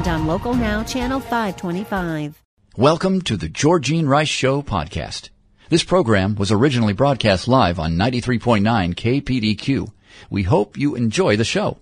and 0.00 0.08
on 0.08 0.26
Local 0.26 0.54
Now, 0.54 0.82
Channel 0.82 1.20
525. 1.20 2.42
Welcome 2.76 3.20
to 3.22 3.36
the 3.36 3.50
Georgine 3.50 4.06
Rice 4.06 4.28
Show 4.28 4.62
podcast. 4.62 5.28
This 5.68 5.84
program 5.84 6.36
was 6.36 6.50
originally 6.50 6.94
broadcast 6.94 7.46
live 7.46 7.78
on 7.78 7.96
93.9 7.96 8.94
KPDQ. 8.94 9.92
We 10.30 10.44
hope 10.44 10.78
you 10.78 10.94
enjoy 10.94 11.36
the 11.36 11.44
show. 11.44 11.76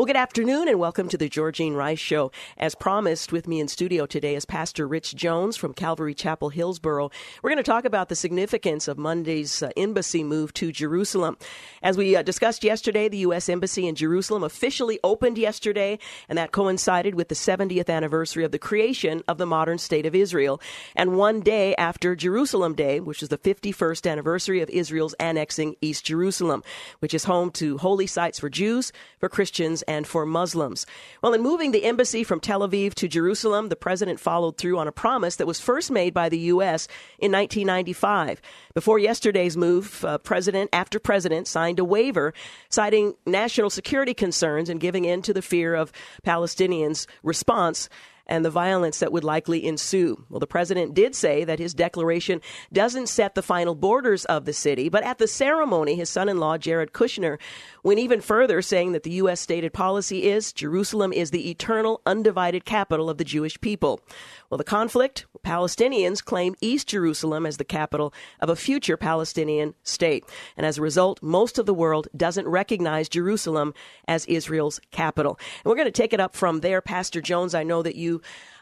Well, 0.00 0.06
good 0.06 0.16
afternoon 0.16 0.66
and 0.66 0.80
welcome 0.80 1.10
to 1.10 1.18
the 1.18 1.28
Georgine 1.28 1.74
Rice 1.74 1.98
Show. 1.98 2.32
As 2.56 2.74
promised, 2.74 3.32
with 3.32 3.46
me 3.46 3.60
in 3.60 3.68
studio 3.68 4.06
today 4.06 4.34
is 4.34 4.46
Pastor 4.46 4.88
Rich 4.88 5.14
Jones 5.14 5.58
from 5.58 5.74
Calvary 5.74 6.14
Chapel, 6.14 6.48
Hillsboro. 6.48 7.10
We're 7.42 7.50
going 7.50 7.58
to 7.58 7.62
talk 7.62 7.84
about 7.84 8.08
the 8.08 8.16
significance 8.16 8.88
of 8.88 8.96
Monday's 8.96 9.62
uh, 9.62 9.68
embassy 9.76 10.24
move 10.24 10.54
to 10.54 10.72
Jerusalem. 10.72 11.36
As 11.82 11.98
we 11.98 12.16
uh, 12.16 12.22
discussed 12.22 12.64
yesterday, 12.64 13.10
the 13.10 13.18
U.S. 13.18 13.50
Embassy 13.50 13.86
in 13.86 13.94
Jerusalem 13.94 14.42
officially 14.42 14.98
opened 15.04 15.36
yesterday, 15.36 15.98
and 16.30 16.38
that 16.38 16.50
coincided 16.50 17.14
with 17.14 17.28
the 17.28 17.34
70th 17.34 17.90
anniversary 17.90 18.42
of 18.42 18.52
the 18.52 18.58
creation 18.58 19.22
of 19.28 19.36
the 19.36 19.44
modern 19.44 19.76
state 19.76 20.06
of 20.06 20.14
Israel. 20.14 20.62
And 20.96 21.18
one 21.18 21.40
day 21.40 21.74
after 21.76 22.16
Jerusalem 22.16 22.74
Day, 22.74 23.00
which 23.00 23.22
is 23.22 23.28
the 23.28 23.36
51st 23.36 24.10
anniversary 24.10 24.62
of 24.62 24.70
Israel's 24.70 25.12
annexing 25.20 25.76
East 25.82 26.06
Jerusalem, 26.06 26.62
which 27.00 27.12
is 27.12 27.24
home 27.24 27.50
to 27.50 27.76
holy 27.76 28.06
sites 28.06 28.40
for 28.40 28.48
Jews, 28.48 28.94
for 29.18 29.28
Christians, 29.28 29.84
and 29.90 30.06
for 30.06 30.24
Muslims. 30.24 30.86
Well, 31.20 31.34
in 31.34 31.42
moving 31.42 31.72
the 31.72 31.82
embassy 31.82 32.22
from 32.22 32.38
Tel 32.38 32.60
Aviv 32.60 32.94
to 32.94 33.08
Jerusalem, 33.08 33.70
the 33.70 33.76
president 33.76 34.20
followed 34.20 34.56
through 34.56 34.78
on 34.78 34.86
a 34.86 34.92
promise 34.92 35.34
that 35.36 35.48
was 35.48 35.58
first 35.58 35.90
made 35.90 36.14
by 36.14 36.28
the 36.28 36.38
U.S. 36.54 36.86
in 37.18 37.32
1995. 37.32 38.40
Before 38.72 39.00
yesterday's 39.00 39.56
move, 39.56 40.04
uh, 40.04 40.18
president 40.18 40.70
after 40.72 41.00
president 41.00 41.48
signed 41.48 41.80
a 41.80 41.84
waiver 41.84 42.32
citing 42.68 43.14
national 43.26 43.68
security 43.68 44.14
concerns 44.14 44.68
and 44.68 44.80
giving 44.80 45.04
in 45.04 45.22
to 45.22 45.34
the 45.34 45.42
fear 45.42 45.74
of 45.74 45.90
Palestinians' 46.24 47.06
response 47.24 47.88
and 48.30 48.44
the 48.44 48.50
violence 48.50 49.00
that 49.00 49.12
would 49.12 49.24
likely 49.24 49.66
ensue. 49.66 50.24
Well, 50.30 50.38
the 50.38 50.46
president 50.46 50.94
did 50.94 51.14
say 51.14 51.44
that 51.44 51.58
his 51.58 51.74
declaration 51.74 52.40
doesn't 52.72 53.08
set 53.08 53.34
the 53.34 53.42
final 53.42 53.74
borders 53.74 54.24
of 54.26 54.44
the 54.44 54.52
city, 54.52 54.88
but 54.88 55.02
at 55.02 55.18
the 55.18 55.26
ceremony, 55.26 55.96
his 55.96 56.08
son 56.08 56.28
in 56.28 56.38
law, 56.38 56.56
Jared 56.56 56.92
Kushner, 56.92 57.38
went 57.82 57.98
even 57.98 58.20
further, 58.20 58.62
saying 58.62 58.92
that 58.92 59.02
the 59.02 59.10
U.S. 59.12 59.40
stated 59.40 59.72
policy 59.72 60.28
is 60.28 60.52
Jerusalem 60.52 61.12
is 61.12 61.30
the 61.30 61.50
eternal, 61.50 62.00
undivided 62.06 62.64
capital 62.64 63.08
of 63.10 63.18
the 63.18 63.24
Jewish 63.24 63.60
people. 63.60 64.00
Well, 64.48 64.58
the 64.58 64.64
conflict, 64.64 65.26
Palestinians 65.44 66.24
claim 66.24 66.54
East 66.60 66.88
Jerusalem 66.88 67.46
as 67.46 67.56
the 67.56 67.64
capital 67.64 68.12
of 68.40 68.48
a 68.48 68.56
future 68.56 68.96
Palestinian 68.96 69.74
state. 69.82 70.24
And 70.56 70.66
as 70.66 70.78
a 70.78 70.82
result, 70.82 71.22
most 71.22 71.58
of 71.58 71.66
the 71.66 71.74
world 71.74 72.08
doesn't 72.16 72.48
recognize 72.48 73.08
Jerusalem 73.08 73.74
as 74.08 74.26
Israel's 74.26 74.80
capital. 74.90 75.38
And 75.64 75.70
we're 75.70 75.76
going 75.76 75.86
to 75.86 75.92
take 75.92 76.12
it 76.12 76.20
up 76.20 76.34
from 76.34 76.60
there. 76.60 76.80
Pastor 76.80 77.20
Jones, 77.20 77.54
I 77.54 77.62
know 77.62 77.82
that 77.82 77.96
you 77.96 78.20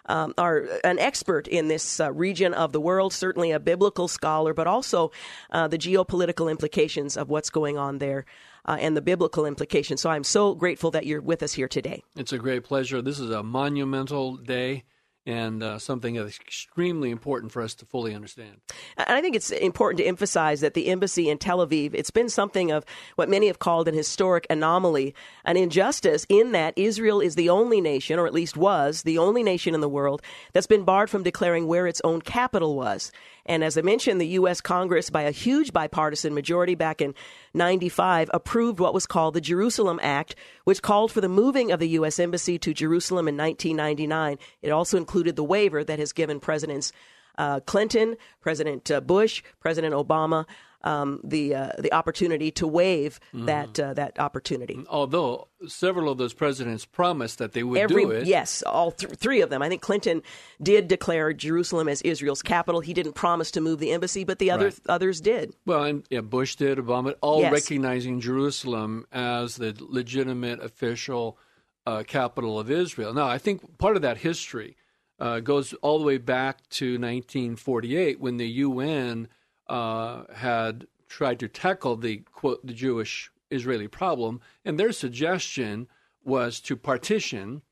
um, 0.08 0.34
are 0.38 0.66
an 0.84 0.98
expert 0.98 1.46
in 1.46 1.68
this 1.68 2.00
uh, 2.00 2.12
region 2.12 2.54
of 2.54 2.72
the 2.72 2.80
world, 2.80 3.12
certainly 3.12 3.50
a 3.52 3.60
biblical 3.60 4.08
scholar, 4.08 4.54
but 4.54 4.66
also 4.66 5.12
uh, 5.50 5.68
the 5.68 5.78
geopolitical 5.78 6.50
implications 6.50 7.16
of 7.16 7.28
what's 7.28 7.50
going 7.50 7.78
on 7.78 7.98
there. 7.98 8.24
Uh, 8.68 8.76
and 8.80 8.94
the 8.94 9.00
biblical 9.00 9.46
implications. 9.46 10.02
So 10.02 10.10
I'm 10.10 10.24
so 10.24 10.54
grateful 10.54 10.90
that 10.90 11.06
you're 11.06 11.22
with 11.22 11.42
us 11.42 11.54
here 11.54 11.68
today. 11.68 12.04
It's 12.16 12.34
a 12.34 12.38
great 12.38 12.64
pleasure. 12.64 13.00
This 13.00 13.18
is 13.18 13.30
a 13.30 13.42
monumental 13.42 14.36
day 14.36 14.84
and 15.28 15.62
uh, 15.62 15.78
something 15.78 16.14
that's 16.14 16.40
extremely 16.40 17.10
important 17.10 17.52
for 17.52 17.60
us 17.60 17.74
to 17.74 17.84
fully 17.84 18.14
understand. 18.14 18.56
And 18.96 19.10
I 19.10 19.20
think 19.20 19.36
it's 19.36 19.50
important 19.50 19.98
to 19.98 20.06
emphasize 20.06 20.62
that 20.62 20.72
the 20.72 20.86
embassy 20.86 21.28
in 21.28 21.36
Tel 21.36 21.58
Aviv, 21.58 21.90
it's 21.92 22.10
been 22.10 22.30
something 22.30 22.70
of 22.70 22.86
what 23.16 23.28
many 23.28 23.48
have 23.48 23.58
called 23.58 23.88
an 23.88 23.94
historic 23.94 24.46
anomaly, 24.48 25.14
an 25.44 25.58
injustice 25.58 26.24
in 26.30 26.52
that 26.52 26.72
Israel 26.78 27.20
is 27.20 27.34
the 27.34 27.50
only 27.50 27.82
nation, 27.82 28.18
or 28.18 28.26
at 28.26 28.32
least 28.32 28.56
was, 28.56 29.02
the 29.02 29.18
only 29.18 29.42
nation 29.42 29.74
in 29.74 29.82
the 29.82 29.88
world 29.88 30.22
that's 30.54 30.66
been 30.66 30.84
barred 30.84 31.10
from 31.10 31.22
declaring 31.22 31.66
where 31.66 31.86
its 31.86 32.00
own 32.04 32.22
capital 32.22 32.74
was. 32.74 33.12
And 33.44 33.64
as 33.64 33.78
I 33.78 33.80
mentioned, 33.80 34.20
the 34.20 34.26
U.S. 34.26 34.60
Congress, 34.60 35.08
by 35.08 35.22
a 35.22 35.30
huge 35.30 35.72
bipartisan 35.72 36.34
majority 36.34 36.74
back 36.74 37.00
in 37.00 37.14
95, 37.54 38.30
approved 38.34 38.78
what 38.78 38.92
was 38.92 39.06
called 39.06 39.32
the 39.32 39.40
Jerusalem 39.40 39.98
Act, 40.02 40.34
which 40.64 40.82
called 40.82 41.10
for 41.10 41.22
the 41.22 41.30
moving 41.30 41.72
of 41.72 41.80
the 41.80 41.88
U.S. 41.90 42.18
Embassy 42.18 42.58
to 42.58 42.74
Jerusalem 42.74 43.26
in 43.26 43.38
1999. 43.38 44.38
It 44.60 44.70
also 44.70 44.98
included 44.98 45.17
the 45.24 45.44
waiver 45.44 45.84
that 45.84 45.98
has 45.98 46.12
given 46.12 46.40
Presidents 46.40 46.92
uh, 47.36 47.60
Clinton, 47.60 48.16
President 48.40 48.90
uh, 48.90 49.00
Bush, 49.00 49.42
President 49.60 49.94
Obama 49.94 50.44
um, 50.84 51.20
the 51.24 51.54
uh, 51.54 51.72
the 51.78 51.92
opportunity 51.92 52.50
to 52.52 52.66
waive 52.66 53.20
mm-hmm. 53.34 53.46
that 53.46 53.80
uh, 53.80 53.94
that 53.94 54.18
opportunity. 54.18 54.78
Although 54.88 55.48
several 55.66 56.10
of 56.10 56.18
those 56.18 56.32
presidents 56.32 56.84
promised 56.84 57.38
that 57.38 57.52
they 57.52 57.62
would 57.62 57.78
Every, 57.78 58.04
do 58.04 58.10
it. 58.12 58.26
Yes, 58.26 58.62
all 58.62 58.92
th- 58.92 59.14
three 59.14 59.40
of 59.40 59.50
them. 59.50 59.60
I 59.60 59.68
think 59.68 59.82
Clinton 59.82 60.22
did 60.62 60.88
declare 60.88 61.32
Jerusalem 61.32 61.88
as 61.88 62.00
Israel's 62.02 62.42
capital. 62.42 62.80
He 62.80 62.94
didn't 62.94 63.14
promise 63.14 63.50
to 63.52 63.60
move 63.60 63.80
the 63.80 63.90
embassy, 63.90 64.24
but 64.24 64.38
the 64.38 64.50
other 64.50 64.66
right. 64.66 64.80
others 64.88 65.20
did. 65.20 65.52
Well, 65.66 65.84
and 65.84 66.04
yeah, 66.10 66.20
Bush 66.20 66.56
did, 66.56 66.78
Obama, 66.78 67.14
all 67.20 67.40
yes. 67.40 67.52
recognizing 67.52 68.20
Jerusalem 68.20 69.06
as 69.12 69.56
the 69.56 69.76
legitimate 69.80 70.62
official 70.62 71.38
uh, 71.86 72.04
capital 72.06 72.58
of 72.58 72.70
Israel. 72.70 73.12
Now, 73.14 73.26
I 73.26 73.38
think 73.38 73.78
part 73.78 73.96
of 73.96 74.02
that 74.02 74.18
history 74.18 74.76
uh, 75.18 75.40
goes 75.40 75.74
all 75.74 75.98
the 75.98 76.04
way 76.04 76.18
back 76.18 76.68
to 76.70 76.92
1948 76.92 78.20
when 78.20 78.36
the 78.36 78.48
UN 78.48 79.28
uh, 79.68 80.24
had 80.34 80.86
tried 81.08 81.38
to 81.40 81.48
tackle 81.48 81.96
the 81.96 82.18
quote 82.18 82.64
the 82.64 82.72
Jewish 82.72 83.30
Israeli 83.50 83.88
problem, 83.88 84.40
and 84.64 84.78
their 84.78 84.92
suggestion 84.92 85.88
was 86.24 86.60
to 86.60 86.76
partition 86.76 87.62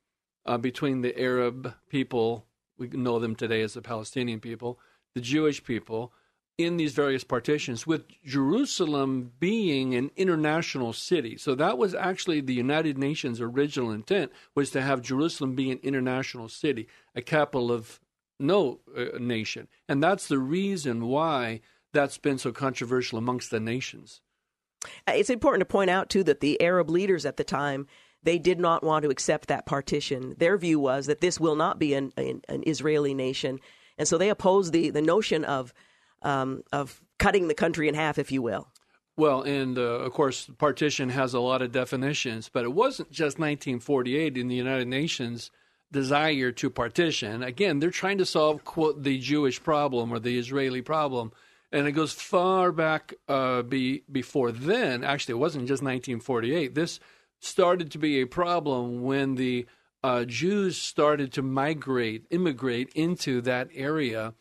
uh, 0.46 0.56
between 0.56 1.02
the 1.02 1.18
Arab 1.20 1.74
people, 1.88 2.46
we 2.78 2.88
know 2.88 3.18
them 3.18 3.34
today 3.34 3.62
as 3.62 3.74
the 3.74 3.82
Palestinian 3.82 4.40
people, 4.40 4.78
the 5.14 5.20
Jewish 5.20 5.62
people, 5.62 6.12
in 6.58 6.78
these 6.78 6.94
various 6.94 7.22
partitions, 7.22 7.86
with 7.86 8.04
Jerusalem 8.24 9.32
being 9.38 9.94
an 9.94 10.10
international 10.16 10.92
city. 10.94 11.36
So 11.36 11.54
that 11.54 11.76
was 11.76 11.94
actually 11.94 12.40
the 12.40 12.54
United 12.54 12.96
Nations' 12.96 13.40
original 13.40 13.90
intent 13.90 14.32
was 14.54 14.70
to 14.70 14.80
have 14.80 15.02
Jerusalem 15.02 15.54
be 15.54 15.70
an 15.70 15.80
international 15.82 16.48
city, 16.48 16.88
a 17.14 17.20
capital 17.20 17.70
of 17.70 18.00
no 18.40 18.80
uh, 18.96 19.18
nation, 19.18 19.68
and 19.88 20.02
that's 20.02 20.28
the 20.28 20.38
reason 20.38 21.06
why 21.06 21.60
that's 21.92 22.18
been 22.18 22.38
so 22.38 22.52
controversial 22.52 23.18
amongst 23.18 23.50
the 23.50 23.60
nations. 23.60 24.20
Uh, 25.06 25.12
it's 25.14 25.30
important 25.30 25.60
to 25.60 25.66
point 25.66 25.90
out, 25.90 26.10
too, 26.10 26.22
that 26.24 26.40
the 26.40 26.60
Arab 26.60 26.90
leaders 26.90 27.24
at 27.24 27.36
the 27.36 27.44
time 27.44 27.86
they 28.22 28.38
did 28.38 28.58
not 28.58 28.82
want 28.82 29.04
to 29.04 29.10
accept 29.10 29.48
that 29.48 29.66
partition. 29.66 30.34
Their 30.38 30.58
view 30.58 30.80
was 30.80 31.06
that 31.06 31.20
this 31.20 31.38
will 31.38 31.56
not 31.56 31.78
be 31.78 31.94
an, 31.94 32.12
an, 32.16 32.42
an 32.48 32.62
Israeli 32.66 33.14
nation, 33.14 33.60
and 33.98 34.06
so 34.08 34.18
they 34.18 34.30
opposed 34.30 34.72
the, 34.72 34.90
the 34.90 35.02
notion 35.02 35.44
of 35.44 35.72
um, 36.22 36.62
of 36.72 37.00
cutting 37.18 37.48
the 37.48 37.54
country 37.54 37.88
in 37.88 37.94
half, 37.94 38.18
if 38.18 38.30
you 38.32 38.42
will. 38.42 38.68
Well, 39.16 39.42
and 39.42 39.78
uh, 39.78 39.82
of 39.82 40.12
course, 40.12 40.50
partition 40.58 41.08
has 41.08 41.32
a 41.32 41.40
lot 41.40 41.62
of 41.62 41.72
definitions, 41.72 42.50
but 42.52 42.64
it 42.64 42.72
wasn't 42.72 43.10
just 43.10 43.38
1948 43.38 44.36
in 44.36 44.48
the 44.48 44.54
United 44.54 44.88
Nations 44.88 45.50
desire 45.90 46.52
to 46.52 46.68
partition. 46.68 47.42
Again, 47.42 47.78
they're 47.78 47.90
trying 47.90 48.18
to 48.18 48.26
solve 48.26 48.64
quote 48.64 49.02
the 49.02 49.18
Jewish 49.18 49.62
problem 49.62 50.12
or 50.12 50.18
the 50.18 50.38
Israeli 50.38 50.82
problem 50.82 51.32
and 51.72 51.86
it 51.86 51.92
goes 51.92 52.12
far 52.12 52.72
back 52.72 53.14
uh, 53.28 53.62
be, 53.62 54.02
before 54.10 54.52
then. 54.52 55.04
Actually, 55.04 55.32
it 55.32 55.38
wasn't 55.38 55.68
just 55.68 55.82
1948. 55.82 56.74
This 56.74 57.00
started 57.40 57.90
to 57.92 57.98
be 57.98 58.20
a 58.20 58.26
problem 58.26 59.02
when 59.02 59.34
the 59.34 59.66
uh, 60.02 60.24
Jews 60.24 60.78
started 60.78 61.32
to 61.34 61.42
migrate, 61.42 62.26
immigrate 62.30 62.90
into 62.94 63.40
that 63.42 63.68
area, 63.74 64.34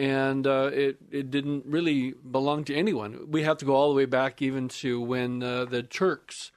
and 0.00 0.46
uh, 0.46 0.70
it 0.72 0.96
it 1.10 1.30
didn't 1.30 1.66
really 1.66 2.14
belong 2.30 2.64
to 2.64 2.74
anyone. 2.74 3.30
We 3.30 3.42
have 3.42 3.58
to 3.58 3.64
go 3.64 3.74
all 3.74 3.90
the 3.90 3.96
way 3.96 4.06
back 4.06 4.40
even 4.40 4.68
to 4.80 5.00
when 5.00 5.42
uh, 5.42 5.66
the 5.66 5.82
Turks. 5.82 6.50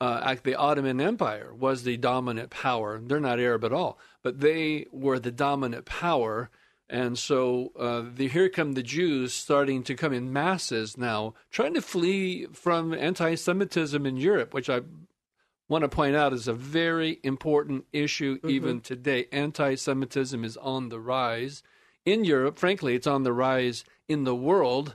Uh, 0.00 0.34
the 0.42 0.56
Ottoman 0.56 1.00
Empire 1.00 1.54
was 1.54 1.84
the 1.84 1.96
dominant 1.96 2.50
power. 2.50 3.00
They're 3.00 3.20
not 3.20 3.38
Arab 3.38 3.64
at 3.64 3.72
all, 3.72 4.00
but 4.24 4.40
they 4.40 4.86
were 4.90 5.20
the 5.20 5.30
dominant 5.30 5.84
power 5.84 6.50
and 6.92 7.18
so 7.18 7.72
uh, 7.78 8.02
the, 8.14 8.28
here 8.28 8.50
come 8.50 8.72
the 8.74 8.82
Jews 8.82 9.32
starting 9.32 9.82
to 9.84 9.94
come 9.94 10.12
in 10.12 10.30
masses 10.30 10.98
now, 10.98 11.32
trying 11.50 11.72
to 11.72 11.80
flee 11.80 12.46
from 12.52 12.92
anti 12.92 13.34
Semitism 13.34 14.04
in 14.04 14.18
Europe, 14.18 14.52
which 14.52 14.68
I 14.68 14.82
want 15.68 15.84
to 15.84 15.88
point 15.88 16.16
out 16.16 16.34
is 16.34 16.48
a 16.48 16.52
very 16.52 17.18
important 17.22 17.86
issue 17.94 18.36
mm-hmm. 18.36 18.50
even 18.50 18.80
today. 18.82 19.26
Anti 19.32 19.76
Semitism 19.76 20.44
is 20.44 20.58
on 20.58 20.90
the 20.90 21.00
rise 21.00 21.62
in 22.04 22.24
Europe. 22.24 22.58
Frankly, 22.58 22.94
it's 22.94 23.06
on 23.06 23.22
the 23.22 23.32
rise 23.32 23.84
in 24.08 24.24
the 24.24 24.34
world, 24.34 24.94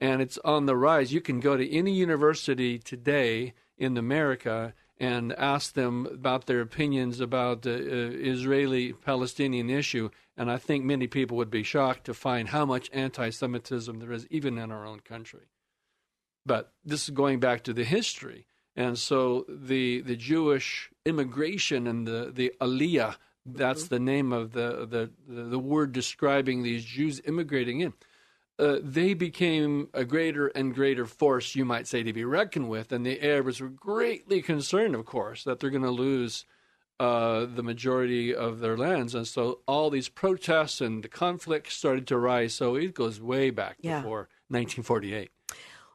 and 0.00 0.20
it's 0.20 0.38
on 0.44 0.66
the 0.66 0.76
rise. 0.76 1.12
You 1.12 1.20
can 1.20 1.40
go 1.40 1.56
to 1.56 1.72
any 1.72 1.92
university 1.92 2.78
today 2.78 3.54
in 3.78 3.96
America 3.96 4.74
and 4.98 5.32
ask 5.32 5.74
them 5.74 6.06
about 6.06 6.46
their 6.46 6.60
opinions 6.60 7.18
about 7.18 7.62
the 7.62 7.74
uh, 7.74 8.10
Israeli 8.14 8.92
Palestinian 8.92 9.68
issue. 9.68 10.10
And 10.36 10.50
I 10.50 10.58
think 10.58 10.84
many 10.84 11.08
people 11.08 11.36
would 11.38 11.50
be 11.50 11.64
shocked 11.64 12.04
to 12.04 12.14
find 12.14 12.48
how 12.48 12.64
much 12.64 12.88
anti 12.92 13.30
Semitism 13.30 13.98
there 13.98 14.12
is, 14.12 14.26
even 14.30 14.58
in 14.58 14.70
our 14.70 14.86
own 14.86 15.00
country. 15.00 15.48
But 16.46 16.72
this 16.84 17.04
is 17.04 17.10
going 17.10 17.40
back 17.40 17.64
to 17.64 17.72
the 17.72 17.84
history. 17.84 18.46
And 18.76 18.98
so 18.98 19.44
the, 19.48 20.00
the 20.00 20.16
Jewish 20.16 20.90
immigration 21.04 21.86
and 21.86 22.06
the, 22.06 22.30
the 22.32 22.52
Aliyah, 22.60 23.16
that's 23.44 23.84
mm-hmm. 23.84 23.94
the 23.94 24.00
name 24.00 24.32
of 24.32 24.52
the, 24.52 24.86
the, 25.26 25.42
the, 25.44 25.58
word 25.58 25.92
describing 25.92 26.62
these 26.62 26.84
Jews 26.84 27.20
immigrating 27.24 27.80
in 27.80 27.92
uh, 28.58 28.78
they 28.82 29.14
became 29.14 29.88
a 29.94 30.04
greater 30.04 30.48
and 30.48 30.74
greater 30.74 31.06
force, 31.06 31.56
you 31.56 31.64
might 31.64 31.86
say, 31.86 32.02
to 32.02 32.12
be 32.12 32.24
reckoned 32.24 32.68
with. 32.68 32.92
And 32.92 33.04
the 33.04 33.20
Arabs 33.20 33.60
were 33.60 33.68
greatly 33.68 34.42
concerned, 34.42 34.94
of 34.94 35.04
course, 35.04 35.44
that 35.44 35.58
they're 35.58 35.70
going 35.70 35.82
to 35.82 35.90
lose 35.90 36.44
uh, 37.00 37.46
the 37.46 37.62
majority 37.62 38.34
of 38.34 38.60
their 38.60 38.76
lands. 38.76 39.14
And 39.14 39.26
so 39.26 39.60
all 39.66 39.90
these 39.90 40.08
protests 40.08 40.80
and 40.80 41.02
the 41.02 41.08
conflicts 41.08 41.74
started 41.74 42.06
to 42.08 42.18
rise. 42.18 42.54
So 42.54 42.76
it 42.76 42.94
goes 42.94 43.20
way 43.20 43.50
back 43.50 43.78
yeah. 43.80 44.00
before 44.00 44.28
1948. 44.48 45.30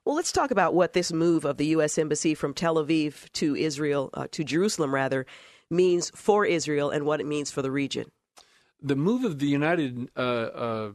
Well, 0.03 0.15
let's 0.15 0.31
talk 0.31 0.51
about 0.51 0.73
what 0.73 0.93
this 0.93 1.11
move 1.11 1.45
of 1.45 1.57
the 1.57 1.67
U.S. 1.67 1.97
Embassy 1.97 2.33
from 2.33 2.53
Tel 2.53 2.75
Aviv 2.75 3.31
to 3.33 3.55
Israel, 3.55 4.09
uh, 4.13 4.27
to 4.31 4.43
Jerusalem 4.43 4.93
rather, 4.93 5.25
means 5.69 6.11
for 6.15 6.45
Israel 6.45 6.89
and 6.89 7.05
what 7.05 7.19
it 7.19 7.25
means 7.25 7.51
for 7.51 7.61
the 7.61 7.71
region. 7.71 8.11
The 8.81 8.95
move 8.95 9.23
of 9.23 9.39
the 9.39 9.47
United 9.47 10.09
uh, 10.15 10.19
uh 10.19 10.91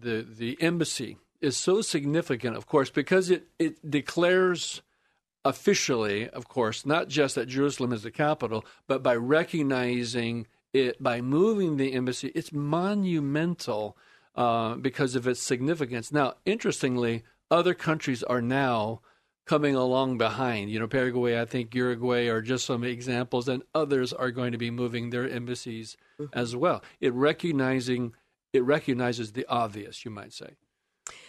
the 0.00 0.26
the 0.28 0.56
embassy 0.60 1.18
is 1.40 1.56
so 1.56 1.82
significant, 1.82 2.56
of 2.56 2.66
course, 2.66 2.90
because 2.90 3.30
it 3.30 3.48
it 3.58 3.90
declares 3.90 4.82
officially, 5.44 6.28
of 6.30 6.48
course, 6.48 6.86
not 6.86 7.08
just 7.08 7.34
that 7.34 7.48
Jerusalem 7.48 7.92
is 7.92 8.02
the 8.02 8.10
capital, 8.10 8.64
but 8.86 9.02
by 9.02 9.14
recognizing 9.14 10.46
it 10.72 11.02
by 11.02 11.20
moving 11.20 11.76
the 11.76 11.92
embassy, 11.92 12.32
it's 12.34 12.52
monumental 12.52 13.96
uh, 14.34 14.74
because 14.74 15.14
of 15.14 15.26
its 15.26 15.40
significance. 15.40 16.10
Now, 16.10 16.34
interestingly, 16.44 17.22
other 17.50 17.74
countries 17.74 18.22
are 18.24 18.42
now 18.42 19.00
coming 19.46 19.74
along 19.74 20.18
behind. 20.18 20.70
You 20.70 20.80
know, 20.80 20.88
Paraguay, 20.88 21.40
I 21.40 21.44
think 21.44 21.74
Uruguay 21.74 22.28
are 22.28 22.40
just 22.40 22.64
some 22.64 22.84
examples, 22.84 23.48
and 23.48 23.62
others 23.74 24.12
are 24.12 24.30
going 24.30 24.52
to 24.52 24.58
be 24.58 24.70
moving 24.70 25.10
their 25.10 25.28
embassies 25.28 25.96
mm-hmm. 26.18 26.36
as 26.38 26.56
well. 26.56 26.82
It 27.00 27.12
recognizing 27.12 28.14
it 28.52 28.62
recognizes 28.62 29.32
the 29.32 29.44
obvious, 29.48 30.04
you 30.04 30.10
might 30.10 30.32
say. 30.32 30.54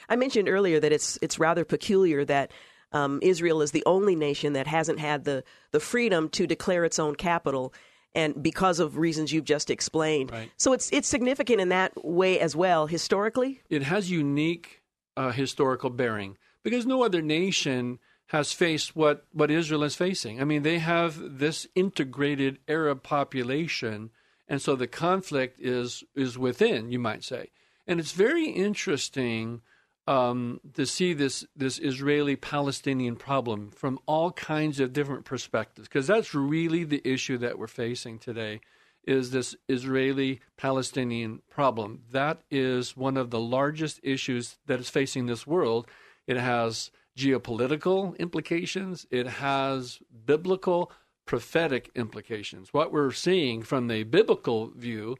I 0.07 0.15
mentioned 0.15 0.47
earlier 0.47 0.79
that 0.79 0.91
it's 0.91 1.17
it's 1.21 1.39
rather 1.39 1.65
peculiar 1.65 2.23
that 2.25 2.51
um, 2.91 3.19
Israel 3.21 3.61
is 3.61 3.71
the 3.71 3.83
only 3.85 4.15
nation 4.15 4.53
that 4.53 4.67
hasn't 4.67 4.99
had 4.99 5.25
the 5.25 5.43
the 5.71 5.79
freedom 5.79 6.29
to 6.29 6.47
declare 6.47 6.85
its 6.85 6.99
own 6.99 7.15
capital, 7.15 7.73
and 8.13 8.41
because 8.41 8.79
of 8.79 8.97
reasons 8.97 9.33
you've 9.33 9.45
just 9.45 9.69
explained. 9.69 10.31
Right. 10.31 10.51
So 10.57 10.73
it's 10.73 10.91
it's 10.91 11.07
significant 11.07 11.59
in 11.59 11.69
that 11.69 12.05
way 12.05 12.39
as 12.39 12.55
well 12.55 12.85
historically. 12.85 13.61
It 13.69 13.83
has 13.83 14.09
unique 14.09 14.83
uh, 15.17 15.31
historical 15.31 15.89
bearing 15.89 16.37
because 16.65 16.85
no 16.85 17.01
other 17.01 17.21
nation 17.21 17.99
has 18.27 18.51
faced 18.51 18.95
what 18.95 19.25
what 19.31 19.49
Israel 19.49 19.83
is 19.83 19.95
facing. 19.95 20.41
I 20.41 20.43
mean, 20.43 20.63
they 20.63 20.79
have 20.79 21.37
this 21.39 21.65
integrated 21.75 22.59
Arab 22.67 23.03
population 23.03 24.09
and 24.47 24.61
so 24.61 24.75
the 24.75 24.87
conflict 24.87 25.59
is 25.59 26.03
is 26.15 26.37
within, 26.37 26.91
you 26.91 26.99
might 26.99 27.23
say, 27.23 27.49
and 27.87 27.99
it's 27.99 28.11
very 28.11 28.49
interesting 28.49 29.61
um, 30.07 30.59
to 30.73 30.85
see 30.85 31.13
this 31.13 31.45
this 31.55 31.79
Israeli 31.79 32.35
Palestinian 32.35 33.15
problem 33.15 33.71
from 33.71 33.99
all 34.05 34.31
kinds 34.31 34.79
of 34.79 34.93
different 34.93 35.25
perspectives, 35.25 35.87
because 35.87 36.07
that's 36.07 36.35
really 36.35 36.83
the 36.83 37.01
issue 37.03 37.37
that 37.39 37.57
we're 37.57 37.67
facing 37.67 38.19
today. 38.19 38.61
Is 39.07 39.29
this 39.31 39.55
Israeli 39.67 40.41
Palestinian 40.57 41.41
problem? 41.49 42.01
That 42.11 42.41
is 42.49 42.97
one 42.97 43.17
of 43.17 43.29
the 43.29 43.39
largest 43.39 43.99
issues 44.01 44.57
that 44.65 44.79
is 44.79 44.89
facing 44.89 45.27
this 45.27 45.45
world. 45.45 45.87
It 46.27 46.37
has 46.37 46.91
geopolitical 47.17 48.17
implications. 48.17 49.05
It 49.11 49.27
has 49.27 49.99
biblical 50.25 50.91
prophetic 51.25 51.89
implications. 51.95 52.73
What 52.73 52.91
we're 52.91 53.11
seeing 53.11 53.63
from 53.63 53.87
the 53.87 54.03
biblical 54.03 54.67
view, 54.67 55.17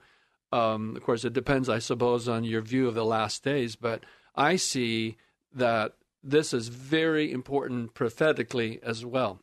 um, 0.52 0.96
of 0.96 1.04
course, 1.04 1.26
it 1.26 1.34
depends, 1.34 1.70
I 1.70 1.80
suppose, 1.80 2.28
on 2.28 2.44
your 2.44 2.62
view 2.62 2.88
of 2.88 2.96
the 2.96 3.06
last 3.06 3.44
days, 3.44 3.76
but 3.76 4.04
I 4.36 4.56
see 4.56 5.18
that 5.54 5.94
this 6.24 6.54
is 6.54 6.68
very 6.68 7.32
important 7.32 7.94
prophetically 7.94 8.80
as 8.84 9.06
well. 9.06 9.40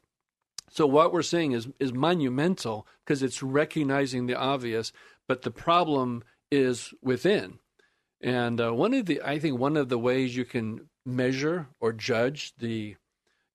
So 0.70 0.86
what 0.86 1.12
we're 1.12 1.22
seeing 1.22 1.52
is 1.52 1.68
is 1.78 1.92
monumental 1.92 2.86
because 3.04 3.22
it's 3.22 3.42
recognizing 3.42 4.26
the 4.26 4.36
obvious, 4.36 4.92
but 5.28 5.42
the 5.42 5.50
problem 5.50 6.24
is 6.50 6.94
within. 7.02 7.58
And 8.22 8.60
uh, 8.60 8.72
one 8.72 8.94
of 8.94 9.06
the, 9.06 9.20
I 9.24 9.38
think, 9.38 9.58
one 9.58 9.76
of 9.76 9.88
the 9.88 9.98
ways 9.98 10.36
you 10.36 10.44
can 10.44 10.88
measure 11.04 11.66
or 11.80 11.92
judge 11.92 12.54
the 12.58 12.96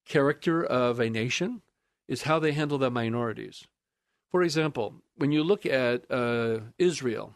character 0.05 0.63
of 0.63 0.99
a 0.99 1.09
nation 1.09 1.61
is 2.07 2.23
how 2.23 2.39
they 2.39 2.51
handle 2.51 2.77
the 2.77 2.91
minorities. 2.91 3.65
For 4.29 4.43
example, 4.43 4.95
when 5.15 5.31
you 5.31 5.43
look 5.43 5.65
at 5.65 6.09
uh, 6.11 6.59
Israel, 6.77 7.35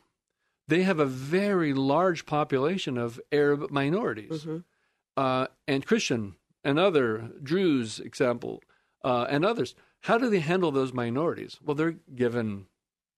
they 0.68 0.83
have 0.83 1.00
a 1.00 1.06
very 1.06 1.74
large 1.74 2.25
population 2.25 2.98
of 2.98 3.19
Arab 3.31 3.72
minorities 3.72 4.45
mm-hmm. 4.45 4.57
uh, 5.18 5.48
and 5.68 5.86
Christian 5.86 6.36
and 6.63 6.77
other 6.77 7.31
Druze, 7.42 8.00
example, 8.00 8.62
uh, 9.04 9.25
and 9.30 9.45
others. 9.45 9.74
How 10.01 10.18
do 10.18 10.30
they 10.30 10.39
handle 10.39 10.72
those 10.72 10.94
minorities? 10.94 11.60
Well, 11.63 11.75
they're 11.75 11.98
given 12.16 12.68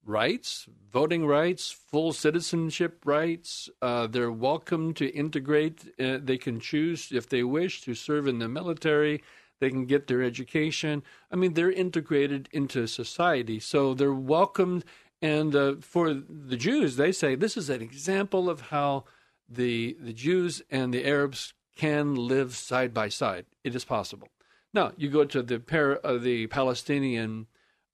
rights, 0.05 0.67
voting 0.91 1.25
rights, 1.25 1.71
full 1.71 2.13
citizenship 2.13 3.01
rights. 3.05 3.69
Uh, 3.81 4.07
they're 4.07 4.31
welcome 4.31 4.93
to 4.95 5.07
integrate. 5.07 5.93
Uh, 5.99 6.19
they 6.21 6.37
can 6.37 6.59
choose, 6.59 7.11
if 7.11 7.29
they 7.29 7.43
wish, 7.43 7.81
to 7.81 7.95
serve 7.95 8.27
in 8.27 8.39
the 8.39 8.47
military. 8.47 9.23
They 9.59 9.69
can 9.69 9.85
get 9.85 10.07
their 10.07 10.21
education. 10.21 11.03
I 11.31 11.35
mean, 11.35 11.53
they're 11.53 11.71
integrated 11.71 12.49
into 12.51 12.87
society, 12.87 13.59
so 13.59 13.93
they're 13.93 14.13
welcomed. 14.13 14.83
And 15.21 15.55
uh, 15.55 15.75
for 15.79 16.13
the 16.13 16.57
Jews, 16.57 16.97
they 16.97 17.11
say 17.11 17.35
this 17.35 17.55
is 17.55 17.69
an 17.69 17.81
example 17.81 18.49
of 18.49 18.61
how 18.61 19.05
the 19.47 19.95
the 19.99 20.13
Jews 20.13 20.61
and 20.69 20.93
the 20.93 21.05
Arabs 21.05 21.53
can 21.77 22.15
live 22.15 22.55
side 22.55 22.93
by 22.93 23.09
side. 23.09 23.45
It 23.63 23.75
is 23.75 23.85
possible. 23.85 24.27
Now 24.73 24.91
you 24.97 25.09
go 25.09 25.23
to 25.23 25.41
the 25.41 25.59
par- 25.59 26.01
uh, 26.03 26.17
the 26.17 26.47
Palestinian 26.47 27.47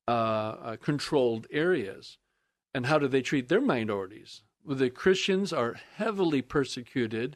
uh, 0.09 0.55
uh 0.69 0.75
controlled 0.77 1.47
areas, 1.51 2.17
and 2.73 2.85
how 2.85 2.97
do 2.99 3.07
they 3.07 3.21
treat 3.21 3.47
their 3.47 3.61
minorities? 3.61 4.43
The 4.65 4.89
Christians 4.89 5.53
are 5.53 5.75
heavily 5.95 6.41
persecuted. 6.41 7.35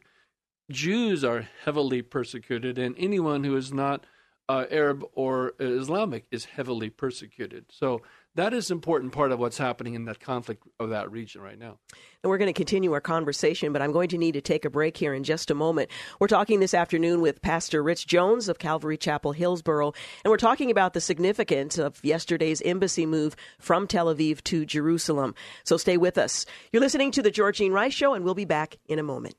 Jews 0.70 1.24
are 1.24 1.48
heavily 1.64 2.02
persecuted, 2.02 2.78
and 2.78 2.94
anyone 2.98 3.44
who 3.44 3.56
is 3.56 3.72
not 3.72 4.06
uh, 4.48 4.64
Arab 4.70 5.04
or 5.14 5.54
Islamic 5.58 6.26
is 6.30 6.44
heavily 6.56 6.90
persecuted. 6.90 7.66
So 7.70 8.02
that 8.36 8.52
is 8.52 8.70
an 8.70 8.76
important 8.76 9.12
part 9.12 9.32
of 9.32 9.38
what's 9.38 9.58
happening 9.58 9.94
in 9.94 10.06
that 10.06 10.20
conflict 10.20 10.62
of 10.80 10.90
that 10.90 11.10
region 11.10 11.40
right 11.40 11.58
now. 11.58 11.78
And 12.22 12.30
we're 12.30 12.38
going 12.38 12.52
to 12.52 12.52
continue 12.52 12.92
our 12.92 13.00
conversation, 13.00 13.72
but 13.72 13.82
I'm 13.82 13.92
going 13.92 14.08
to 14.08 14.18
need 14.18 14.32
to 14.32 14.40
take 14.40 14.64
a 14.64 14.70
break 14.70 14.96
here 14.96 15.14
in 15.14 15.24
just 15.24 15.50
a 15.50 15.54
moment. 15.54 15.90
We're 16.18 16.26
talking 16.26 16.60
this 16.60 16.74
afternoon 16.74 17.20
with 17.20 17.42
Pastor 17.42 17.82
Rich 17.82 18.06
Jones 18.06 18.48
of 18.48 18.58
Calvary 18.58 18.96
Chapel, 18.96 19.32
Hillsboro, 19.32 19.92
and 20.24 20.30
we're 20.30 20.36
talking 20.36 20.70
about 20.70 20.94
the 20.94 21.00
significance 21.00 21.78
of 21.78 22.04
yesterday's 22.04 22.62
embassy 22.62 23.06
move 23.06 23.36
from 23.58 23.86
Tel 23.86 24.12
Aviv 24.12 24.42
to 24.44 24.64
Jerusalem. 24.64 25.34
So 25.64 25.76
stay 25.76 25.96
with 25.96 26.18
us. 26.18 26.46
You're 26.72 26.82
listening 26.82 27.12
to 27.12 27.22
The 27.22 27.30
Georgine 27.30 27.72
Rice 27.72 27.94
Show, 27.94 28.14
and 28.14 28.24
we'll 28.24 28.34
be 28.34 28.44
back 28.44 28.78
in 28.86 28.98
a 28.98 29.04
moment. 29.04 29.36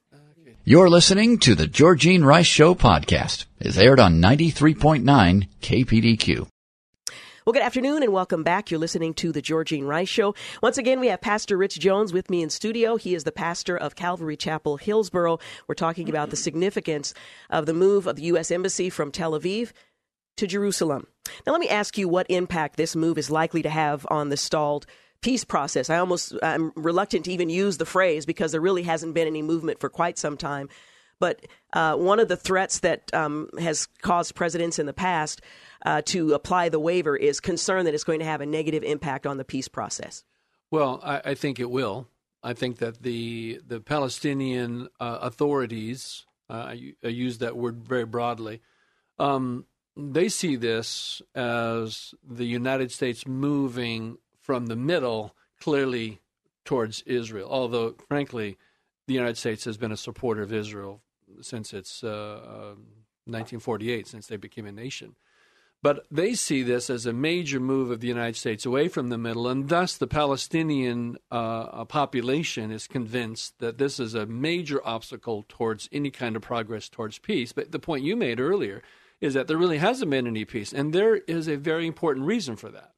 You're 0.64 0.90
listening 0.90 1.38
to 1.40 1.54
the 1.54 1.68
Georgene 1.68 2.26
Rice 2.26 2.48
Show 2.48 2.74
podcast. 2.74 3.46
It's 3.60 3.78
aired 3.78 4.00
on 4.00 4.20
93.9 4.20 5.48
KPDQ. 5.62 6.48
Well, 7.46 7.54
good 7.54 7.62
afternoon 7.62 8.02
and 8.02 8.12
welcome 8.12 8.42
back. 8.42 8.72
You're 8.72 8.80
listening 8.80 9.14
to 9.16 9.32
the 9.32 9.40
Georgine 9.40 9.86
Rice 9.86 10.10
Show. 10.10 10.34
Once 10.64 10.80
again, 10.80 11.00
we 11.00 11.10
have 11.10 11.22
Pastor 11.22 11.56
Rich 11.56 11.80
Jones 11.80 12.12
with 12.12 12.28
me 12.28 12.42
in 12.42 12.50
studio. 12.50 12.96
He 12.96 13.14
is 13.14 13.24
the 13.24 13.32
pastor 13.32 13.78
of 13.78 13.96
Calvary 13.96 14.36
Chapel, 14.36 14.78
Hillsboro. 14.78 15.38
We're 15.68 15.76
talking 15.76 16.10
about 16.10 16.32
the 16.32 16.38
significance 16.38 17.14
of 17.52 17.68
the 17.68 17.74
move 17.76 18.08
of 18.08 18.16
the 18.16 18.24
U.S. 18.24 18.50
Embassy 18.50 18.90
from 18.90 19.12
Tel 19.12 19.40
Aviv 19.40 19.74
to 20.38 20.48
Jerusalem. 20.48 21.06
Now, 21.46 21.52
let 21.52 21.62
me 21.62 21.70
ask 21.70 22.00
you 22.00 22.10
what 22.10 22.26
impact 22.32 22.78
this 22.78 22.96
move 22.96 23.20
is 23.20 23.30
likely 23.30 23.62
to 23.62 23.70
have 23.70 24.08
on 24.10 24.30
the 24.30 24.38
stalled 24.38 24.88
peace 25.22 25.44
process. 25.44 25.92
I 25.92 26.00
almost 26.00 26.34
I'm 26.42 26.72
reluctant 26.76 27.26
to 27.26 27.32
even 27.32 27.52
use 27.52 27.78
the 27.78 27.86
phrase 27.86 28.26
because 28.26 28.54
there 28.54 28.62
really 28.62 28.82
hasn't 28.82 29.14
been 29.14 29.28
any 29.28 29.44
movement 29.44 29.80
for 29.80 29.90
quite 29.90 30.18
some 30.18 30.36
time. 30.36 30.68
But 31.20 31.46
uh, 31.74 31.96
one 31.96 32.20
of 32.20 32.28
the 32.28 32.36
threats 32.36 32.80
that 32.80 33.14
um, 33.14 33.50
has 33.60 33.88
caused 34.02 34.36
presidents 34.36 34.80
in 34.80 34.86
the 34.86 34.94
past 34.94 35.42
uh, 35.86 36.02
to 36.06 36.34
apply 36.34 36.70
the 36.70 36.80
waiver 36.80 37.16
is 37.16 37.40
concerned 37.40 37.88
that 37.88 37.94
it's 37.94 38.04
going 38.04 38.20
to 38.20 38.26
have 38.26 38.42
a 38.42 38.46
negative 38.46 38.84
impact 38.84 39.26
on 39.26 39.38
the 39.38 39.46
peace 39.46 39.68
process. 39.68 40.24
Well, 40.72 41.00
I, 41.04 41.22
I 41.24 41.34
think 41.36 41.60
it 41.60 41.70
will. 41.70 42.08
I 42.44 42.54
think 42.54 42.78
that 42.78 43.02
the 43.02 43.62
the 43.66 43.80
Palestinian 43.80 44.90
uh, 45.00 45.20
authorities, 45.22 46.26
uh, 46.50 46.54
I, 46.54 46.94
I, 47.04 47.08
use 47.08 47.40
that 47.40 47.56
word 47.56 47.84
very 47.88 48.06
broadly, 48.06 48.62
um, 49.18 49.66
they 49.98 50.30
see 50.30 50.56
this 50.56 51.22
as 51.34 52.14
the 52.24 52.46
United 52.46 52.92
States 52.92 53.26
moving 53.26 54.18
from 54.40 54.68
the 54.68 54.76
middle 54.76 55.36
clearly 55.60 56.20
towards 56.66 57.02
Israel. 57.04 57.48
Although, 57.50 57.96
frankly, 58.08 58.58
the 59.08 59.14
United 59.14 59.38
States 59.38 59.66
has 59.66 59.78
been 59.78 59.92
a 59.92 59.98
supporter 59.98 60.42
of 60.42 60.54
Israel 60.54 61.02
since 61.42 61.74
its 61.74 62.04
uh, 62.04 62.76
1948, 63.26 63.98
um, 63.98 64.04
since 64.06 64.28
they 64.28 64.38
became 64.38 64.66
a 64.66 64.72
nation. 64.72 65.16
But 65.86 66.08
they 66.10 66.34
see 66.34 66.64
this 66.64 66.90
as 66.90 67.06
a 67.06 67.14
major 67.14 67.60
move 67.60 67.92
of 67.92 68.00
the 68.00 68.08
United 68.08 68.38
States 68.38 68.66
away 68.66 68.88
from 68.88 69.10
the 69.10 69.20
middle, 69.20 69.48
and 69.48 69.70
thus 69.70 69.96
the 69.96 70.08
Palestinian 70.08 71.20
uh, 71.30 71.86
population 71.86 72.72
is 72.72 72.88
convinced 72.88 73.60
that 73.60 73.78
this 73.78 74.00
is 74.00 74.16
a 74.16 74.26
major 74.26 74.82
obstacle 74.84 75.46
towards 75.48 75.88
any 75.92 76.10
kind 76.10 76.36
of 76.36 76.42
progress 76.42 76.90
towards 76.90 77.20
peace. 77.20 77.54
But 77.54 77.72
the 77.72 77.78
point 77.78 78.04
you 78.04 78.16
made 78.16 78.40
earlier 78.40 78.82
is 79.22 79.36
that 79.36 79.48
there 79.48 79.60
really 79.60 79.78
hasn't 79.78 80.10
been 80.10 80.26
any 80.26 80.44
peace, 80.44 80.74
and 80.74 80.92
there 80.92 81.18
is 81.18 81.48
a 81.48 81.56
very 81.56 81.86
important 81.86 82.26
reason 82.26 82.56
for 82.56 82.70
that. 82.72 82.94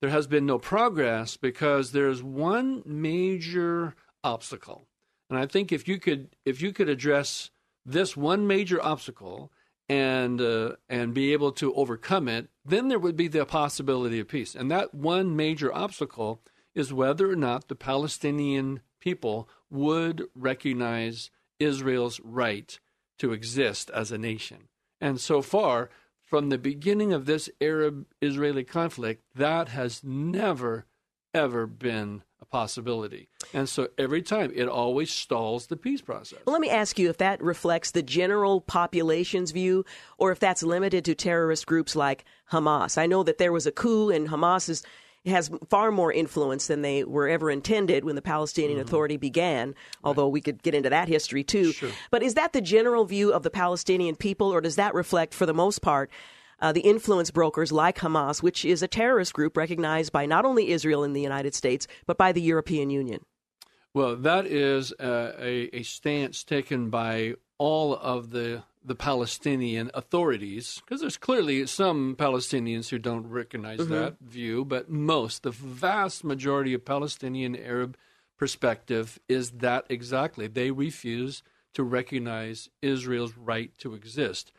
There 0.00 0.08
has 0.08 0.26
been 0.26 0.46
no 0.46 0.58
progress 0.58 1.36
because 1.36 1.92
there's 1.92 2.22
one 2.22 2.82
major 2.86 3.96
obstacle, 4.22 4.88
and 5.28 5.38
I 5.38 5.44
think 5.44 5.72
if 5.72 5.86
you 5.86 6.00
could 6.00 6.30
if 6.46 6.62
you 6.62 6.72
could 6.72 6.88
address 6.88 7.50
this 7.84 8.16
one 8.16 8.46
major 8.46 8.82
obstacle 8.82 9.52
and 9.88 10.40
uh, 10.40 10.72
and 10.88 11.14
be 11.14 11.32
able 11.32 11.52
to 11.52 11.74
overcome 11.74 12.28
it, 12.28 12.48
then 12.64 12.88
there 12.88 12.98
would 12.98 13.16
be 13.16 13.28
the 13.28 13.44
possibility 13.44 14.18
of 14.20 14.28
peace. 14.28 14.54
And 14.54 14.70
that 14.70 14.94
one 14.94 15.36
major 15.36 15.74
obstacle 15.74 16.40
is 16.74 16.92
whether 16.92 17.30
or 17.30 17.36
not 17.36 17.68
the 17.68 17.74
Palestinian 17.74 18.80
people 19.00 19.48
would 19.70 20.24
recognize 20.34 21.30
Israel's 21.58 22.20
right 22.20 22.78
to 23.18 23.32
exist 23.32 23.90
as 23.90 24.10
a 24.10 24.18
nation. 24.18 24.68
And 25.00 25.20
so 25.20 25.42
far, 25.42 25.90
from 26.22 26.48
the 26.48 26.58
beginning 26.58 27.12
of 27.12 27.26
this 27.26 27.50
Arab 27.60 28.06
Israeli 28.20 28.64
conflict, 28.64 29.22
that 29.34 29.68
has 29.68 30.02
never, 30.02 30.86
ever 31.34 31.66
been 31.66 32.22
a 32.40 32.44
possibility. 32.44 33.28
And 33.52 33.68
so 33.68 33.88
every 33.98 34.22
time 34.22 34.52
it 34.54 34.68
always 34.68 35.10
stalls 35.10 35.66
the 35.66 35.76
peace 35.76 36.00
process. 36.00 36.38
Well, 36.46 36.52
let 36.52 36.60
me 36.60 36.70
ask 36.70 36.98
you 36.98 37.10
if 37.10 37.18
that 37.18 37.42
reflects 37.42 37.90
the 37.90 38.02
general 38.02 38.60
population's 38.60 39.50
view 39.50 39.84
or 40.18 40.32
if 40.32 40.38
that's 40.38 40.62
limited 40.62 41.04
to 41.06 41.14
terrorist 41.14 41.66
groups 41.66 41.96
like 41.96 42.24
Hamas. 42.50 42.96
I 42.96 43.06
know 43.06 43.22
that 43.22 43.38
there 43.38 43.52
was 43.52 43.66
a 43.66 43.72
coup 43.72 44.10
and 44.10 44.28
Hamas 44.28 44.68
is 44.68 44.82
has 45.26 45.50
far 45.70 45.90
more 45.90 46.12
influence 46.12 46.66
than 46.66 46.82
they 46.82 47.02
were 47.02 47.28
ever 47.28 47.50
intended 47.50 48.04
when 48.04 48.14
the 48.14 48.22
Palestinian 48.22 48.78
mm-hmm. 48.78 48.86
Authority 48.86 49.16
began, 49.16 49.74
although 50.02 50.24
right. 50.24 50.32
we 50.32 50.40
could 50.40 50.62
get 50.62 50.74
into 50.74 50.90
that 50.90 51.08
history 51.08 51.42
too. 51.42 51.72
Sure. 51.72 51.90
But 52.10 52.22
is 52.22 52.34
that 52.34 52.52
the 52.52 52.60
general 52.60 53.06
view 53.06 53.32
of 53.32 53.42
the 53.42 53.50
Palestinian 53.50 54.16
people, 54.16 54.52
or 54.52 54.60
does 54.60 54.76
that 54.76 54.94
reflect, 54.94 55.32
for 55.32 55.46
the 55.46 55.54
most 55.54 55.80
part, 55.80 56.10
uh, 56.60 56.72
the 56.72 56.80
influence 56.80 57.30
brokers 57.30 57.72
like 57.72 57.98
Hamas, 57.98 58.42
which 58.42 58.64
is 58.64 58.82
a 58.82 58.88
terrorist 58.88 59.32
group 59.32 59.56
recognized 59.56 60.12
by 60.12 60.26
not 60.26 60.44
only 60.44 60.70
Israel 60.70 61.04
and 61.04 61.14
the 61.14 61.20
United 61.20 61.54
States, 61.54 61.86
but 62.06 62.18
by 62.18 62.32
the 62.32 62.42
European 62.42 62.90
Union. 62.90 63.24
Well, 63.92 64.16
that 64.16 64.46
is 64.46 64.92
uh, 64.92 65.32
a, 65.38 65.76
a 65.76 65.82
stance 65.84 66.42
taken 66.42 66.90
by 66.90 67.34
all 67.58 67.94
of 67.94 68.30
the 68.30 68.64
the 68.86 68.94
Palestinian 68.94 69.90
authorities, 69.94 70.82
because 70.84 71.00
there's 71.00 71.16
clearly 71.16 71.66
some 71.66 72.14
Palestinians 72.16 72.90
who 72.90 72.98
don't 72.98 73.26
recognize 73.26 73.78
mm-hmm. 73.78 73.94
that 73.94 74.20
view, 74.20 74.62
but 74.62 74.90
most, 74.90 75.42
the 75.42 75.50
vast 75.50 76.22
majority 76.22 76.74
of 76.74 76.84
Palestinian 76.84 77.56
Arab 77.56 77.96
perspective 78.36 79.18
is 79.26 79.52
that 79.52 79.86
exactly. 79.88 80.48
They 80.48 80.70
refuse 80.70 81.42
to 81.72 81.82
recognize 81.82 82.68
Israel's 82.82 83.38
right 83.38 83.72
to 83.78 83.94
exist. 83.94 84.52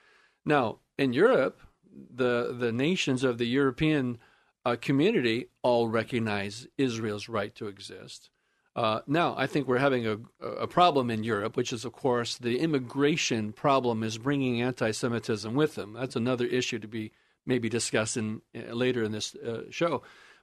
Now, 0.43 0.79
in 0.97 1.13
Europe, 1.13 1.59
the 1.95 2.55
the 2.57 2.71
nations 2.71 3.23
of 3.23 3.37
the 3.37 3.47
European 3.47 4.17
uh, 4.65 4.75
community 4.79 5.47
all 5.61 5.87
recognize 5.87 6.67
Israel's 6.77 7.29
right 7.29 7.53
to 7.55 7.67
exist. 7.67 8.29
Uh, 8.75 8.99
now, 9.07 9.33
I 9.37 9.47
think 9.47 9.67
we're 9.67 9.77
having 9.77 10.05
a, 10.05 10.17
a 10.41 10.67
problem 10.67 11.09
in 11.09 11.23
Europe, 11.23 11.55
which 11.55 11.71
is, 11.71 11.85
of 11.85 11.93
course, 11.93 12.37
the 12.37 12.59
immigration 12.59 13.53
problem 13.53 14.03
is 14.03 14.17
bringing 14.17 14.61
anti-Semitism 14.61 15.53
with 15.55 15.75
them. 15.75 15.93
That's 15.93 16.17
another 16.17 16.45
issue 16.45 16.79
to 16.79 16.87
be 16.87 17.13
maybe 17.45 17.69
discussed 17.69 18.17
in, 18.17 18.41
uh, 18.53 18.73
later 18.73 19.01
in 19.03 19.13
this 19.13 19.33
uh, 19.35 19.63
show. 19.69 20.01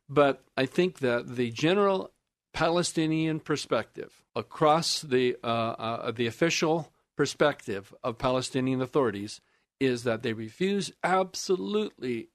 But 0.09 0.44
I 0.56 0.64
think 0.64 1.00
that 1.00 1.37
the 1.37 1.50
general 1.50 2.12
Palestinian 2.52 3.40
perspective 3.40 4.23
across 4.35 5.02
the 5.02 5.37
uh, 5.42 5.47
uh, 5.47 6.11
the 6.11 6.26
official 6.26 6.92
perspective 7.16 7.94
of 8.02 8.18
Palestinian 8.18 8.80
authorities 8.80 9.40
is 9.83 10.05
that 10.05 10.23
they 10.23 10.33
refuse 10.33 10.93
absolutely 11.03 12.29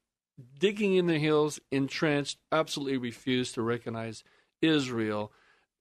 digging 0.60 0.96
in 0.96 1.08
the 1.08 1.18
hills, 1.18 1.60
entrenched, 1.72 2.38
absolutely 2.52 2.98
refuse 2.98 3.54
to 3.54 3.62
recognize 3.62 4.24
Israel 4.62 5.32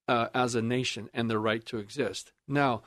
uh, 0.06 0.28
as 0.32 0.54
a 0.54 0.62
nation 0.62 1.10
and 1.12 1.28
the 1.28 1.38
right 1.38 1.64
to 1.66 1.78
exist. 1.78 2.32
Now, 2.46 2.82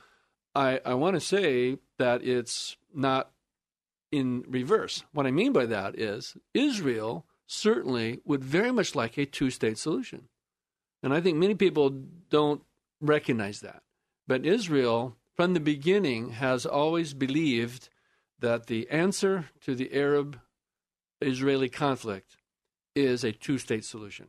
I, 0.56 0.80
I 0.86 0.94
want 0.94 1.16
to 1.16 1.20
say 1.20 1.78
that 1.98 2.24
it's 2.24 2.78
not 2.94 3.32
in 4.12 4.46
reverse. 4.48 5.04
What 5.12 5.28
I 5.28 5.32
mean 5.32 5.52
by 5.52 5.66
that 5.66 6.00
is 6.00 6.38
Israel 6.54 7.26
certainly 7.46 8.22
would 8.24 8.44
very 8.44 8.72
much 8.72 8.96
like 8.96 9.18
a 9.18 9.26
two 9.26 9.50
state 9.50 9.78
solution. 9.78 10.30
And 11.04 11.14
I 11.14 11.20
think 11.20 11.38
many 11.38 11.56
people 11.56 11.90
don't 12.30 12.62
recognize 13.02 13.60
that. 13.60 13.84
But 14.26 14.46
Israel, 14.46 15.18
from 15.36 15.54
the 15.54 15.60
beginning, 15.60 16.30
has 16.30 16.66
always 16.66 17.14
believed 17.14 17.90
that 18.40 18.68
the 18.68 18.90
answer 18.90 19.46
to 19.62 19.76
the 19.76 19.94
Arab 19.94 20.40
Israeli 21.22 21.70
conflict 21.70 22.38
is 22.96 23.24
a 23.24 23.32
two 23.32 23.58
state 23.58 23.86
solution. 23.86 24.28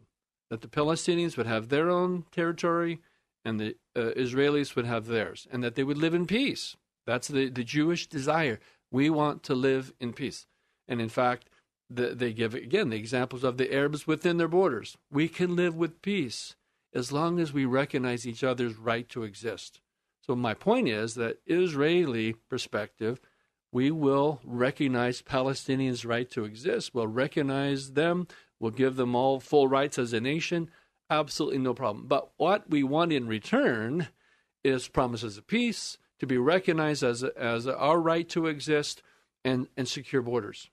That 0.50 0.62
the 0.62 0.68
Palestinians 0.68 1.36
would 1.36 1.46
have 1.46 1.68
their 1.68 1.90
own 1.90 2.24
territory 2.32 3.00
and 3.44 3.58
the 3.60 3.76
uh, 3.96 4.12
Israelis 4.16 4.76
would 4.76 4.86
have 4.86 5.06
theirs, 5.06 5.48
and 5.50 5.64
that 5.64 5.74
they 5.74 5.84
would 5.84 5.98
live 5.98 6.14
in 6.14 6.26
peace. 6.26 6.76
That's 7.06 7.28
the, 7.28 7.48
the 7.48 7.64
Jewish 7.64 8.06
desire. 8.06 8.60
We 8.90 9.08
want 9.08 9.42
to 9.44 9.54
live 9.54 9.92
in 9.98 10.12
peace. 10.12 10.46
And 10.86 11.00
in 11.00 11.08
fact, 11.08 11.48
the, 11.88 12.14
they 12.14 12.32
give, 12.32 12.54
again, 12.54 12.90
the 12.90 12.96
examples 12.96 13.42
of 13.42 13.56
the 13.56 13.72
Arabs 13.72 14.06
within 14.06 14.36
their 14.36 14.48
borders. 14.48 14.96
We 15.10 15.28
can 15.28 15.56
live 15.56 15.74
with 15.74 16.02
peace 16.02 16.54
as 16.94 17.12
long 17.12 17.40
as 17.40 17.52
we 17.52 17.64
recognize 17.64 18.26
each 18.26 18.44
other's 18.44 18.76
right 18.76 19.08
to 19.08 19.22
exist. 19.22 19.80
So, 20.20 20.36
my 20.36 20.54
point 20.54 20.88
is 20.88 21.14
that 21.14 21.38
Israeli 21.46 22.34
perspective 22.48 23.20
we 23.72 23.90
will 23.90 24.40
recognize 24.44 25.22
Palestinians' 25.22 26.06
right 26.06 26.30
to 26.30 26.44
exist. 26.44 26.94
We'll 26.94 27.06
recognize 27.06 27.92
them. 27.92 28.26
We'll 28.58 28.72
give 28.72 28.96
them 28.96 29.14
all 29.14 29.40
full 29.40 29.68
rights 29.68 29.98
as 29.98 30.12
a 30.12 30.20
nation. 30.20 30.70
Absolutely 31.08 31.58
no 31.58 31.74
problem. 31.74 32.06
But 32.06 32.30
what 32.36 32.68
we 32.68 32.82
want 32.82 33.12
in 33.12 33.26
return 33.26 34.08
is 34.62 34.88
promises 34.88 35.38
of 35.38 35.46
peace, 35.46 35.98
to 36.18 36.26
be 36.26 36.36
recognized 36.36 37.02
as, 37.02 37.22
as 37.22 37.66
our 37.66 37.98
right 37.98 38.28
to 38.28 38.46
exist, 38.46 39.02
and, 39.44 39.68
and 39.76 39.88
secure 39.88 40.20
borders. 40.20 40.70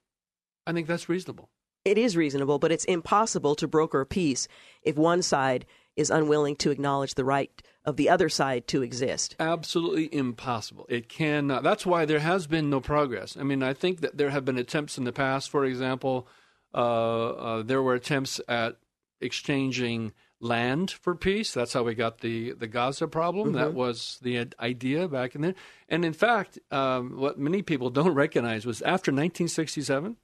I 0.66 0.74
think 0.74 0.88
that's 0.88 1.08
reasonable. 1.08 1.50
It 1.86 1.98
is 1.98 2.18
reasonable, 2.18 2.60
but 2.60 2.72
it's 2.72 2.84
impossible 2.84 3.56
to 3.56 3.68
broker 3.68 4.04
peace 4.04 4.50
if 4.84 4.98
one 4.98 5.22
side 5.22 5.66
is 5.96 6.10
unwilling 6.10 6.58
to 6.58 6.72
acknowledge 6.72 7.14
the 7.14 7.24
right 7.24 7.50
of 7.88 7.96
the 7.96 8.10
other 8.10 8.28
side 8.28 8.68
to 8.68 8.84
exist. 8.84 9.36
Absolutely 9.40 10.14
impossible. 10.14 10.86
It 10.90 11.08
cannot. 11.08 11.64
That's 11.64 11.86
why 11.86 12.04
there 12.04 12.20
has 12.20 12.46
been 12.46 12.70
no 12.70 12.82
progress. 12.82 13.38
I 13.38 13.44
mean, 13.44 13.64
I 13.64 13.74
think 13.74 14.02
that 14.02 14.18
there 14.18 14.30
have 14.30 14.44
been 14.44 14.58
attempts 14.58 14.98
in 14.98 15.06
the 15.06 15.14
past. 15.14 15.50
For 15.50 15.64
example, 15.64 16.28
uh, 16.76 17.30
uh, 17.30 17.64
there 17.64 17.82
were 17.82 17.96
attempts 17.96 18.42
at 18.50 18.76
exchanging 19.22 20.12
land 20.42 20.92
for 20.92 21.16
peace. 21.16 21.54
That's 21.54 21.72
how 21.72 21.84
we 21.84 21.96
got 21.96 22.20
the, 22.20 22.52
the 22.52 22.68
Gaza 22.68 23.08
problem. 23.08 23.48
Mm-hmm. 23.48 23.58
That 23.58 23.74
was 23.74 24.20
the 24.22 24.48
idea 24.60 25.08
back 25.08 25.34
in 25.34 25.42
there. 25.42 25.56
And 25.88 26.04
in 26.04 26.14
fact, 26.14 26.60
um, 26.70 27.18
what 27.18 27.40
many 27.40 27.62
people 27.62 27.90
don't 27.90 28.14
recognize 28.14 28.66
was 28.66 28.82
after 28.82 29.12
1967, 29.12 30.18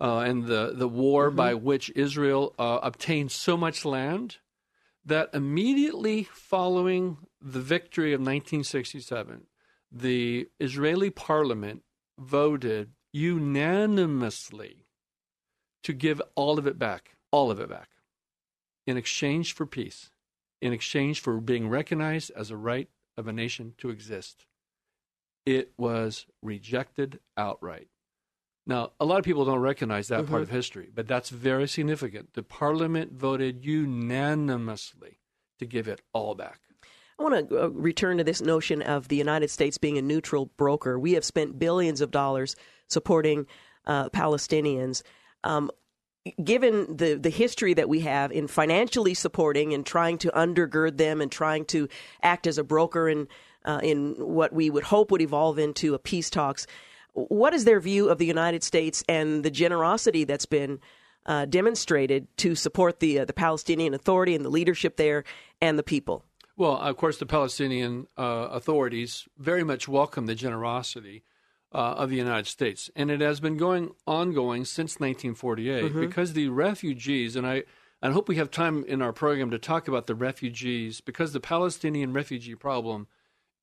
uh, 0.00 0.18
and 0.18 0.44
the, 0.44 0.74
the 0.76 0.86
war 0.86 1.28
mm-hmm. 1.28 1.36
by 1.36 1.54
which 1.54 1.90
Israel 1.96 2.54
uh, 2.58 2.78
obtained 2.82 3.32
so 3.32 3.56
much 3.56 3.86
land 3.86 4.36
that 5.08 5.30
immediately 5.32 6.22
following 6.22 7.16
the 7.40 7.60
victory 7.60 8.12
of 8.12 8.20
1967, 8.20 9.46
the 9.90 10.48
Israeli 10.60 11.08
parliament 11.08 11.82
voted 12.18 12.90
unanimously 13.12 14.84
to 15.82 15.94
give 15.94 16.20
all 16.34 16.58
of 16.58 16.66
it 16.66 16.78
back, 16.78 17.16
all 17.30 17.50
of 17.50 17.58
it 17.58 17.70
back, 17.70 17.88
in 18.86 18.98
exchange 18.98 19.54
for 19.54 19.64
peace, 19.64 20.10
in 20.60 20.74
exchange 20.74 21.20
for 21.20 21.40
being 21.40 21.70
recognized 21.70 22.30
as 22.36 22.50
a 22.50 22.56
right 22.56 22.90
of 23.16 23.26
a 23.26 23.32
nation 23.32 23.72
to 23.78 23.88
exist. 23.88 24.44
It 25.46 25.72
was 25.78 26.26
rejected 26.42 27.20
outright. 27.34 27.88
Now, 28.68 28.92
a 29.00 29.06
lot 29.06 29.18
of 29.18 29.24
people 29.24 29.46
don't 29.46 29.60
recognize 29.60 30.08
that 30.08 30.20
mm-hmm. 30.20 30.30
part 30.30 30.42
of 30.42 30.50
history, 30.50 30.90
but 30.94 31.08
that's 31.08 31.30
very 31.30 31.66
significant. 31.66 32.34
The 32.34 32.42
parliament 32.42 33.14
voted 33.14 33.64
unanimously 33.64 35.20
to 35.58 35.66
give 35.66 35.88
it 35.88 36.02
all 36.12 36.34
back. 36.34 36.60
I 37.18 37.22
want 37.22 37.48
to 37.48 37.64
uh, 37.64 37.68
return 37.68 38.18
to 38.18 38.24
this 38.24 38.42
notion 38.42 38.82
of 38.82 39.08
the 39.08 39.16
United 39.16 39.50
States 39.50 39.78
being 39.78 39.96
a 39.96 40.02
neutral 40.02 40.46
broker. 40.58 40.98
We 40.98 41.14
have 41.14 41.24
spent 41.24 41.58
billions 41.58 42.02
of 42.02 42.10
dollars 42.10 42.56
supporting 42.88 43.46
uh, 43.86 44.10
Palestinians. 44.10 45.02
Um, 45.44 45.70
given 46.44 46.94
the, 46.94 47.14
the 47.14 47.30
history 47.30 47.72
that 47.72 47.88
we 47.88 48.00
have 48.00 48.30
in 48.30 48.48
financially 48.48 49.14
supporting 49.14 49.72
and 49.72 49.86
trying 49.86 50.18
to 50.18 50.30
undergird 50.32 50.98
them 50.98 51.22
and 51.22 51.32
trying 51.32 51.64
to 51.64 51.88
act 52.22 52.46
as 52.46 52.58
a 52.58 52.64
broker 52.64 53.08
in, 53.08 53.28
uh, 53.64 53.80
in 53.82 54.14
what 54.18 54.52
we 54.52 54.68
would 54.68 54.84
hope 54.84 55.10
would 55.10 55.22
evolve 55.22 55.58
into 55.58 55.94
a 55.94 55.98
peace 55.98 56.28
talks, 56.28 56.66
what 57.28 57.54
is 57.54 57.64
their 57.64 57.80
view 57.80 58.08
of 58.08 58.18
the 58.18 58.26
United 58.26 58.62
States 58.62 59.04
and 59.08 59.44
the 59.44 59.50
generosity 59.50 60.24
that's 60.24 60.46
been 60.46 60.80
uh, 61.26 61.44
demonstrated 61.44 62.26
to 62.38 62.54
support 62.54 63.00
the 63.00 63.20
uh, 63.20 63.24
the 63.24 63.32
Palestinian 63.32 63.94
Authority 63.94 64.34
and 64.34 64.44
the 64.44 64.50
leadership 64.50 64.96
there 64.96 65.24
and 65.60 65.78
the 65.78 65.82
people? 65.82 66.24
Well, 66.56 66.76
of 66.76 66.96
course, 66.96 67.18
the 67.18 67.26
Palestinian 67.26 68.08
uh, 68.16 68.48
authorities 68.50 69.28
very 69.38 69.62
much 69.62 69.86
welcome 69.86 70.26
the 70.26 70.34
generosity 70.34 71.22
uh, 71.72 71.78
of 71.78 72.10
the 72.10 72.16
United 72.16 72.46
States, 72.46 72.90
and 72.96 73.10
it 73.10 73.20
has 73.20 73.40
been 73.40 73.56
going 73.56 73.90
ongoing 74.06 74.64
since 74.64 74.94
1948 74.94 75.84
mm-hmm. 75.84 76.00
because 76.00 76.32
the 76.32 76.48
refugees 76.48 77.36
and 77.36 77.46
I. 77.46 77.64
I 78.00 78.12
hope 78.12 78.28
we 78.28 78.36
have 78.36 78.52
time 78.52 78.84
in 78.84 79.02
our 79.02 79.12
program 79.12 79.50
to 79.50 79.58
talk 79.58 79.88
about 79.88 80.06
the 80.06 80.14
refugees 80.14 81.00
because 81.00 81.32
the 81.32 81.40
Palestinian 81.40 82.12
refugee 82.12 82.54
problem 82.54 83.08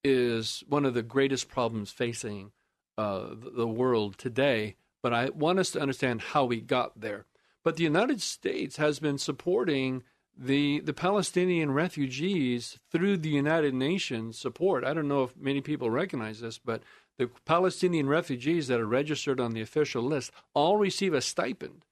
is 0.04 0.62
one 0.68 0.84
of 0.84 0.94
the 0.94 1.02
greatest 1.02 1.48
problems 1.48 1.90
facing 1.90 2.52
uh, 2.98 3.30
the 3.56 3.68
world 3.68 4.18
today, 4.18 4.76
but 5.04 5.14
I 5.14 5.30
want 5.30 5.60
us 5.60 5.72
to 5.72 5.82
understand 5.82 6.22
how 6.22 6.46
we 6.46 6.62
got 6.62 7.00
there. 7.00 7.26
But 7.64 7.78
the 7.78 7.84
United 7.84 8.22
States 8.22 8.78
has 8.78 9.00
been 9.00 9.18
supporting 9.18 10.04
the 10.38 10.82
the 10.82 10.94
Palestinian 10.94 11.72
refugees 11.72 12.78
through 12.92 13.18
the 13.18 13.30
United 13.30 13.74
Nations 13.74 14.38
support. 14.38 14.84
I 14.84 14.94
don't 14.94 15.08
know 15.08 15.24
if 15.24 15.38
many 15.38 15.62
people 15.62 15.90
recognize 15.90 16.42
this, 16.42 16.58
but 16.58 16.84
the 17.18 17.30
Palestinian 17.46 18.08
refugees 18.08 18.68
that 18.68 18.80
are 18.80 18.86
registered 18.86 19.40
on 19.40 19.52
the 19.52 19.62
official 19.62 20.04
list 20.04 20.32
all 20.54 20.78
receive 20.78 21.14
a 21.14 21.22
stipend 21.22 21.86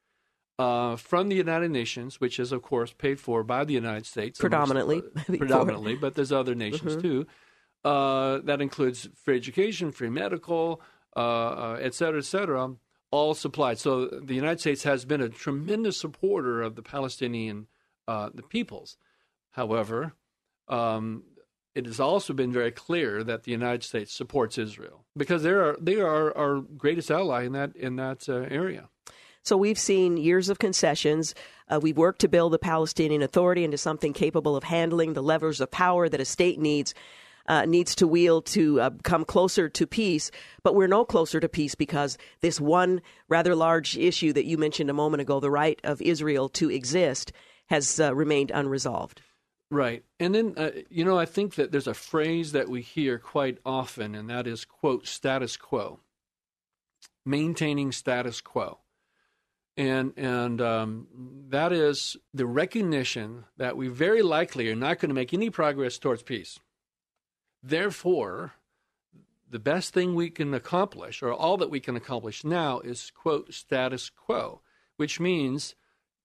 uh, 0.59 0.95
from 0.97 1.29
the 1.29 1.35
United 1.35 1.71
Nations, 1.71 2.19
which 2.19 2.39
is 2.39 2.51
of 2.51 2.61
course 2.61 2.93
paid 2.93 3.19
for 3.19 3.43
by 3.43 3.63
the 3.63 3.73
United 3.73 4.05
States 4.05 4.39
predominantly. 4.39 4.99
Amongst, 4.99 5.29
uh, 5.29 5.37
predominantly, 5.37 5.95
but 5.95 6.15
there's 6.15 6.31
other 6.31 6.55
nations 6.55 6.93
mm-hmm. 6.93 7.01
too. 7.01 7.27
Uh, 7.83 8.39
that 8.43 8.61
includes 8.61 9.09
free 9.23 9.35
education, 9.35 9.91
free 9.91 10.09
medical, 10.09 10.81
uh, 11.15 11.19
uh, 11.19 11.79
et 11.81 11.93
cetera, 11.93 12.19
et 12.19 12.25
cetera, 12.25 12.75
all 13.11 13.33
supplied. 13.33 13.77
So 13.79 14.07
the 14.07 14.35
United 14.35 14.59
States 14.59 14.83
has 14.83 15.05
been 15.05 15.21
a 15.21 15.29
tremendous 15.29 15.97
supporter 15.97 16.61
of 16.61 16.75
the 16.75 16.81
Palestinian 16.81 17.67
uh, 18.07 18.29
the 18.33 18.43
peoples. 18.43 18.97
However, 19.51 20.13
um, 20.67 21.23
it 21.75 21.85
has 21.85 21.99
also 21.99 22.33
been 22.33 22.51
very 22.51 22.71
clear 22.71 23.23
that 23.23 23.43
the 23.43 23.51
United 23.51 23.83
States 23.83 24.13
supports 24.13 24.57
Israel 24.57 25.05
because 25.15 25.43
they 25.43 25.51
are 25.51 25.77
they 25.79 25.99
are 25.99 26.35
our 26.37 26.61
greatest 26.61 27.09
ally 27.09 27.45
in 27.45 27.53
that 27.53 27.75
in 27.75 27.95
that 27.95 28.27
uh, 28.29 28.45
area. 28.49 28.89
So 29.43 29.57
we've 29.57 29.79
seen 29.79 30.15
years 30.15 30.49
of 30.49 30.57
concessions. 30.57 31.35
Uh, 31.67 31.79
we've 31.81 31.97
worked 31.97 32.21
to 32.21 32.29
build 32.29 32.53
the 32.53 32.59
Palestinian 32.59 33.21
Authority 33.21 33.63
into 33.63 33.77
something 33.77 34.13
capable 34.13 34.55
of 34.55 34.63
handling 34.63 35.13
the 35.13 35.23
levers 35.23 35.59
of 35.59 35.69
power 35.69 36.07
that 36.07 36.21
a 36.21 36.25
state 36.25 36.59
needs 36.59 36.93
uh, 37.47 37.65
needs 37.65 37.95
to 37.95 38.07
wield 38.07 38.45
to 38.47 38.79
uh, 38.79 38.89
come 39.03 39.25
closer 39.25 39.69
to 39.69 39.87
peace. 39.87 40.31
But 40.63 40.75
we're 40.75 40.87
no 40.87 41.05
closer 41.05 41.39
to 41.39 41.49
peace 41.49 41.75
because 41.75 42.17
this 42.41 42.59
one 42.59 43.01
rather 43.27 43.55
large 43.55 43.97
issue 43.97 44.33
that 44.33 44.45
you 44.45 44.57
mentioned 44.57 44.89
a 44.89 44.93
moment 44.93 45.21
ago, 45.21 45.39
the 45.39 45.51
right 45.51 45.79
of 45.83 46.01
Israel 46.01 46.49
to 46.49 46.69
exist, 46.69 47.31
has 47.67 47.99
uh, 47.99 48.13
remained 48.15 48.51
unresolved. 48.51 49.21
Right. 49.71 50.03
And 50.19 50.35
then, 50.35 50.53
uh, 50.55 50.69
you 50.89 51.03
know, 51.03 51.17
I 51.17 51.25
think 51.25 51.55
that 51.55 51.71
there's 51.71 51.87
a 51.87 51.95
phrase 51.95 52.51
that 52.51 52.69
we 52.69 52.81
hear 52.81 53.17
quite 53.17 53.57
often, 53.65 54.13
and 54.13 54.29
that 54.29 54.45
is, 54.45 54.65
quote, 54.65 55.07
status 55.07 55.57
quo, 55.57 55.99
maintaining 57.25 57.91
status 57.91 58.39
quo. 58.39 58.79
And, 59.75 60.13
and 60.15 60.61
um, 60.61 61.07
that 61.49 61.73
is 61.73 62.15
the 62.35 62.45
recognition 62.45 63.45
that 63.57 63.75
we 63.75 63.87
very 63.87 64.21
likely 64.21 64.69
are 64.69 64.75
not 64.75 64.99
going 64.99 65.09
to 65.09 65.15
make 65.15 65.33
any 65.33 65.49
progress 65.49 65.97
towards 65.97 66.21
peace. 66.21 66.59
Therefore, 67.63 68.53
the 69.49 69.59
best 69.59 69.93
thing 69.93 70.15
we 70.15 70.29
can 70.29 70.53
accomplish, 70.53 71.23
or 71.23 71.31
all 71.31 71.57
that 71.57 71.69
we 71.69 71.79
can 71.79 71.95
accomplish 71.95 72.43
now, 72.43 72.79
is, 72.79 73.11
quote, 73.11 73.53
status 73.53 74.09
quo, 74.09 74.61
which 74.97 75.19
means 75.19 75.75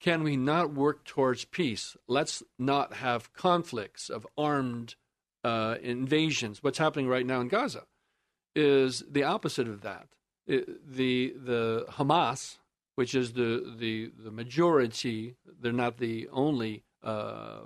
can 0.00 0.22
we 0.22 0.36
not 0.36 0.72
work 0.74 1.04
towards 1.04 1.44
peace? 1.44 1.96
Let's 2.06 2.42
not 2.58 2.94
have 2.94 3.32
conflicts 3.32 4.10
of 4.10 4.26
armed 4.36 4.94
uh, 5.44 5.76
invasions. 5.82 6.62
What's 6.62 6.78
happening 6.78 7.08
right 7.08 7.26
now 7.26 7.40
in 7.40 7.48
Gaza 7.48 7.84
is 8.54 9.04
the 9.08 9.24
opposite 9.24 9.68
of 9.68 9.82
that. 9.82 10.08
It, 10.46 10.94
the 10.96 11.34
the 11.36 11.86
Hamas, 11.90 12.58
which 12.94 13.14
is 13.14 13.32
the 13.34 13.74
the 13.78 14.10
the 14.16 14.30
majority, 14.30 15.36
they're 15.60 15.72
not 15.72 15.98
the 15.98 16.28
only 16.32 16.84
uh, 17.02 17.62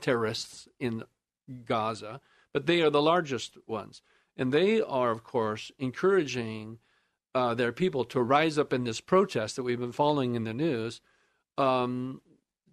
terrorists 0.00 0.68
in 0.80 1.04
Gaza 1.66 2.20
but 2.54 2.66
they 2.66 2.80
are 2.80 2.88
the 2.88 3.02
largest 3.02 3.58
ones. 3.66 4.00
And 4.36 4.50
they 4.52 4.80
are, 4.80 5.10
of 5.10 5.22
course, 5.24 5.70
encouraging 5.78 6.78
uh, 7.34 7.54
their 7.54 7.72
people 7.72 8.04
to 8.04 8.22
rise 8.22 8.56
up 8.56 8.72
in 8.72 8.84
this 8.84 9.00
protest 9.00 9.56
that 9.56 9.64
we've 9.64 9.80
been 9.80 9.92
following 9.92 10.36
in 10.36 10.44
the 10.44 10.54
news 10.54 11.00
um, 11.58 12.22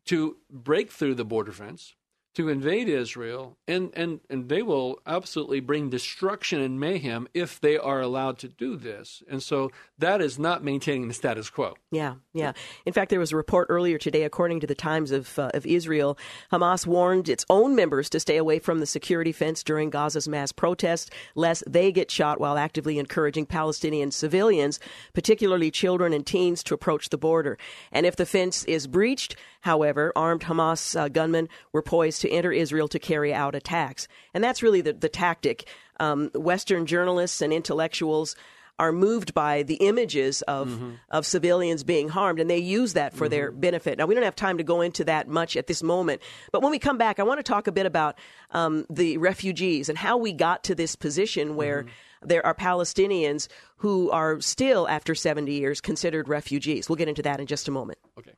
to 0.05 0.37
break 0.49 0.91
through 0.91 1.15
the 1.15 1.25
border 1.25 1.51
fence, 1.51 1.95
to 2.35 2.47
invade 2.47 2.87
Israel, 2.87 3.57
and, 3.67 3.91
and, 3.93 4.21
and 4.29 4.47
they 4.47 4.61
will 4.61 4.99
absolutely 5.05 5.59
bring 5.59 5.89
destruction 5.89 6.61
and 6.61 6.79
mayhem 6.79 7.27
if 7.33 7.59
they 7.59 7.77
are 7.77 7.99
allowed 7.99 8.37
to 8.39 8.47
do 8.47 8.77
this. 8.77 9.21
And 9.29 9.43
so 9.43 9.71
that 9.97 10.21
is 10.21 10.39
not 10.39 10.63
maintaining 10.63 11.09
the 11.09 11.13
status 11.13 11.49
quo. 11.49 11.75
Yeah, 11.91 12.15
yeah. 12.33 12.53
In 12.85 12.93
fact, 12.93 13.09
there 13.09 13.19
was 13.19 13.33
a 13.33 13.35
report 13.35 13.67
earlier 13.69 13.97
today, 13.97 14.23
according 14.23 14.61
to 14.61 14.67
the 14.67 14.75
Times 14.75 15.11
of, 15.11 15.37
uh, 15.37 15.51
of 15.53 15.65
Israel, 15.65 16.17
Hamas 16.53 16.87
warned 16.87 17.27
its 17.27 17.45
own 17.49 17.75
members 17.75 18.09
to 18.11 18.19
stay 18.19 18.37
away 18.37 18.59
from 18.59 18.79
the 18.79 18.85
security 18.85 19.33
fence 19.33 19.61
during 19.61 19.91
Gaza's 19.91 20.29
mass 20.29 20.53
protests, 20.53 21.09
lest 21.35 21.63
they 21.67 21.91
get 21.91 22.09
shot 22.09 22.39
while 22.39 22.57
actively 22.57 22.97
encouraging 22.97 23.45
Palestinian 23.45 24.11
civilians, 24.11 24.79
particularly 25.13 25.69
children 25.69 26.13
and 26.13 26.25
teens, 26.25 26.63
to 26.63 26.73
approach 26.73 27.09
the 27.09 27.17
border. 27.17 27.57
And 27.91 28.05
if 28.05 28.15
the 28.15 28.25
fence 28.25 28.63
is 28.65 28.87
breached, 28.87 29.35
however, 29.61 30.11
armed 30.15 30.41
Hamas 30.41 30.99
uh, 30.99 31.07
gunmen 31.07 31.49
were 31.71 31.81
poised 31.81 32.21
to 32.21 32.29
enter 32.29 32.51
Israel 32.51 32.87
to 32.89 32.99
carry 32.99 33.33
out 33.33 33.55
attacks. 33.55 34.07
And 34.33 34.43
that's 34.43 34.61
really 34.61 34.81
the, 34.81 34.93
the 34.93 35.09
tactic. 35.09 35.67
Um, 35.99 36.31
Western 36.33 36.85
journalists 36.85 37.41
and 37.41 37.53
intellectuals 37.53 38.35
are 38.81 38.91
moved 38.91 39.35
by 39.35 39.61
the 39.61 39.75
images 39.75 40.41
of 40.43 40.67
mm-hmm. 40.67 40.93
of 41.11 41.23
civilians 41.23 41.83
being 41.83 42.09
harmed, 42.09 42.39
and 42.39 42.49
they 42.49 42.57
use 42.57 42.93
that 42.93 43.13
for 43.13 43.25
mm-hmm. 43.25 43.31
their 43.31 43.51
benefit. 43.51 43.99
Now, 43.99 44.07
we 44.07 44.15
don't 44.15 44.23
have 44.23 44.35
time 44.35 44.57
to 44.57 44.63
go 44.63 44.81
into 44.81 45.03
that 45.03 45.27
much 45.27 45.55
at 45.55 45.67
this 45.67 45.83
moment, 45.83 46.21
but 46.51 46.63
when 46.63 46.71
we 46.71 46.79
come 46.79 46.97
back, 46.97 47.19
I 47.19 47.23
want 47.23 47.37
to 47.37 47.43
talk 47.43 47.67
a 47.67 47.71
bit 47.71 47.85
about 47.85 48.17
um, 48.49 48.87
the 48.89 49.17
refugees 49.17 49.87
and 49.87 49.97
how 49.97 50.17
we 50.17 50.33
got 50.33 50.65
to 50.65 50.75
this 50.75 50.95
position 50.95 51.55
where. 51.55 51.83
Mm-hmm. 51.83 51.89
There 52.23 52.45
are 52.45 52.53
Palestinians 52.53 53.47
who 53.77 54.11
are 54.11 54.39
still, 54.41 54.87
after 54.87 55.15
70 55.15 55.51
years, 55.53 55.81
considered 55.81 56.29
refugees. 56.29 56.87
We'll 56.87 56.97
get 56.97 57.07
into 57.07 57.23
that 57.23 57.39
in 57.39 57.47
just 57.47 57.67
a 57.67 57.71
moment. 57.71 57.97
Okay. 58.15 58.33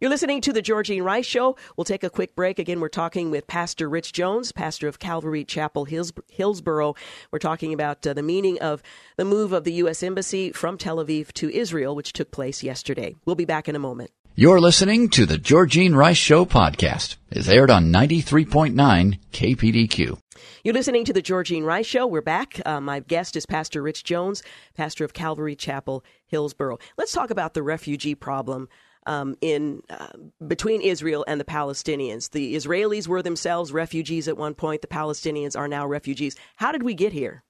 You're 0.00 0.10
listening 0.10 0.40
to 0.42 0.52
the 0.52 0.62
Georgine 0.62 1.02
Rice 1.02 1.26
Show. 1.26 1.56
We'll 1.76 1.84
take 1.84 2.04
a 2.04 2.10
quick 2.10 2.36
break. 2.36 2.60
Again, 2.60 2.78
we're 2.78 2.88
talking 2.88 3.32
with 3.32 3.48
Pastor 3.48 3.88
Rich 3.88 4.12
Jones, 4.12 4.52
pastor 4.52 4.86
of 4.86 5.00
Calvary 5.00 5.44
Chapel, 5.44 5.86
Hills- 5.86 6.12
Hillsboro. 6.28 6.94
We're 7.32 7.40
talking 7.40 7.72
about 7.72 8.06
uh, 8.06 8.12
the 8.12 8.22
meaning 8.22 8.60
of 8.60 8.80
the 9.16 9.24
move 9.24 9.52
of 9.52 9.64
the 9.64 9.72
U.S. 9.72 10.04
Embassy 10.04 10.52
from 10.52 10.78
Tel 10.78 10.98
Aviv 10.98 11.32
to 11.32 11.50
Israel, 11.50 11.96
which 11.96 12.12
took 12.12 12.30
place 12.30 12.62
yesterday. 12.62 13.16
We'll 13.24 13.34
be 13.34 13.44
back 13.44 13.68
in 13.68 13.74
a 13.74 13.80
moment. 13.80 14.12
You're 14.36 14.60
listening 14.60 15.08
to 15.10 15.26
the 15.26 15.36
Georgine 15.36 15.96
Rice 15.96 16.16
Show 16.16 16.46
podcast. 16.46 17.16
It's 17.32 17.48
aired 17.48 17.70
on 17.70 17.92
93.9 17.92 19.18
KPDQ. 19.32 20.16
You're 20.62 20.74
listening 20.74 21.04
to 21.06 21.12
the 21.12 21.22
Georgine 21.22 21.64
Rice 21.64 21.86
Show. 21.86 22.06
We're 22.06 22.20
back. 22.20 22.60
Uh, 22.64 22.80
my 22.80 23.00
guest 23.00 23.34
is 23.34 23.46
Pastor 23.46 23.82
Rich 23.82 24.04
Jones, 24.04 24.44
pastor 24.76 25.04
of 25.04 25.12
Calvary 25.12 25.56
Chapel, 25.56 26.04
Hillsboro. 26.28 26.78
Let's 26.96 27.12
talk 27.12 27.30
about 27.30 27.54
the 27.54 27.64
refugee 27.64 28.14
problem 28.14 28.68
um, 29.08 29.36
in 29.40 29.82
uh, 29.90 30.08
between 30.46 30.80
Israel 30.82 31.24
and 31.26 31.40
the 31.40 31.44
Palestinians. 31.44 32.30
The 32.30 32.54
Israelis 32.54 33.08
were 33.08 33.22
themselves 33.22 33.72
refugees 33.72 34.28
at 34.28 34.36
one 34.36 34.54
point. 34.54 34.82
The 34.82 34.88
Palestinians 34.88 35.56
are 35.56 35.66
now 35.66 35.86
refugees. 35.86 36.36
How 36.56 36.70
did 36.70 36.82
we 36.82 36.94
get 36.94 37.12
here? 37.12 37.42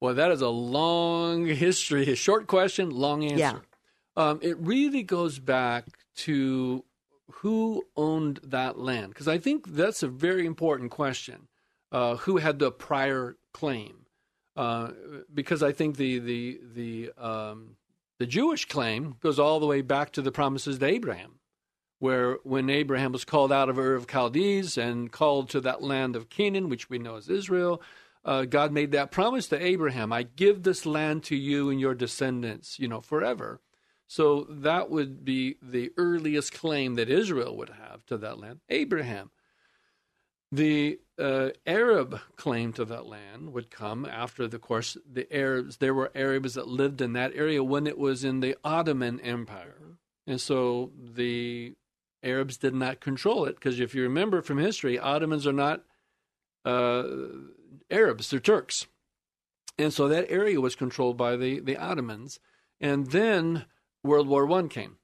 Well, 0.00 0.14
that 0.14 0.30
is 0.32 0.40
a 0.40 0.48
long 0.48 1.46
history. 1.46 2.10
A 2.10 2.16
short 2.16 2.46
question, 2.46 2.90
long 2.90 3.22
answer. 3.24 3.36
Yeah. 3.36 3.58
Um, 4.16 4.40
it 4.42 4.56
really 4.58 5.02
goes 5.02 5.38
back 5.38 5.84
to 6.16 6.84
who 7.30 7.84
owned 7.96 8.40
that 8.42 8.78
land, 8.78 9.08
because 9.08 9.28
I 9.28 9.38
think 9.38 9.66
that's 9.66 10.02
a 10.02 10.08
very 10.08 10.46
important 10.46 10.90
question. 10.90 11.48
Uh, 11.90 12.16
who 12.16 12.38
had 12.38 12.58
the 12.58 12.70
prior 12.70 13.36
claim? 13.52 14.06
Uh, 14.56 14.90
because 15.32 15.62
I 15.62 15.72
think 15.72 15.96
the 15.96 16.18
the 16.18 16.60
the 16.74 17.12
um, 17.18 17.76
the 18.24 18.30
Jewish 18.30 18.64
claim 18.64 19.16
goes 19.20 19.38
all 19.38 19.60
the 19.60 19.66
way 19.66 19.82
back 19.82 20.12
to 20.12 20.22
the 20.22 20.32
promises 20.32 20.78
to 20.78 20.86
Abraham, 20.86 21.40
where 21.98 22.38
when 22.42 22.70
Abraham 22.70 23.12
was 23.12 23.26
called 23.26 23.52
out 23.52 23.68
of 23.68 23.78
Ur 23.78 23.96
of 23.96 24.06
Chaldees 24.10 24.78
and 24.78 25.12
called 25.12 25.50
to 25.50 25.60
that 25.60 25.82
land 25.82 26.16
of 26.16 26.30
Canaan, 26.30 26.70
which 26.70 26.88
we 26.88 26.98
know 26.98 27.16
as 27.16 27.28
Israel, 27.28 27.82
uh, 28.24 28.46
God 28.46 28.72
made 28.72 28.92
that 28.92 29.10
promise 29.10 29.46
to 29.48 29.62
Abraham 29.62 30.10
I 30.10 30.22
give 30.22 30.62
this 30.62 30.86
land 30.86 31.24
to 31.24 31.36
you 31.36 31.68
and 31.68 31.78
your 31.78 31.94
descendants, 31.94 32.78
you 32.78 32.88
know, 32.88 33.02
forever. 33.02 33.60
So 34.06 34.46
that 34.48 34.88
would 34.88 35.22
be 35.22 35.56
the 35.60 35.90
earliest 35.98 36.54
claim 36.54 36.94
that 36.94 37.10
Israel 37.10 37.54
would 37.58 37.68
have 37.68 38.06
to 38.06 38.16
that 38.16 38.38
land. 38.38 38.60
Abraham. 38.70 39.32
The 40.50 40.98
uh, 41.18 41.50
Arab 41.66 42.20
claim 42.36 42.72
to 42.72 42.84
that 42.84 43.06
land 43.06 43.52
would 43.52 43.70
come 43.70 44.04
after, 44.04 44.48
the 44.48 44.58
course, 44.58 44.96
the 45.10 45.32
Arabs. 45.32 45.76
There 45.76 45.94
were 45.94 46.10
Arabs 46.14 46.54
that 46.54 46.68
lived 46.68 47.00
in 47.00 47.12
that 47.12 47.32
area 47.34 47.62
when 47.62 47.86
it 47.86 47.98
was 47.98 48.24
in 48.24 48.40
the 48.40 48.56
Ottoman 48.64 49.20
Empire, 49.20 49.98
and 50.26 50.40
so 50.40 50.90
the 50.96 51.74
Arabs 52.22 52.56
did 52.56 52.74
not 52.74 53.00
control 53.00 53.44
it 53.44 53.54
because 53.54 53.78
if 53.78 53.94
you 53.94 54.02
remember 54.02 54.42
from 54.42 54.58
history, 54.58 54.98
Ottomans 54.98 55.46
are 55.46 55.52
not 55.52 55.82
uh, 56.64 57.04
Arabs; 57.90 58.30
they're 58.30 58.40
Turks, 58.40 58.86
and 59.78 59.92
so 59.92 60.08
that 60.08 60.30
area 60.30 60.60
was 60.60 60.74
controlled 60.74 61.16
by 61.16 61.36
the 61.36 61.60
the 61.60 61.76
Ottomans. 61.76 62.40
And 62.80 63.06
then 63.12 63.66
World 64.02 64.26
War 64.26 64.46
One 64.46 64.68
came. 64.68 64.96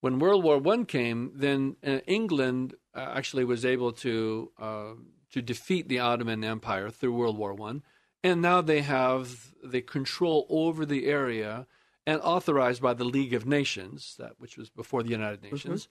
When 0.00 0.18
World 0.18 0.42
War 0.42 0.58
One 0.58 0.86
came, 0.86 1.32
then 1.34 1.76
uh, 1.86 1.98
England 2.06 2.74
uh, 2.94 3.12
actually 3.14 3.44
was 3.44 3.66
able 3.66 3.92
to 3.92 4.50
uh, 4.58 4.92
to 5.32 5.42
defeat 5.42 5.88
the 5.88 5.98
Ottoman 5.98 6.44
Empire 6.44 6.90
through 6.90 7.14
World 7.14 7.36
War 7.36 7.54
One, 7.54 7.82
and 8.22 8.40
now 8.40 8.60
they 8.60 8.82
have 8.82 9.52
the 9.62 9.80
control 9.80 10.46
over 10.48 10.86
the 10.86 11.06
area 11.06 11.66
and 12.06 12.20
authorized 12.20 12.82
by 12.82 12.94
the 12.94 13.04
League 13.04 13.34
of 13.34 13.46
Nations, 13.46 14.16
that 14.18 14.32
which 14.38 14.56
was 14.56 14.70
before 14.70 15.02
the 15.02 15.10
United 15.10 15.42
mm-hmm. 15.42 15.54
Nations, 15.54 15.88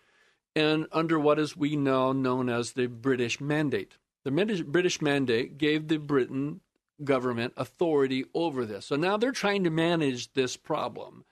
mm-hmm. 0.56 0.68
and 0.68 0.88
under 0.92 1.20
what 1.20 1.40
is 1.40 1.58
we 1.58 1.76
now 1.76 2.12
known 2.12 2.50
as 2.50 2.72
the 2.72 2.88
British 2.88 3.40
Mandate. 3.42 3.98
The 4.24 4.32
British 4.68 5.02
Mandate 5.02 5.58
gave 5.58 5.88
the 5.88 5.98
Britain 5.98 6.62
government 7.04 7.54
authority 7.58 8.26
over 8.34 8.66
this. 8.66 8.86
So 8.86 8.96
now 8.96 9.18
they're 9.18 9.32
trying 9.32 9.64
to 9.64 9.72
manage 9.72 10.34
this 10.34 10.56
problem 10.58 11.26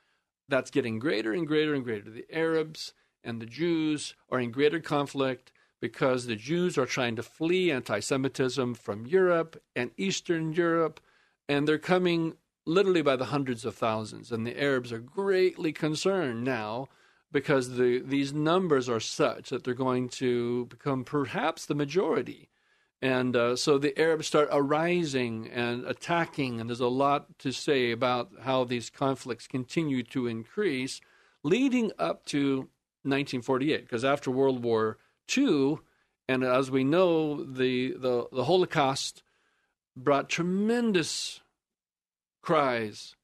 that's 0.47 0.71
getting 0.71 0.97
greater 0.97 1.31
and 1.31 1.45
greater 1.45 1.75
and 1.75 1.83
greater. 1.83 2.09
The 2.09 2.25
Arabs 2.31 2.93
and 3.23 3.39
the 3.39 3.45
Jews 3.45 4.15
are 4.29 4.39
in 4.39 4.49
greater 4.49 4.79
conflict 4.79 5.51
because 5.81 6.25
the 6.25 6.35
Jews 6.35 6.77
are 6.77 6.85
trying 6.85 7.15
to 7.15 7.23
flee 7.23 7.71
anti 7.71 7.99
Semitism 7.99 8.75
from 8.75 9.05
Europe 9.05 9.61
and 9.75 9.91
Eastern 9.97 10.53
Europe, 10.53 10.99
and 11.47 11.67
they're 11.67 11.77
coming 11.77 12.35
literally 12.65 13.01
by 13.01 13.15
the 13.15 13.25
hundreds 13.25 13.65
of 13.65 13.75
thousands. 13.75 14.31
And 14.31 14.45
the 14.45 14.61
Arabs 14.61 14.91
are 14.91 14.99
greatly 14.99 15.71
concerned 15.71 16.43
now 16.43 16.87
because 17.31 17.77
the, 17.77 17.99
these 17.99 18.33
numbers 18.33 18.89
are 18.89 18.99
such 18.99 19.49
that 19.49 19.63
they're 19.63 19.73
going 19.73 20.09
to 20.09 20.65
become 20.65 21.03
perhaps 21.03 21.65
the 21.65 21.75
majority. 21.75 22.49
And 23.01 23.35
uh, 23.35 23.55
so 23.55 23.77
the 23.77 23.97
Arabs 23.97 24.27
start 24.27 24.49
arising 24.51 25.47
and 25.49 25.85
attacking, 25.85 26.59
and 26.59 26.69
there's 26.69 26.81
a 26.81 26.87
lot 26.87 27.39
to 27.39 27.51
say 27.51 27.91
about 27.91 28.29
how 28.43 28.65
these 28.65 28.89
conflicts 28.89 29.47
continue 29.47 30.03
to 30.03 30.27
increase, 30.27 30.99
leading 31.43 31.91
up 31.97 32.25
to 32.25 32.69
1948. 33.03 33.81
Because 33.81 34.03
after 34.03 34.29
World 34.29 34.63
War 34.63 34.97
II, 35.37 35.77
and 36.27 36.43
as 36.43 36.69
we 36.69 36.83
know, 36.83 37.43
the, 37.43 37.93
the, 37.93 38.27
the 38.31 38.45
Holocaust 38.45 39.23
brought 39.95 40.29
tremendous 40.29 41.41
cries 42.41 43.15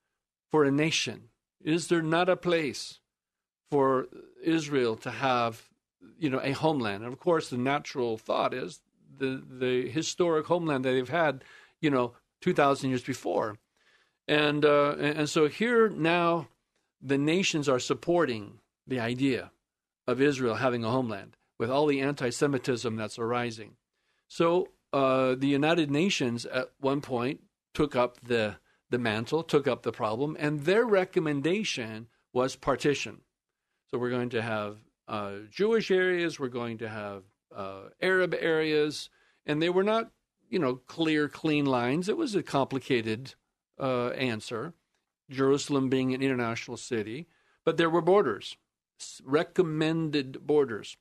for 0.52 0.64
a 0.64 0.72
nation. 0.72 1.30
Is 1.64 1.88
there 1.88 2.02
not 2.02 2.30
a 2.30 2.36
place 2.36 3.00
for 3.72 4.08
Israel 4.44 4.96
to 4.98 5.12
have, 5.12 5.70
you 6.20 6.30
know, 6.30 6.40
a 6.44 6.52
homeland? 6.52 7.04
And 7.04 7.12
of 7.12 7.20
course, 7.20 7.50
the 7.50 7.58
natural 7.58 8.18
thought 8.18 8.54
is 8.54 8.82
the 9.18 9.42
the 9.50 9.90
historic 9.90 10.46
homeland 10.46 10.86
that 10.86 10.92
they've 10.92 11.10
had, 11.10 11.44
you 11.82 11.90
know, 11.90 12.14
two 12.42 12.54
thousand 12.54 12.90
years 12.90 13.04
before, 13.04 13.58
and 14.28 14.66
uh, 14.66 14.96
and 14.98 15.30
so 15.30 15.48
here 15.48 15.90
now, 15.90 16.48
the 17.02 17.18
nations 17.18 17.70
are 17.70 17.80
supporting 17.80 18.60
the 18.86 19.00
idea 19.00 19.52
of 20.08 20.22
Israel 20.22 20.56
having 20.56 20.84
a 20.84 20.92
homeland 20.92 21.36
with 21.58 21.70
all 21.70 21.86
the 21.86 22.02
anti-Semitism 22.02 22.96
that's 22.96 23.20
arising. 23.20 23.76
So 24.28 24.70
uh, 24.94 25.36
the 25.36 25.48
United 25.48 25.92
Nations 25.92 26.46
at 26.46 26.72
one 26.80 27.02
point 27.02 27.42
took 27.74 27.96
up 27.96 28.20
the 28.22 28.58
the 28.92 29.00
mantle, 29.00 29.42
took 29.42 29.68
up 29.68 29.82
the 29.82 29.92
problem, 29.92 30.38
and 30.40 30.62
their 30.62 30.86
recommendation 30.86 32.08
was 32.32 32.56
partition. 32.56 33.22
So 33.90 33.98
we're 33.98 34.12
going 34.12 34.30
to 34.30 34.42
have 34.42 34.78
uh, 35.08 35.38
Jewish 35.50 35.90
areas, 35.90 36.40
we're 36.40 36.50
going 36.50 36.78
to 36.78 36.90
have 36.90 37.24
uh, 37.54 37.90
Arab 38.00 38.36
areas, 38.40 39.10
and 39.46 39.62
they 39.62 39.70
were 39.70 39.84
not, 39.84 40.12
you 40.50 40.60
know, 40.60 40.76
clear, 40.76 41.28
clean 41.28 41.66
lines. 41.66 42.08
It 42.08 42.16
was 42.16 42.36
a 42.36 42.44
complicated 42.44 43.34
uh, 43.80 44.10
answer. 44.10 44.76
Jerusalem 45.30 45.90
being 45.90 46.14
an 46.14 46.22
international 46.22 46.78
city, 46.78 47.28
but 47.64 47.78
there 47.78 47.90
were 47.90 48.02
borders, 48.02 48.56
recommended 49.24 50.46
borders. 50.46 50.98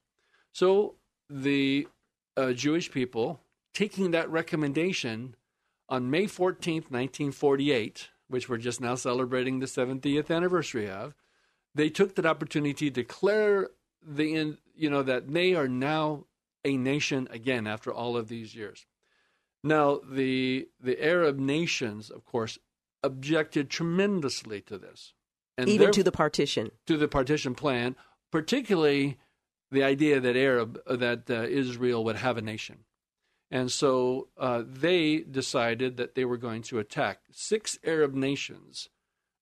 So 0.54 0.94
the 1.28 1.88
uh, 2.36 2.52
Jewish 2.52 2.90
people, 2.90 3.40
taking 3.74 4.12
that 4.12 4.30
recommendation 4.30 5.34
on 5.88 6.10
May 6.10 6.24
14th, 6.24 6.90
1948, 6.90 8.08
which 8.28 8.48
we're 8.48 8.56
just 8.58 8.80
now 8.80 8.94
celebrating 8.94 9.58
the 9.58 9.66
70th 9.66 10.34
anniversary 10.34 10.88
of, 10.88 11.14
they 11.74 11.90
took 11.90 12.14
that 12.14 12.24
opportunity 12.24 12.88
to 12.88 12.90
declare 12.90 13.70
the 14.00 14.56
you 14.76 14.90
know 14.90 15.02
that 15.02 15.32
they 15.32 15.54
are 15.54 15.66
now 15.66 16.26
a 16.64 16.76
nation 16.76 17.26
again 17.32 17.66
after 17.66 17.92
all 17.92 18.16
of 18.16 18.28
these 18.28 18.54
years. 18.54 18.86
Now, 19.64 20.00
the 20.08 20.68
the 20.80 21.04
Arab 21.04 21.38
nations, 21.38 22.10
of 22.10 22.24
course, 22.24 22.58
objected 23.02 23.70
tremendously 23.70 24.60
to 24.62 24.78
this, 24.78 25.14
and 25.58 25.68
even 25.68 25.90
to 25.92 26.04
the 26.04 26.12
partition, 26.12 26.70
to 26.86 26.96
the 26.96 27.08
partition 27.08 27.56
plan, 27.56 27.96
particularly 28.30 29.18
the 29.70 29.82
idea 29.82 30.20
that 30.20 30.36
Arab 30.36 30.80
that 30.86 31.30
uh, 31.30 31.42
Israel 31.42 32.04
would 32.04 32.16
have 32.16 32.36
a 32.36 32.42
nation, 32.42 32.84
and 33.50 33.70
so 33.70 34.28
uh, 34.38 34.62
they 34.64 35.18
decided 35.18 35.96
that 35.96 36.14
they 36.14 36.24
were 36.24 36.36
going 36.36 36.62
to 36.62 36.78
attack. 36.78 37.20
Six 37.32 37.78
Arab 37.84 38.14
nations 38.14 38.88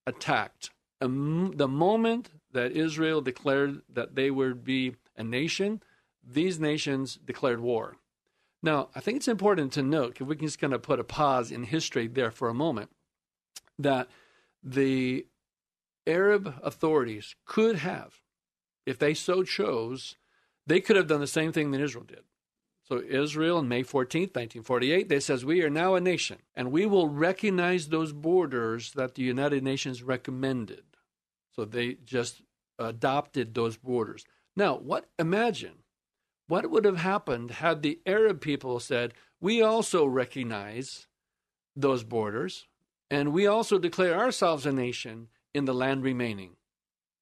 attacked 0.07 0.71
um, 1.01 1.53
the 1.57 1.69
moment 1.69 2.31
that 2.53 2.73
Israel 2.73 3.21
declared 3.21 3.83
that 3.89 4.15
they 4.15 4.31
would 4.31 4.65
be 4.65 4.97
a 5.17 5.25
nation 5.25 5.83
these 6.25 6.61
nations 6.61 7.19
declared 7.25 7.61
war. 7.61 7.97
Now, 8.63 8.91
I 8.95 9.01
think 9.01 9.17
it's 9.17 9.29
important 9.29 9.73
to 9.73 9.83
note, 9.83 10.21
if 10.21 10.27
we 10.27 10.37
can 10.37 10.47
just 10.47 10.61
kind 10.61 10.73
of 10.73 10.83
put 10.83 11.01
a 11.01 11.05
pause 11.05 11.51
in 11.51 11.65
history 11.65 12.07
there 12.07 12.31
for 12.31 12.49
a 12.49 12.55
moment, 12.55 12.91
that 13.79 14.09
the 14.63 15.27
Arab 16.07 16.55
authorities 16.63 17.35
could 17.45 17.77
have, 17.77 18.22
if 18.87 18.99
they 18.99 19.15
so 19.15 19.43
chose, 19.43 20.17
they 20.67 20.81
could 20.81 20.97
have 20.97 21.07
done 21.07 21.21
the 21.21 21.27
same 21.27 21.53
thing 21.53 21.71
that 21.71 21.81
Israel 21.81 22.05
did. 22.05 22.23
So 22.85 23.01
Israel 23.01 23.59
on 23.59 23.69
May 23.69 23.83
14th, 23.83 24.35
1948, 24.35 25.09
they 25.09 25.21
says 25.21 25.45
we 25.45 25.63
are 25.63 25.71
now 25.71 25.95
a 25.95 26.01
nation 26.01 26.39
and 26.55 26.73
we 26.73 26.85
will 26.85 27.09
recognize 27.09 27.89
those 27.89 28.13
borders 28.13 28.93
that 28.93 29.15
the 29.15 29.23
United 29.23 29.63
Nations 29.63 30.03
recommended. 30.03 30.83
So 31.55 31.65
they 31.65 31.95
just 32.05 32.43
adopted 32.79 33.55
those 33.55 33.77
borders. 33.77 34.25
Now, 34.57 34.77
what 34.77 35.07
imagine 35.19 35.83
what 36.49 36.71
would 36.71 36.85
have 36.85 36.99
happened 36.99 37.53
had 37.53 37.83
the 37.83 38.01
Arab 38.05 38.41
people 38.41 38.79
said, 38.81 39.15
We 39.41 39.63
also 39.63 40.05
recognize 40.05 41.07
those 41.75 42.05
borders, 42.05 42.67
and 43.11 43.33
we 43.33 43.47
also 43.47 43.79
declare 43.79 44.19
ourselves 44.19 44.67
a 44.67 44.73
nation 44.73 45.29
in 45.55 45.65
the 45.65 45.73
land 45.73 46.03
remaining? 46.03 46.57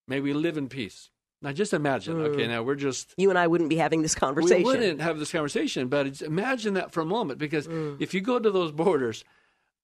May 0.07 0.19
we 0.19 0.33
live 0.33 0.57
in 0.57 0.67
peace. 0.67 1.11
Now, 1.41 1.51
just 1.51 1.73
imagine. 1.73 2.17
Mm. 2.17 2.33
Okay, 2.33 2.47
now 2.47 2.61
we're 2.61 2.75
just. 2.75 3.13
You 3.17 3.29
and 3.29 3.39
I 3.39 3.47
wouldn't 3.47 3.69
be 3.69 3.77
having 3.77 4.03
this 4.03 4.13
conversation. 4.13 4.63
We 4.63 4.63
wouldn't 4.63 5.01
have 5.01 5.17
this 5.17 5.31
conversation, 5.31 5.87
but 5.87 6.21
imagine 6.21 6.75
that 6.75 6.91
for 6.91 7.01
a 7.01 7.05
moment, 7.05 7.39
because 7.39 7.67
mm. 7.67 7.97
if 7.99 8.13
you 8.13 8.21
go 8.21 8.37
to 8.37 8.51
those 8.51 8.71
borders, 8.71 9.23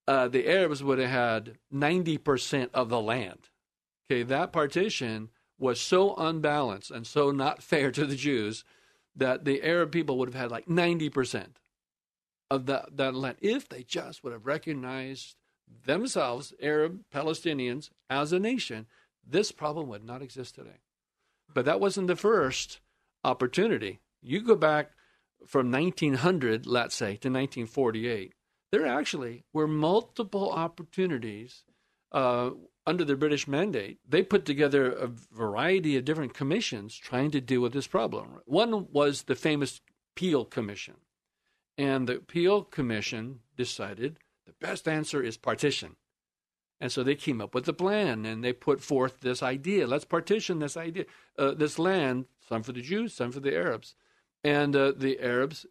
uh, 0.08 0.28
the 0.28 0.48
Arabs 0.48 0.84
would 0.84 1.00
have 1.00 1.10
had 1.10 1.58
90% 1.74 2.70
of 2.74 2.89
the 2.89 3.02
land. 3.02 3.50
Okay, 4.10 4.24
that 4.24 4.54
partition 4.54 5.30
was 5.60 5.82
so 5.82 6.15
unbalanced 6.15 6.91
and 6.91 7.06
so 7.06 7.32
not 7.32 7.63
fair 7.63 7.91
to 7.91 8.06
the 8.06 8.15
Jews 8.15 8.63
that 9.15 9.43
the 9.43 9.63
Arab 9.63 9.91
people 9.91 10.17
would 10.17 10.30
have 10.30 10.39
had 10.39 10.52
like 10.52 10.67
90% 10.67 11.48
of 12.50 12.67
that, 12.67 12.96
that 12.96 13.15
land 13.15 13.38
if 13.41 13.67
they 13.67 13.84
just 13.84 14.24
would 14.24 14.32
have 14.32 14.46
recognized 14.46 15.36
themselves, 15.86 16.54
Arab 16.62 17.02
Palestinians, 17.13 17.89
as 18.10 18.32
a 18.32 18.39
nation. 18.39 18.86
This 19.30 19.52
problem 19.52 19.88
would 19.88 20.06
not 20.06 20.22
exist 20.22 20.56
today. 20.56 20.80
But 21.54 21.66
that 21.66 21.80
wasn't 21.80 22.08
the 22.08 22.16
first 22.16 22.80
opportunity. 23.24 24.00
You 24.22 24.42
go 24.42 24.56
back 24.56 24.92
from 25.46 25.72
1900, 25.72 26.66
let's 26.66 26.96
say, 26.96 27.16
to 27.18 27.30
1948, 27.30 28.34
there 28.72 28.86
actually 28.86 29.44
were 29.54 29.68
multiple 29.68 30.52
opportunities 30.52 31.64
uh, 32.12 32.52
under 32.88 33.04
the 33.04 33.18
British 33.18 33.48
mandate, 33.48 34.00
they 34.08 34.24
put 34.24 34.46
together 34.46 34.92
a 34.92 35.08
variety 35.08 35.98
of 35.98 36.06
different 36.06 36.34
commissions 36.34 36.96
trying 36.96 37.32
to 37.32 37.42
deal 37.42 37.62
with 37.62 37.74
this 37.74 37.86
problem. 37.86 38.40
One 38.46 38.88
was 38.92 39.24
the 39.24 39.36
famous 39.36 39.82
Peel 40.16 40.46
Commission. 40.46 40.96
And 41.78 42.08
the 42.08 42.16
Peel 42.16 42.64
Commission 42.64 43.42
decided 43.56 44.18
the 44.46 44.54
best 44.62 44.88
answer 44.88 45.22
is 45.22 45.38
partition. 45.38 45.98
And 46.80 46.92
so 46.92 47.04
they 47.04 47.16
came 47.16 47.42
up 47.42 47.56
with 47.56 47.68
a 47.68 47.74
plan 47.74 48.26
and 48.26 48.44
they 48.44 48.54
put 48.54 48.82
forth 48.82 49.22
this 49.22 49.42
idea 49.42 49.88
let's 49.88 50.06
partition 50.06 50.60
this 50.60 50.78
idea, 50.78 51.06
uh, 51.38 51.52
this 51.52 51.80
land, 51.80 52.26
some 52.48 52.63
for 52.63 52.72
the 52.72 52.82
Jews, 52.82 53.13
some 53.13 53.32
for 53.32 53.40
the 53.40 53.56
Arabs. 53.56 53.96
And 54.44 54.76
uh, 54.76 54.94
the 54.96 55.20
Arabs 55.20 55.66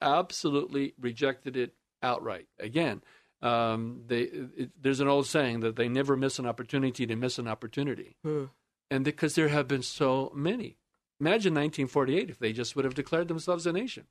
absolutely 0.00 0.94
rejected 0.98 1.56
it 1.56 1.74
outright. 2.02 2.46
Again, 2.58 3.02
um, 3.42 4.02
they, 4.06 4.22
it, 4.22 4.70
there's 4.80 5.00
an 5.00 5.08
old 5.08 5.26
saying 5.26 5.60
that 5.60 5.76
they 5.76 5.88
never 5.88 6.16
miss 6.16 6.38
an 6.38 6.46
opportunity 6.46 7.06
to 7.06 7.16
miss 7.16 7.38
an 7.38 7.48
opportunity. 7.48 8.16
Hmm. 8.24 8.44
And 8.90 9.04
because 9.04 9.34
there 9.34 9.48
have 9.48 9.68
been 9.68 9.82
so 9.82 10.32
many. 10.34 10.78
Imagine 11.20 11.54
1948 11.54 12.30
if 12.30 12.38
they 12.38 12.52
just 12.52 12.76
would 12.76 12.84
have 12.84 12.94
declared 12.94 13.28
themselves 13.28 13.66
a 13.66 13.72
nation. 13.72 14.04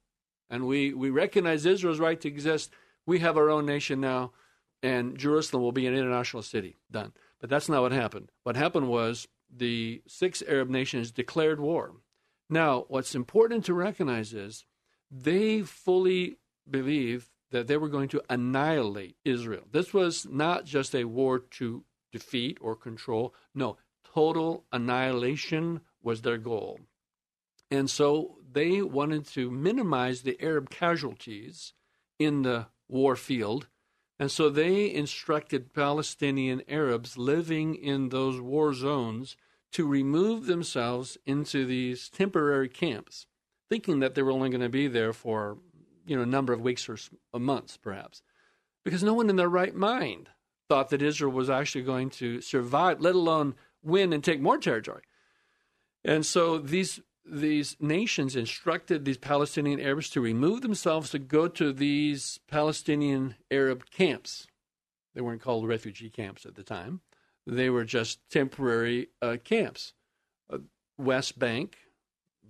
And 0.50 0.66
we, 0.66 0.94
we 0.94 1.10
recognize 1.10 1.66
Israel's 1.66 2.00
right 2.00 2.20
to 2.22 2.28
exist. 2.28 2.72
We 3.06 3.20
have 3.20 3.38
our 3.38 3.50
own 3.50 3.66
nation 3.66 4.00
now, 4.00 4.32
and 4.86 5.18
Jerusalem 5.18 5.64
will 5.64 5.72
be 5.72 5.88
an 5.88 5.96
international 5.96 6.44
city. 6.44 6.76
Done. 6.92 7.12
But 7.42 7.50
that's 7.50 7.68
not 7.68 7.82
what 7.82 7.92
happened. 7.92 8.30
What 8.44 8.56
happened 8.56 8.88
was 8.88 9.28
the 9.50 10.04
six 10.08 10.44
Arab 10.48 10.70
nations 10.70 11.12
declared 11.12 11.60
war. 11.60 11.94
Now, 12.52 12.86
what's 12.88 13.16
important 13.16 13.66
to 13.66 13.74
recognize 13.74 14.32
is 14.34 14.66
they 15.10 15.64
fully 15.64 16.38
believe 16.70 17.32
that 17.50 17.66
they 17.66 17.78
were 17.78 17.90
going 17.90 18.10
to 18.10 18.22
annihilate 18.30 19.16
Israel. 19.26 19.64
This 19.72 19.92
was 19.92 20.28
not 20.30 20.66
just 20.66 20.94
a 20.94 21.06
war 21.06 21.40
to 21.40 21.84
defeat 22.12 22.60
or 22.62 22.76
control. 22.76 23.34
No, 23.56 23.78
total 24.14 24.66
annihilation 24.72 25.82
was 26.04 26.22
their 26.22 26.38
goal. 26.38 26.80
And 27.72 27.90
so 27.90 28.38
they 28.52 28.84
wanted 28.84 29.26
to 29.30 29.50
minimize 29.50 30.22
the 30.22 30.40
Arab 30.40 30.70
casualties 30.70 31.74
in 32.20 32.44
the 32.44 32.68
war 32.88 33.16
field. 33.16 33.68
And 34.20 34.32
so 34.32 34.50
they 34.50 34.94
instructed 34.94 35.74
Palestinian 35.74 36.62
Arabs 36.68 37.18
living 37.18 37.76
in 37.76 38.10
those 38.10 38.40
war 38.40 38.74
zones 38.74 39.36
to 39.74 39.86
remove 39.86 40.46
themselves 40.46 41.18
into 41.26 41.66
these 41.66 42.10
temporary 42.10 42.70
camps, 42.70 43.28
thinking 43.70 44.00
that 44.00 44.16
they 44.16 44.22
were 44.22 44.32
only 44.32 44.50
going 44.50 44.62
to 44.62 44.70
be 44.70 44.88
there 44.88 45.12
for 45.12 45.58
you 46.06 46.16
know 46.16 46.22
a 46.22 46.28
number 46.28 46.54
of 46.54 46.62
weeks 46.62 46.88
or 46.88 46.98
months, 47.38 47.78
perhaps, 47.78 48.22
because 48.86 49.04
no 49.04 49.14
one 49.14 49.30
in 49.30 49.36
their 49.36 49.50
right 49.50 49.76
mind 49.76 50.30
thought 50.70 50.90
that 50.90 51.02
Israel 51.02 51.32
was 51.32 51.50
actually 51.50 51.84
going 51.84 52.10
to 52.10 52.42
survive, 52.42 53.02
let 53.02 53.16
alone 53.16 53.56
win 53.84 54.14
and 54.14 54.24
take 54.24 54.40
more 54.40 54.58
territory. 54.58 55.04
And 56.04 56.26
so 56.26 56.58
these 56.58 57.02
these 57.26 57.76
nations 57.80 58.36
instructed 58.36 59.04
these 59.04 59.18
Palestinian 59.18 59.80
Arabs 59.80 60.10
to 60.12 60.22
remove 60.22 60.62
themselves 60.62 61.10
to 61.10 61.20
go 61.20 61.48
to 61.48 61.74
these 61.74 62.40
Palestinian 62.48 63.36
Arab 63.50 63.90
camps. 63.90 64.48
They 65.14 65.22
weren't 65.22 65.42
called 65.42 65.68
refugee 65.68 66.10
camps 66.10 66.46
at 66.46 66.56
the 66.56 66.64
time. 66.64 67.02
They 67.48 67.70
were 67.70 67.86
just 67.86 68.20
temporary 68.30 69.10
uh, 69.22 69.38
camps. 69.44 69.94
Uh, 70.52 70.60
West 70.98 71.40
Bank, 71.40 71.78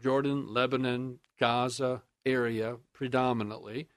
Jordan, 0.02 0.54
Lebanon, 0.54 1.20
Gaza, 1.40 2.04
area 2.26 2.78
predominantly. 2.94 3.88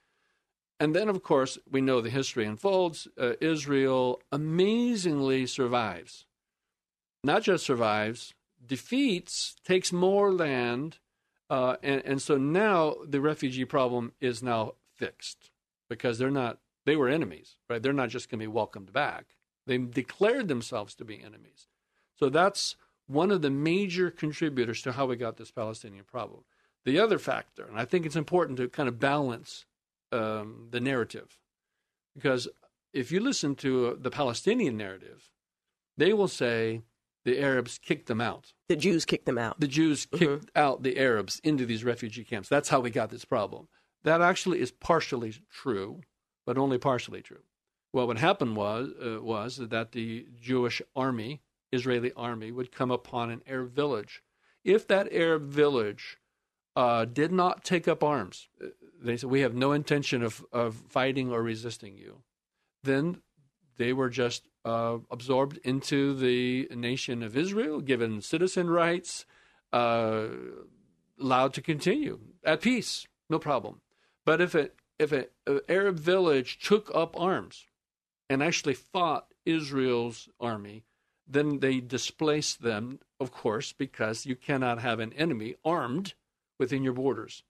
And 0.81 0.95
then, 0.95 1.09
of 1.09 1.23
course, 1.23 1.59
we 1.69 1.81
know 1.81 2.01
the 2.01 2.11
history 2.11 2.45
unfolds. 2.45 3.09
Uh, 3.19 3.33
Israel 3.41 4.21
amazingly 4.31 5.47
survives. 5.47 6.27
Not 7.25 7.43
just 7.43 7.67
survives, 7.67 8.35
defeats, 8.65 9.57
takes 9.65 9.93
more 9.93 10.33
land. 10.33 10.99
Uh, 11.51 11.77
and, 11.83 12.03
and 12.05 12.23
so 12.23 12.37
now 12.37 12.95
the 13.07 13.21
refugee 13.21 13.65
problem 13.65 14.13
is 14.21 14.43
now 14.43 14.75
fixed 14.95 15.51
because 15.89 16.19
they're 16.19 16.31
not, 16.31 16.59
they 16.85 16.97
were 16.97 17.09
enemies, 17.09 17.57
right? 17.69 17.83
They're 17.83 17.93
not 17.93 18.11
just 18.11 18.31
going 18.31 18.41
to 18.41 18.45
be 18.45 18.53
welcomed 18.53 18.93
back. 18.93 19.37
They 19.67 19.79
declared 19.79 20.49
themselves 20.49 20.95
to 20.97 21.05
be 21.05 21.23
enemies. 21.23 21.69
So 22.15 22.29
that's 22.29 22.77
one 23.07 23.31
of 23.31 23.43
the 23.43 23.51
major 23.51 24.11
contributors 24.11 24.83
to 24.83 24.93
how 24.93 25.07
we 25.07 25.17
got 25.17 25.37
this 25.37 25.51
Palestinian 25.51 26.05
problem. 26.05 26.45
The 26.85 26.99
other 26.99 27.19
factor, 27.19 27.65
and 27.65 27.79
I 27.79 27.85
think 27.85 28.07
it's 28.07 28.17
important 28.17 28.59
to 28.59 28.69
kind 28.69 28.89
of 28.89 28.99
balance 28.99 29.67
um, 30.13 30.69
the 30.71 30.81
narrative, 30.81 31.39
because 32.15 32.49
if 32.93 33.13
you 33.13 33.21
listen 33.21 33.55
to 33.57 33.99
the 34.01 34.11
Palestinian 34.11 34.77
narrative, 34.77 35.31
they 35.97 36.13
will 36.13 36.29
say 36.29 36.83
the 37.29 37.41
Arabs 37.41 37.79
kicked 37.79 38.07
them 38.07 38.21
out. 38.21 38.53
The 38.69 38.77
Jews 38.77 39.05
kicked 39.05 39.27
them 39.27 39.39
out. 39.39 39.61
The 39.61 39.69
Jews 39.69 40.07
mm-hmm. 40.07 40.19
kicked 40.19 40.51
out 40.57 40.83
the 40.83 40.99
Arabs 40.99 41.41
into 41.45 41.67
these 41.67 41.85
refugee 41.85 42.25
camps. 42.25 42.49
That's 42.49 42.69
how 42.69 42.81
we 42.81 42.91
got 42.91 43.11
this 43.11 43.25
problem. 43.25 43.69
That 44.05 44.21
actually 44.21 44.61
is 44.61 44.71
partially 44.71 45.35
true, 45.53 46.01
but 46.47 46.57
only 46.57 46.79
partially 46.79 47.21
true. 47.21 47.43
Well, 47.93 48.07
what 48.07 48.19
happened 48.19 48.57
was 48.57 48.91
uh, 49.03 49.23
was 49.23 49.57
that 49.57 49.93
the 49.93 50.27
Jewish 50.41 50.81
army, 50.95 51.43
Israeli 51.73 52.13
army, 52.17 52.51
would 52.51 52.73
come 52.73 52.91
upon 52.91 53.31
an 53.31 53.43
Arab 53.47 53.75
village. 53.75 54.23
If 54.65 54.87
that 54.89 55.13
Arab 55.13 55.49
village 55.49 56.19
uh, 56.79 57.05
did 57.05 57.33
not 57.33 57.65
take 57.65 57.89
up 57.89 58.05
arms. 58.05 58.49
They 59.03 59.17
said, 59.17 59.31
We 59.31 59.41
have 59.41 59.55
no 59.55 59.73
intention 59.73 60.23
of, 60.23 60.45
of 60.53 60.77
fighting 60.89 61.33
or 61.33 61.43
resisting 61.43 61.97
you. 61.97 62.23
Then 62.85 63.21
they 63.79 63.93
were 63.93 64.11
just 64.11 64.47
uh, 64.69 64.99
absorbed 65.11 65.59
into 65.65 66.15
the 66.15 66.69
nation 66.75 67.23
of 67.23 67.37
Israel, 67.37 67.81
given 67.81 68.21
citizen 68.21 68.69
rights, 68.69 69.25
uh, 69.73 70.27
allowed 71.21 71.55
to 71.55 71.63
continue 71.63 72.21
at 72.45 72.61
peace, 72.61 73.07
no 73.31 73.39
problem. 73.39 73.81
But 74.25 74.41
if 74.41 74.55
it 74.55 74.75
if 74.99 75.13
an 75.13 75.27
Arab 75.69 75.99
village 75.99 76.59
took 76.59 76.91
up 76.95 77.19
arms 77.19 77.67
and 78.29 78.43
actually 78.43 78.75
fought 78.75 79.33
Israel's 79.47 80.29
army, 80.41 80.85
then 81.27 81.61
they 81.61 81.81
displaced 81.81 82.63
them, 82.63 82.99
of 83.21 83.31
course, 83.31 83.73
because 83.73 84.27
you 84.27 84.35
cannot 84.35 84.81
have 84.81 84.99
an 84.99 85.13
enemy 85.13 85.55
armed 85.65 86.15
within 86.59 86.83
your 86.83 86.93
borders. 86.93 87.45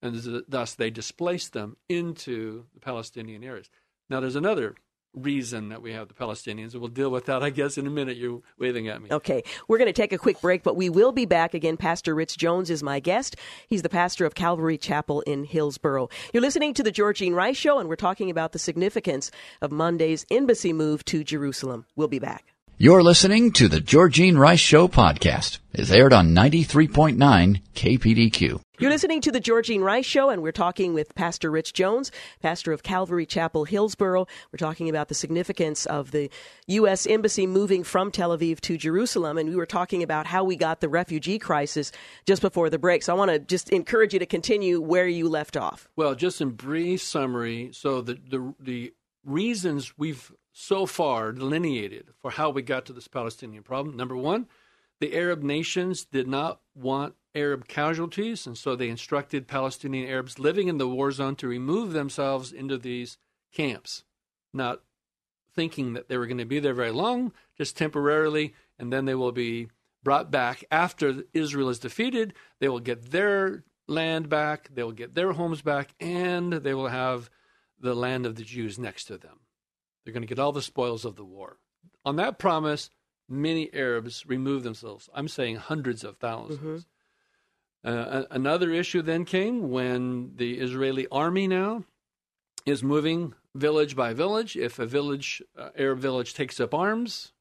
And 0.00 0.44
thus 0.48 0.74
they 0.74 0.90
displaced 0.90 1.52
them 1.52 1.76
into 1.88 2.64
the 2.74 2.80
Palestinian 2.80 3.44
areas. 3.44 3.70
Now, 4.08 4.20
there's 4.20 4.36
another 4.36 4.76
reason 5.14 5.68
that 5.70 5.82
we 5.82 5.92
have 5.92 6.08
the 6.08 6.14
Palestinians, 6.14 6.74
we'll 6.74 6.88
deal 6.88 7.10
with 7.10 7.26
that, 7.26 7.42
I 7.42 7.50
guess, 7.50 7.78
in 7.78 7.86
a 7.86 7.90
minute. 7.90 8.16
You're 8.16 8.40
waving 8.58 8.88
at 8.88 9.02
me. 9.02 9.08
Okay. 9.10 9.42
We're 9.68 9.78
going 9.78 9.86
to 9.86 9.92
take 9.92 10.12
a 10.12 10.18
quick 10.18 10.40
break, 10.40 10.62
but 10.62 10.76
we 10.76 10.88
will 10.88 11.12
be 11.12 11.26
back 11.26 11.54
again. 11.54 11.76
Pastor 11.76 12.14
Rich 12.14 12.36
Jones 12.36 12.70
is 12.70 12.82
my 12.82 13.00
guest. 13.00 13.36
He's 13.68 13.82
the 13.82 13.88
pastor 13.88 14.26
of 14.26 14.34
Calvary 14.34 14.78
Chapel 14.78 15.20
in 15.22 15.44
Hillsboro. 15.44 16.08
You're 16.32 16.42
listening 16.42 16.74
to 16.74 16.82
the 16.82 16.92
Georgine 16.92 17.34
Rice 17.34 17.56
Show, 17.56 17.78
and 17.78 17.88
we're 17.88 17.96
talking 17.96 18.30
about 18.30 18.52
the 18.52 18.58
significance 18.58 19.30
of 19.60 19.72
Monday's 19.72 20.26
embassy 20.30 20.72
move 20.72 21.04
to 21.06 21.24
Jerusalem. 21.24 21.86
We'll 21.96 22.08
be 22.08 22.18
back. 22.18 22.53
You're 22.76 23.04
listening 23.04 23.52
to 23.52 23.68
the 23.68 23.78
Georgine 23.78 24.36
Rice 24.36 24.58
Show 24.58 24.88
podcast. 24.88 25.58
It's 25.72 25.92
aired 25.92 26.12
on 26.12 26.34
93.9 26.34 27.62
KPDQ. 27.72 28.60
You're 28.80 28.90
listening 28.90 29.20
to 29.20 29.30
the 29.30 29.38
Georgine 29.38 29.80
Rice 29.80 30.04
Show, 30.04 30.28
and 30.28 30.42
we're 30.42 30.50
talking 30.50 30.92
with 30.92 31.14
Pastor 31.14 31.52
Rich 31.52 31.72
Jones, 31.72 32.10
pastor 32.42 32.72
of 32.72 32.82
Calvary 32.82 33.26
Chapel, 33.26 33.64
Hillsboro. 33.64 34.26
We're 34.52 34.56
talking 34.56 34.88
about 34.88 35.06
the 35.06 35.14
significance 35.14 35.86
of 35.86 36.10
the 36.10 36.28
U.S. 36.66 37.06
Embassy 37.06 37.46
moving 37.46 37.84
from 37.84 38.10
Tel 38.10 38.36
Aviv 38.36 38.60
to 38.62 38.76
Jerusalem, 38.76 39.38
and 39.38 39.48
we 39.48 39.54
were 39.54 39.66
talking 39.66 40.02
about 40.02 40.26
how 40.26 40.42
we 40.42 40.56
got 40.56 40.80
the 40.80 40.88
refugee 40.88 41.38
crisis 41.38 41.92
just 42.26 42.42
before 42.42 42.70
the 42.70 42.78
break. 42.80 43.04
So 43.04 43.14
I 43.14 43.16
want 43.16 43.30
to 43.30 43.38
just 43.38 43.70
encourage 43.70 44.14
you 44.14 44.18
to 44.18 44.26
continue 44.26 44.80
where 44.80 45.06
you 45.06 45.28
left 45.28 45.56
off. 45.56 45.88
Well, 45.94 46.16
just 46.16 46.40
in 46.40 46.50
brief 46.50 47.02
summary, 47.02 47.70
so 47.72 48.00
the, 48.00 48.18
the, 48.28 48.52
the 48.58 48.94
reasons 49.24 49.96
we've 49.96 50.32
so 50.56 50.86
far 50.86 51.32
delineated 51.32 52.06
for 52.22 52.30
how 52.30 52.48
we 52.48 52.62
got 52.62 52.86
to 52.86 52.92
this 52.92 53.08
Palestinian 53.08 53.64
problem. 53.64 53.96
Number 53.96 54.16
one, 54.16 54.46
the 55.00 55.14
Arab 55.14 55.42
nations 55.42 56.04
did 56.04 56.28
not 56.28 56.60
want 56.76 57.16
Arab 57.34 57.66
casualties, 57.66 58.46
and 58.46 58.56
so 58.56 58.76
they 58.76 58.88
instructed 58.88 59.48
Palestinian 59.48 60.08
Arabs 60.08 60.38
living 60.38 60.68
in 60.68 60.78
the 60.78 60.88
war 60.88 61.10
zone 61.10 61.34
to 61.36 61.48
remove 61.48 61.92
themselves 61.92 62.52
into 62.52 62.78
these 62.78 63.18
camps, 63.52 64.04
not 64.52 64.82
thinking 65.52 65.92
that 65.94 66.08
they 66.08 66.16
were 66.16 66.26
going 66.28 66.38
to 66.38 66.44
be 66.44 66.60
there 66.60 66.72
very 66.72 66.92
long, 66.92 67.32
just 67.58 67.76
temporarily, 67.76 68.54
and 68.78 68.92
then 68.92 69.06
they 69.06 69.14
will 69.16 69.32
be 69.32 69.66
brought 70.04 70.30
back 70.30 70.64
after 70.70 71.24
Israel 71.32 71.68
is 71.68 71.80
defeated. 71.80 72.32
They 72.60 72.68
will 72.68 72.78
get 72.78 73.10
their 73.10 73.64
land 73.88 74.28
back, 74.28 74.70
they 74.72 74.84
will 74.84 74.92
get 74.92 75.14
their 75.14 75.32
homes 75.32 75.62
back, 75.62 75.94
and 75.98 76.52
they 76.52 76.74
will 76.74 76.88
have 76.88 77.28
the 77.80 77.94
land 77.94 78.24
of 78.24 78.36
the 78.36 78.44
Jews 78.44 78.78
next 78.78 79.06
to 79.06 79.18
them. 79.18 79.40
They're 80.04 80.12
going 80.12 80.22
to 80.22 80.28
get 80.28 80.38
all 80.38 80.52
the 80.52 80.62
spoils 80.62 81.04
of 81.04 81.16
the 81.16 81.24
war. 81.24 81.58
On 82.04 82.16
that 82.16 82.38
promise, 82.38 82.90
many 83.28 83.72
Arabs 83.72 84.24
removed 84.26 84.64
themselves. 84.64 85.08
I'm 85.14 85.28
saying 85.28 85.56
hundreds 85.56 86.04
of 86.04 86.18
1000s 86.18 86.58
mm-hmm. 86.58 86.76
uh, 87.84 88.22
another 88.30 88.70
issue 88.70 89.02
then 89.02 89.24
came 89.24 89.70
when 89.70 90.32
the 90.36 90.58
Israeli 90.58 91.06
army 91.10 91.48
now 91.48 91.84
is 92.66 92.82
moving 92.82 93.34
village 93.54 93.96
by 93.96 94.12
village. 94.12 94.56
If 94.56 94.78
a 94.78 94.86
village, 94.86 95.42
uh, 95.58 95.70
Arab 95.76 96.00
village, 96.00 96.34
takes 96.34 96.60
up 96.60 96.74
arms 96.74 97.32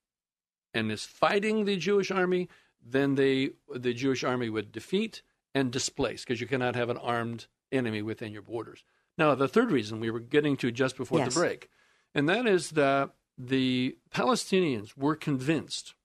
and 0.74 0.92
is 0.92 1.06
fighting 1.06 1.66
the 1.66 1.78
Jewish 1.78 2.12
army, 2.12 2.50
then 2.86 3.16
they 3.16 3.52
the 3.74 3.94
Jewish 3.94 4.24
army 4.24 4.50
would 4.50 4.72
defeat 4.72 5.22
and 5.56 5.72
displace 5.72 6.24
because 6.24 6.42
you 6.42 6.48
cannot 6.48 6.76
have 6.76 6.90
an 6.90 6.98
armed 6.98 7.48
enemy 7.72 8.02
within 8.02 8.32
your 8.32 8.42
borders. 8.42 8.84
Now, 9.18 9.36
the 9.36 9.48
third 9.48 9.72
reason 9.72 10.00
we 10.00 10.10
were 10.10 10.20
getting 10.20 10.58
to 10.58 10.72
just 10.72 10.98
before 10.98 11.20
yes. 11.20 11.34
the 11.34 11.40
break, 11.40 11.70
and 12.14 12.30
that 12.30 12.46
is 12.46 12.72
that 12.72 13.12
the 13.38 13.98
Palestinians 14.14 14.96
were 14.96 15.16
convinced 15.16 15.96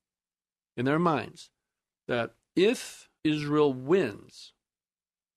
in 0.77 0.85
their 0.85 0.99
minds 0.99 1.51
that 2.07 2.35
if 2.57 3.09
Israel 3.23 3.73
wins, 3.73 4.53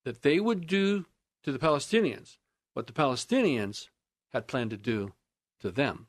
that 0.06 0.22
they 0.22 0.40
would 0.40 0.68
do 0.68 1.06
to 1.44 1.52
the 1.52 1.60
Palestinians 1.60 2.38
what 2.74 2.88
the 2.88 2.94
Palestinians 2.94 3.88
had 4.32 4.48
planned 4.48 4.70
to 4.70 4.78
do 4.78 5.14
to 5.60 5.72
them 5.72 6.08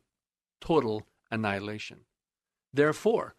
total 0.61 1.07
annihilation. 1.31 2.01
Therefore, 2.73 3.35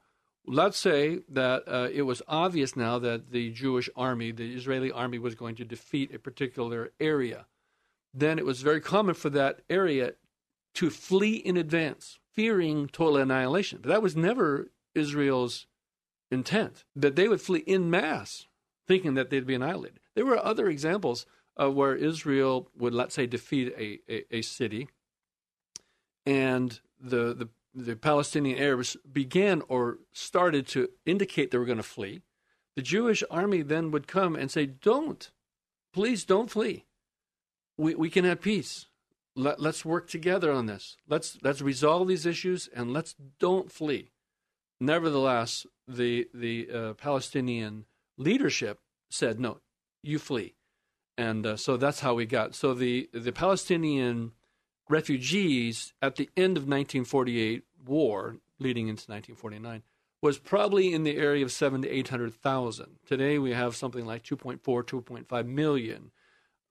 let's 0.45 0.77
say 0.77 1.19
that 1.29 1.63
uh, 1.67 1.87
it 1.91 2.01
was 2.01 2.21
obvious 2.27 2.75
now 2.75 2.99
that 2.99 3.31
the 3.31 3.49
Jewish 3.51 3.89
army, 3.95 4.31
the 4.31 4.53
Israeli 4.53 4.91
army, 4.91 5.19
was 5.19 5.35
going 5.35 5.55
to 5.55 5.65
defeat 5.65 6.13
a 6.13 6.19
particular 6.19 6.91
area. 6.99 7.45
Then 8.13 8.37
it 8.37 8.45
was 8.45 8.61
very 8.61 8.81
common 8.81 9.15
for 9.15 9.29
that 9.29 9.61
area 9.69 10.13
to 10.75 10.89
flee 10.89 11.35
in 11.35 11.57
advance, 11.57 12.19
fearing 12.33 12.87
total 12.87 13.17
annihilation. 13.17 13.79
But 13.81 13.89
that 13.89 14.01
was 14.01 14.15
never 14.15 14.69
Israel's 14.95 15.67
intent, 16.31 16.83
that 16.95 17.15
they 17.15 17.27
would 17.27 17.41
flee 17.41 17.59
in 17.59 17.89
mass, 17.89 18.47
thinking 18.87 19.13
that 19.13 19.29
they'd 19.29 19.45
be 19.45 19.55
annihilated. 19.55 19.99
There 20.15 20.25
were 20.25 20.43
other 20.43 20.67
examples 20.67 21.25
of 21.55 21.75
where 21.75 21.95
Israel 21.95 22.69
would, 22.75 22.93
let's 22.93 23.13
say, 23.15 23.27
defeat 23.27 23.73
a, 23.77 23.99
a, 24.11 24.37
a 24.37 24.41
city, 24.41 24.89
and 26.25 26.79
the, 26.99 27.33
the 27.33 27.49
the 27.73 27.95
Palestinian 27.95 28.59
Arabs 28.59 28.95
began 29.11 29.63
or 29.67 29.99
started 30.11 30.67
to 30.67 30.89
indicate 31.05 31.51
they 31.51 31.57
were 31.57 31.65
going 31.65 31.77
to 31.77 31.83
flee, 31.83 32.21
the 32.75 32.81
Jewish 32.81 33.23
army 33.29 33.61
then 33.61 33.91
would 33.91 34.07
come 34.07 34.35
and 34.35 34.51
say, 34.51 34.65
Don't, 34.65 35.31
please 35.93 36.23
don't 36.23 36.51
flee. 36.51 36.85
We, 37.77 37.95
we 37.95 38.09
can 38.09 38.25
have 38.25 38.41
peace. 38.41 38.87
Let, 39.35 39.59
let's 39.59 39.83
work 39.83 40.07
together 40.07 40.51
on 40.51 40.67
this. 40.67 40.97
Let's, 41.07 41.37
let's 41.41 41.61
resolve 41.61 42.07
these 42.07 42.25
issues 42.25 42.69
and 42.75 42.93
let's 42.93 43.15
don't 43.39 43.71
flee. 43.71 44.11
Nevertheless, 44.79 45.65
the, 45.87 46.27
the 46.33 46.69
uh, 46.69 46.93
Palestinian 46.93 47.85
leadership 48.17 48.79
said, 49.09 49.39
No, 49.39 49.59
you 50.01 50.19
flee. 50.19 50.55
And 51.17 51.45
uh, 51.45 51.55
so 51.57 51.77
that's 51.77 51.99
how 52.01 52.15
we 52.15 52.25
got. 52.25 52.55
So 52.55 52.73
the, 52.73 53.09
the 53.13 53.31
Palestinian 53.31 54.31
refugees 54.89 55.93
at 56.01 56.15
the 56.15 56.29
end 56.35 56.57
of 56.57 56.63
1948 56.63 57.63
war, 57.85 58.37
leading 58.59 58.87
into 58.87 59.03
1949, 59.11 59.83
was 60.21 60.39
probably 60.39 60.93
in 60.93 61.03
the 61.03 61.17
area 61.17 61.43
of 61.43 61.51
seven 61.51 61.81
to 61.81 61.89
800,000. 61.89 62.97
Today 63.05 63.37
we 63.37 63.51
have 63.51 63.75
something 63.75 64.05
like 64.05 64.23
2.4, 64.23 64.59
2.5 64.61 65.45
million. 65.45 66.11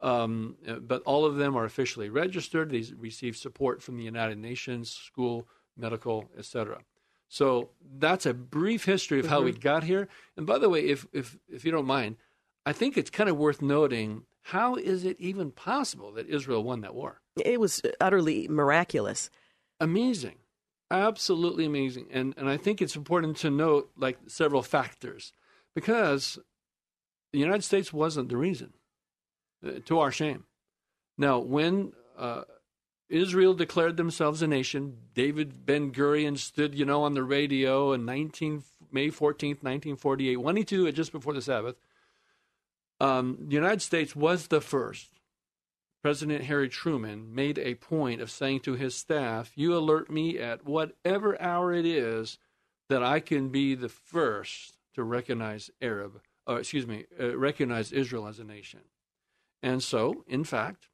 Um, 0.03 0.57
but 0.81 1.03
all 1.05 1.25
of 1.25 1.37
them 1.37 1.57
are 1.57 1.65
officially 1.65 2.11
registered. 2.11 2.71
They 2.71 2.85
receive 2.99 3.37
support 3.37 3.83
from 3.83 3.97
the 3.97 4.05
United 4.05 4.37
Nations, 4.37 4.91
school, 4.91 5.47
medical, 5.77 6.29
etc. 6.37 6.81
So 7.29 7.71
that's 7.99 8.27
a 8.27 8.35
brief 8.35 8.85
history 8.85 9.21
of 9.21 9.27
how 9.27 9.39
mm-hmm. 9.39 9.47
we 9.47 9.53
got 9.53 9.85
here. 9.85 10.09
And 10.37 10.45
by 10.45 10.59
the 10.59 10.69
way, 10.69 10.81
if, 10.81 11.07
if, 11.13 11.39
if 11.49 11.65
you 11.65 11.71
don't 11.71 11.87
mind, 11.87 12.17
I 12.67 12.73
think 12.73 12.99
it's 12.99 13.11
kind 13.11 13.31
of 13.31 13.39
worth 13.39 13.63
noting 13.63 14.25
how 14.43 14.75
is 14.75 15.05
it 15.05 15.17
even 15.21 15.51
possible 15.51 16.13
that 16.13 16.29
Israel 16.29 16.63
won 16.63 16.81
that 16.81 16.95
war? 16.95 17.21
It 17.43 17.61
was 17.61 17.81
utterly 18.01 18.49
miraculous. 18.49 19.31
Amazing. 19.81 20.37
Absolutely 20.91 21.65
amazing. 21.65 22.09
And, 22.11 22.35
and 22.37 22.51
I 22.51 22.59
think 22.59 22.83
it's 22.83 22.97
important 22.97 23.39
to 23.39 23.51
note 23.51 23.91
like 23.97 24.19
several 24.27 24.63
factors 24.63 25.33
because 25.75 26.39
the 27.33 27.39
United 27.39 27.65
States 27.65 27.93
wasn't 27.93 28.29
the 28.29 28.37
reason, 28.37 28.75
uh, 28.75 28.82
to 29.85 29.99
our 29.99 30.13
shame. 30.13 30.45
Now, 31.19 31.39
when 31.39 31.93
uh, 32.19 32.43
Israel 33.09 33.55
declared 33.55 33.97
themselves 33.97 34.43
a 34.43 34.47
nation, 34.47 34.99
David 35.15 35.67
Ben 35.67 35.93
Gurion 35.93 36.39
stood, 36.39 36.75
you 36.75 36.85
know, 36.85 37.03
on 37.05 37.15
the 37.15 37.23
radio 37.23 37.93
in 37.93 38.05
19, 38.05 38.65
May 38.91 39.09
14th, 39.09 39.63
1948, 39.63 40.37
wanting 40.37 40.65
to 40.65 40.77
do 40.77 40.87
it 40.87 40.93
just 40.93 41.13
before 41.13 41.35
the 41.35 41.43
Sabbath. 41.43 41.77
Um, 43.01 43.39
the 43.49 43.55
United 43.55 43.83
States 43.83 44.15
was 44.15 44.47
the 44.47 44.61
first 44.61 45.11
President 46.03 46.45
Harry 46.45 46.69
Truman 46.69 47.33
made 47.33 47.59
a 47.59 47.77
point 47.77 48.21
of 48.21 48.31
saying 48.31 48.61
to 48.61 48.75
his 48.75 48.97
staff, 48.97 49.53
You 49.55 49.77
alert 49.77 50.11
me 50.11 50.39
at 50.39 50.65
whatever 50.65 51.41
hour 51.41 51.73
it 51.73 51.87
is 51.87 52.39
that 52.89 53.05
I 53.05 53.21
can 53.21 53.51
be 53.51 53.77
the 53.77 53.89
first 53.89 54.77
to 54.95 55.05
recognize 55.05 55.71
Arab, 55.81 56.21
or 56.45 56.59
excuse 56.59 56.89
me, 56.89 57.07
uh, 57.21 57.37
recognize 57.39 57.93
Israel 57.93 58.27
as 58.27 58.41
a 58.41 58.45
nation. 58.45 58.81
And 59.63 59.83
so, 59.83 60.25
in 60.27 60.45
fact, 60.45 60.89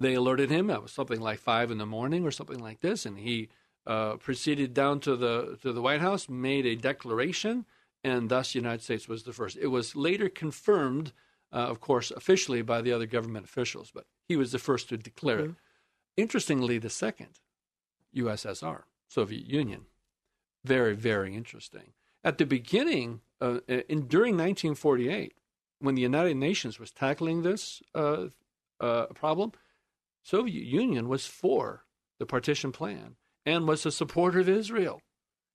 they 0.00 0.14
alerted 0.14 0.50
him. 0.50 0.70
It 0.70 0.82
was 0.82 0.92
something 0.92 1.20
like 1.20 1.38
five 1.38 1.70
in 1.70 1.78
the 1.78 1.86
morning 1.86 2.24
or 2.24 2.30
something 2.30 2.58
like 2.58 2.80
this, 2.80 3.06
and 3.06 3.18
he 3.18 3.48
uh, 3.86 4.16
proceeded 4.16 4.74
down 4.74 5.00
to 5.00 5.16
the 5.16 5.58
to 5.62 5.72
the 5.72 5.80
White 5.80 6.00
House, 6.00 6.28
made 6.28 6.66
a 6.66 6.74
declaration, 6.74 7.64
and 8.02 8.28
thus 8.28 8.52
the 8.52 8.58
United 8.58 8.82
States 8.82 9.08
was 9.08 9.22
the 9.22 9.32
first. 9.32 9.56
It 9.56 9.68
was 9.68 9.94
later 9.94 10.28
confirmed 10.28 11.12
uh, 11.52 11.58
of 11.58 11.80
course, 11.80 12.10
officially 12.10 12.62
by 12.62 12.82
the 12.82 12.92
other 12.92 13.06
government 13.06 13.46
officials, 13.46 13.90
but 13.92 14.04
he 14.28 14.36
was 14.36 14.52
the 14.52 14.58
first 14.58 14.88
to 14.88 14.96
declare 14.96 15.38
mm-hmm. 15.38 15.50
it. 15.50 15.56
Interestingly, 16.22 16.78
the 16.78 16.90
second, 16.90 17.40
USSR, 18.14 18.82
Soviet 19.08 19.46
Union. 19.46 19.86
Very, 20.64 20.94
very 20.94 21.34
interesting. 21.34 21.92
At 22.24 22.38
the 22.38 22.46
beginning, 22.46 23.20
uh, 23.40 23.60
in, 23.68 24.06
during 24.06 24.34
1948, 24.34 25.34
when 25.78 25.94
the 25.94 26.02
United 26.02 26.36
Nations 26.36 26.78
was 26.78 26.90
tackling 26.90 27.42
this 27.42 27.82
uh, 27.94 28.26
uh, 28.80 29.06
problem, 29.06 29.52
Soviet 30.22 30.64
Union 30.64 31.08
was 31.08 31.26
for 31.26 31.84
the 32.18 32.26
partition 32.26 32.72
plan 32.72 33.16
and 33.44 33.68
was 33.68 33.86
a 33.86 33.92
supporter 33.92 34.40
of 34.40 34.48
Israel. 34.48 35.00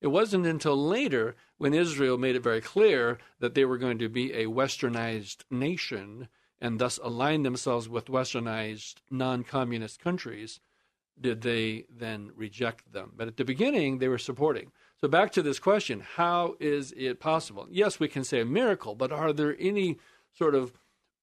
It 0.02 0.08
wasn't 0.08 0.48
until 0.48 0.76
later 0.76 1.36
when 1.58 1.74
Israel 1.74 2.18
made 2.18 2.36
it 2.36 2.44
very 2.44 2.62
clear 2.62 3.20
that 3.40 3.54
they 3.54 3.66
were 3.66 3.78
going 3.78 4.00
to 4.00 4.10
be 4.10 4.34
a 4.34 4.46
westernized 4.46 5.44
nation 5.52 6.28
and 6.60 6.80
thus 6.80 7.00
align 7.04 7.44
themselves 7.44 7.90
with 7.90 8.06
westernized 8.06 8.96
non 9.10 9.44
communist 9.44 10.00
countries 10.00 10.60
did 11.20 11.42
they 11.42 11.86
then 11.90 12.32
reject 12.36 12.92
them. 12.92 13.12
But 13.16 13.28
at 13.28 13.38
the 13.38 13.46
beginning, 13.46 14.00
they 14.00 14.08
were 14.08 14.18
supporting. 14.18 14.72
So, 15.02 15.08
back 15.08 15.32
to 15.32 15.42
this 15.42 15.58
question 15.58 16.02
how 16.02 16.56
is 16.60 16.94
it 16.96 17.20
possible? 17.20 17.68
Yes, 17.72 18.00
we 18.00 18.08
can 18.08 18.24
say 18.24 18.40
a 18.40 18.46
miracle, 18.46 18.94
but 18.94 19.12
are 19.12 19.34
there 19.34 19.56
any 19.60 19.98
sort 20.32 20.54
of 20.54 20.74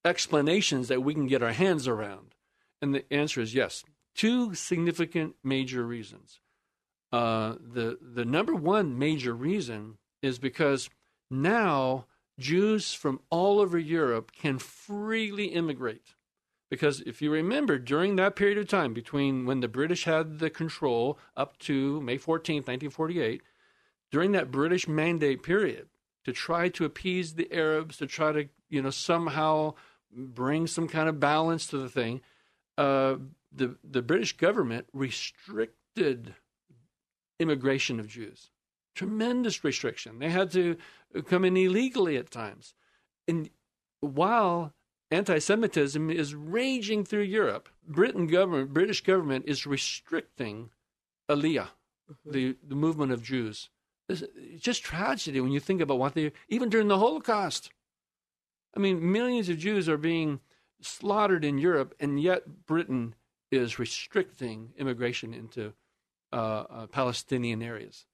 explanations 0.04 0.88
that 0.88 1.02
we 1.02 1.14
can 1.14 1.28
get 1.28 1.44
our 1.44 1.52
hands 1.52 1.86
around? 1.86 2.34
And 2.82 2.92
the 2.92 3.12
answer 3.12 3.40
is 3.40 3.54
yes. 3.54 3.84
Two 4.16 4.54
significant 4.54 5.36
major 5.44 5.84
reasons. 5.84 6.40
Uh, 7.12 7.54
the 7.60 7.98
the 8.02 8.24
number 8.24 8.54
one 8.54 8.98
major 8.98 9.32
reason 9.32 9.98
is 10.22 10.40
because 10.40 10.90
now 11.30 12.06
Jews 12.38 12.92
from 12.92 13.20
all 13.30 13.60
over 13.60 13.78
Europe 13.78 14.32
can 14.32 14.58
freely 14.58 15.46
immigrate. 15.46 16.14
Because 16.68 17.00
if 17.02 17.22
you 17.22 17.30
remember, 17.30 17.78
during 17.78 18.16
that 18.16 18.36
period 18.36 18.58
of 18.58 18.68
time 18.68 18.92
between 18.92 19.46
when 19.46 19.60
the 19.60 19.68
British 19.68 20.04
had 20.04 20.38
the 20.38 20.50
control 20.50 21.18
up 21.36 21.58
to 21.60 22.00
May 22.02 22.18
14th, 22.18 22.66
1948, 22.66 23.40
during 24.10 24.32
that 24.32 24.50
British 24.50 24.88
mandate 24.88 25.42
period, 25.42 25.88
to 26.24 26.32
try 26.32 26.68
to 26.68 26.84
appease 26.84 27.34
the 27.34 27.52
Arabs, 27.52 27.96
to 27.98 28.06
try 28.06 28.32
to 28.32 28.48
you 28.68 28.82
know 28.82 28.90
somehow 28.90 29.74
bring 30.10 30.66
some 30.66 30.88
kind 30.88 31.08
of 31.08 31.20
balance 31.20 31.66
to 31.66 31.78
the 31.78 31.88
thing, 31.88 32.20
uh, 32.76 33.16
the 33.52 33.76
the 33.82 34.02
British 34.02 34.36
government 34.36 34.86
restricted 34.92 36.34
immigration 37.38 38.00
of 38.00 38.08
Jews. 38.08 38.50
Tremendous 38.94 39.62
restriction. 39.62 40.18
They 40.18 40.30
had 40.30 40.50
to 40.52 40.76
come 41.26 41.44
in 41.44 41.56
illegally 41.56 42.16
at 42.16 42.30
times. 42.30 42.74
And 43.28 43.50
while 44.00 44.74
anti-Semitism 45.10 46.10
is 46.10 46.34
raging 46.34 47.04
through 47.04 47.22
Europe, 47.22 47.68
Britain 47.86 48.26
government, 48.26 48.72
British 48.72 49.02
government 49.02 49.44
is 49.46 49.66
restricting 49.66 50.70
Aliyah, 51.28 51.68
mm-hmm. 52.10 52.30
the, 52.30 52.56
the 52.66 52.74
movement 52.74 53.12
of 53.12 53.22
Jews. 53.22 53.70
It's 54.08 54.22
just 54.58 54.82
tragedy 54.82 55.40
when 55.40 55.52
you 55.52 55.60
think 55.60 55.80
about 55.80 55.98
what 55.98 56.14
they, 56.14 56.32
even 56.48 56.68
during 56.68 56.88
the 56.88 56.98
Holocaust. 56.98 57.70
I 58.76 58.80
mean, 58.80 59.12
millions 59.12 59.48
of 59.48 59.58
Jews 59.58 59.88
are 59.88 59.98
being 59.98 60.40
slaughtered 60.80 61.44
in 61.44 61.58
Europe, 61.58 61.94
and 62.00 62.20
yet 62.20 62.66
Britain 62.66 63.14
is 63.50 63.78
restricting 63.78 64.72
immigration 64.78 65.34
into 65.34 65.72
uh, 66.32 66.64
uh, 66.70 66.86
Palestinian 66.86 67.62
areas. 67.62 68.06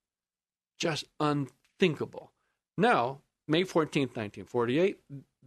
Just 0.79 1.05
unthinkable. 1.21 2.33
Now, 2.77 3.21
May 3.47 3.63
14th, 3.63 4.17
1948, 4.17 4.99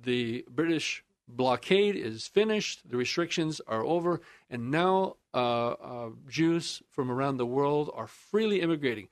the 0.01 0.45
British 0.49 1.03
blockade 1.27 1.95
is 1.95 2.27
finished, 2.27 2.89
the 2.89 2.97
restrictions 2.97 3.59
are 3.67 3.83
over, 3.83 4.21
and 4.49 4.71
now 4.71 5.17
uh, 5.33 5.71
uh, 5.71 6.09
Jews 6.29 6.81
from 6.89 7.11
around 7.11 7.37
the 7.37 7.45
world 7.45 7.91
are 7.93 8.07
freely 8.07 8.61
immigrating 8.61 9.09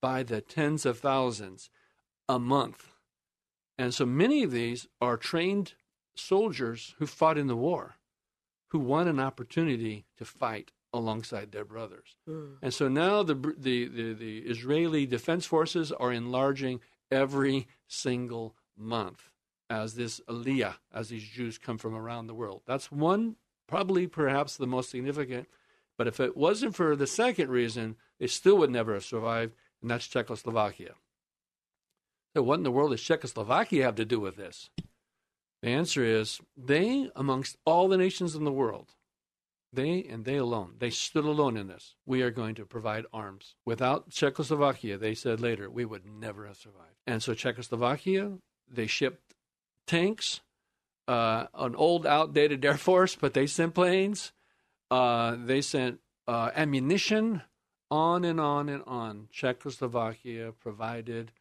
by 0.00 0.22
the 0.22 0.40
tens 0.40 0.86
of 0.86 0.98
thousands 0.98 1.70
a 2.28 2.38
month. 2.38 2.92
And 3.78 3.92
so 3.92 4.06
many 4.06 4.42
of 4.42 4.50
these 4.50 4.86
are 5.00 5.16
trained 5.16 5.74
soldiers 6.14 6.94
who 6.98 7.06
fought 7.06 7.38
in 7.38 7.46
the 7.46 7.56
war, 7.56 7.96
who 8.68 8.78
won 8.78 9.08
an 9.08 9.20
opportunity 9.20 10.06
to 10.16 10.24
fight 10.24 10.72
alongside 10.92 11.52
their 11.52 11.64
brothers. 11.64 12.16
Mm. 12.28 12.56
And 12.62 12.72
so 12.72 12.88
now 12.88 13.22
the, 13.22 13.34
the, 13.34 13.86
the, 13.86 14.12
the 14.14 14.38
Israeli 14.38 15.06
Defense 15.06 15.44
Forces 15.44 15.92
are 15.92 16.12
enlarging 16.12 16.80
every 17.10 17.68
single 17.86 18.54
month 18.76 19.30
as 19.68 19.94
this 19.94 20.20
aliyah, 20.28 20.76
as 20.94 21.08
these 21.08 21.24
Jews 21.24 21.58
come 21.58 21.76
from 21.76 21.94
around 21.94 22.26
the 22.26 22.34
world. 22.34 22.62
That's 22.66 22.90
one, 22.90 23.36
probably 23.66 24.06
perhaps 24.06 24.56
the 24.56 24.66
most 24.66 24.90
significant. 24.90 25.48
But 25.98 26.06
if 26.06 26.20
it 26.20 26.36
wasn't 26.36 26.74
for 26.74 26.94
the 26.94 27.06
second 27.06 27.50
reason, 27.50 27.96
they 28.18 28.26
still 28.26 28.56
would 28.58 28.70
never 28.70 28.94
have 28.94 29.04
survived, 29.04 29.54
and 29.82 29.90
that's 29.90 30.06
Czechoslovakia. 30.06 30.94
So, 32.34 32.42
what 32.42 32.58
in 32.58 32.64
the 32.64 32.70
world 32.70 32.90
does 32.90 33.02
Czechoslovakia 33.02 33.84
have 33.84 33.94
to 33.96 34.04
do 34.04 34.20
with 34.20 34.36
this? 34.36 34.70
The 35.62 35.70
answer 35.70 36.04
is 36.04 36.40
they, 36.56 37.10
amongst 37.16 37.56
all 37.64 37.88
the 37.88 37.96
nations 37.96 38.34
in 38.34 38.44
the 38.44 38.52
world, 38.52 38.92
they 39.72 40.04
and 40.08 40.24
they 40.24 40.36
alone, 40.36 40.74
they 40.78 40.90
stood 40.90 41.24
alone 41.24 41.56
in 41.56 41.66
this. 41.66 41.94
We 42.04 42.22
are 42.22 42.30
going 42.30 42.54
to 42.56 42.66
provide 42.66 43.06
arms. 43.12 43.54
Without 43.64 44.10
Czechoslovakia, 44.10 44.98
they 44.98 45.14
said 45.14 45.40
later, 45.40 45.70
we 45.70 45.84
would 45.84 46.04
never 46.06 46.46
have 46.46 46.56
survived. 46.56 46.96
And 47.06 47.22
so 47.22 47.34
Czechoslovakia, 47.34 48.38
they 48.70 48.86
shipped 48.86 49.34
tanks, 49.86 50.40
uh, 51.08 51.46
an 51.54 51.74
old 51.74 52.06
outdated 52.06 52.64
Air 52.64 52.76
Force, 52.76 53.16
but 53.16 53.34
they 53.34 53.46
sent 53.46 53.74
planes. 53.74 54.32
Uh, 54.90 55.36
they 55.38 55.60
sent 55.60 56.00
uh, 56.28 56.50
ammunition, 56.54 57.42
on 57.90 58.24
and 58.24 58.40
on 58.40 58.68
and 58.68 58.82
on. 58.86 59.28
Czechoslovakia 59.30 60.52
provided. 60.52 61.32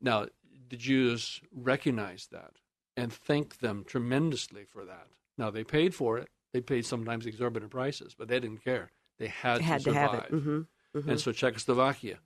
Now, 0.00 0.26
the 0.68 0.76
Jews 0.76 1.40
recognized 1.52 2.30
that 2.32 2.52
and 2.96 3.12
thanked 3.12 3.60
them 3.60 3.84
tremendously 3.86 4.64
for 4.64 4.84
that. 4.84 5.08
Now, 5.36 5.50
they 5.50 5.64
paid 5.64 5.94
for 5.94 6.18
it. 6.18 6.28
They 6.52 6.60
paid 6.60 6.86
sometimes 6.86 7.26
exorbitant 7.26 7.72
prices, 7.72 8.14
but 8.16 8.28
they 8.28 8.38
didn't 8.38 8.62
care. 8.62 8.90
They 9.18 9.26
had, 9.28 9.60
they 9.60 9.64
had 9.64 9.80
to 9.80 9.84
survive. 9.90 10.10
To 10.10 10.16
have 10.16 10.24
it. 10.24 10.32
Mm-hmm. 10.32 10.98
Mm-hmm. 10.98 11.10
And 11.10 11.20
so 11.20 11.32
Czechoslovakia. 11.32 12.18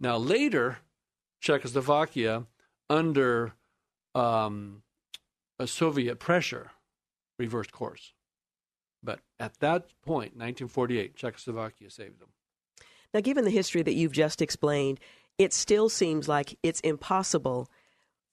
Now, 0.00 0.16
later, 0.16 0.78
Czechoslovakia, 1.40 2.46
under 2.90 3.54
um, 4.14 4.82
a 5.58 5.66
Soviet 5.66 6.18
pressure, 6.18 6.72
reversed 7.38 7.72
course. 7.72 8.12
But 9.02 9.20
at 9.38 9.60
that 9.60 9.86
point, 10.02 10.36
1948, 10.36 11.16
Czechoslovakia 11.16 11.90
saved 11.90 12.20
them. 12.20 12.28
Now, 13.16 13.22
given 13.22 13.46
the 13.46 13.50
history 13.50 13.82
that 13.82 13.94
you've 13.94 14.12
just 14.12 14.42
explained, 14.42 15.00
it 15.38 15.54
still 15.54 15.88
seems 15.88 16.28
like 16.28 16.58
it's 16.62 16.80
impossible 16.80 17.70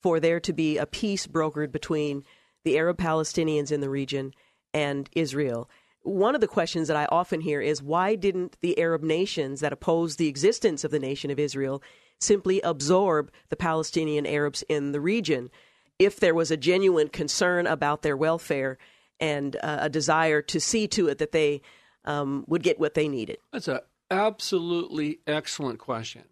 for 0.02 0.20
there 0.20 0.42
to 0.42 0.52
be 0.52 0.78
a 0.78 0.86
peace 0.86 1.26
brokered 1.26 1.72
between 1.72 2.26
the 2.66 2.78
Arab 2.78 2.98
Palestinians 2.98 3.72
in 3.72 3.80
the 3.80 3.90
region 3.90 4.34
and 4.74 5.10
Israel. 5.14 5.70
One 6.02 6.36
of 6.36 6.42
the 6.42 6.50
questions 6.50 6.90
that 6.90 6.98
I 6.98 7.06
often 7.06 7.40
hear 7.40 7.62
is 7.62 7.82
why 7.82 8.16
didn't 8.16 8.58
the 8.60 8.78
Arab 8.78 9.04
nations 9.04 9.62
that 9.62 9.72
oppose 9.72 10.18
the 10.18 10.28
existence 10.28 10.84
of 10.84 10.92
the 10.92 11.00
nation 11.00 11.32
of 11.32 11.40
Israel 11.40 11.82
simply 12.20 12.60
absorb 12.60 13.32
the 13.48 13.56
Palestinian 13.56 14.26
Arabs 14.26 14.66
in 14.68 14.92
the 14.92 15.00
region 15.00 15.50
if 15.98 16.20
there 16.20 16.36
was 16.36 16.52
a 16.52 16.58
genuine 16.58 17.08
concern 17.08 17.68
about 17.68 18.02
their 18.02 18.18
welfare 18.18 18.78
and 19.18 19.56
uh, 19.64 19.78
a 19.80 19.90
desire 19.90 20.42
to 20.42 20.60
see 20.60 20.90
to 20.90 21.08
it 21.08 21.20
that 21.20 21.32
they 21.32 21.62
um, 22.04 22.44
would 22.50 22.64
get 22.64 22.82
what 22.82 22.96
they 22.96 23.08
needed? 23.08 23.38
That's 23.54 23.70
an 23.70 23.80
absolutely 24.10 25.20
excellent 25.26 25.80
question. 25.80 26.24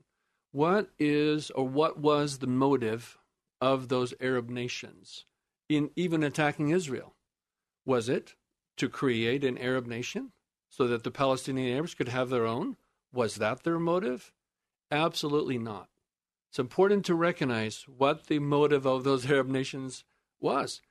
What 0.51 0.89
is 0.99 1.49
or 1.51 1.67
what 1.67 1.99
was 1.99 2.39
the 2.39 2.47
motive 2.47 3.17
of 3.61 3.87
those 3.87 4.13
Arab 4.19 4.49
nations 4.49 5.25
in 5.69 5.91
even 5.95 6.23
attacking 6.23 6.69
Israel? 6.69 7.15
Was 7.85 8.09
it 8.09 8.35
to 8.77 8.89
create 8.89 9.43
an 9.43 9.57
Arab 9.57 9.87
nation 9.87 10.31
so 10.69 10.87
that 10.87 11.03
the 11.03 11.11
Palestinian 11.11 11.75
Arabs 11.75 11.93
could 11.93 12.09
have 12.09 12.29
their 12.29 12.45
own? 12.45 12.75
Was 13.13 13.35
that 13.35 13.63
their 13.63 13.79
motive? 13.79 14.31
Absolutely 14.89 15.57
not. 15.57 15.87
It's 16.49 16.59
important 16.59 17.05
to 17.05 17.15
recognize 17.15 17.85
what 17.87 18.27
the 18.27 18.39
motive 18.39 18.85
of 18.85 19.03
those 19.03 19.29
Arab 19.29 19.47
nations 19.47 20.03
was. 20.41 20.81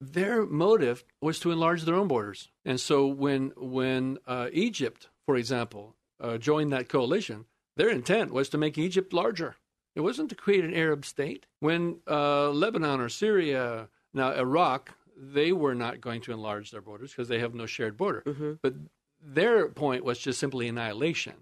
Their 0.00 0.46
motive 0.46 1.04
was 1.20 1.40
to 1.40 1.50
enlarge 1.50 1.82
their 1.82 1.96
own 1.96 2.06
borders. 2.06 2.50
And 2.64 2.80
so 2.80 3.06
when, 3.06 3.52
when 3.56 4.18
uh, 4.26 4.48
Egypt, 4.52 5.08
for 5.26 5.36
example, 5.36 5.96
uh, 6.24 6.38
joined 6.38 6.72
that 6.72 6.88
coalition, 6.88 7.44
their 7.76 7.90
intent 7.90 8.32
was 8.32 8.48
to 8.48 8.58
make 8.58 8.78
Egypt 8.78 9.12
larger. 9.12 9.56
It 9.94 10.00
wasn't 10.00 10.30
to 10.30 10.34
create 10.34 10.64
an 10.64 10.74
Arab 10.74 11.04
state. 11.04 11.46
When 11.60 11.98
uh, 12.08 12.50
Lebanon 12.50 13.00
or 13.00 13.08
Syria, 13.08 13.88
now 14.12 14.32
Iraq, 14.32 14.90
they 15.16 15.52
were 15.52 15.74
not 15.74 16.00
going 16.00 16.20
to 16.22 16.32
enlarge 16.32 16.70
their 16.70 16.80
borders 16.80 17.10
because 17.10 17.28
they 17.28 17.38
have 17.38 17.54
no 17.54 17.66
shared 17.66 17.96
border. 17.96 18.22
Mm-hmm. 18.26 18.52
But 18.62 18.74
their 19.22 19.68
point 19.68 20.04
was 20.04 20.18
just 20.18 20.40
simply 20.40 20.66
annihilation, 20.66 21.34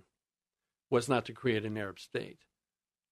was 0.91 1.09
not 1.09 1.24
to 1.26 1.33
create 1.33 1.64
an 1.64 1.78
Arab 1.78 1.99
state. 1.99 2.39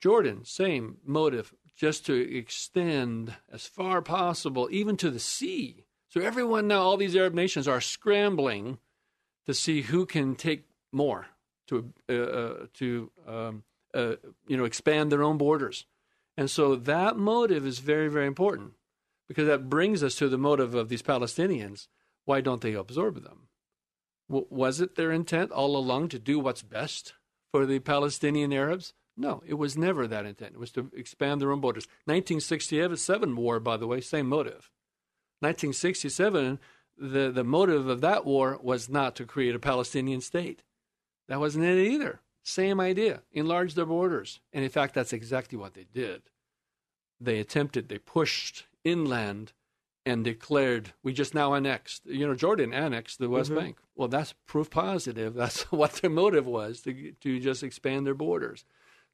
Jordan, 0.00 0.44
same 0.44 0.98
motive, 1.04 1.54
just 1.76 2.04
to 2.06 2.14
extend 2.36 3.34
as 3.50 3.66
far 3.66 4.02
possible, 4.02 4.68
even 4.70 4.96
to 4.98 5.10
the 5.10 5.20
sea. 5.20 5.84
So 6.08 6.20
everyone 6.20 6.66
now, 6.66 6.80
all 6.80 6.96
these 6.96 7.16
Arab 7.16 7.34
nations 7.34 7.68
are 7.68 7.80
scrambling 7.80 8.78
to 9.46 9.54
see 9.54 9.82
who 9.82 10.04
can 10.06 10.34
take 10.34 10.64
more 10.92 11.26
to 11.70 11.92
uh, 12.08 12.12
uh, 12.12 12.66
to 12.74 13.10
um, 13.26 13.62
uh, 13.94 14.16
you 14.46 14.56
know 14.56 14.64
expand 14.64 15.10
their 15.10 15.22
own 15.22 15.38
borders, 15.38 15.86
and 16.36 16.50
so 16.50 16.76
that 16.76 17.16
motive 17.16 17.66
is 17.66 17.78
very 17.78 18.08
very 18.08 18.26
important 18.26 18.72
because 19.28 19.46
that 19.46 19.70
brings 19.70 20.02
us 20.02 20.16
to 20.16 20.28
the 20.28 20.38
motive 20.38 20.74
of 20.74 20.88
these 20.88 21.02
Palestinians. 21.02 21.86
Why 22.24 22.40
don't 22.40 22.60
they 22.60 22.74
absorb 22.74 23.22
them? 23.22 23.48
W- 24.28 24.46
was 24.50 24.80
it 24.80 24.96
their 24.96 25.12
intent 25.12 25.50
all 25.50 25.76
along 25.76 26.08
to 26.08 26.18
do 26.18 26.38
what's 26.38 26.62
best 26.62 27.14
for 27.52 27.64
the 27.64 27.78
Palestinian 27.78 28.52
Arabs? 28.52 28.92
No, 29.16 29.42
it 29.46 29.54
was 29.54 29.76
never 29.76 30.06
that 30.06 30.26
intent. 30.26 30.54
It 30.54 30.60
was 30.60 30.72
to 30.72 30.90
expand 30.96 31.40
their 31.40 31.52
own 31.52 31.60
borders. 31.60 31.86
1967 32.06 33.36
war, 33.36 33.60
by 33.60 33.76
the 33.76 33.86
way, 33.86 34.00
same 34.00 34.28
motive. 34.28 34.70
1967, 35.40 36.58
the, 36.96 37.30
the 37.30 37.44
motive 37.44 37.88
of 37.88 38.00
that 38.02 38.24
war 38.24 38.58
was 38.62 38.88
not 38.88 39.16
to 39.16 39.24
create 39.24 39.54
a 39.54 39.58
Palestinian 39.58 40.20
state. 40.20 40.62
That 41.30 41.38
wasn't 41.38 41.64
it 41.64 41.78
either. 41.78 42.20
Same 42.42 42.80
idea. 42.80 43.22
Enlarge 43.32 43.74
their 43.74 43.86
borders. 43.86 44.40
And 44.52 44.64
in 44.64 44.70
fact, 44.70 44.94
that's 44.94 45.12
exactly 45.12 45.56
what 45.56 45.74
they 45.74 45.86
did. 45.94 46.22
They 47.20 47.38
attempted, 47.38 47.88
they 47.88 47.98
pushed 47.98 48.66
inland 48.82 49.52
and 50.04 50.24
declared, 50.24 50.92
we 51.04 51.12
just 51.12 51.32
now 51.32 51.54
annexed, 51.54 52.04
you 52.04 52.26
know, 52.26 52.34
Jordan 52.34 52.74
annexed 52.74 53.20
the 53.20 53.28
West 53.28 53.50
mm-hmm. 53.50 53.60
Bank. 53.60 53.78
Well, 53.94 54.08
that's 54.08 54.34
proof 54.48 54.70
positive. 54.70 55.34
That's 55.40 55.70
what 55.70 55.92
their 55.94 56.10
motive 56.10 56.46
was 56.46 56.80
to, 56.80 57.12
to 57.12 57.38
just 57.38 57.62
expand 57.62 58.06
their 58.06 58.14
borders. 58.14 58.64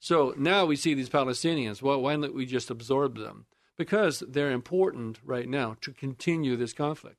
So 0.00 0.32
now 0.38 0.64
we 0.64 0.76
see 0.76 0.94
these 0.94 1.10
Palestinians. 1.10 1.82
Well, 1.82 2.00
why 2.00 2.16
don't 2.16 2.34
we 2.34 2.46
just 2.46 2.70
absorb 2.70 3.18
them? 3.18 3.44
Because 3.76 4.20
they're 4.20 4.52
important 4.52 5.18
right 5.22 5.48
now 5.48 5.76
to 5.82 5.92
continue 5.92 6.56
this 6.56 6.72
conflict. 6.72 7.18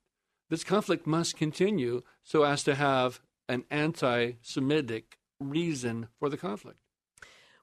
This 0.50 0.64
conflict 0.64 1.06
must 1.06 1.38
continue 1.38 2.02
so 2.24 2.44
as 2.44 2.64
to 2.64 2.74
have 2.74 3.22
an 3.48 3.64
anti 3.70 4.34
Semitic 4.42 5.18
reason 5.40 6.08
for 6.20 6.30
the 6.30 6.38
conflict. 6.38 6.80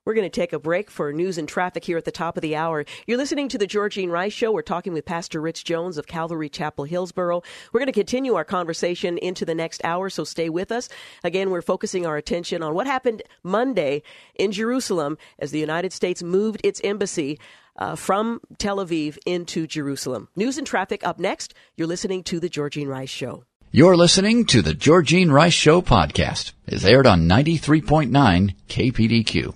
We're 0.04 0.14
going 0.14 0.30
to 0.30 0.40
take 0.40 0.52
a 0.52 0.58
break 0.58 0.90
for 0.90 1.14
news 1.14 1.38
and 1.38 1.48
traffic 1.48 1.82
here 1.82 1.96
at 1.96 2.04
the 2.04 2.12
top 2.12 2.36
of 2.36 2.42
the 2.42 2.56
hour. 2.56 2.84
You're 3.06 3.16
listening 3.16 3.48
to 3.48 3.56
the 3.56 3.66
Georgene 3.66 4.10
Rice 4.10 4.34
Show. 4.34 4.52
We're 4.52 4.60
talking 4.60 4.92
with 4.92 5.06
Pastor 5.06 5.40
Rich 5.40 5.64
Jones 5.64 5.96
of 5.96 6.06
Calvary 6.06 6.50
Chapel, 6.50 6.84
Hillsboro. 6.84 7.42
We're 7.72 7.80
going 7.80 7.86
to 7.86 7.92
continue 7.92 8.34
our 8.34 8.44
conversation 8.44 9.16
into 9.16 9.46
the 9.46 9.54
next 9.54 9.82
hour, 9.82 10.10
so 10.10 10.24
stay 10.24 10.50
with 10.50 10.70
us. 10.70 10.90
Again, 11.22 11.48
we're 11.48 11.62
focusing 11.62 12.04
our 12.04 12.18
attention 12.18 12.62
on 12.62 12.74
what 12.74 12.86
happened 12.86 13.22
Monday 13.42 14.02
in 14.34 14.52
Jerusalem 14.52 15.16
as 15.38 15.52
the 15.52 15.58
United 15.58 15.94
States 15.94 16.22
moved 16.22 16.60
its 16.62 16.82
embassy 16.84 17.38
uh, 17.78 17.96
from 17.96 18.42
Tel 18.58 18.76
Aviv 18.76 19.16
into 19.24 19.66
Jerusalem. 19.66 20.28
News 20.36 20.58
and 20.58 20.66
traffic 20.66 21.02
up 21.06 21.18
next. 21.18 21.54
You're 21.78 21.88
listening 21.88 22.22
to 22.24 22.40
the 22.40 22.50
Georgene 22.50 22.88
Rice 22.88 23.08
Show. 23.08 23.44
You're 23.76 23.96
listening 23.96 24.44
to 24.44 24.62
the 24.62 24.72
Georgene 24.72 25.32
Rice 25.32 25.52
Show 25.52 25.82
podcast. 25.82 26.52
It's 26.64 26.84
aired 26.84 27.08
on 27.08 27.28
93.9 27.28 28.54
KPDQ. 28.68 29.52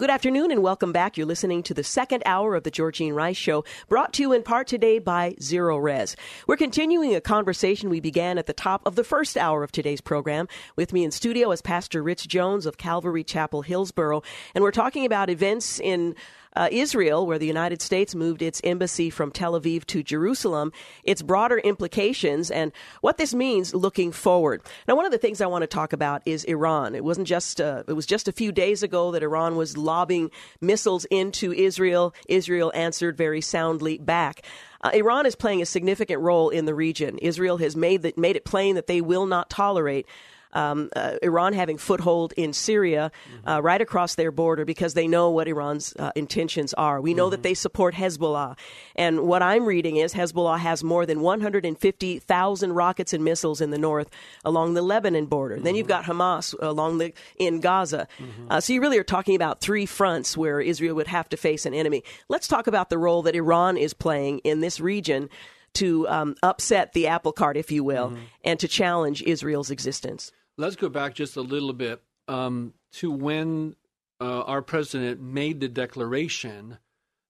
Good 0.00 0.10
afternoon 0.10 0.50
and 0.50 0.64
welcome 0.64 0.90
back. 0.90 1.16
You're 1.16 1.24
listening 1.24 1.62
to 1.64 1.74
the 1.74 1.84
second 1.84 2.24
hour 2.26 2.56
of 2.56 2.64
the 2.64 2.72
Georgene 2.72 3.14
Rice 3.14 3.36
Show, 3.36 3.64
brought 3.88 4.12
to 4.14 4.22
you 4.22 4.32
in 4.32 4.42
part 4.42 4.66
today 4.66 4.98
by 4.98 5.36
Zerorez. 5.40 6.16
We're 6.48 6.56
continuing 6.56 7.14
a 7.14 7.20
conversation 7.20 7.88
we 7.88 8.00
began 8.00 8.36
at 8.36 8.46
the 8.46 8.52
top 8.52 8.82
of 8.84 8.96
the 8.96 9.04
first 9.04 9.36
hour 9.36 9.62
of 9.62 9.70
today's 9.70 10.00
program. 10.00 10.48
With 10.74 10.92
me 10.92 11.04
in 11.04 11.12
studio 11.12 11.52
is 11.52 11.62
Pastor 11.62 12.02
Rich 12.02 12.26
Jones 12.26 12.66
of 12.66 12.78
Calvary 12.78 13.22
Chapel, 13.22 13.62
Hillsboro, 13.62 14.24
and 14.56 14.64
we're 14.64 14.72
talking 14.72 15.06
about 15.06 15.30
events 15.30 15.78
in 15.78 16.16
uh, 16.56 16.68
Israel, 16.70 17.26
where 17.26 17.38
the 17.38 17.46
United 17.46 17.82
States 17.82 18.14
moved 18.14 18.42
its 18.42 18.60
embassy 18.64 19.10
from 19.10 19.30
Tel 19.30 19.58
Aviv 19.58 19.84
to 19.86 20.02
Jerusalem, 20.02 20.72
its 21.04 21.22
broader 21.22 21.58
implications 21.58 22.50
and 22.50 22.72
what 23.00 23.18
this 23.18 23.34
means 23.34 23.74
looking 23.74 24.12
forward. 24.12 24.62
Now, 24.86 24.96
one 24.96 25.06
of 25.06 25.12
the 25.12 25.18
things 25.18 25.40
I 25.40 25.46
want 25.46 25.62
to 25.62 25.66
talk 25.66 25.92
about 25.92 26.22
is 26.26 26.44
Iran. 26.44 26.94
It 26.94 27.04
wasn't 27.04 27.26
just 27.26 27.60
uh, 27.60 27.84
it 27.86 27.92
was 27.92 28.06
just 28.06 28.28
a 28.28 28.32
few 28.32 28.52
days 28.52 28.82
ago 28.82 29.12
that 29.12 29.22
Iran 29.22 29.56
was 29.56 29.76
lobbing 29.76 30.30
missiles 30.60 31.04
into 31.06 31.52
Israel. 31.52 32.14
Israel 32.28 32.72
answered 32.74 33.16
very 33.16 33.40
soundly 33.40 33.98
back. 33.98 34.42
Uh, 34.80 34.90
Iran 34.94 35.26
is 35.26 35.34
playing 35.34 35.60
a 35.60 35.66
significant 35.66 36.20
role 36.20 36.50
in 36.50 36.64
the 36.64 36.74
region. 36.74 37.18
Israel 37.18 37.56
has 37.58 37.74
made, 37.74 38.02
the, 38.02 38.14
made 38.16 38.36
it 38.36 38.44
plain 38.44 38.76
that 38.76 38.86
they 38.86 39.00
will 39.00 39.26
not 39.26 39.50
tolerate 39.50 40.06
um, 40.52 40.90
uh, 40.94 41.14
Iran 41.22 41.52
having 41.52 41.78
foothold 41.78 42.32
in 42.36 42.52
Syria, 42.52 43.10
mm-hmm. 43.32 43.48
uh, 43.48 43.60
right 43.60 43.80
across 43.80 44.14
their 44.14 44.30
border, 44.30 44.64
because 44.64 44.94
they 44.94 45.06
know 45.06 45.30
what 45.30 45.48
Iran's 45.48 45.94
uh, 45.98 46.12
intentions 46.14 46.74
are. 46.74 47.00
We 47.00 47.14
know 47.14 47.26
mm-hmm. 47.26 47.30
that 47.32 47.42
they 47.42 47.54
support 47.54 47.94
Hezbollah. 47.94 48.56
And 48.96 49.20
what 49.22 49.42
I'm 49.42 49.66
reading 49.66 49.96
is 49.96 50.14
Hezbollah 50.14 50.58
has 50.58 50.82
more 50.82 51.06
than 51.06 51.20
150,000 51.20 52.72
rockets 52.72 53.12
and 53.12 53.24
missiles 53.24 53.60
in 53.60 53.70
the 53.70 53.78
north 53.78 54.10
along 54.44 54.74
the 54.74 54.82
Lebanon 54.82 55.26
border. 55.26 55.56
Mm-hmm. 55.56 55.64
Then 55.64 55.74
you've 55.74 55.88
got 55.88 56.04
Hamas 56.04 56.54
along 56.60 56.98
the 56.98 57.12
in 57.36 57.60
Gaza. 57.60 58.08
Mm-hmm. 58.18 58.52
Uh, 58.52 58.60
so 58.60 58.72
you 58.72 58.80
really 58.80 58.98
are 58.98 59.04
talking 59.04 59.34
about 59.34 59.60
three 59.60 59.86
fronts 59.86 60.36
where 60.36 60.60
Israel 60.60 60.94
would 60.96 61.06
have 61.06 61.28
to 61.30 61.36
face 61.36 61.66
an 61.66 61.74
enemy. 61.74 62.02
Let's 62.28 62.48
talk 62.48 62.66
about 62.66 62.90
the 62.90 62.98
role 62.98 63.22
that 63.22 63.34
Iran 63.34 63.76
is 63.76 63.94
playing 63.94 64.40
in 64.40 64.60
this 64.60 64.80
region 64.80 65.28
to 65.74 66.08
um, 66.08 66.34
upset 66.42 66.92
the 66.92 67.06
apple 67.06 67.32
cart, 67.32 67.56
if 67.56 67.70
you 67.70 67.84
will, 67.84 68.10
mm-hmm. 68.10 68.22
and 68.44 68.58
to 68.60 68.68
challenge 68.68 69.22
Israel's 69.22 69.70
existence. 69.70 70.32
Let's 70.58 70.74
go 70.76 70.88
back 70.88 71.14
just 71.14 71.36
a 71.36 71.40
little 71.40 71.72
bit 71.72 72.02
um, 72.26 72.74
to 72.94 73.12
when 73.12 73.76
uh, 74.20 74.42
our 74.42 74.60
president 74.60 75.20
made 75.20 75.60
the 75.60 75.68
declaration 75.68 76.78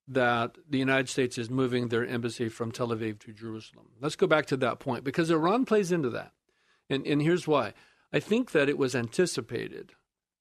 that 0.08 0.56
the 0.68 0.78
United 0.78 1.10
States 1.10 1.36
is 1.36 1.50
moving 1.50 1.88
their 1.88 2.06
embassy 2.06 2.48
from 2.48 2.72
Tel 2.72 2.88
Aviv 2.88 3.18
to 3.20 3.32
Jerusalem. 3.34 3.88
Let's 4.00 4.16
go 4.16 4.26
back 4.26 4.46
to 4.46 4.56
that 4.56 4.78
point 4.78 5.04
because 5.04 5.30
Iran 5.30 5.66
plays 5.66 5.92
into 5.92 6.08
that. 6.10 6.32
And, 6.88 7.06
and 7.06 7.20
here's 7.20 7.46
why. 7.46 7.74
I 8.14 8.20
think 8.20 8.52
that 8.52 8.70
it 8.70 8.78
was 8.78 8.94
anticipated 8.94 9.92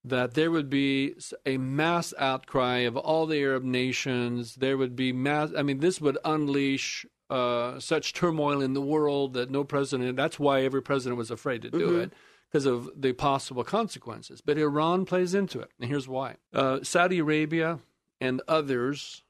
that 0.06 0.36
there 0.36 0.50
would 0.50 0.70
be 0.70 1.16
a 1.46 1.58
mass 1.58 2.14
outcry 2.18 2.78
of 2.78 2.96
all 2.96 3.26
the 3.26 3.42
Arab 3.42 3.66
nations. 3.66 4.56
There 4.56 4.78
would 4.78 4.96
be 4.96 5.12
mass, 5.12 5.50
I 5.58 5.64
mean, 5.64 5.80
this 5.80 6.00
would 6.00 6.18
unleash 6.24 7.06
uh, 7.30 7.82
such 7.82 8.14
turmoil 8.14 8.62
in 8.62 8.72
the 8.72 8.82
world 8.82 9.34
that 9.34 9.52
no 9.52 9.66
president, 9.66 10.16
that's 10.16 10.40
why 10.40 10.62
every 10.62 10.82
president 10.82 11.18
was 11.18 11.30
afraid 11.30 11.64
to 11.64 11.70
do 11.70 11.88
mm-hmm. 11.88 12.00
it 12.04 12.14
because 12.50 12.66
of 12.66 12.90
the 12.96 13.14
possible 13.14 13.64
consequences. 13.64 14.42
But 14.42 14.58
Iran 14.58 15.06
plays 15.06 15.34
into 15.34 15.60
it, 15.60 15.70
and 15.80 15.90
here's 15.90 16.08
why. 16.08 16.36
Uh, 16.54 16.80
Saudi 16.84 17.20
Arabia 17.20 17.80
and 18.22 18.42
others 18.48 19.24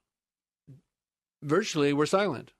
virtually 1.42 1.94
were 1.94 2.06
silent, 2.06 2.54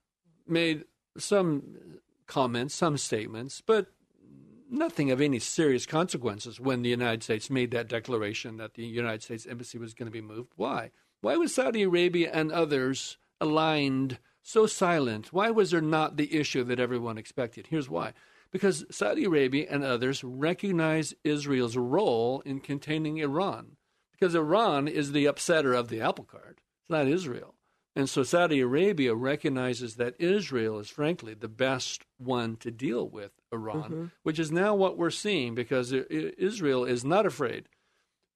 made 0.46 0.84
some 1.16 2.00
comments, 2.26 2.74
some 2.74 2.96
statements, 2.96 3.62
but 3.64 3.86
nothing 4.70 5.10
of 5.10 5.20
any 5.20 5.38
serious 5.38 5.86
consequences 5.86 6.60
when 6.60 6.82
the 6.82 6.90
United 6.90 7.22
States 7.22 7.48
made 7.48 7.70
that 7.70 7.88
declaration 7.88 8.56
that 8.58 8.74
the 8.74 8.84
United 8.84 9.22
States 9.22 9.46
embassy 9.46 9.78
was 9.78 9.94
going 9.94 10.06
to 10.06 10.12
be 10.12 10.20
moved. 10.20 10.52
Why? 10.56 10.90
Why 11.20 11.36
was 11.36 11.54
Saudi 11.54 11.82
Arabia 11.82 12.30
and 12.32 12.52
others 12.52 13.16
aligned 13.40 14.18
so 14.42 14.66
silent? 14.66 15.32
Why 15.32 15.50
was 15.50 15.70
there 15.70 15.80
not 15.80 16.16
the 16.16 16.36
issue 16.36 16.64
that 16.64 16.80
everyone 16.80 17.18
expected? 17.18 17.68
Here's 17.68 17.88
why 17.88 18.12
because 18.52 18.84
Saudi 18.90 19.24
Arabia 19.24 19.66
and 19.70 19.84
others 19.84 20.24
recognize 20.24 21.14
Israel's 21.24 21.76
role 21.76 22.40
in 22.40 22.60
containing 22.60 23.18
Iran. 23.18 23.76
Because 24.12 24.34
Iran 24.34 24.88
is 24.88 25.12
the 25.12 25.26
upsetter 25.26 25.78
of 25.78 25.88
the 25.88 26.00
apple 26.00 26.24
cart, 26.24 26.60
it's 26.82 26.90
not 26.90 27.06
Israel. 27.06 27.54
And 27.94 28.08
so 28.08 28.22
Saudi 28.22 28.60
Arabia 28.60 29.14
recognizes 29.14 29.96
that 29.96 30.14
Israel 30.20 30.78
is, 30.78 30.88
frankly, 30.88 31.34
the 31.34 31.48
best 31.48 32.04
one 32.16 32.56
to 32.58 32.70
deal 32.70 33.08
with 33.08 33.32
Iran, 33.52 33.82
mm-hmm. 33.82 34.04
which 34.22 34.38
is 34.38 34.52
now 34.52 34.74
what 34.74 34.96
we're 34.96 35.10
seeing 35.10 35.56
because 35.56 35.92
Israel 35.92 36.84
is 36.84 37.04
not 37.04 37.26
afraid 37.26 37.68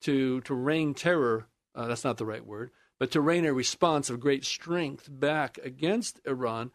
to, 0.01 0.41
to 0.43 0.55
rain 0.55 0.95
terror. 0.95 1.47
Uh, 1.77 1.87
that's 1.87 2.03
not 2.03 2.17
the 2.17 2.27
right 2.27 2.45
word, 2.45 2.73
but 2.99 3.13
to 3.13 3.21
rain 3.21 3.45
a 3.45 3.53
response 3.53 4.11
of 4.11 4.19
great 4.19 4.45
strength 4.45 5.09
back 5.09 5.59
against 5.63 6.21
Iran 6.27 6.73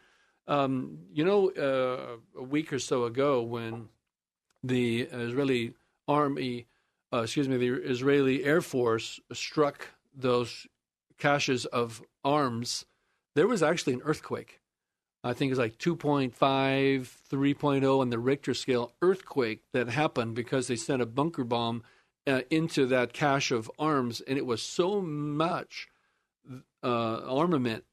um, 0.47 0.99
you 1.13 1.25
know, 1.25 1.51
uh, 1.51 2.39
a 2.39 2.43
week 2.43 2.71
or 2.71 2.79
so 2.79 3.03
ago, 3.03 3.41
when 3.41 3.89
the 4.63 5.01
Israeli 5.01 5.73
army, 6.07 6.67
uh, 7.13 7.19
excuse 7.19 7.47
me, 7.49 7.57
the 7.57 7.73
Israeli 7.73 8.43
Air 8.43 8.61
Force 8.61 9.19
struck 9.33 9.89
those 10.15 10.67
caches 11.17 11.65
of 11.65 12.01
arms, 12.23 12.85
there 13.35 13.47
was 13.47 13.61
actually 13.61 13.93
an 13.93 14.01
earthquake. 14.03 14.61
I 15.23 15.33
think 15.33 15.51
it's 15.51 15.59
like 15.59 15.77
2.5, 15.77 16.31
3.0 16.31 17.99
on 17.99 18.09
the 18.09 18.19
Richter 18.19 18.53
scale 18.53 18.93
earthquake 19.01 19.63
that 19.73 19.89
happened 19.89 20.35
because 20.35 20.67
they 20.67 20.75
sent 20.75 21.01
a 21.01 21.05
bunker 21.05 21.43
bomb 21.43 21.83
uh, 22.25 22.41
into 22.49 22.85
that 22.87 23.13
cache 23.13 23.51
of 23.51 23.69
arms, 23.77 24.21
and 24.21 24.37
it 24.37 24.45
was 24.45 24.61
so 24.61 25.01
much 25.01 25.87
uh, 26.83 27.21
armament 27.25 27.83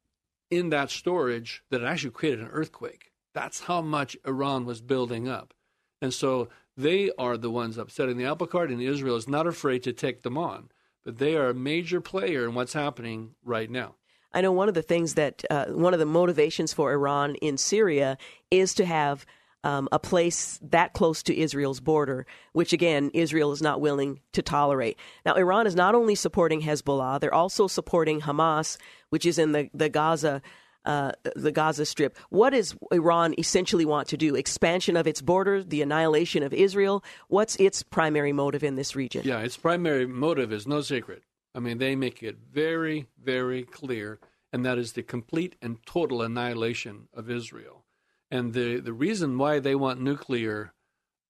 in 0.55 0.71
that 0.71 0.91
storage 0.91 1.63
that 1.71 1.83
it 1.83 1.87
actually 1.87 2.11
created 2.11 2.41
an 2.41 2.49
earthquake. 2.49 3.13
That's 3.35 3.61
how 3.61 3.81
much 3.81 4.17
Iran 4.27 4.65
was 4.65 4.81
building 4.81 5.29
up. 5.29 5.55
And 6.01 6.15
so 6.15 6.49
they 6.77 7.11
are 7.19 7.37
the 7.37 7.51
ones 7.51 7.79
upsetting 7.79 8.17
the 8.17 8.27
apple 8.27 8.47
cart, 8.47 8.71
and 8.71 8.81
Israel 8.81 9.17
is 9.17 9.29
not 9.29 9.47
afraid 9.47 9.83
to 9.85 9.93
take 9.93 10.23
them 10.23 10.39
on. 10.39 10.71
But 11.05 11.19
they 11.19 11.37
are 11.37 11.49
a 11.49 11.55
major 11.55 12.01
player 12.01 12.45
in 12.45 12.55
what's 12.55 12.73
happening 12.73 13.35
right 13.45 13.71
now. 13.71 13.97
I 14.33 14.41
know 14.41 14.53
one 14.53 14.69
of 14.69 14.75
the 14.75 14.83
things 14.83 15.15
that, 15.15 15.45
uh, 15.49 15.67
one 15.67 15.93
of 15.93 16.01
the 16.01 16.07
motivations 16.07 16.73
for 16.73 16.93
Iran 16.93 17.37
in 17.37 17.57
Syria 17.57 18.19
is 18.51 18.75
to 18.75 18.85
have 18.85 19.25
um, 19.65 19.89
a 19.91 19.99
place 19.99 20.61
that 20.63 20.93
close 20.93 21.23
to 21.25 21.37
Israel's 21.37 21.81
border, 21.81 22.27
which 22.53 22.73
again, 22.73 23.11
Israel 23.15 23.51
is 23.51 23.63
not 23.63 23.81
willing 23.81 24.21
to 24.33 24.43
tolerate. 24.43 24.99
Now, 25.27 25.35
Iran 25.35 25.67
is 25.67 25.75
not 25.75 25.95
only 25.95 26.15
supporting 26.15 26.61
Hezbollah, 26.61 27.19
they're 27.19 27.35
also 27.35 27.67
supporting 27.67 28.21
Hamas, 28.21 28.77
which 29.09 29.27
is 29.27 29.39
in 29.39 29.53
the, 29.53 29.71
the 29.75 29.89
Gaza. 29.89 30.41
Uh, 30.87 31.13
the 31.35 31.51
Gaza 31.51 31.87
Strip. 31.87 32.19
What 32.29 32.51
does 32.51 32.77
Iran 32.93 33.35
essentially 33.39 33.87
want 33.87 34.07
to 34.09 34.19
do? 34.19 34.35
Expansion 34.35 34.99
of 34.99 35.07
its 35.07 35.23
borders, 35.23 35.65
the 35.65 35.81
annihilation 35.81 36.43
of 36.43 36.53
Israel. 36.53 37.03
What's 37.29 37.57
its 37.57 37.83
primary 37.83 38.35
motive 38.35 38.63
in 38.63 38.75
this 38.75 38.95
region? 38.95 39.23
Yeah, 39.25 39.39
its 39.39 39.57
primary 39.57 40.05
motive 40.05 40.53
is 40.53 40.67
no 40.67 40.83
secret. 40.83 41.23
I 41.55 41.61
mean, 41.61 41.79
they 41.79 41.97
make 41.97 42.23
it 42.23 42.37
very, 42.53 43.07
very 43.19 43.63
clear, 43.63 44.19
and 44.53 44.63
that 44.67 44.77
is 44.77 44.93
the 44.93 45.03
complete 45.03 45.57
and 45.63 45.79
total 45.87 46.21
annihilation 46.21 47.09
of 47.15 47.31
Israel. 47.31 47.84
And 48.31 48.53
the, 48.53 48.81
the 48.81 48.93
reason 48.93 49.39
why 49.39 49.59
they 49.59 49.75
want 49.75 50.01
nuclear 50.01 50.73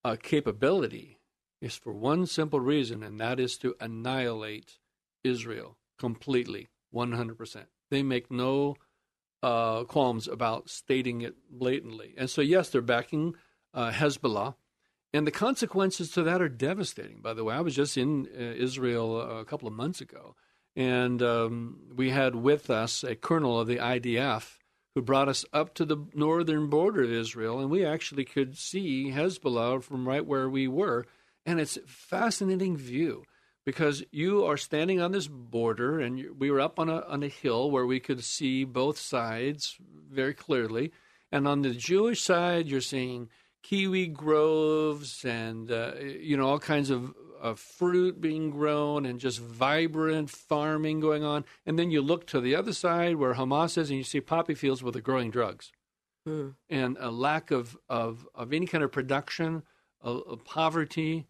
uh, 0.04 0.16
capability 0.22 1.18
is 1.60 1.76
for 1.76 1.92
one 1.92 2.26
simple 2.26 2.60
reason, 2.60 3.02
and 3.02 3.18
that 3.20 3.40
is 3.40 3.56
to 3.58 3.74
annihilate 3.80 4.78
Israel 5.22 5.78
completely, 5.98 6.68
100%. 6.94 7.64
They 7.90 8.02
make 8.02 8.30
no 8.30 8.76
uh, 9.42 9.84
qualms 9.84 10.28
about 10.28 10.68
stating 10.68 11.22
it 11.22 11.34
blatantly. 11.50 12.14
And 12.16 12.28
so, 12.28 12.40
yes, 12.40 12.70
they're 12.70 12.82
backing 12.82 13.34
uh, 13.72 13.90
Hezbollah. 13.90 14.54
And 15.12 15.26
the 15.26 15.30
consequences 15.30 16.10
to 16.12 16.22
that 16.24 16.42
are 16.42 16.48
devastating, 16.48 17.20
by 17.20 17.34
the 17.34 17.44
way. 17.44 17.54
I 17.54 17.60
was 17.60 17.74
just 17.74 17.96
in 17.96 18.26
uh, 18.26 18.40
Israel 18.40 19.20
a 19.20 19.44
couple 19.44 19.68
of 19.68 19.74
months 19.74 20.00
ago, 20.00 20.34
and 20.74 21.22
um, 21.22 21.92
we 21.94 22.10
had 22.10 22.34
with 22.34 22.68
us 22.68 23.04
a 23.04 23.14
colonel 23.14 23.60
of 23.60 23.68
the 23.68 23.76
IDF 23.76 24.58
who 24.94 25.02
brought 25.02 25.28
us 25.28 25.44
up 25.52 25.74
to 25.74 25.84
the 25.84 25.96
northern 26.14 26.68
border 26.68 27.02
of 27.02 27.12
Israel, 27.12 27.58
and 27.58 27.70
we 27.70 27.84
actually 27.84 28.24
could 28.24 28.56
see 28.56 29.10
Hezbollah 29.10 29.82
from 29.82 30.06
right 30.06 30.24
where 30.24 30.48
we 30.48 30.68
were. 30.68 31.06
And 31.44 31.60
it's 31.60 31.76
a 31.76 31.82
fascinating 31.82 32.76
view 32.76 33.24
because 33.64 34.04
you 34.12 34.44
are 34.44 34.56
standing 34.56 35.00
on 35.00 35.12
this 35.12 35.26
border, 35.26 35.98
and 35.98 36.38
we 36.38 36.50
were 36.50 36.60
up 36.60 36.78
on 36.78 36.88
a, 36.88 37.00
on 37.00 37.22
a 37.22 37.28
hill 37.28 37.70
where 37.70 37.86
we 37.86 38.00
could 38.00 38.22
see 38.22 38.64
both 38.64 38.98
sides 38.98 39.76
very 40.10 40.34
clearly. 40.34 40.92
And 41.32 41.48
on 41.48 41.62
the 41.62 41.70
Jewish 41.70 42.22
side, 42.22 42.68
you're 42.68 42.80
seeing 42.80 43.28
kiwi 43.64 44.06
groves 44.08 45.24
and 45.24 45.70
uh, 45.72 45.92
you 45.98 46.36
know 46.36 46.46
all 46.46 46.58
kinds 46.58 46.90
of 46.90 47.14
of 47.44 47.60
fruit 47.60 48.22
being 48.22 48.48
grown 48.48 49.04
and 49.04 49.20
just 49.20 49.38
vibrant 49.38 50.30
farming 50.30 50.98
going 50.98 51.22
on. 51.22 51.44
And 51.66 51.78
then 51.78 51.90
you 51.90 52.00
look 52.00 52.26
to 52.28 52.40
the 52.40 52.56
other 52.56 52.72
side 52.72 53.16
where 53.16 53.34
Hamas 53.34 53.76
is 53.76 53.90
and 53.90 53.98
you 53.98 54.02
see 54.02 54.22
poppy 54.22 54.54
fields 54.54 54.82
where 54.82 54.90
they're 54.90 55.02
growing 55.02 55.30
drugs. 55.30 55.70
Mm. 56.26 56.54
And 56.70 56.96
a 56.98 57.10
lack 57.10 57.50
of, 57.50 57.76
of, 57.86 58.26
of 58.34 58.54
any 58.54 58.66
kind 58.66 58.82
of 58.82 58.90
production, 58.90 59.62
of, 60.00 60.22
of 60.26 60.44
poverty. 60.46 61.26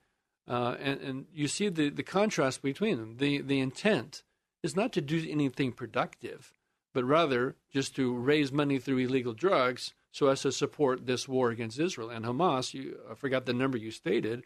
Uh, 0.46 0.76
and, 0.78 1.00
and 1.00 1.26
you 1.34 1.48
see 1.48 1.68
the, 1.68 1.88
the 1.88 2.04
contrast 2.04 2.62
between 2.62 2.98
them. 2.98 3.16
The, 3.16 3.40
the 3.40 3.58
intent 3.58 4.22
is 4.62 4.76
not 4.76 4.92
to 4.92 5.00
do 5.00 5.26
anything 5.28 5.72
productive, 5.72 6.52
but 6.92 7.02
rather 7.02 7.56
just 7.72 7.96
to 7.96 8.14
raise 8.14 8.52
money 8.52 8.78
through 8.78 8.98
illegal 8.98 9.32
drugs 9.32 9.94
so 10.12 10.28
as 10.28 10.42
to 10.42 10.52
support 10.52 11.06
this 11.06 11.26
war 11.26 11.50
against 11.50 11.80
Israel. 11.80 12.08
And 12.08 12.24
Hamas, 12.24 12.72
you, 12.72 13.00
I 13.10 13.14
forgot 13.14 13.46
the 13.46 13.52
number 13.52 13.76
you 13.76 13.90
stated, 13.90 14.44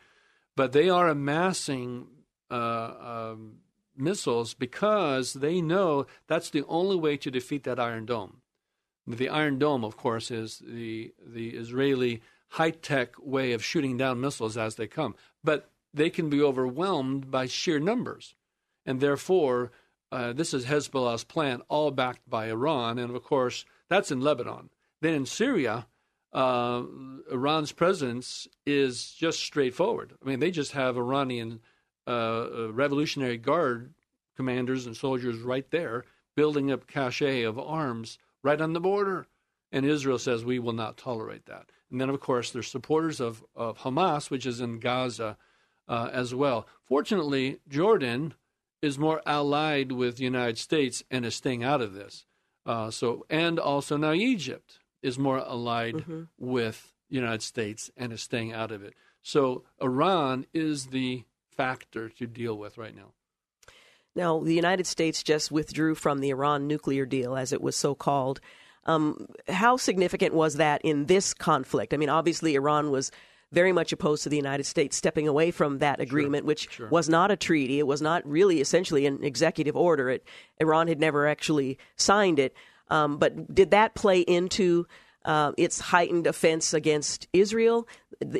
but 0.58 0.72
they 0.72 0.90
are 0.90 1.06
amassing 1.06 2.08
uh, 2.50 2.90
um, 3.00 3.58
missiles 3.96 4.54
because 4.54 5.34
they 5.34 5.60
know 5.60 6.04
that's 6.26 6.50
the 6.50 6.64
only 6.66 6.96
way 6.96 7.16
to 7.16 7.30
defeat 7.30 7.62
that 7.62 7.78
Iron 7.78 8.06
Dome. 8.06 8.38
The 9.06 9.28
Iron 9.28 9.60
Dome, 9.60 9.84
of 9.84 9.96
course, 9.96 10.32
is 10.32 10.60
the 10.66 11.14
the 11.24 11.50
Israeli 11.50 12.22
high 12.48 12.72
tech 12.72 13.14
way 13.20 13.52
of 13.52 13.64
shooting 13.64 13.96
down 13.96 14.20
missiles 14.20 14.56
as 14.56 14.74
they 14.74 14.88
come, 14.88 15.14
but 15.44 15.70
they 15.94 16.10
can 16.10 16.28
be 16.28 16.42
overwhelmed 16.42 17.30
by 17.30 17.46
sheer 17.46 17.78
numbers, 17.78 18.34
and 18.84 19.00
therefore. 19.00 19.70
Uh, 20.10 20.32
this 20.32 20.54
is 20.54 20.64
Hezbollah's 20.64 21.22
plan, 21.22 21.60
all 21.68 21.90
backed 21.90 22.30
by 22.30 22.46
Iran, 22.48 22.98
and 22.98 23.14
of 23.14 23.22
course 23.22 23.66
that's 23.90 24.10
in 24.10 24.22
Lebanon. 24.22 24.70
Then 25.02 25.12
in 25.12 25.26
Syria, 25.26 25.86
uh, 26.32 26.82
Iran's 27.30 27.72
presence 27.72 28.48
is 28.66 29.12
just 29.12 29.40
straightforward. 29.40 30.14
I 30.22 30.28
mean, 30.28 30.40
they 30.40 30.50
just 30.50 30.72
have 30.72 30.96
Iranian 30.96 31.60
uh, 32.06 32.10
uh, 32.10 32.72
Revolutionary 32.72 33.38
Guard 33.38 33.94
commanders 34.36 34.86
and 34.86 34.96
soldiers 34.96 35.38
right 35.38 35.70
there 35.70 36.04
building 36.36 36.70
up 36.70 36.86
cache 36.86 37.22
of 37.22 37.58
arms 37.58 38.18
right 38.42 38.60
on 38.60 38.72
the 38.72 38.80
border. 38.80 39.26
And 39.72 39.84
Israel 39.84 40.18
says, 40.18 40.44
we 40.44 40.58
will 40.58 40.72
not 40.72 40.96
tolerate 40.96 41.46
that. 41.46 41.66
And 41.90 42.00
then, 42.00 42.08
of 42.08 42.20
course, 42.20 42.50
there's 42.50 42.68
supporters 42.68 43.20
of, 43.20 43.44
of 43.56 43.78
Hamas, 43.78 44.30
which 44.30 44.46
is 44.46 44.60
in 44.60 44.78
Gaza 44.78 45.36
uh, 45.88 46.10
as 46.12 46.34
well. 46.34 46.66
Fortunately, 46.84 47.58
Jordan 47.68 48.34
is 48.80 48.98
more 48.98 49.20
allied 49.26 49.92
with 49.92 50.16
the 50.16 50.24
United 50.24 50.58
States 50.58 51.02
and 51.10 51.26
is 51.26 51.34
staying 51.34 51.64
out 51.64 51.80
of 51.80 51.94
this. 51.94 52.24
Uh, 52.64 52.90
so, 52.90 53.26
and 53.28 53.58
also 53.58 53.96
now 53.96 54.12
Egypt 54.12 54.78
is 55.02 55.18
more 55.18 55.38
allied 55.38 55.94
mm-hmm. 55.94 56.22
with 56.38 56.92
the 57.08 57.16
United 57.16 57.42
States 57.42 57.90
and 57.96 58.12
is 58.12 58.22
staying 58.22 58.52
out 58.52 58.70
of 58.72 58.82
it. 58.82 58.94
So, 59.22 59.64
Iran 59.80 60.46
is 60.54 60.86
the 60.86 61.24
factor 61.50 62.08
to 62.08 62.26
deal 62.26 62.56
with 62.56 62.78
right 62.78 62.94
now. 62.94 63.12
Now, 64.14 64.40
the 64.40 64.54
United 64.54 64.86
States 64.86 65.22
just 65.22 65.52
withdrew 65.52 65.94
from 65.94 66.20
the 66.20 66.30
Iran 66.30 66.66
nuclear 66.66 67.06
deal, 67.06 67.36
as 67.36 67.52
it 67.52 67.60
was 67.60 67.76
so 67.76 67.94
called. 67.94 68.40
Um, 68.84 69.28
how 69.48 69.76
significant 69.76 70.34
was 70.34 70.54
that 70.54 70.80
in 70.82 71.06
this 71.06 71.34
conflict? 71.34 71.92
I 71.92 71.98
mean, 71.98 72.08
obviously, 72.08 72.54
Iran 72.54 72.90
was 72.90 73.12
very 73.52 73.72
much 73.72 73.92
opposed 73.92 74.22
to 74.22 74.28
the 74.28 74.36
United 74.36 74.64
States 74.64 74.96
stepping 74.96 75.28
away 75.28 75.50
from 75.50 75.78
that 75.78 76.00
agreement, 76.00 76.42
sure, 76.42 76.46
which 76.46 76.70
sure. 76.70 76.88
was 76.88 77.08
not 77.08 77.30
a 77.30 77.36
treaty. 77.36 77.78
It 77.78 77.86
was 77.86 78.02
not 78.02 78.26
really 78.28 78.60
essentially 78.60 79.06
an 79.06 79.22
executive 79.22 79.76
order. 79.76 80.10
It, 80.10 80.24
Iran 80.58 80.88
had 80.88 81.00
never 81.00 81.26
actually 81.26 81.78
signed 81.96 82.38
it. 82.38 82.54
Um, 82.90 83.18
but 83.18 83.54
did 83.54 83.70
that 83.72 83.94
play 83.94 84.20
into 84.20 84.86
uh, 85.24 85.52
its 85.58 85.80
heightened 85.80 86.26
offense 86.26 86.72
against 86.72 87.28
Israel 87.32 87.86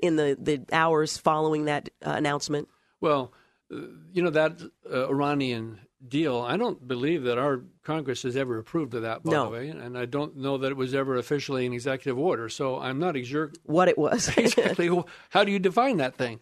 in 0.03 0.17
the, 0.17 0.37
the 0.41 0.63
hours 0.73 1.19
following 1.19 1.67
that 1.67 1.89
uh, 2.05 2.11
announcement? 2.11 2.69
Well, 3.01 3.33
uh, 3.73 3.77
you 4.13 4.23
know, 4.23 4.31
that 4.31 4.61
uh, 4.91 5.09
Iranian 5.09 5.81
deal, 6.07 6.41
I 6.41 6.57
don't 6.57 6.87
believe 6.87 7.25
that 7.25 7.39
our 7.39 7.63
Congress 7.83 8.23
has 8.23 8.37
ever 8.37 8.59
approved 8.59 8.95
of 8.95 9.03
that, 9.03 9.23
by 9.23 9.33
no. 9.33 9.45
the 9.45 9.51
way. 9.51 9.69
And 9.69 9.99
I 9.99 10.05
don't 10.05 10.37
know 10.37 10.59
that 10.59 10.71
it 10.71 10.77
was 10.77 10.95
ever 10.95 11.17
officially 11.17 11.67
an 11.67 11.73
executive 11.73 12.19
order. 12.19 12.49
So 12.49 12.79
I'm 12.79 12.99
not 12.99 13.17
sure 13.25 13.53
what 13.65 13.89
it 13.89 13.99
was. 13.99 14.29
exactly. 14.37 14.91
How 15.31 15.45
do 15.45 15.53
you 15.53 15.59
define 15.59 15.99
that 15.99 16.17
thing? 16.17 16.41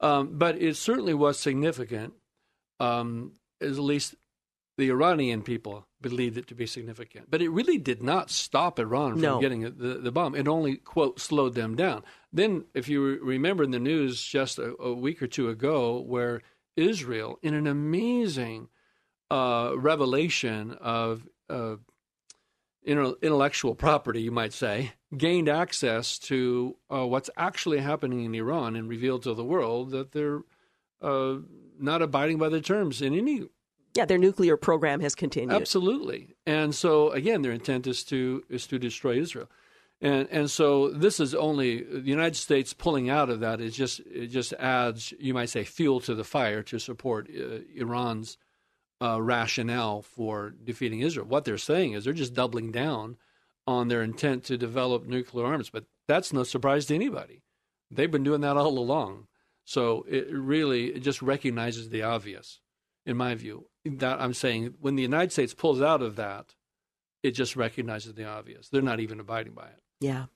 Um, 0.00 0.38
but 0.38 0.60
it 0.60 0.76
certainly 0.76 1.14
was 1.14 1.38
significant, 1.38 2.14
um, 2.78 3.32
at 3.60 3.76
least 3.78 4.14
the 4.78 4.90
Iranian 4.90 5.42
people 5.42 5.86
believed 6.00 6.38
it 6.38 6.46
to 6.46 6.54
be 6.54 6.64
significant. 6.64 7.28
But 7.28 7.42
it 7.42 7.50
really 7.50 7.78
did 7.78 8.00
not 8.00 8.30
stop 8.30 8.78
Iran 8.78 9.12
from 9.12 9.20
no. 9.20 9.40
getting 9.40 9.62
the, 9.62 9.98
the 10.00 10.12
bomb. 10.12 10.36
It 10.36 10.46
only, 10.46 10.76
quote, 10.76 11.20
slowed 11.20 11.54
them 11.54 11.74
down. 11.74 12.04
Then, 12.32 12.64
if 12.74 12.88
you 12.88 13.18
remember 13.20 13.64
in 13.64 13.72
the 13.72 13.80
news 13.80 14.22
just 14.22 14.58
a, 14.58 14.76
a 14.80 14.94
week 14.94 15.20
or 15.20 15.26
two 15.26 15.48
ago, 15.48 16.00
where 16.00 16.42
Israel, 16.76 17.40
in 17.42 17.54
an 17.54 17.66
amazing 17.66 18.68
uh, 19.32 19.72
revelation 19.76 20.72
of 20.80 21.26
uh, 21.50 21.76
intellectual 22.84 23.74
property, 23.74 24.22
you 24.22 24.30
might 24.30 24.52
say, 24.52 24.92
gained 25.16 25.48
access 25.48 26.20
to 26.20 26.76
uh, 26.88 27.04
what's 27.04 27.30
actually 27.36 27.78
happening 27.78 28.24
in 28.24 28.34
Iran 28.34 28.76
and 28.76 28.88
revealed 28.88 29.24
to 29.24 29.34
the 29.34 29.44
world 29.44 29.90
that 29.90 30.12
they're 30.12 30.42
uh, 31.02 31.38
not 31.80 32.00
abiding 32.00 32.38
by 32.38 32.48
the 32.48 32.60
terms 32.60 33.02
in 33.02 33.12
any 33.12 33.48
yeah, 33.98 34.04
their 34.04 34.16
nuclear 34.16 34.56
program 34.56 35.00
has 35.00 35.16
continued. 35.16 35.52
Absolutely, 35.52 36.36
and 36.46 36.72
so 36.72 37.10
again, 37.10 37.42
their 37.42 37.52
intent 37.52 37.86
is 37.88 38.04
to 38.04 38.44
is 38.48 38.66
to 38.68 38.78
destroy 38.78 39.18
Israel, 39.18 39.50
and 40.00 40.28
and 40.30 40.48
so 40.48 40.88
this 40.90 41.18
is 41.18 41.34
only 41.34 41.82
the 41.82 42.00
United 42.00 42.36
States 42.36 42.72
pulling 42.72 43.10
out 43.10 43.28
of 43.28 43.40
that. 43.40 43.60
Is 43.60 43.76
just 43.76 43.98
it 44.00 44.28
just 44.28 44.52
adds, 44.54 45.12
you 45.18 45.34
might 45.34 45.50
say, 45.50 45.64
fuel 45.64 45.98
to 46.00 46.14
the 46.14 46.22
fire 46.22 46.62
to 46.62 46.78
support 46.78 47.28
uh, 47.28 47.58
Iran's 47.74 48.38
uh, 49.02 49.20
rationale 49.20 50.02
for 50.02 50.54
defeating 50.62 51.00
Israel. 51.00 51.26
What 51.26 51.44
they're 51.44 51.58
saying 51.58 51.94
is 51.94 52.04
they're 52.04 52.12
just 52.12 52.34
doubling 52.34 52.70
down 52.70 53.16
on 53.66 53.88
their 53.88 54.02
intent 54.02 54.44
to 54.44 54.56
develop 54.56 55.06
nuclear 55.06 55.44
arms, 55.44 55.70
but 55.70 55.84
that's 56.06 56.32
no 56.32 56.44
surprise 56.44 56.86
to 56.86 56.94
anybody. 56.94 57.42
They've 57.90 58.10
been 58.10 58.22
doing 58.22 58.42
that 58.42 58.56
all 58.56 58.78
along. 58.78 59.26
So 59.64 60.06
it 60.08 60.28
really 60.30 60.86
it 60.94 61.00
just 61.00 61.20
recognizes 61.20 61.88
the 61.88 62.02
obvious, 62.02 62.60
in 63.04 63.16
my 63.16 63.34
view 63.34 63.66
that 63.84 64.20
I'm 64.20 64.34
saying 64.34 64.74
when 64.80 64.96
the 64.96 65.02
United 65.02 65.32
States 65.32 65.54
pulls 65.54 65.80
out 65.80 66.02
of 66.02 66.16
that, 66.16 66.54
it 67.22 67.32
just 67.32 67.56
recognizes 67.56 68.14
the 68.14 68.24
obvious. 68.24 68.68
They're 68.68 68.82
not 68.82 69.00
even 69.00 69.20
abiding 69.20 69.52
by 69.52 69.66
it. 69.66 69.82
Yeah. 70.00 70.26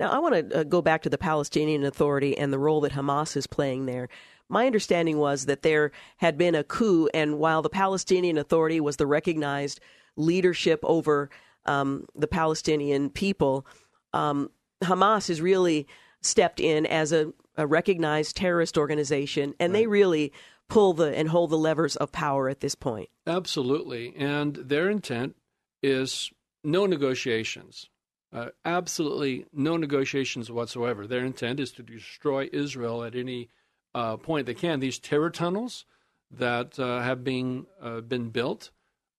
Now, 0.00 0.10
I 0.10 0.18
want 0.18 0.50
to 0.50 0.60
uh, 0.60 0.64
go 0.64 0.82
back 0.82 1.02
to 1.02 1.10
the 1.10 1.18
Palestinian 1.18 1.84
Authority 1.84 2.36
and 2.36 2.52
the 2.52 2.58
role 2.58 2.80
that 2.80 2.92
Hamas 2.92 3.36
is 3.36 3.46
playing 3.46 3.86
there. 3.86 4.08
My 4.48 4.66
understanding 4.66 5.18
was 5.18 5.46
that 5.46 5.62
there 5.62 5.92
had 6.18 6.36
been 6.36 6.54
a 6.54 6.64
coup, 6.64 7.08
and 7.14 7.38
while 7.38 7.62
the 7.62 7.70
Palestinian 7.70 8.36
Authority 8.36 8.80
was 8.80 8.96
the 8.96 9.06
recognized 9.06 9.80
leadership 10.16 10.80
over 10.82 11.30
um, 11.64 12.06
the 12.14 12.26
Palestinian 12.26 13.08
people, 13.08 13.66
um, 14.12 14.50
Hamas 14.82 15.28
has 15.28 15.40
really 15.40 15.86
stepped 16.20 16.60
in 16.60 16.86
as 16.86 17.12
a, 17.12 17.32
a 17.56 17.66
recognized 17.66 18.36
terrorist 18.36 18.76
organization, 18.76 19.54
and 19.60 19.72
right. 19.72 19.80
they 19.80 19.86
really 19.86 20.32
pull 20.68 20.92
the 20.92 21.16
and 21.16 21.28
hold 21.28 21.50
the 21.50 21.58
levers 21.58 21.96
of 21.96 22.12
power 22.12 22.48
at 22.48 22.60
this 22.60 22.74
point. 22.74 23.08
Absolutely, 23.26 24.14
and 24.16 24.54
their 24.56 24.90
intent 24.90 25.36
is 25.82 26.30
no 26.62 26.86
negotiations. 26.86 27.88
Uh, 28.32 28.48
absolutely 28.64 29.46
no 29.52 29.76
negotiations 29.76 30.50
whatsoever. 30.50 31.06
Their 31.06 31.24
intent 31.24 31.60
is 31.60 31.70
to 31.72 31.82
destroy 31.82 32.48
Israel 32.52 33.04
at 33.04 33.14
any 33.14 33.48
uh, 33.94 34.16
point 34.16 34.46
they 34.46 34.54
can. 34.54 34.80
These 34.80 34.98
terror 34.98 35.30
tunnels 35.30 35.84
that 36.30 36.78
uh, 36.78 37.00
have 37.00 37.22
been 37.22 37.66
uh, 37.80 38.00
been 38.00 38.30
built 38.30 38.70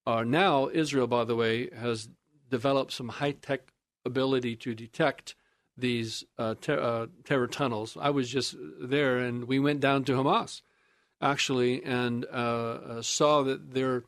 are 0.06 0.26
now 0.26 0.70
Israel, 0.72 1.08
by 1.08 1.24
the 1.24 1.36
way, 1.36 1.70
has 1.70 2.10
developed 2.50 2.91
some 2.91 3.10
high 3.10 3.32
tech 3.32 3.72
ability 4.04 4.56
to 4.58 4.76
detect 4.76 5.36
these 5.78 6.24
uh, 6.38 6.56
ter- 6.60 6.80
uh, 6.80 7.08
terror 7.24 7.48
tunnels. 7.48 7.98
I 8.00 8.10
was 8.10 8.30
just 8.30 8.56
there, 8.82 9.18
and 9.18 9.46
we 9.46 9.60
went 9.60 9.80
down 9.80 10.04
to 10.06 10.14
Hamas 10.14 10.62
actually, 11.26 11.84
and 11.84 12.26
uh, 12.26 12.28
uh, 12.38 13.02
saw 13.02 13.42
that 13.44 13.74
their 13.74 14.04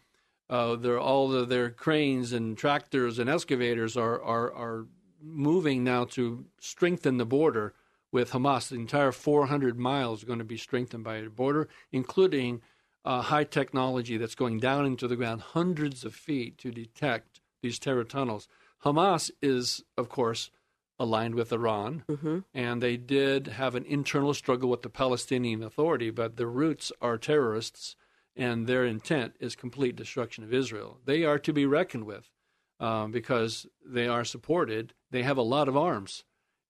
uh, 0.50 0.76
their 0.76 1.00
all 1.00 1.34
of 1.34 1.50
their 1.50 1.70
cranes 1.72 2.32
and 2.32 2.58
tractors 2.58 3.20
and 3.20 3.30
excavators 3.30 3.98
are, 3.98 4.22
are 4.22 4.54
are 4.54 4.86
moving 5.22 5.84
now 5.84 6.06
to 6.06 6.46
strengthen 6.60 7.18
the 7.18 7.26
border 7.26 7.74
with 8.12 8.32
Hamas. 8.32 8.70
The 8.70 8.76
entire 8.76 9.12
400 9.12 9.78
miles 9.78 10.20
is 10.20 10.26
going 10.26 10.40
to 10.40 10.46
be 10.46 10.58
strengthened 10.58 11.04
by 11.04 11.18
a 11.18 11.30
border, 11.30 11.68
including 11.92 12.62
uh, 13.04 13.22
high 13.24 13.44
technology 13.44 14.18
that's 14.18 14.36
going 14.36 14.60
down 14.60 14.86
into 14.86 15.08
the 15.08 15.16
ground 15.16 15.42
hundreds 15.42 16.06
of 16.06 16.14
feet 16.14 16.58
to 16.60 16.72
detect 16.72 17.42
these 17.62 17.80
terror 17.80 18.04
tunnels. 18.04 18.48
Hamas 18.86 19.32
is, 19.42 19.84
of 19.98 20.08
course, 20.08 20.52
aligned 21.00 21.36
with 21.36 21.54
Iran, 21.54 22.04
mm-hmm. 22.10 22.40
and 22.54 22.82
they 22.82 22.98
did 22.98 23.48
have 23.48 23.76
an 23.76 23.86
internal 23.86 24.34
struggle 24.34 24.70
with 24.70 24.82
the 24.82 24.90
Palestinian 24.90 25.64
Authority, 25.64 26.10
but 26.10 26.38
the 26.38 26.48
roots 26.48 26.92
are 27.02 27.18
terrorists, 27.18 27.96
and 28.36 28.68
their 28.68 28.86
intent 28.86 29.36
is 29.40 29.56
complete 29.56 29.96
destruction 29.96 30.44
of 30.44 30.54
Israel. 30.54 31.00
They 31.06 31.24
are 31.24 31.40
to 31.40 31.54
be 31.54 31.66
reckoned 31.66 32.06
with 32.06 32.32
um, 32.80 33.12
because 33.12 33.68
they 33.86 34.08
are 34.08 34.26
supported. 34.26 34.94
They 35.12 35.24
have 35.24 35.38
a 35.38 35.44
lot 35.44 35.68
of 35.68 35.78
arms, 35.78 36.24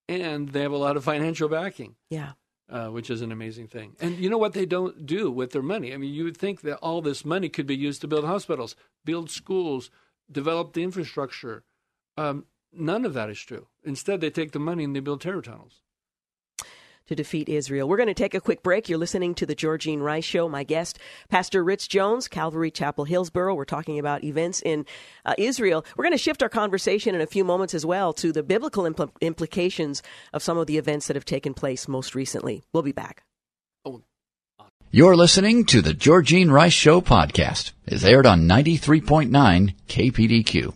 and 0.08 0.50
they 0.50 0.62
have 0.62 0.72
a 0.72 0.78
lot 0.78 0.98
of 0.98 1.04
financial 1.04 1.50
backing. 1.50 1.96
Yeah. 2.10 2.34
Uh, 2.70 2.90
which 2.90 3.10
is 3.10 3.22
an 3.22 3.32
amazing 3.32 3.66
thing. 3.66 3.96
And 4.02 4.18
you 4.18 4.30
know 4.30 4.38
what 4.38 4.52
they 4.52 4.66
don't 4.66 5.06
do 5.06 5.32
with 5.32 5.52
their 5.52 5.62
money? 5.62 5.94
I 5.94 5.98
mean, 5.98 6.14
you 6.14 6.26
would 6.26 6.36
think 6.36 6.64
that 6.64 6.80
all 6.80 7.02
this 7.02 7.24
money 7.24 7.48
could 7.48 7.66
be 7.66 7.78
used 7.78 8.02
to 8.02 8.10
build 8.10 8.26
hospitals, 8.26 8.76
build 9.06 9.30
schools, 9.30 9.90
develop 10.30 10.74
the 10.74 10.84
infrastructure. 10.84 11.64
Um, 12.18 12.44
None 12.74 13.06
of 13.06 13.14
that 13.14 13.30
is 13.30 13.40
true. 13.40 13.68
Instead, 13.84 14.22
they 14.22 14.30
take 14.30 14.52
the 14.52 14.60
money 14.60 14.84
and 14.84 14.96
they 14.96 15.00
build 15.00 15.22
terror 15.22 15.42
tunnels. 15.42 15.82
To 17.08 17.16
defeat 17.16 17.48
Israel. 17.48 17.88
We're 17.88 17.96
going 17.96 18.08
to 18.08 18.14
take 18.14 18.34
a 18.34 18.42
quick 18.42 18.62
break. 18.62 18.90
You're 18.90 18.98
listening 19.00 19.34
to 19.36 19.46
the 19.46 19.56
Georgene 19.56 20.02
Rice 20.02 20.26
Show. 20.26 20.50
My 20.50 20.66
guest, 20.66 21.00
Pastor 21.30 21.64
Rich 21.64 21.88
Jones, 21.88 22.28
Calvary 22.28 22.70
Chapel, 22.70 23.06
Hillsboro. 23.06 23.56
We're 23.56 23.64
talking 23.64 23.98
about 23.98 24.26
events 24.26 24.62
in 24.62 24.86
uh, 25.24 25.34
Israel. 25.38 25.86
We're 25.96 26.04
going 26.04 26.12
to 26.12 26.18
shift 26.18 26.44
our 26.44 26.50
conversation 26.50 27.16
in 27.16 27.22
a 27.22 27.26
few 27.26 27.46
moments 27.46 27.74
as 27.74 27.86
well 27.86 28.12
to 28.12 28.34
the 28.34 28.44
biblical 28.44 28.84
impl- 28.84 29.12
implications 29.22 30.04
of 30.34 30.44
some 30.44 30.58
of 30.58 30.68
the 30.68 30.78
events 30.78 31.08
that 31.08 31.16
have 31.16 31.24
taken 31.24 31.54
place 31.54 31.88
most 31.88 32.14
recently. 32.14 32.66
We'll 32.74 32.84
be 32.84 32.92
back. 32.92 33.24
You're 34.90 35.18
listening 35.18 35.66
to 35.66 35.82
the 35.82 35.94
Georgene 35.94 36.50
Rice 36.50 36.74
Show 36.74 37.02
podcast. 37.02 37.72
It's 37.86 38.06
aired 38.06 38.26
on 38.26 38.48
93.9 38.48 39.76
KPDQ. 39.88 40.74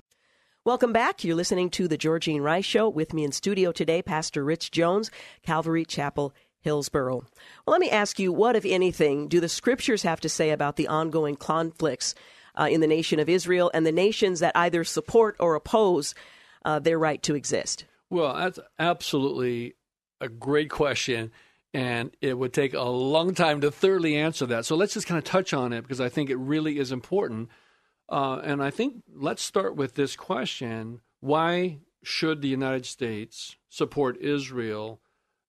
Welcome 0.63 0.93
back. 0.93 1.23
You're 1.23 1.35
listening 1.35 1.71
to 1.71 1.87
the 1.87 1.97
Georgene 1.97 2.43
Rice 2.43 2.65
Show. 2.65 2.87
With 2.87 3.15
me 3.15 3.23
in 3.23 3.31
studio 3.31 3.71
today, 3.71 4.03
Pastor 4.03 4.43
Rich 4.43 4.69
Jones, 4.69 5.09
Calvary 5.41 5.83
Chapel, 5.83 6.35
Hillsboro. 6.59 7.15
Well, 7.15 7.71
let 7.71 7.81
me 7.81 7.89
ask 7.89 8.19
you, 8.19 8.31
what, 8.31 8.55
if 8.55 8.63
anything, 8.63 9.27
do 9.27 9.39
the 9.39 9.49
scriptures 9.49 10.03
have 10.03 10.21
to 10.21 10.29
say 10.29 10.51
about 10.51 10.75
the 10.75 10.87
ongoing 10.87 11.35
conflicts 11.35 12.13
uh, 12.53 12.67
in 12.69 12.79
the 12.79 12.85
nation 12.85 13.19
of 13.19 13.27
Israel 13.27 13.71
and 13.73 13.87
the 13.87 13.91
nations 13.91 14.39
that 14.41 14.55
either 14.55 14.83
support 14.83 15.35
or 15.39 15.55
oppose 15.55 16.13
uh, 16.63 16.77
their 16.77 16.99
right 16.99 17.23
to 17.23 17.33
exist? 17.33 17.85
Well, 18.11 18.31
that's 18.35 18.59
absolutely 18.77 19.73
a 20.19 20.29
great 20.29 20.69
question 20.69 21.31
and 21.73 22.15
it 22.21 22.37
would 22.37 22.53
take 22.53 22.75
a 22.75 22.83
long 22.83 23.33
time 23.33 23.61
to 23.61 23.71
thoroughly 23.71 24.15
answer 24.15 24.45
that. 24.45 24.65
So 24.65 24.75
let's 24.75 24.93
just 24.93 25.07
kind 25.07 25.17
of 25.17 25.23
touch 25.23 25.55
on 25.55 25.73
it 25.73 25.81
because 25.81 26.01
I 26.01 26.09
think 26.09 26.29
it 26.29 26.37
really 26.37 26.77
is 26.77 26.91
important. 26.91 27.49
Uh, 28.11 28.41
and 28.43 28.61
I 28.61 28.69
think 28.69 29.03
let's 29.13 29.41
start 29.41 29.75
with 29.75 29.95
this 29.95 30.15
question 30.15 31.01
why 31.21 31.79
should 32.03 32.41
the 32.41 32.47
United 32.47 32.85
States 32.85 33.55
support 33.69 34.17
Israel, 34.17 34.99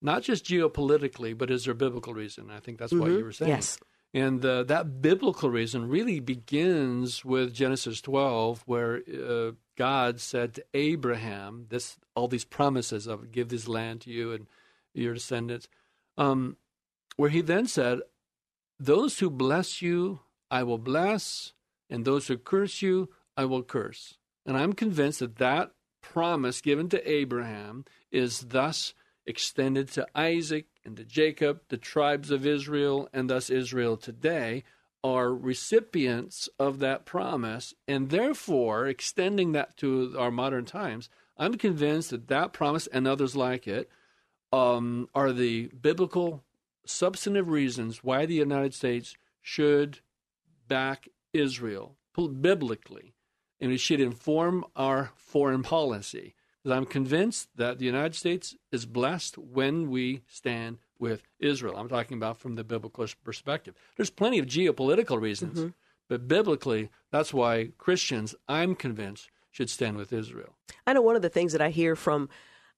not 0.01 0.23
just 0.23 0.45
geopolitically, 0.45 1.37
but 1.37 1.51
is 1.51 1.65
there 1.65 1.73
a 1.73 1.75
biblical 1.75 2.15
reason? 2.15 2.51
I 2.51 2.61
think 2.61 2.79
that's 2.79 2.93
mm-hmm. 2.93 3.01
what 3.01 3.11
you 3.11 3.25
were 3.25 3.33
saying. 3.33 3.51
Yes. 3.51 3.79
And 4.15 4.45
uh, 4.45 4.65
that 4.65 5.01
biblical 5.01 5.49
reason 5.49 5.89
really 5.89 6.21
begins 6.21 7.25
with 7.25 7.55
Genesis 7.55 8.03
12, 8.03 8.63
where 8.67 9.01
uh, 9.09 9.53
God 9.79 10.21
said 10.21 10.55
to 10.55 10.65
Abraham, 10.75 11.67
"This, 11.71 11.97
all 12.15 12.29
these 12.29 12.45
promises 12.45 13.07
of 13.07 13.33
give 13.33 13.49
this 13.49 13.67
land 13.67 14.03
to 14.03 14.11
you 14.11 14.33
and 14.33 14.47
your 14.93 15.15
descendants." 15.15 15.67
um, 16.17 16.57
where 17.17 17.31
he 17.31 17.41
then 17.41 17.67
said, 17.67 18.01
Those 18.79 19.19
who 19.19 19.31
bless 19.31 19.83
you, 19.83 20.21
I 20.51 20.63
will 20.63 20.79
bless, 20.79 21.53
and 21.93 22.07
those 22.07 22.27
who 22.27 22.39
curse 22.39 22.81
you, 22.81 23.11
I 23.37 23.45
will 23.45 23.63
curse. 23.63 24.17
And 24.47 24.57
I'm 24.57 24.73
convinced 24.73 25.21
that 25.21 25.37
that 25.37 25.73
promise 26.01 26.63
given 26.63 26.89
to 26.89 27.11
Abraham 27.11 27.85
is 28.11 28.41
thus 28.41 28.95
extended 29.27 29.89
to 29.89 30.07
Isaac 30.15 30.67
and 30.85 30.97
to 30.97 31.05
Jacob, 31.05 31.61
the 31.69 31.77
tribes 31.77 32.31
of 32.31 32.47
Israel, 32.47 33.09
and 33.13 33.29
thus 33.29 33.51
Israel 33.51 33.99
today 33.99 34.65
are 35.05 35.35
recipients 35.35 36.49
of 36.59 36.79
that 36.79 37.05
promise, 37.05 37.75
and 37.87 38.09
therefore 38.09 38.87
extending 38.87 39.53
that 39.53 39.77
to 39.77 40.15
our 40.19 40.31
modern 40.31 40.65
times. 40.65 41.11
I'm 41.37 41.57
convinced 41.57 42.11
that 42.11 42.29
that 42.29 42.53
promise 42.53 42.87
and 42.87 43.07
others 43.07 43.37
like 43.37 43.69
it 43.69 43.91
um, 44.53 45.09
are 45.15 45.33
the 45.33 45.67
biblical 45.69 46.43
substantive 46.87 47.49
reasons 47.49 48.03
why 48.03 48.27
the 48.27 48.35
United 48.35 48.73
States 48.75 49.15
should 49.43 49.99
back 50.69 51.09
Israel 51.33 51.97
biblically, 52.15 53.15
and 53.61 53.73
it 53.73 53.79
should 53.79 54.01
inform 54.01 54.65
our 54.77 55.11
foreign 55.17 55.63
policy. 55.63 56.35
Because 56.63 56.77
I'm 56.77 56.87
convinced 56.87 57.49
that 57.57 57.79
the 57.79 57.85
United 57.85 58.15
States 58.15 58.55
is 58.71 58.87
blessed 58.87 59.39
when 59.39 59.91
we 59.91 60.23
stand 60.29 60.79
with 60.99 61.23
Israel. 61.41 61.77
I'm 61.77 61.89
talking 61.89 62.17
about 62.17 62.37
from 62.37 62.55
the 62.55 62.65
biblical 62.65 63.07
perspective. 63.25 63.75
There's 63.97 64.11
plenty 64.11 64.39
of 64.39 64.47
geopolitical 64.47 65.21
reasons, 65.21 65.59
mm-hmm. 65.59 65.69
but 66.09 66.29
biblically, 66.29 66.91
that's 67.11 67.35
why 67.35 67.71
Christians, 67.79 68.35
I'm 68.49 68.77
convinced, 68.77 69.29
should 69.51 69.71
stand 69.71 69.97
with 69.97 70.13
Israel. 70.13 70.55
I 70.87 70.93
know 70.93 71.03
one 71.03 71.17
of 71.17 71.23
the 71.23 71.29
things 71.29 71.53
that 71.53 71.61
I 71.61 71.71
hear 71.71 71.97
from 71.97 72.29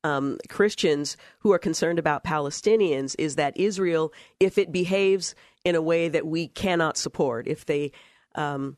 um, 0.03 0.39
Christians 0.49 1.17
who 1.41 1.53
are 1.53 1.59
concerned 1.59 1.99
about 1.99 2.25
Palestinians 2.25 3.15
is 3.19 3.37
that 3.37 3.57
Israel, 3.57 4.13
if 4.41 4.59
it 4.59 4.73
behaves 4.73 5.35
in 5.65 5.75
a 5.75 5.83
way 5.83 6.09
that 6.09 6.27
we 6.27 6.49
cannot 6.49 6.97
support, 6.97 7.47
if 7.47 7.65
they 7.67 7.93
um, 8.35 8.77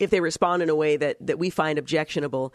if 0.00 0.10
they 0.10 0.20
respond 0.20 0.62
in 0.62 0.68
a 0.68 0.74
way 0.74 0.96
that, 0.96 1.16
that 1.20 1.38
we 1.38 1.50
find 1.50 1.78
objectionable, 1.78 2.52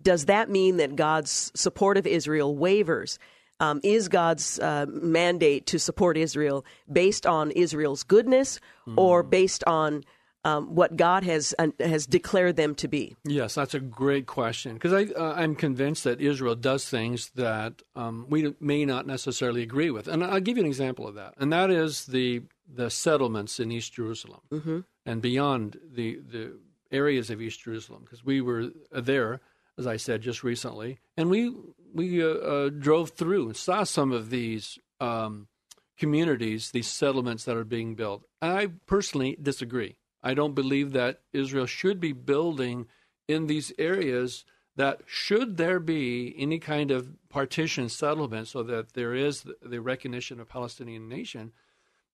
does 0.00 0.26
that 0.26 0.50
mean 0.50 0.76
that 0.76 0.96
God's 0.96 1.52
support 1.54 1.96
of 1.96 2.06
Israel 2.06 2.56
wavers? 2.56 3.18
Um, 3.58 3.80
is 3.82 4.08
God's 4.08 4.58
uh, 4.58 4.84
mandate 4.88 5.66
to 5.68 5.78
support 5.78 6.18
Israel 6.18 6.64
based 6.92 7.26
on 7.26 7.50
Israel's 7.52 8.02
goodness 8.02 8.60
mm. 8.86 8.94
or 8.98 9.22
based 9.22 9.64
on 9.64 10.04
um, 10.46 10.74
what 10.74 10.96
God 10.96 11.24
has 11.24 11.54
uh, 11.58 11.68
has 11.80 12.06
declared 12.06 12.56
them 12.56 12.74
to 12.76 12.86
be? 12.86 13.16
Yes, 13.24 13.54
that's 13.54 13.74
a 13.74 13.80
great 13.80 14.26
question 14.26 14.74
because 14.74 14.92
I 14.92 15.12
uh, 15.18 15.34
I'm 15.34 15.56
convinced 15.56 16.04
that 16.04 16.20
Israel 16.20 16.54
does 16.54 16.88
things 16.88 17.30
that 17.30 17.82
um, 17.96 18.26
we 18.28 18.54
may 18.60 18.84
not 18.84 19.06
necessarily 19.06 19.62
agree 19.62 19.90
with, 19.90 20.06
and 20.06 20.22
I'll 20.22 20.40
give 20.40 20.56
you 20.56 20.62
an 20.62 20.68
example 20.68 21.08
of 21.08 21.16
that, 21.16 21.34
and 21.38 21.52
that 21.52 21.70
is 21.70 22.06
the 22.06 22.42
the 22.72 22.90
settlements 22.90 23.58
in 23.58 23.72
East 23.72 23.94
Jerusalem 23.94 24.40
mm-hmm. 24.52 24.80
And 25.06 25.22
beyond 25.22 25.78
the 25.90 26.16
the 26.16 26.58
areas 26.92 27.30
of 27.30 27.40
East 27.40 27.60
Jerusalem 27.60 28.02
because 28.04 28.24
we 28.24 28.40
were 28.40 28.70
there, 28.92 29.40
as 29.78 29.86
I 29.86 29.96
said 29.96 30.20
just 30.20 30.44
recently, 30.44 30.98
and 31.16 31.30
we 31.30 31.54
we 31.94 32.22
uh, 32.22 32.26
uh, 32.26 32.68
drove 32.68 33.10
through 33.10 33.46
and 33.46 33.56
saw 33.56 33.84
some 33.84 34.12
of 34.12 34.30
these. 34.30 34.78
Um, 35.00 35.48
communities, 35.98 36.72
these 36.72 36.86
settlements 36.86 37.44
that 37.44 37.56
are 37.56 37.64
being 37.64 37.94
built. 37.94 38.22
I 38.42 38.68
personally 38.84 39.36
disagree. 39.40 39.96
I 40.22 40.34
don't 40.34 40.54
believe 40.54 40.92
that 40.92 41.20
Israel 41.32 41.66
should 41.66 42.00
be 42.00 42.12
building 42.12 42.86
in 43.28 43.46
these 43.46 43.72
areas 43.78 44.44
that 44.76 45.00
should 45.06 45.56
there 45.56 45.80
be 45.80 46.34
any 46.38 46.58
kind 46.58 46.90
of 46.90 47.08
partition 47.28 47.88
settlement 47.88 48.48
so 48.48 48.62
that 48.62 48.92
there 48.92 49.14
is 49.14 49.44
the 49.62 49.80
recognition 49.80 50.38
of 50.38 50.48
Palestinian 50.48 51.08
nation, 51.08 51.52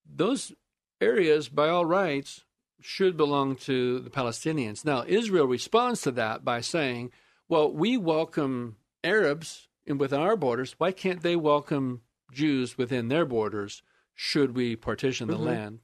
those 0.06 0.52
areas 1.00 1.48
by 1.48 1.68
all 1.68 1.84
rights 1.84 2.44
should 2.82 3.16
belong 3.16 3.56
to 3.56 4.00
the 4.00 4.10
Palestinians. 4.10 4.84
Now, 4.84 5.04
Israel 5.06 5.46
responds 5.46 6.02
to 6.02 6.10
that 6.12 6.44
by 6.44 6.60
saying, 6.60 7.12
well, 7.48 7.72
we 7.72 7.96
welcome 7.96 8.76
Arabs 9.04 9.68
within 9.86 10.20
our 10.20 10.36
borders. 10.36 10.74
Why 10.78 10.92
can't 10.92 11.22
they 11.22 11.36
welcome 11.36 12.02
Jews 12.32 12.78
within 12.78 13.08
their 13.08 13.24
borders? 13.24 13.82
Should 14.14 14.54
we 14.54 14.76
partition 14.76 15.28
the 15.28 15.34
mm-hmm. 15.34 15.44
land 15.44 15.78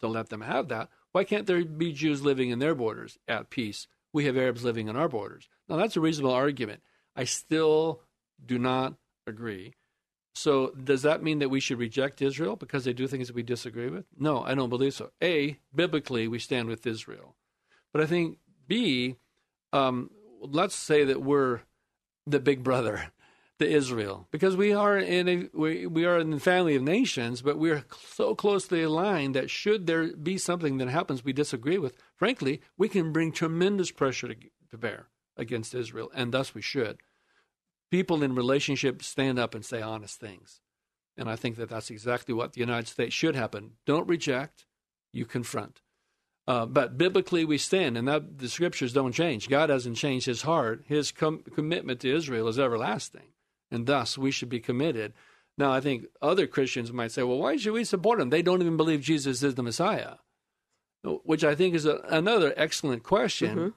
to 0.00 0.08
let 0.08 0.28
them 0.28 0.40
have 0.40 0.68
that? 0.68 0.88
Why 1.12 1.24
can't 1.24 1.46
there 1.46 1.64
be 1.64 1.92
Jews 1.92 2.22
living 2.22 2.50
in 2.50 2.58
their 2.58 2.74
borders 2.74 3.18
at 3.26 3.50
peace? 3.50 3.86
We 4.12 4.24
have 4.26 4.36
Arabs 4.36 4.64
living 4.64 4.88
in 4.88 4.96
our 4.96 5.08
borders. 5.08 5.48
Now, 5.68 5.76
that's 5.76 5.96
a 5.96 6.00
reasonable 6.00 6.34
argument. 6.34 6.80
I 7.16 7.24
still 7.24 8.02
do 8.44 8.58
not 8.58 8.94
agree. 9.26 9.74
So, 10.34 10.70
does 10.70 11.02
that 11.02 11.22
mean 11.22 11.40
that 11.40 11.48
we 11.48 11.60
should 11.60 11.78
reject 11.78 12.22
Israel 12.22 12.56
because 12.56 12.84
they 12.84 12.92
do 12.92 13.06
things 13.06 13.26
that 13.26 13.36
we 13.36 13.42
disagree 13.42 13.88
with? 13.88 14.06
No, 14.16 14.42
I 14.42 14.54
don't 14.54 14.70
believe 14.70 14.94
so. 14.94 15.10
A, 15.22 15.58
biblically, 15.74 16.28
we 16.28 16.38
stand 16.38 16.68
with 16.68 16.86
Israel. 16.86 17.34
But 17.92 18.02
I 18.02 18.06
think 18.06 18.38
B, 18.68 19.16
um, 19.72 20.10
let's 20.40 20.76
say 20.76 21.04
that 21.04 21.22
we're 21.22 21.60
the 22.26 22.40
big 22.40 22.62
brother 22.62 23.10
to 23.58 23.68
Israel 23.68 24.28
because 24.30 24.56
we 24.56 24.72
are 24.72 24.96
in 24.96 25.28
a 25.28 25.48
we, 25.52 25.86
we 25.86 26.04
are 26.04 26.18
in 26.18 26.30
the 26.30 26.40
family 26.40 26.76
of 26.76 26.82
nations, 26.82 27.42
but 27.42 27.58
we're 27.58 27.84
so 28.14 28.34
closely 28.34 28.82
aligned 28.82 29.34
that 29.34 29.50
should 29.50 29.86
there 29.86 30.16
be 30.16 30.38
something 30.38 30.78
that 30.78 30.88
happens 30.88 31.24
we 31.24 31.32
disagree 31.32 31.78
with, 31.78 31.94
frankly, 32.14 32.60
we 32.78 32.88
can 32.88 33.12
bring 33.12 33.32
tremendous 33.32 33.90
pressure 33.90 34.28
to, 34.28 34.36
to 34.70 34.78
bear 34.78 35.08
against 35.36 35.74
Israel, 35.74 36.10
and 36.14 36.32
thus 36.32 36.54
we 36.54 36.62
should. 36.62 36.98
People 37.90 38.22
in 38.22 38.34
relationships 38.34 39.06
stand 39.06 39.38
up 39.38 39.54
and 39.54 39.64
say 39.64 39.82
honest 39.82 40.20
things, 40.20 40.60
and 41.16 41.28
I 41.28 41.36
think 41.36 41.56
that 41.56 41.68
that's 41.68 41.90
exactly 41.90 42.32
what 42.34 42.52
the 42.52 42.60
United 42.60 42.88
States 42.88 43.14
should 43.14 43.34
happen. 43.34 43.72
Don't 43.86 44.08
reject, 44.08 44.66
you 45.12 45.24
confront. 45.26 45.82
Uh, 46.46 46.66
but 46.66 46.96
biblically, 46.96 47.44
we 47.44 47.58
stand, 47.58 47.96
and 47.98 48.08
that 48.08 48.38
the 48.38 48.48
scriptures 48.48 48.92
don't 48.92 49.12
change. 49.12 49.48
God 49.48 49.70
hasn't 49.70 49.96
changed 49.96 50.26
His 50.26 50.42
heart. 50.42 50.84
His 50.86 51.12
com- 51.12 51.44
commitment 51.54 52.00
to 52.00 52.14
Israel 52.14 52.48
is 52.48 52.58
everlasting 52.58 53.32
and 53.70 53.86
thus 53.86 54.18
we 54.18 54.30
should 54.30 54.48
be 54.48 54.60
committed. 54.60 55.12
Now, 55.56 55.72
I 55.72 55.80
think 55.80 56.06
other 56.22 56.46
Christians 56.46 56.92
might 56.92 57.12
say, 57.12 57.22
well, 57.22 57.38
why 57.38 57.56
should 57.56 57.72
we 57.72 57.84
support 57.84 58.18
them? 58.18 58.30
They 58.30 58.42
don't 58.42 58.62
even 58.62 58.76
believe 58.76 59.00
Jesus 59.02 59.42
is 59.42 59.54
the 59.54 59.62
Messiah, 59.62 60.14
which 61.02 61.44
I 61.44 61.54
think 61.54 61.74
is 61.74 61.86
a, 61.86 62.00
another 62.08 62.54
excellent 62.56 63.02
question. 63.02 63.56
Mm-hmm. 63.56 63.70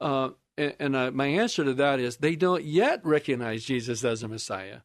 Uh, 0.00 0.30
and, 0.56 0.74
and 0.78 0.96
uh, 0.96 1.10
my 1.10 1.26
answer 1.26 1.64
to 1.64 1.74
that 1.74 2.00
is 2.00 2.16
they 2.16 2.36
don't 2.36 2.64
yet 2.64 3.04
recognize 3.04 3.64
Jesus 3.64 4.04
as 4.04 4.22
a 4.22 4.28
Messiah, 4.28 4.80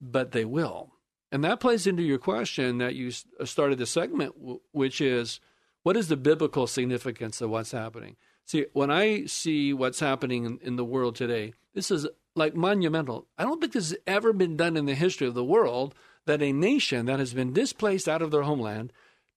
but 0.00 0.32
they 0.32 0.44
will. 0.44 0.92
And 1.32 1.44
that 1.44 1.60
plays 1.60 1.86
into 1.86 2.02
your 2.02 2.18
question 2.18 2.78
that 2.78 2.94
you 2.94 3.12
uh, 3.38 3.44
started 3.44 3.78
the 3.78 3.86
segment, 3.86 4.34
which 4.72 5.00
is 5.00 5.40
what 5.82 5.96
is 5.96 6.08
the 6.08 6.16
biblical 6.16 6.66
significance 6.66 7.40
of 7.40 7.50
what's 7.50 7.72
happening? 7.72 8.16
See, 8.44 8.66
when 8.72 8.90
I 8.90 9.26
see 9.26 9.72
what's 9.72 10.00
happening 10.00 10.44
in, 10.44 10.58
in 10.62 10.76
the 10.76 10.84
world 10.84 11.14
today, 11.14 11.54
this 11.74 11.90
is 11.90 12.06
like 12.34 12.54
monumental. 12.54 13.26
I 13.38 13.44
don't 13.44 13.60
think 13.60 13.72
this 13.72 13.90
has 13.90 13.98
ever 14.06 14.32
been 14.32 14.56
done 14.56 14.76
in 14.76 14.86
the 14.86 14.94
history 14.94 15.26
of 15.26 15.34
the 15.34 15.44
world 15.44 15.94
that 16.26 16.42
a 16.42 16.52
nation 16.52 17.06
that 17.06 17.18
has 17.18 17.32
been 17.32 17.52
displaced 17.52 18.08
out 18.08 18.22
of 18.22 18.30
their 18.30 18.42
homeland 18.42 18.92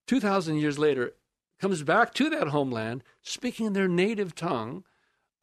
2,000 0.08 0.58
years 0.58 0.78
later 0.78 1.14
comes 1.60 1.84
back 1.84 2.14
to 2.16 2.30
that 2.30 2.50
homeland 2.50 3.04
speaking 3.22 3.74
their 3.74 3.88
native 3.88 4.36
tongue. 4.36 4.84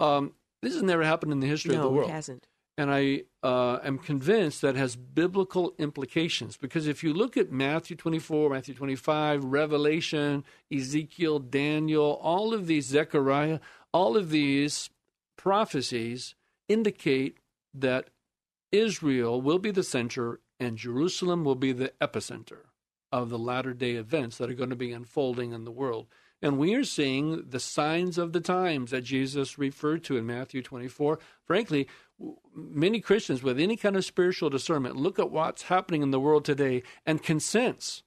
Um, 0.01 0.33
this 0.63 0.75
has 0.75 0.83
never 0.83 1.05
happened 1.05 1.33
in 1.33 1.41
the 1.41 1.47
history 1.47 1.75
no, 1.75 1.79
of 1.79 1.83
the 1.85 1.91
world. 1.91 2.11
It 2.11 2.13
hasn't. 2.13 2.49
and 2.77 2.91
I 2.93 3.23
uh, 3.43 3.79
am 3.85 3.99
convinced 3.99 4.63
that 4.63 4.77
has 4.77 4.97
biblical 4.97 5.75
implications. 5.79 6.57
Because 6.57 6.87
if 6.87 7.03
you 7.05 7.13
look 7.13 7.37
at 7.37 7.53
Matthew 7.53 7.97
24, 7.97 8.51
Matthew 8.51 8.75
25, 8.75 9.45
Revelation, 9.45 10.45
Ezekiel, 10.73 11.39
Daniel, 11.39 12.19
all 12.23 12.53
of 12.55 12.67
these, 12.67 12.87
Zechariah, 12.87 13.61
all 13.93 14.17
of 14.17 14.31
these 14.31 14.91
prophecies 15.37 16.35
indicate 16.69 17.39
that 17.75 18.11
Israel 18.73 19.41
will 19.41 19.59
be 19.59 19.71
the 19.71 19.83
center 19.83 20.41
and 20.59 20.77
Jerusalem 20.77 21.45
will 21.45 21.55
be 21.55 21.73
the 21.73 21.93
epicenter 22.01 22.67
of 23.11 23.31
the 23.31 23.39
latter 23.39 23.73
day 23.73 23.93
events 23.93 24.39
that 24.39 24.51
are 24.51 24.55
going 24.55 24.71
to 24.71 24.77
be 24.77 24.93
unfolding 24.93 25.53
in 25.53 25.65
the 25.65 25.71
world. 25.71 26.07
And 26.43 26.59
we 26.59 26.75
are 26.75 26.85
seeing 26.85 27.45
the 27.49 27.61
signs 27.61 28.17
of 28.17 28.33
the 28.33 28.41
times 28.41 28.93
that 28.93 29.03
Jesus 29.03 29.59
referred 29.59 30.03
to 30.05 30.17
in 30.17 30.27
Matthew 30.27 30.63
24. 30.63 31.19
Frankly, 31.45 31.87
many 32.55 33.01
Christians 33.01 33.43
with 33.43 33.59
any 33.59 33.77
kind 33.77 33.97
of 33.97 34.05
spiritual 34.05 34.49
discernment 34.49 34.97
look 34.97 35.19
at 35.19 35.31
what's 35.31 35.65
happening 35.65 36.03
in 36.03 36.11
the 36.11 36.21
world 36.21 36.45
today 36.45 36.83
and 37.05 37.23
can 37.23 37.41
sense 37.41 38.03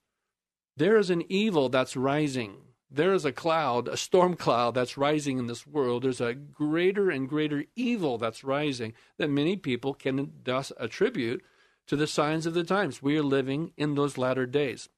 there 0.76 0.96
is 0.96 1.10
an 1.10 1.22
evil 1.28 1.68
that's 1.68 1.96
rising. 1.96 2.56
There 2.90 3.12
is 3.12 3.24
a 3.24 3.32
cloud, 3.32 3.88
a 3.88 3.96
storm 3.96 4.34
cloud 4.34 4.74
that's 4.74 4.96
rising 4.96 5.38
in 5.38 5.46
this 5.46 5.66
world. 5.66 6.02
There's 6.02 6.20
a 6.20 6.34
greater 6.34 7.10
and 7.10 7.28
greater 7.28 7.64
evil 7.76 8.18
that's 8.18 8.44
rising 8.44 8.94
that 9.18 9.30
many 9.30 9.56
people 9.56 9.94
can 9.94 10.32
thus 10.42 10.72
attribute 10.78 11.42
to 11.86 11.96
the 11.96 12.06
signs 12.06 12.46
of 12.46 12.54
the 12.54 12.64
times. 12.64 13.02
We 13.02 13.16
are 13.16 13.22
living 13.22 13.72
in 13.76 13.94
those 13.94 14.18
latter 14.18 14.46
days. 14.46 14.88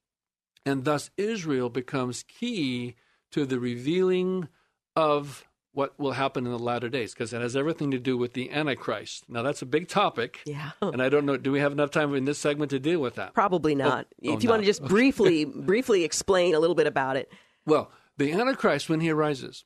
And 0.65 0.85
thus, 0.85 1.11
Israel 1.17 1.71
becomes 1.71 2.23
key 2.23 2.97
to 3.33 3.47
the 3.47 3.59
revealing 3.59 4.49
of 4.95 5.45
what 5.73 5.99
will 5.99 6.13
happen 6.13 6.47
in 6.47 6.53
the 6.53 6.59
latter 6.59 6.89
days 6.89 7.13
because 7.13 7.35
it 7.35 7.43
has 7.43 7.55
everything 7.55 7.91
to 7.91 7.99
do 7.99 8.17
with 8.17 8.33
the 8.33 8.51
Antichrist. 8.51 9.29
Now, 9.29 9.43
that's 9.43 9.61
a 9.61 9.67
big 9.67 9.89
topic. 9.89 10.41
Yeah. 10.47 10.71
And 10.81 11.03
I 11.03 11.11
don't 11.11 11.27
know, 11.27 11.37
do 11.37 11.53
we 11.53 11.61
have 11.61 11.73
enough 11.73 11.91
time 11.91 12.15
in 12.15 12.25
this 12.25 12.39
segment 12.39 12.71
to 12.71 12.79
deal 12.79 12.99
with 12.99 13.17
that? 13.17 13.35
Probably 13.35 13.75
not. 13.75 14.07
Oh, 14.11 14.33
if 14.33 14.37
oh, 14.37 14.41
you 14.41 14.49
want 14.49 14.63
to 14.63 14.67
just 14.67 14.83
briefly, 14.89 15.45
briefly 15.45 16.03
explain 16.03 16.55
a 16.55 16.61
little 16.61 16.75
bit 16.75 16.87
about 16.87 17.17
it. 17.17 17.31
Well, 17.67 17.91
the 18.17 18.33
Antichrist, 18.33 18.89
when 18.89 19.01
he 19.01 19.11
arises, 19.11 19.65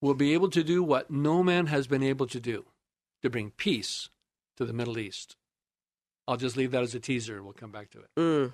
will 0.00 0.14
be 0.14 0.34
able 0.34 0.50
to 0.50 0.64
do 0.64 0.82
what 0.82 1.10
no 1.10 1.44
man 1.44 1.66
has 1.66 1.86
been 1.86 2.02
able 2.02 2.26
to 2.26 2.40
do 2.40 2.64
to 3.22 3.30
bring 3.30 3.52
peace 3.52 4.08
to 4.56 4.64
the 4.64 4.72
Middle 4.72 4.98
East. 4.98 5.36
I'll 6.26 6.36
just 6.36 6.56
leave 6.56 6.70
that 6.70 6.82
as 6.82 6.94
a 6.94 7.00
teaser. 7.00 7.36
And 7.36 7.44
we'll 7.44 7.52
come 7.52 7.70
back 7.70 7.90
to 7.90 7.98
it. 7.98 8.06
Mm. 8.16 8.52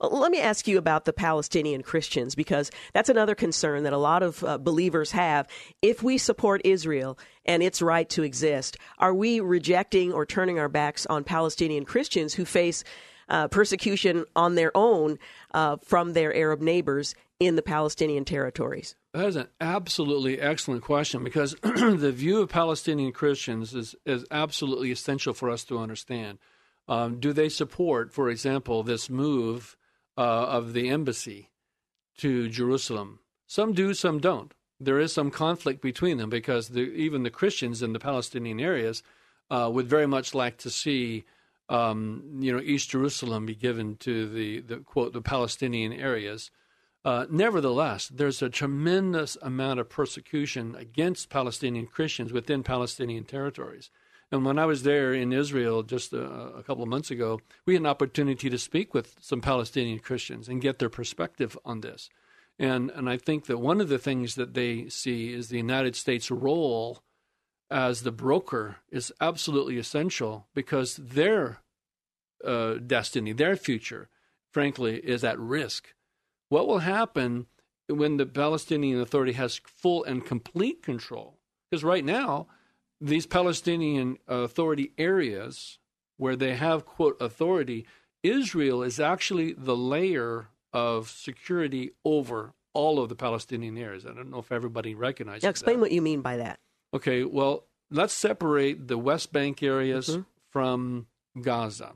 Well, 0.00 0.20
let 0.20 0.30
me 0.30 0.40
ask 0.40 0.68
you 0.68 0.78
about 0.78 1.04
the 1.04 1.12
Palestinian 1.12 1.82
Christians 1.82 2.34
because 2.34 2.70
that's 2.92 3.08
another 3.08 3.34
concern 3.34 3.82
that 3.82 3.92
a 3.92 3.98
lot 3.98 4.22
of 4.22 4.44
uh, 4.44 4.58
believers 4.58 5.10
have. 5.12 5.48
If 5.82 6.02
we 6.02 6.18
support 6.18 6.60
Israel 6.64 7.18
and 7.44 7.62
its 7.62 7.82
right 7.82 8.08
to 8.10 8.22
exist, 8.22 8.76
are 8.98 9.14
we 9.14 9.40
rejecting 9.40 10.12
or 10.12 10.24
turning 10.26 10.58
our 10.58 10.68
backs 10.68 11.06
on 11.06 11.24
Palestinian 11.24 11.84
Christians 11.84 12.34
who 12.34 12.44
face 12.44 12.84
uh, 13.28 13.48
persecution 13.48 14.24
on 14.36 14.54
their 14.54 14.74
own 14.76 15.18
uh, 15.52 15.76
from 15.84 16.12
their 16.12 16.34
Arab 16.34 16.60
neighbors 16.60 17.14
in 17.40 17.56
the 17.56 17.62
Palestinian 17.62 18.24
territories? 18.24 18.94
That 19.12 19.26
is 19.26 19.36
an 19.36 19.48
absolutely 19.60 20.40
excellent 20.40 20.82
question 20.82 21.24
because 21.24 21.56
the 21.62 22.12
view 22.12 22.40
of 22.40 22.48
Palestinian 22.48 23.12
Christians 23.12 23.74
is, 23.74 23.94
is 24.04 24.24
absolutely 24.30 24.90
essential 24.90 25.34
for 25.34 25.50
us 25.50 25.64
to 25.64 25.78
understand. 25.78 26.38
Um, 26.88 27.20
do 27.20 27.32
they 27.32 27.48
support, 27.48 28.12
for 28.12 28.30
example, 28.30 28.82
this 28.82 29.10
move 29.10 29.76
uh, 30.16 30.20
of 30.20 30.72
the 30.72 30.88
embassy 30.88 31.50
to 32.18 32.48
Jerusalem? 32.48 33.20
Some 33.46 33.72
do, 33.72 33.94
some 33.94 34.18
don't. 34.18 34.54
There 34.80 34.98
is 34.98 35.12
some 35.12 35.30
conflict 35.30 35.82
between 35.82 36.18
them 36.18 36.30
because 36.30 36.68
the, 36.68 36.80
even 36.80 37.24
the 37.24 37.30
Christians 37.30 37.82
in 37.82 37.92
the 37.92 37.98
Palestinian 37.98 38.60
areas 38.60 39.02
uh, 39.50 39.70
would 39.72 39.88
very 39.88 40.06
much 40.06 40.34
like 40.34 40.56
to 40.58 40.70
see, 40.70 41.24
um, 41.68 42.38
you 42.38 42.52
know, 42.52 42.60
East 42.60 42.90
Jerusalem 42.90 43.46
be 43.46 43.54
given 43.54 43.96
to 43.96 44.28
the, 44.28 44.60
the 44.60 44.76
quote 44.78 45.12
the 45.12 45.22
Palestinian 45.22 45.92
areas. 45.92 46.50
Uh, 47.04 47.26
nevertheless, 47.30 48.08
there's 48.08 48.42
a 48.42 48.50
tremendous 48.50 49.36
amount 49.42 49.80
of 49.80 49.88
persecution 49.88 50.74
against 50.74 51.30
Palestinian 51.30 51.86
Christians 51.86 52.32
within 52.32 52.62
Palestinian 52.62 53.24
territories. 53.24 53.90
And 54.30 54.44
when 54.44 54.58
I 54.58 54.66
was 54.66 54.82
there 54.82 55.14
in 55.14 55.32
Israel 55.32 55.82
just 55.82 56.12
a, 56.12 56.22
a, 56.22 56.62
couple 56.62 56.82
of 56.82 56.88
months 56.88 57.10
ago, 57.10 57.40
we 57.64 57.74
had 57.74 57.82
an 57.82 57.86
opportunity 57.86 58.50
to 58.50 58.58
speak 58.58 58.92
with 58.92 59.16
some 59.20 59.40
Palestinian 59.40 60.00
Christians 60.00 60.48
and 60.48 60.60
get 60.60 60.78
their 60.78 60.90
perspective 60.90 61.56
on 61.64 61.80
this. 61.80 62.10
And 62.58 62.90
and 62.90 63.08
I 63.08 63.16
think 63.16 63.46
that 63.46 63.58
one 63.58 63.80
of 63.80 63.88
the 63.88 63.98
things 63.98 64.34
that 64.34 64.54
they 64.54 64.88
see 64.88 65.32
is 65.32 65.48
the 65.48 65.56
United 65.56 65.94
States' 65.96 66.30
role 66.30 67.02
as 67.70 68.02
the 68.02 68.12
broker 68.12 68.76
is 68.90 69.12
absolutely 69.20 69.78
essential 69.78 70.48
because 70.54 70.96
their 70.96 71.58
uh, 72.44 72.74
destiny, 72.74 73.32
their 73.32 73.56
future, 73.56 74.08
frankly, 74.52 74.96
is 74.96 75.22
at 75.22 75.38
risk. 75.38 75.94
What 76.48 76.66
will 76.66 76.78
happen 76.78 77.46
when 77.88 78.16
the 78.16 78.26
Palestinian 78.26 79.00
Authority 79.00 79.32
has 79.32 79.60
full 79.64 80.02
and 80.04 80.24
complete 80.24 80.82
control? 80.82 81.38
Because 81.70 81.84
right 81.84 82.04
now, 82.04 82.48
these 83.00 83.26
Palestinian 83.26 84.18
Authority 84.26 84.92
areas 84.98 85.78
where 86.16 86.36
they 86.36 86.56
have, 86.56 86.84
quote, 86.84 87.16
authority, 87.20 87.86
Israel 88.22 88.82
is 88.82 88.98
actually 88.98 89.52
the 89.52 89.76
layer 89.76 90.48
of 90.72 91.08
security 91.08 91.92
over 92.04 92.54
all 92.74 93.00
of 93.00 93.08
the 93.08 93.14
Palestinian 93.14 93.78
areas. 93.78 94.04
I 94.04 94.12
don't 94.12 94.30
know 94.30 94.38
if 94.38 94.52
everybody 94.52 94.94
recognizes 94.94 95.42
now 95.42 95.50
explain 95.50 95.76
that. 95.76 95.80
what 95.82 95.92
you 95.92 96.02
mean 96.02 96.20
by 96.20 96.36
that. 96.36 96.58
Okay, 96.92 97.24
well, 97.24 97.64
let's 97.90 98.12
separate 98.12 98.88
the 98.88 98.98
West 98.98 99.32
Bank 99.32 99.62
areas 99.62 100.08
mm-hmm. 100.08 100.22
from 100.50 101.06
Gaza. 101.40 101.92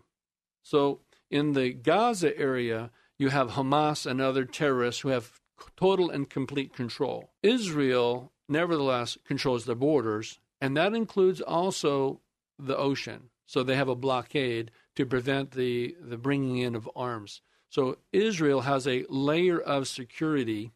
So, 0.63 1.01
in 1.31 1.53
the 1.53 1.73
Gaza 1.73 2.37
area, 2.39 2.91
you 3.19 3.31
have 3.31 3.53
Hamas 3.53 4.07
and 4.07 4.21
other 4.21 4.45
terrorists 4.45 5.01
who 5.01 5.09
have 5.09 5.41
total 5.77 6.11
and 6.11 6.29
complete 6.29 6.75
control. 6.75 7.31
Israel, 7.43 8.33
nevertheless, 8.49 9.17
controls 9.25 9.65
the 9.65 9.75
borders 9.75 10.39
and 10.63 10.77
that 10.77 10.95
includes 10.95 11.41
also 11.41 12.21
the 12.57 12.77
ocean. 12.77 13.31
So 13.47 13.65
they 13.65 13.75
have 13.75 13.89
a 13.89 13.97
blockade 13.97 14.71
to 14.95 15.05
prevent 15.05 15.51
the, 15.51 15.97
the 16.01 16.17
bringing 16.17 16.59
in 16.59 16.77
of 16.77 16.89
arms. 16.95 17.41
So 17.69 17.99
Israel 18.13 18.61
has 18.61 18.87
a 18.87 19.05
layer 19.09 19.61
of 19.61 19.89
security, 19.89 20.71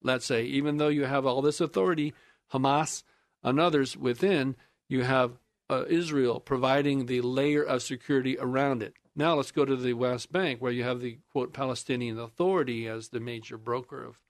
let's 0.00 0.26
say, 0.26 0.44
even 0.44 0.76
though 0.76 0.88
you 0.88 1.06
have 1.06 1.26
all 1.26 1.42
this 1.42 1.60
authority, 1.60 2.14
Hamas 2.52 3.02
and 3.42 3.58
others 3.58 3.96
within, 3.96 4.54
you 4.88 5.02
have 5.02 5.32
uh, 5.68 5.86
Israel 5.88 6.38
providing 6.38 7.06
the 7.06 7.20
layer 7.20 7.64
of 7.64 7.82
security 7.82 8.38
around 8.38 8.80
it. 8.80 8.94
Now 9.16 9.34
let's 9.34 9.50
go 9.50 9.64
to 9.64 9.74
the 9.74 9.94
West 9.94 10.30
Bank, 10.30 10.62
where 10.62 10.70
you 10.70 10.84
have 10.84 11.00
the 11.00 11.18
quote 11.32 11.52
Palestinian 11.52 12.16
Authority 12.16 12.86
as 12.86 13.08
the 13.08 13.20
major 13.20 13.58
broker 13.58 14.04
of 14.04 14.20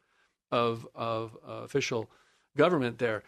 of, 0.51 0.87
of 0.95 1.37
uh, 1.47 1.53
official 1.65 2.11
government 2.57 2.99
there 2.99 3.23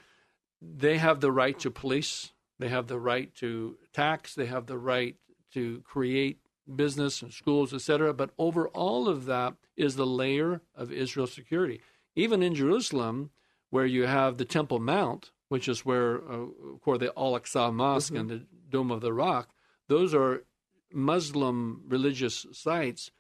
they 0.77 0.99
have 0.99 1.21
the 1.21 1.33
right 1.33 1.59
to 1.61 1.71
police, 1.71 2.33
they 2.59 2.69
have 2.69 2.87
the 2.87 2.99
right 2.99 3.35
to 3.37 3.77
tax, 3.93 4.35
they 4.35 4.47
have 4.47 4.67
the 4.67 4.79
right 4.79 5.17
to 5.53 5.83
create 5.85 6.39
business 6.75 7.23
and 7.23 7.33
schools, 7.33 7.75
etc. 7.75 8.15
But 8.15 8.31
over 8.39 8.69
all 8.69 9.09
of 9.09 9.27
that 9.27 9.55
is 9.77 9.97
the 9.97 10.07
layer 10.07 10.63
of 10.75 10.93
Israel 10.93 11.27
security. 11.27 11.81
Even 12.17 12.43
in 12.43 12.55
Jerusalem, 12.55 13.31
where 13.71 13.87
you 13.87 14.07
have 14.07 14.37
the 14.37 14.45
Temple 14.45 14.79
Mount, 14.79 15.33
which 15.49 15.69
is 15.69 15.85
where, 15.85 16.17
uh, 16.31 16.47
of 16.73 16.81
course, 16.81 17.01
the 17.01 17.13
Al 17.17 17.39
Aqsa 17.39 17.73
Mosque 17.73 18.13
mm-hmm. 18.13 18.21
and 18.21 18.31
the 18.31 18.47
Dome 18.71 18.91
of 18.91 19.01
the 19.01 19.13
Rock, 19.13 19.51
those 19.89 20.15
are 20.15 20.45
Muslim 20.93 21.83
religious 21.87 22.47
sites. 22.53 23.11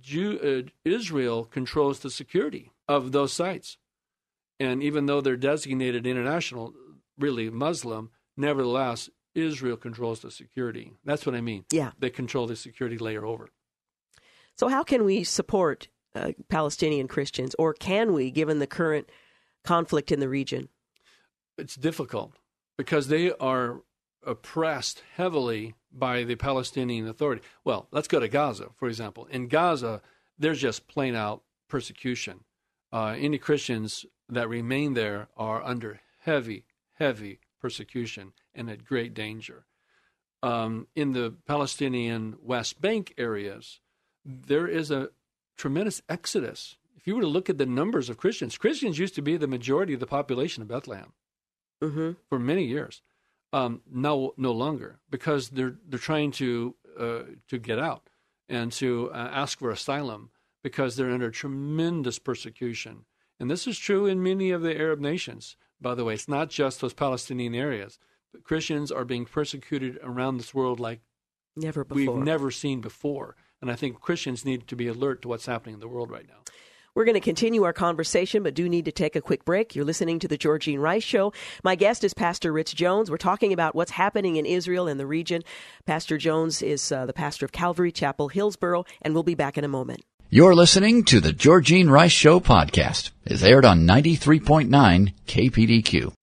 Jew, 0.00 0.66
uh, 0.66 0.70
Israel 0.84 1.44
controls 1.44 2.00
the 2.00 2.10
security 2.10 2.72
of 2.88 3.12
those 3.12 3.32
sites. 3.32 3.76
And 4.60 4.82
even 4.82 5.06
though 5.06 5.20
they're 5.20 5.36
designated 5.36 6.06
international, 6.06 6.74
really 7.18 7.50
Muslim, 7.50 8.10
nevertheless, 8.36 9.10
Israel 9.34 9.76
controls 9.76 10.20
the 10.20 10.30
security. 10.30 10.92
That's 11.04 11.24
what 11.24 11.34
I 11.34 11.40
mean. 11.40 11.64
Yeah. 11.70 11.92
They 11.98 12.10
control 12.10 12.46
the 12.46 12.56
security 12.56 12.98
layer 12.98 13.24
over. 13.24 13.48
So, 14.56 14.68
how 14.68 14.82
can 14.82 15.04
we 15.04 15.24
support 15.24 15.88
uh, 16.14 16.32
Palestinian 16.48 17.08
Christians, 17.08 17.54
or 17.58 17.72
can 17.72 18.12
we, 18.12 18.30
given 18.30 18.58
the 18.58 18.66
current 18.66 19.08
conflict 19.64 20.12
in 20.12 20.20
the 20.20 20.28
region? 20.28 20.68
It's 21.56 21.74
difficult 21.74 22.32
because 22.76 23.08
they 23.08 23.32
are 23.32 23.82
oppressed 24.26 25.02
heavily 25.16 25.74
by 25.92 26.24
the 26.24 26.36
Palestinian 26.36 27.08
Authority. 27.08 27.42
Well, 27.64 27.88
let's 27.90 28.08
go 28.08 28.20
to 28.20 28.28
Gaza, 28.28 28.68
for 28.76 28.88
example. 28.88 29.26
In 29.30 29.48
Gaza, 29.48 30.00
there's 30.38 30.60
just 30.60 30.86
plain 30.86 31.14
out 31.14 31.42
persecution. 31.68 32.40
Uh, 32.92 33.14
any 33.18 33.38
Christians 33.38 34.04
that 34.28 34.48
remain 34.48 34.94
there 34.94 35.28
are 35.36 35.62
under 35.62 36.00
heavy, 36.20 36.64
heavy 36.94 37.40
persecution 37.60 38.32
and 38.54 38.70
at 38.70 38.84
great 38.84 39.14
danger. 39.14 39.64
Um, 40.42 40.88
in 40.96 41.12
the 41.12 41.34
Palestinian 41.46 42.36
West 42.42 42.80
Bank 42.80 43.14
areas, 43.16 43.80
there 44.24 44.66
is 44.66 44.90
a 44.90 45.10
tremendous 45.56 46.02
exodus. 46.08 46.76
If 46.96 47.06
you 47.06 47.14
were 47.14 47.22
to 47.22 47.28
look 47.28 47.48
at 47.48 47.58
the 47.58 47.66
numbers 47.66 48.08
of 48.08 48.16
Christians, 48.16 48.58
Christians 48.58 48.98
used 48.98 49.14
to 49.14 49.22
be 49.22 49.36
the 49.36 49.46
majority 49.46 49.94
of 49.94 50.00
the 50.00 50.06
population 50.06 50.62
of 50.62 50.68
Bethlehem 50.68 51.12
mm-hmm. 51.82 52.12
for 52.28 52.38
many 52.38 52.64
years. 52.64 53.02
Um, 53.52 53.82
no, 53.90 54.32
no 54.38 54.52
longer 54.52 54.98
because 55.10 55.50
they're 55.50 55.76
they're 55.86 55.98
trying 55.98 56.30
to 56.32 56.74
uh, 56.98 57.22
to 57.48 57.58
get 57.58 57.78
out 57.78 58.08
and 58.48 58.72
to 58.72 59.10
uh, 59.12 59.30
ask 59.32 59.58
for 59.58 59.70
asylum 59.70 60.30
because 60.62 60.96
they're 60.96 61.10
under 61.10 61.30
tremendous 61.30 62.18
persecution. 62.18 63.04
And 63.42 63.50
this 63.50 63.66
is 63.66 63.76
true 63.76 64.06
in 64.06 64.22
many 64.22 64.52
of 64.52 64.62
the 64.62 64.78
Arab 64.78 65.00
nations. 65.00 65.56
By 65.80 65.96
the 65.96 66.04
way, 66.04 66.14
it's 66.14 66.28
not 66.28 66.48
just 66.48 66.80
those 66.80 66.94
Palestinian 66.94 67.56
areas. 67.56 67.98
But 68.30 68.44
Christians 68.44 68.92
are 68.92 69.04
being 69.04 69.24
persecuted 69.24 69.98
around 70.00 70.36
this 70.36 70.54
world 70.54 70.78
like 70.78 71.00
never 71.56 71.84
before. 71.84 72.14
we've 72.14 72.24
never 72.24 72.52
seen 72.52 72.80
before. 72.80 73.34
And 73.60 73.68
I 73.68 73.74
think 73.74 74.00
Christians 74.00 74.44
need 74.44 74.68
to 74.68 74.76
be 74.76 74.86
alert 74.86 75.22
to 75.22 75.28
what's 75.28 75.46
happening 75.46 75.74
in 75.74 75.80
the 75.80 75.88
world 75.88 76.08
right 76.08 76.28
now. 76.28 76.36
We're 76.94 77.04
going 77.04 77.14
to 77.14 77.20
continue 77.20 77.64
our 77.64 77.72
conversation, 77.72 78.44
but 78.44 78.54
do 78.54 78.68
need 78.68 78.84
to 78.84 78.92
take 78.92 79.16
a 79.16 79.20
quick 79.20 79.44
break. 79.44 79.74
You're 79.74 79.86
listening 79.86 80.20
to 80.20 80.28
the 80.28 80.38
Georgene 80.38 80.78
Rice 80.78 81.02
Show. 81.02 81.32
My 81.64 81.74
guest 81.74 82.04
is 82.04 82.14
Pastor 82.14 82.52
Rich 82.52 82.76
Jones. 82.76 83.10
We're 83.10 83.16
talking 83.16 83.52
about 83.52 83.74
what's 83.74 83.90
happening 83.90 84.36
in 84.36 84.46
Israel 84.46 84.86
and 84.86 85.00
the 85.00 85.06
region. 85.06 85.42
Pastor 85.84 86.16
Jones 86.16 86.62
is 86.62 86.92
uh, 86.92 87.06
the 87.06 87.12
pastor 87.12 87.44
of 87.44 87.50
Calvary 87.50 87.90
Chapel, 87.90 88.28
Hillsboro, 88.28 88.84
and 89.00 89.14
we'll 89.14 89.24
be 89.24 89.34
back 89.34 89.58
in 89.58 89.64
a 89.64 89.68
moment. 89.68 90.04
You're 90.34 90.54
listening 90.54 91.04
to 91.04 91.20
the 91.20 91.34
Georgene 91.34 91.90
Rice 91.90 92.10
Show 92.10 92.40
podcast. 92.40 93.10
It's 93.26 93.42
aired 93.42 93.66
on 93.66 93.86
93.9 93.86 95.12
KPDQ. 95.26 96.14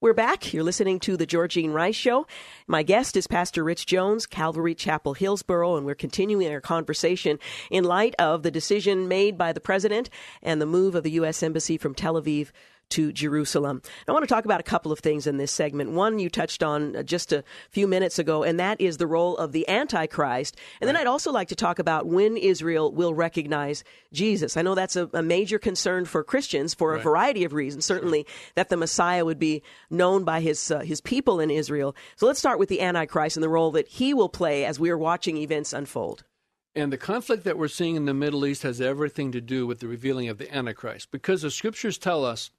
We're 0.00 0.14
back. 0.14 0.52
You're 0.52 0.64
listening 0.64 0.98
to 0.98 1.16
the 1.16 1.28
Georgene 1.28 1.72
Rice 1.72 1.94
Show. 1.94 2.26
My 2.66 2.82
guest 2.82 3.16
is 3.16 3.28
Pastor 3.28 3.62
Rich 3.62 3.86
Jones, 3.86 4.26
Calvary 4.26 4.74
Chapel, 4.74 5.14
Hillsboro, 5.14 5.76
and 5.76 5.86
we're 5.86 5.94
continuing 5.94 6.50
our 6.50 6.60
conversation 6.60 7.38
in 7.70 7.84
light 7.84 8.16
of 8.18 8.42
the 8.42 8.50
decision 8.50 9.06
made 9.06 9.38
by 9.38 9.52
the 9.52 9.60
president 9.60 10.10
and 10.42 10.60
the 10.60 10.66
move 10.66 10.96
of 10.96 11.04
the 11.04 11.12
U.S. 11.12 11.40
Embassy 11.40 11.78
from 11.78 11.94
Tel 11.94 12.20
Aviv 12.20 12.50
to 12.92 13.10
Jerusalem. 13.10 13.80
I 14.06 14.12
want 14.12 14.22
to 14.22 14.28
talk 14.28 14.44
about 14.44 14.60
a 14.60 14.64
couple 14.64 14.92
of 14.92 15.00
things 15.00 15.26
in 15.26 15.38
this 15.38 15.50
segment. 15.50 15.92
One 15.92 16.18
you 16.18 16.28
touched 16.28 16.62
on 16.62 16.94
uh, 16.94 17.02
just 17.02 17.32
a 17.32 17.42
few 17.70 17.88
minutes 17.88 18.18
ago, 18.18 18.42
and 18.42 18.60
that 18.60 18.80
is 18.80 18.98
the 18.98 19.06
role 19.06 19.36
of 19.38 19.52
the 19.52 19.66
Antichrist. 19.68 20.56
And 20.80 20.86
right. 20.86 20.92
then 20.92 21.00
I'd 21.00 21.06
also 21.06 21.32
like 21.32 21.48
to 21.48 21.54
talk 21.54 21.78
about 21.78 22.06
when 22.06 22.36
Israel 22.36 22.92
will 22.92 23.14
recognize 23.14 23.82
Jesus. 24.12 24.58
I 24.58 24.62
know 24.62 24.74
that's 24.74 24.96
a, 24.96 25.08
a 25.14 25.22
major 25.22 25.58
concern 25.58 26.04
for 26.04 26.22
Christians 26.22 26.74
for 26.74 26.94
a 26.94 27.00
variety 27.00 27.44
of 27.44 27.54
reasons. 27.54 27.86
Certainly 27.86 28.26
that 28.56 28.68
the 28.68 28.76
Messiah 28.76 29.24
would 29.24 29.38
be 29.38 29.62
known 29.88 30.24
by 30.24 30.40
his 30.40 30.70
uh, 30.70 30.80
his 30.80 31.00
people 31.00 31.40
in 31.40 31.50
Israel. 31.50 31.96
So 32.16 32.26
let's 32.26 32.38
start 32.38 32.58
with 32.58 32.68
the 32.68 32.82
Antichrist 32.82 33.36
and 33.36 33.42
the 33.42 33.48
role 33.48 33.70
that 33.72 33.88
he 33.88 34.12
will 34.12 34.28
play 34.28 34.66
as 34.66 34.78
we 34.78 34.90
are 34.90 34.98
watching 34.98 35.38
events 35.38 35.72
unfold. 35.72 36.24
And 36.74 36.92
the 36.92 36.98
conflict 36.98 37.44
that 37.44 37.58
we're 37.58 37.68
seeing 37.68 37.96
in 37.96 38.06
the 38.06 38.14
Middle 38.14 38.46
East 38.46 38.62
has 38.62 38.80
everything 38.80 39.32
to 39.32 39.40
do 39.42 39.66
with 39.66 39.80
the 39.80 39.88
revealing 39.88 40.28
of 40.28 40.38
the 40.38 40.54
Antichrist 40.54 41.10
because 41.10 41.42
the 41.42 41.50
scriptures 41.50 41.98
tell 41.98 42.24
us 42.24 42.50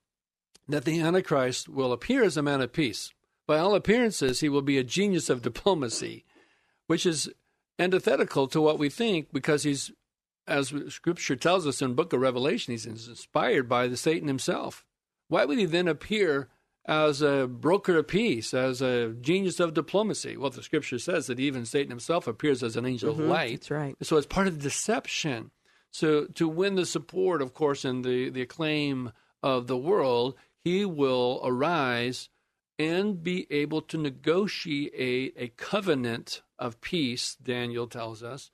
that 0.67 0.85
the 0.85 0.99
Antichrist 0.99 1.67
will 1.67 1.91
appear 1.91 2.23
as 2.23 2.37
a 2.37 2.41
man 2.41 2.61
of 2.61 2.71
peace. 2.71 3.11
By 3.45 3.59
all 3.59 3.75
appearances, 3.75 4.39
he 4.39 4.49
will 4.49 4.61
be 4.61 4.77
a 4.77 4.83
genius 4.83 5.29
of 5.29 5.41
diplomacy, 5.41 6.23
which 6.87 7.05
is 7.05 7.29
antithetical 7.77 8.47
to 8.47 8.61
what 8.61 8.79
we 8.79 8.89
think 8.89 9.33
because 9.33 9.63
he's, 9.63 9.91
as 10.47 10.73
Scripture 10.89 11.35
tells 11.35 11.67
us 11.67 11.81
in 11.81 11.95
Book 11.95 12.13
of 12.13 12.21
Revelation, 12.21 12.71
he's 12.71 12.85
inspired 12.85 13.67
by 13.67 13.87
the 13.87 13.97
Satan 13.97 14.27
himself. 14.27 14.85
Why 15.27 15.45
would 15.45 15.57
he 15.57 15.65
then 15.65 15.87
appear 15.87 16.49
as 16.85 17.21
a 17.21 17.47
broker 17.47 17.97
of 17.97 18.07
peace, 18.07 18.53
as 18.53 18.81
a 18.81 19.09
genius 19.19 19.59
of 19.59 19.73
diplomacy? 19.73 20.37
Well, 20.37 20.49
the 20.49 20.63
Scripture 20.63 20.99
says 20.99 21.27
that 21.27 21.39
even 21.39 21.65
Satan 21.65 21.89
himself 21.89 22.27
appears 22.27 22.61
as 22.61 22.75
an 22.75 22.85
angel 22.85 23.13
mm-hmm, 23.13 23.23
of 23.23 23.29
light. 23.29 23.51
That's 23.61 23.71
right. 23.71 23.95
So 24.01 24.17
it's 24.17 24.27
part 24.27 24.47
of 24.47 24.57
the 24.57 24.63
deception. 24.63 25.51
So 25.91 26.25
to 26.25 26.47
win 26.47 26.75
the 26.75 26.85
support, 26.85 27.41
of 27.41 27.53
course, 27.53 27.85
and 27.85 28.03
the, 28.03 28.29
the 28.29 28.41
acclaim 28.41 29.11
of 29.41 29.67
the 29.67 29.77
world, 29.77 30.35
he 30.63 30.85
will 30.85 31.41
arise 31.43 32.29
and 32.79 33.21
be 33.21 33.47
able 33.51 33.81
to 33.81 33.97
negotiate 33.97 35.33
a 35.37 35.49
covenant 35.49 36.41
of 36.57 36.81
peace, 36.81 37.35
Daniel 37.35 37.87
tells 37.87 38.23
us. 38.23 38.51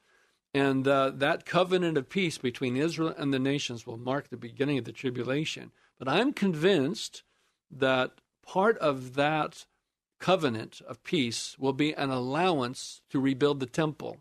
And 0.53 0.87
uh, 0.87 1.11
that 1.15 1.45
covenant 1.45 1.97
of 1.97 2.09
peace 2.09 2.37
between 2.37 2.75
Israel 2.75 3.13
and 3.17 3.33
the 3.33 3.39
nations 3.39 3.85
will 3.85 3.97
mark 3.97 4.29
the 4.29 4.37
beginning 4.37 4.77
of 4.77 4.85
the 4.85 4.91
tribulation. 4.91 5.71
But 5.99 6.07
I'm 6.07 6.33
convinced 6.33 7.23
that 7.71 8.19
part 8.45 8.77
of 8.79 9.13
that 9.13 9.65
covenant 10.19 10.81
of 10.87 11.03
peace 11.03 11.55
will 11.59 11.73
be 11.73 11.93
an 11.93 12.09
allowance 12.09 13.01
to 13.11 13.19
rebuild 13.19 13.59
the 13.59 13.65
temple 13.65 14.17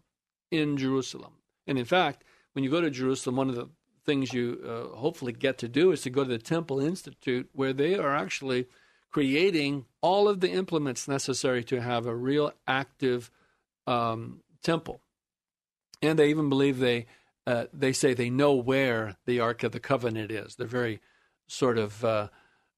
in 0.50 0.76
Jerusalem. 0.76 1.32
And 1.66 1.78
in 1.78 1.84
fact, 1.84 2.24
when 2.52 2.62
you 2.62 2.70
go 2.70 2.80
to 2.80 2.90
Jerusalem, 2.90 3.36
one 3.36 3.48
of 3.48 3.56
the 3.56 3.68
things 4.08 4.32
you 4.32 4.58
uh, 4.66 4.96
hopefully 4.96 5.32
get 5.32 5.58
to 5.58 5.68
do 5.68 5.92
is 5.92 6.00
to 6.00 6.10
go 6.10 6.24
to 6.24 6.30
the 6.30 6.38
Temple 6.38 6.80
Institute, 6.80 7.50
where 7.52 7.74
they 7.74 7.94
are 7.94 8.16
actually 8.16 8.66
creating 9.10 9.84
all 10.00 10.28
of 10.28 10.40
the 10.40 10.50
implements 10.50 11.06
necessary 11.06 11.62
to 11.64 11.82
have 11.82 12.06
a 12.06 12.16
real 12.16 12.50
active 12.66 13.30
um, 13.86 14.40
temple. 14.62 15.02
And 16.00 16.18
they 16.18 16.30
even 16.30 16.48
believe 16.48 16.78
they 16.78 17.06
uh, 17.46 17.66
they 17.72 17.92
say 17.92 18.14
they 18.14 18.30
know 18.30 18.54
where 18.54 19.16
the 19.26 19.40
Ark 19.40 19.62
of 19.62 19.72
the 19.72 19.80
Covenant 19.80 20.30
is. 20.30 20.56
They're 20.56 20.66
very 20.66 21.00
sort 21.46 21.76
of 21.76 22.02
uh, 22.04 22.28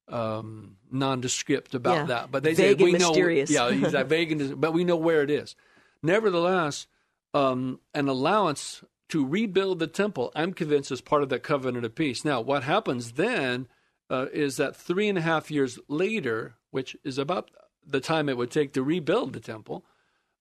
um, 0.09 0.77
nondescript 0.91 1.75
about 1.75 1.95
yeah. 1.95 2.05
that, 2.07 2.31
but 2.33 2.43
they 2.43 2.55
vague 2.55 2.79
say 2.79 2.85
we 2.85 2.93
know. 2.93 3.09
Mysterious. 3.09 3.51
Yeah, 3.51 3.69
exactly, 3.71 4.17
vague 4.17 4.33
and 4.33 4.61
but 4.61 4.73
we 4.73 4.83
know 4.83 4.97
where 4.97 5.23
it 5.23 5.31
is. 5.31 5.55
Nevertheless, 6.03 6.89
um, 7.35 7.79
an 7.95 8.09
allowance 8.09 8.83
to 9.11 9.27
rebuild 9.27 9.79
the 9.79 9.87
temple, 9.87 10.33
I'm 10.35 10.55
convinced 10.55 10.91
is 10.91 11.01
part 11.01 11.23
of 11.23 11.29
that 11.29 11.43
covenant 11.43 11.85
of 11.85 11.95
peace. 11.95 12.25
Now, 12.25 12.41
what 12.41 12.63
happens 12.65 13.13
then 13.13 13.69
uh, 14.09 14.27
is 14.33 14.57
that 14.57 14.77
three 14.77 15.09
and 15.09 15.19
a 15.19 15.23
half 15.23 15.51
years 15.51 15.79
later, 15.89 16.55
which 16.71 16.97
is 17.05 17.19
about 17.19 17.51
the 17.87 18.01
time 18.01 18.29
it 18.29 18.37
would 18.37 18.51
take 18.51 18.73
to 18.73 18.83
rebuild 18.83 19.33
the 19.33 19.41
temple, 19.41 19.85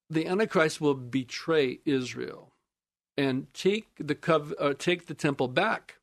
the 0.09 0.25
Antichrist 0.27 0.81
will 0.81 0.95
betray 0.95 1.79
Israel 1.85 2.53
and 3.17 3.53
take 3.53 3.87
the 3.99 4.15
cov- 4.15 4.55
uh, 4.59 4.73
take 4.77 5.07
the 5.07 5.13
temple 5.13 5.47
back, 5.47 5.95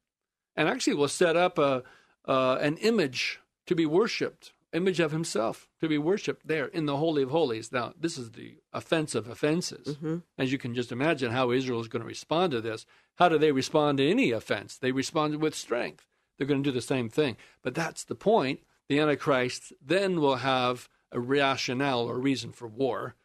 and 0.54 0.68
actually 0.68 0.94
will 0.94 1.08
set 1.08 1.36
up 1.36 1.58
a 1.58 1.82
uh, 2.26 2.58
an 2.60 2.76
image 2.78 3.40
to 3.66 3.74
be 3.74 3.86
worshipped 3.86 4.52
image 4.76 5.00
of 5.00 5.10
himself 5.10 5.68
to 5.80 5.88
be 5.88 5.98
worshipped 5.98 6.46
there 6.46 6.66
in 6.66 6.86
the 6.86 6.98
Holy 6.98 7.22
of 7.22 7.30
Holies. 7.30 7.72
Now, 7.72 7.94
this 7.98 8.16
is 8.16 8.32
the 8.32 8.58
offense 8.72 9.14
of 9.14 9.28
offenses. 9.28 9.96
Mm-hmm. 9.96 10.18
As 10.38 10.52
you 10.52 10.58
can 10.58 10.74
just 10.74 10.92
imagine 10.92 11.32
how 11.32 11.50
Israel 11.50 11.80
is 11.80 11.88
going 11.88 12.02
to 12.02 12.06
respond 12.08 12.52
to 12.52 12.60
this. 12.60 12.86
How 13.16 13.28
do 13.28 13.38
they 13.38 13.52
respond 13.52 13.98
to 13.98 14.08
any 14.08 14.30
offense? 14.30 14.76
They 14.76 14.92
respond 14.92 15.36
with 15.36 15.54
strength. 15.54 16.06
They're 16.36 16.46
going 16.46 16.62
to 16.62 16.70
do 16.70 16.74
the 16.74 16.82
same 16.82 17.08
thing. 17.08 17.36
But 17.62 17.74
that's 17.74 18.04
the 18.04 18.14
point. 18.14 18.60
The 18.88 19.00
Antichrist 19.00 19.72
then 19.84 20.20
will 20.20 20.36
have 20.36 20.88
a 21.10 21.18
rationale 21.18 22.00
or 22.00 22.18
reason 22.18 22.52
for 22.52 22.68
war. 22.68 23.16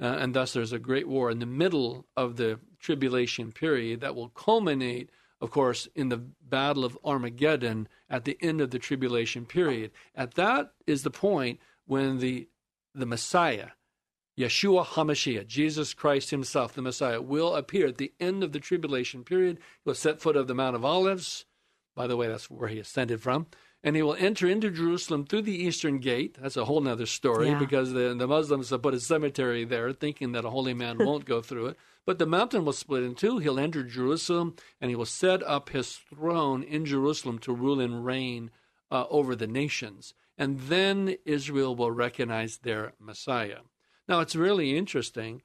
Uh, 0.00 0.16
and 0.18 0.34
thus, 0.34 0.52
there's 0.52 0.72
a 0.72 0.78
great 0.78 1.08
war 1.08 1.30
in 1.30 1.40
the 1.40 1.46
middle 1.46 2.06
of 2.16 2.36
the 2.36 2.60
tribulation 2.78 3.52
period 3.52 4.00
that 4.00 4.14
will 4.14 4.28
culminate 4.28 5.10
of 5.40 5.50
course, 5.50 5.88
in 5.94 6.10
the 6.10 6.18
Battle 6.18 6.84
of 6.84 6.98
Armageddon 7.04 7.88
at 8.10 8.24
the 8.24 8.36
end 8.40 8.60
of 8.60 8.70
the 8.70 8.78
tribulation 8.78 9.46
period. 9.46 9.92
At 10.14 10.34
that 10.34 10.72
is 10.86 11.02
the 11.02 11.10
point 11.10 11.60
when 11.86 12.18
the 12.18 12.48
the 12.92 13.06
Messiah, 13.06 13.68
Yeshua 14.36 14.84
HaMashiach, 14.84 15.46
Jesus 15.46 15.94
Christ 15.94 16.30
Himself, 16.30 16.72
the 16.72 16.82
Messiah, 16.82 17.22
will 17.22 17.54
appear 17.54 17.86
at 17.86 17.98
the 17.98 18.12
end 18.18 18.42
of 18.42 18.50
the 18.52 18.58
tribulation 18.58 19.22
period. 19.22 19.58
He 19.58 19.88
will 19.88 19.94
set 19.94 20.20
foot 20.20 20.36
of 20.36 20.48
the 20.48 20.54
Mount 20.54 20.74
of 20.74 20.84
Olives. 20.84 21.44
By 21.94 22.08
the 22.08 22.16
way, 22.16 22.26
that's 22.26 22.50
where 22.50 22.68
he 22.68 22.80
ascended 22.80 23.22
from. 23.22 23.46
And 23.82 23.96
he 23.96 24.02
will 24.02 24.16
enter 24.16 24.46
into 24.46 24.70
Jerusalem 24.70 25.24
through 25.24 25.42
the 25.42 25.64
eastern 25.64 25.98
gate. 25.98 26.36
That's 26.40 26.58
a 26.58 26.66
whole 26.66 26.86
other 26.86 27.06
story 27.06 27.48
yeah. 27.48 27.58
because 27.58 27.92
the, 27.92 28.14
the 28.14 28.26
Muslims 28.26 28.70
have 28.70 28.82
put 28.82 28.92
a 28.92 29.00
cemetery 29.00 29.64
there 29.64 29.92
thinking 29.92 30.32
that 30.32 30.44
a 30.44 30.50
holy 30.50 30.74
man 30.74 30.98
won't 31.00 31.24
go 31.24 31.40
through 31.40 31.68
it. 31.68 31.76
But 32.04 32.18
the 32.18 32.26
mountain 32.26 32.64
will 32.64 32.74
split 32.74 33.04
in 33.04 33.14
two. 33.14 33.38
He'll 33.38 33.58
enter 33.58 33.82
Jerusalem, 33.82 34.56
and 34.80 34.90
he 34.90 34.96
will 34.96 35.06
set 35.06 35.42
up 35.42 35.70
his 35.70 35.96
throne 35.96 36.62
in 36.62 36.84
Jerusalem 36.84 37.38
to 37.40 37.54
rule 37.54 37.80
and 37.80 38.04
reign 38.04 38.50
uh, 38.90 39.04
over 39.08 39.34
the 39.34 39.46
nations. 39.46 40.12
And 40.36 40.58
then 40.60 41.16
Israel 41.24 41.74
will 41.76 41.90
recognize 41.90 42.58
their 42.58 42.92
Messiah. 42.98 43.60
Now, 44.08 44.20
it's 44.20 44.34
really 44.34 44.76
interesting. 44.76 45.42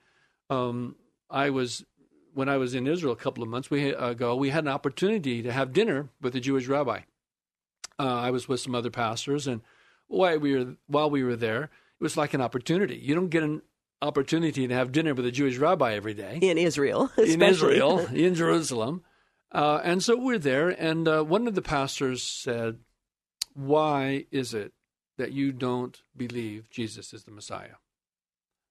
Um, 0.50 0.96
I 1.30 1.50
was 1.50 1.86
when 2.34 2.50
I 2.50 2.58
was 2.58 2.76
in 2.76 2.86
Israel 2.86 3.14
a 3.14 3.18
couple 3.18 3.44
of 3.44 3.50
months 3.50 3.72
ago. 3.72 4.36
We 4.36 4.50
had 4.50 4.66
an 4.66 4.70
opportunity 4.70 5.42
to 5.42 5.52
have 5.52 5.72
dinner 5.72 6.10
with 6.22 6.36
a 6.36 6.42
Jewish 6.42 6.68
rabbi. 6.68 7.02
Uh, 7.98 8.04
I 8.04 8.32
was 8.32 8.48
with 8.48 8.60
some 8.60 8.76
other 8.76 8.92
pastors, 8.92 9.48
and 9.48 9.62
while 10.08 10.38
we 10.40 10.56
were 10.56 10.76
while 10.88 11.10
we 11.10 11.24
were 11.24 11.36
there, 11.36 11.64
it 11.64 11.70
was 12.02 12.18
like 12.18 12.34
an 12.34 12.42
opportunity. 12.42 12.96
You 12.98 13.16
don't 13.16 13.30
get 13.30 13.44
an 13.44 13.62
opportunity 14.02 14.68
to 14.68 14.74
have 14.74 14.92
dinner 14.92 15.14
with 15.14 15.26
a 15.26 15.32
Jewish 15.32 15.58
rabbi 15.58 15.94
every 15.94 16.14
day 16.14 16.40
in 16.42 16.58
Israel, 16.58 17.12
especially. 17.18 17.34
in 17.34 17.42
Israel, 17.42 18.00
in 18.14 18.36
Jerusalem, 18.36 19.04
uh, 19.52 19.82
and 19.84 20.04
so 20.04 20.18
we're 20.18 20.38
there. 20.40 20.70
And 20.70 21.08
uh, 21.08 21.24
one 21.24 21.48
of 21.48 21.56
the 21.56 21.62
pastors 21.62 22.22
said, 22.22 22.80
"Why 23.54 24.26
is 24.32 24.54
it 24.54 24.74
that 25.18 25.32
you 25.32 25.52
don't 25.52 26.02
believe 26.16 26.70
Jesus 26.70 27.14
is 27.14 27.24
the 27.24 27.32
Messiah?" 27.32 27.76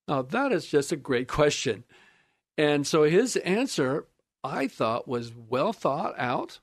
Now 0.06 0.22
that 0.22 0.52
is 0.52 0.66
just 0.66 0.92
a 0.92 0.96
great 0.96 1.28
question, 1.40 1.84
and 2.58 2.86
so 2.86 3.04
his 3.04 3.36
answer, 3.36 4.06
I 4.42 4.68
thought, 4.68 5.08
was 5.08 5.32
well 5.34 5.72
thought 5.72 6.14
out, 6.18 6.60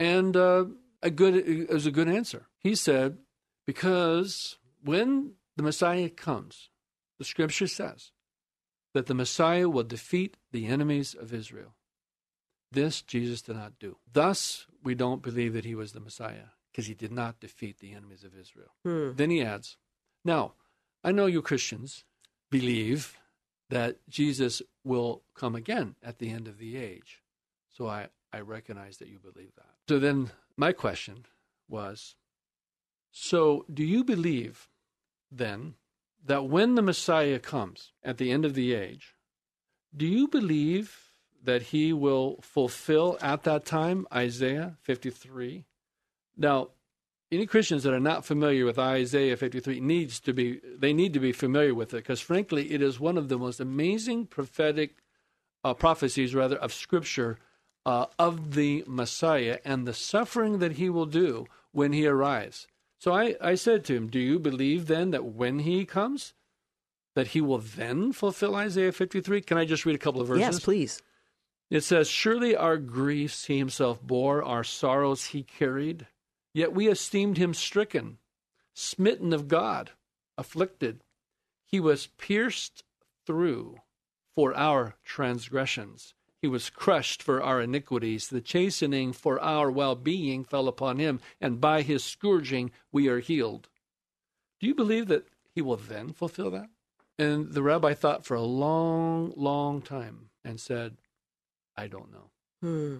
and 0.00 0.36
uh, 0.36 0.64
a 1.02 1.10
good 1.10 1.34
it 1.34 1.70
was 1.70 1.86
a 1.86 1.90
good 1.90 2.08
answer. 2.08 2.46
He 2.58 2.74
said, 2.74 3.18
"Because 3.66 4.58
when 4.82 5.34
the 5.56 5.62
Messiah 5.62 6.08
comes." 6.08 6.70
the 7.20 7.24
scripture 7.24 7.66
says 7.66 8.12
that 8.94 9.06
the 9.06 9.14
Messiah 9.14 9.68
will 9.68 9.84
defeat 9.84 10.38
the 10.52 10.66
enemies 10.66 11.14
of 11.14 11.34
Israel. 11.34 11.74
This 12.72 13.02
Jesus 13.02 13.42
did 13.42 13.56
not 13.56 13.78
do. 13.78 13.98
Thus, 14.10 14.66
we 14.82 14.94
don't 14.94 15.22
believe 15.22 15.52
that 15.52 15.66
he 15.66 15.74
was 15.74 15.92
the 15.92 16.00
Messiah 16.00 16.48
because 16.72 16.86
he 16.86 16.94
did 16.94 17.12
not 17.12 17.38
defeat 17.38 17.78
the 17.78 17.92
enemies 17.92 18.24
of 18.24 18.34
Israel. 18.34 18.70
Hmm. 18.84 19.10
Then 19.16 19.28
he 19.28 19.42
adds, 19.42 19.76
Now, 20.24 20.54
I 21.04 21.12
know 21.12 21.26
you 21.26 21.42
Christians 21.42 22.04
believe 22.50 23.18
that 23.68 23.98
Jesus 24.08 24.62
will 24.82 25.22
come 25.34 25.54
again 25.54 25.94
at 26.02 26.20
the 26.20 26.30
end 26.30 26.48
of 26.48 26.56
the 26.56 26.78
age. 26.78 27.22
So 27.68 27.86
I, 27.86 28.08
I 28.32 28.40
recognize 28.40 28.96
that 28.96 29.08
you 29.08 29.18
believe 29.18 29.54
that. 29.56 29.74
So 29.90 29.98
then 29.98 30.30
my 30.60 30.72
question 30.72 31.24
was 31.68 32.16
so 33.10 33.64
do 33.72 33.82
you 33.82 34.04
believe 34.04 34.68
then 35.32 35.74
that 36.24 36.44
when 36.44 36.74
the 36.74 36.82
Messiah 36.82 37.38
comes 37.38 37.92
at 38.04 38.18
the 38.18 38.30
end 38.30 38.44
of 38.44 38.54
the 38.54 38.74
age, 38.74 39.14
do 39.96 40.06
you 40.06 40.28
believe 40.28 41.12
that 41.42 41.62
he 41.72 41.92
will 41.94 42.38
fulfill 42.42 43.16
at 43.22 43.42
that 43.44 43.64
time 43.64 44.06
Isaiah 44.12 44.76
53? 44.82 45.64
Now, 46.36 46.68
any 47.32 47.46
Christians 47.46 47.84
that 47.84 47.94
are 47.94 48.00
not 48.12 48.26
familiar 48.26 48.66
with 48.66 48.78
Isaiah 48.78 49.36
53 49.36 49.80
needs 49.80 50.20
to 50.20 50.34
be 50.34 50.60
they 50.76 50.92
need 50.92 51.14
to 51.14 51.20
be 51.20 51.32
familiar 51.32 51.74
with 51.74 51.94
it 51.94 51.98
because 51.98 52.20
frankly 52.20 52.72
it 52.72 52.82
is 52.82 53.00
one 53.00 53.16
of 53.16 53.28
the 53.28 53.38
most 53.38 53.60
amazing 53.60 54.26
prophetic 54.26 54.96
uh, 55.64 55.72
prophecies 55.72 56.34
rather 56.34 56.56
of 56.56 56.72
scripture 56.72 57.38
uh, 57.86 58.06
of 58.18 58.54
the 58.54 58.84
Messiah 58.86 59.58
and 59.64 59.86
the 59.86 59.94
suffering 59.94 60.58
that 60.58 60.72
he 60.72 60.90
will 60.90 61.06
do 61.06 61.46
when 61.72 61.92
he 61.92 62.06
arrives. 62.06 62.66
So 62.98 63.12
I, 63.12 63.36
I 63.40 63.54
said 63.54 63.84
to 63.86 63.96
him, 63.96 64.08
Do 64.08 64.18
you 64.18 64.38
believe 64.38 64.86
then 64.86 65.10
that 65.10 65.24
when 65.24 65.60
he 65.60 65.84
comes, 65.84 66.34
that 67.14 67.28
he 67.28 67.40
will 67.40 67.58
then 67.58 68.12
fulfill 68.12 68.54
Isaiah 68.54 68.92
53? 68.92 69.40
Can 69.40 69.56
I 69.56 69.64
just 69.64 69.86
read 69.86 69.94
a 69.94 69.98
couple 69.98 70.20
of 70.20 70.28
verses? 70.28 70.40
Yes, 70.40 70.60
please. 70.60 71.02
It 71.70 71.82
says, 71.82 72.08
Surely 72.08 72.54
our 72.54 72.76
griefs 72.76 73.46
he 73.46 73.56
himself 73.56 74.02
bore, 74.02 74.42
our 74.42 74.64
sorrows 74.64 75.26
he 75.26 75.42
carried. 75.42 76.06
Yet 76.52 76.74
we 76.74 76.88
esteemed 76.88 77.38
him 77.38 77.54
stricken, 77.54 78.18
smitten 78.74 79.32
of 79.32 79.48
God, 79.48 79.92
afflicted. 80.36 81.02
He 81.64 81.78
was 81.78 82.08
pierced 82.18 82.82
through 83.24 83.76
for 84.34 84.54
our 84.56 84.96
transgressions. 85.04 86.14
He 86.42 86.48
was 86.48 86.70
crushed 86.70 87.22
for 87.22 87.42
our 87.42 87.60
iniquities. 87.60 88.28
The 88.28 88.40
chastening 88.40 89.12
for 89.12 89.40
our 89.40 89.70
well 89.70 89.94
being 89.94 90.44
fell 90.44 90.68
upon 90.68 90.98
him, 90.98 91.20
and 91.40 91.60
by 91.60 91.82
his 91.82 92.02
scourging 92.02 92.70
we 92.90 93.08
are 93.08 93.20
healed. 93.20 93.68
Do 94.60 94.66
you 94.66 94.74
believe 94.74 95.08
that 95.08 95.28
he 95.54 95.62
will 95.62 95.76
then 95.76 96.12
fulfill 96.12 96.50
that? 96.52 96.70
And 97.18 97.52
the 97.52 97.62
rabbi 97.62 97.94
thought 97.94 98.24
for 98.24 98.34
a 98.34 98.42
long, 98.42 99.32
long 99.36 99.82
time 99.82 100.30
and 100.44 100.58
said, 100.58 100.96
I 101.76 101.86
don't 101.86 102.10
know. 102.10 102.30
Hmm 102.62 102.96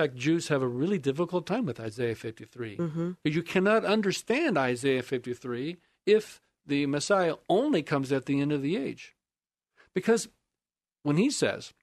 fact, 0.00 0.16
Jews 0.16 0.48
have 0.48 0.62
a 0.62 0.68
really 0.68 0.98
difficult 0.98 1.46
time 1.46 1.66
with 1.66 1.78
Isaiah 1.78 2.14
53. 2.14 2.76
Mm-hmm. 2.76 3.10
You 3.24 3.42
cannot 3.42 3.84
understand 3.84 4.56
Isaiah 4.56 5.02
53 5.02 5.76
if 6.06 6.40
the 6.66 6.86
Messiah 6.86 7.34
only 7.50 7.82
comes 7.82 8.10
at 8.10 8.24
the 8.24 8.40
end 8.40 8.52
of 8.52 8.62
the 8.62 8.76
age. 8.76 9.14
Because 9.94 10.28
when 11.02 11.18
he 11.18 11.30
says 11.30 11.74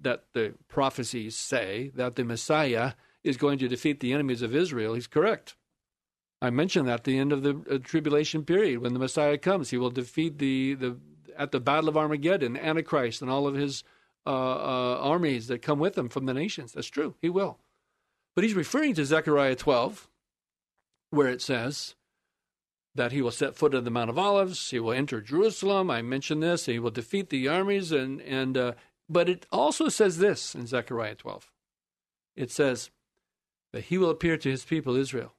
that 0.00 0.24
the 0.32 0.54
prophecies 0.68 1.36
say 1.36 1.90
that 1.94 2.16
the 2.16 2.24
Messiah 2.24 2.92
is 3.24 3.36
going 3.36 3.58
to 3.58 3.68
defeat 3.68 4.00
the 4.00 4.12
enemies 4.12 4.42
of 4.42 4.54
Israel, 4.54 4.94
he's 4.94 5.06
correct. 5.06 5.56
I 6.40 6.50
mentioned 6.50 6.88
that 6.88 7.00
at 7.00 7.04
the 7.04 7.18
end 7.18 7.32
of 7.32 7.42
the 7.42 7.62
uh, 7.70 7.78
tribulation 7.78 8.44
period, 8.44 8.80
when 8.80 8.92
the 8.92 8.98
Messiah 8.98 9.38
comes, 9.38 9.70
he 9.70 9.78
will 9.78 9.90
defeat 9.90 10.38
the, 10.38 10.74
the 10.74 10.96
at 11.36 11.50
the 11.50 11.60
Battle 11.60 11.88
of 11.88 11.96
Armageddon, 11.96 12.56
Antichrist 12.56 13.22
and 13.22 13.30
all 13.30 13.46
of 13.46 13.54
his 13.54 13.84
uh, 14.26 14.30
uh, 14.30 14.98
armies 15.00 15.46
that 15.48 15.62
come 15.62 15.78
with 15.78 15.96
him 15.96 16.08
from 16.08 16.26
the 16.26 16.34
nations. 16.34 16.72
That's 16.72 16.88
true. 16.88 17.14
He 17.20 17.28
will. 17.28 17.58
But 18.34 18.44
he's 18.44 18.54
referring 18.54 18.94
to 18.94 19.04
Zechariah 19.04 19.54
12, 19.54 20.08
where 21.10 21.28
it 21.28 21.40
says 21.40 21.94
that 22.94 23.12
he 23.12 23.22
will 23.22 23.30
set 23.30 23.56
foot 23.56 23.74
on 23.74 23.84
the 23.84 23.90
Mount 23.90 24.10
of 24.10 24.18
Olives. 24.18 24.70
He 24.70 24.80
will 24.80 24.92
enter 24.92 25.20
Jerusalem. 25.20 25.90
I 25.90 26.02
mentioned 26.02 26.42
this. 26.42 26.66
He 26.66 26.78
will 26.78 26.90
defeat 26.90 27.30
the 27.30 27.48
armies. 27.48 27.92
And, 27.92 28.20
and 28.22 28.56
uh, 28.56 28.72
But 29.08 29.28
it 29.28 29.46
also 29.52 29.88
says 29.88 30.18
this 30.18 30.54
in 30.54 30.66
Zechariah 30.66 31.14
12. 31.14 31.50
It 32.34 32.50
says 32.50 32.90
that 33.72 33.84
he 33.84 33.98
will 33.98 34.10
appear 34.10 34.36
to 34.36 34.50
his 34.50 34.64
people 34.64 34.96
Israel. 34.96 35.34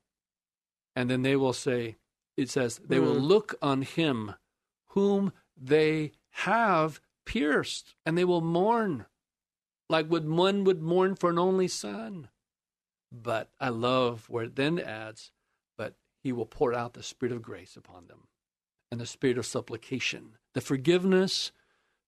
And 0.96 1.10
then 1.10 1.22
they 1.22 1.36
will 1.36 1.54
say, 1.54 1.98
it 2.36 2.50
says, 2.50 2.80
they 2.86 2.98
mm. 2.98 3.04
will 3.04 3.20
hmm. 3.20 3.26
look 3.26 3.56
on 3.62 3.82
him 3.84 4.34
whom 4.90 5.34
they 5.56 6.12
have 6.32 7.02
pierced, 7.26 7.96
and 8.06 8.18
they 8.18 8.26
will 8.26 8.42
mourn 8.42 9.06
like 9.90 10.10
would 10.10 10.30
one 10.30 10.64
would 10.64 10.82
mourn 10.82 11.16
for 11.16 11.30
an 11.30 11.40
only 11.40 11.68
son. 11.68 12.30
But 13.12 13.50
I 13.60 13.70
love 13.70 14.30
where 14.30 14.46
it 14.46 14.56
then 14.56 14.80
adds, 14.80 15.32
but 15.78 15.96
he 16.22 16.32
will 16.32 16.46
pour 16.46 16.74
out 16.74 16.94
the 16.94 17.04
spirit 17.04 17.34
of 17.34 17.42
grace 17.42 17.78
upon 17.78 18.08
them 18.08 18.28
and 18.92 19.00
the 19.00 19.06
spirit 19.06 19.38
of 19.38 19.46
supplication, 19.46 20.38
the 20.54 20.62
forgiveness 20.62 21.52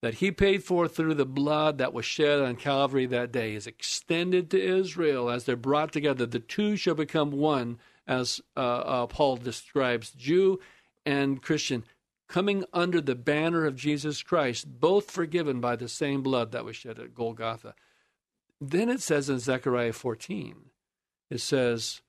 that 0.01 0.15
he 0.15 0.31
paid 0.31 0.63
for 0.63 0.87
through 0.87 1.13
the 1.13 1.25
blood 1.25 1.77
that 1.77 1.93
was 1.93 2.05
shed 2.05 2.39
on 2.39 2.55
Calvary 2.55 3.05
that 3.07 3.31
day 3.31 3.53
is 3.53 3.67
extended 3.67 4.49
to 4.49 4.61
Israel 4.61 5.29
as 5.29 5.43
they're 5.43 5.55
brought 5.55 5.91
together. 5.91 6.25
The 6.25 6.39
two 6.39 6.77
shall 6.77 6.95
become 6.95 7.31
one, 7.31 7.79
as 8.07 8.41
uh, 8.55 8.59
uh, 8.59 9.07
Paul 9.07 9.37
describes 9.37 10.11
Jew 10.11 10.59
and 11.05 11.41
Christian 11.41 11.83
coming 12.27 12.63
under 12.73 13.01
the 13.01 13.15
banner 13.15 13.65
of 13.65 13.75
Jesus 13.75 14.21
Christ, 14.21 14.79
both 14.79 15.09
forgiven 15.09 15.59
by 15.59 15.75
the 15.75 15.89
same 15.89 16.21
blood 16.21 16.51
that 16.51 16.63
was 16.63 16.75
shed 16.75 16.99
at 16.99 17.15
Golgotha. 17.15 17.73
Then 18.61 18.89
it 18.89 19.01
says 19.01 19.29
in 19.29 19.39
Zechariah 19.39 19.93
14, 19.93 20.55
it 21.31 21.41
says, 21.41 22.01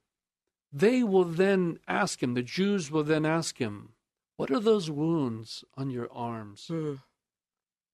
they 0.72 1.02
will 1.02 1.24
then 1.24 1.78
ask 1.88 2.22
him, 2.22 2.34
the 2.34 2.42
Jews 2.42 2.90
will 2.90 3.02
then 3.02 3.26
ask 3.26 3.58
him, 3.58 3.90
What 4.36 4.50
are 4.50 4.60
those 4.60 4.90
wounds 4.90 5.64
on 5.76 5.90
your 5.90 6.08
arms? 6.12 6.68
Mm. 6.70 7.00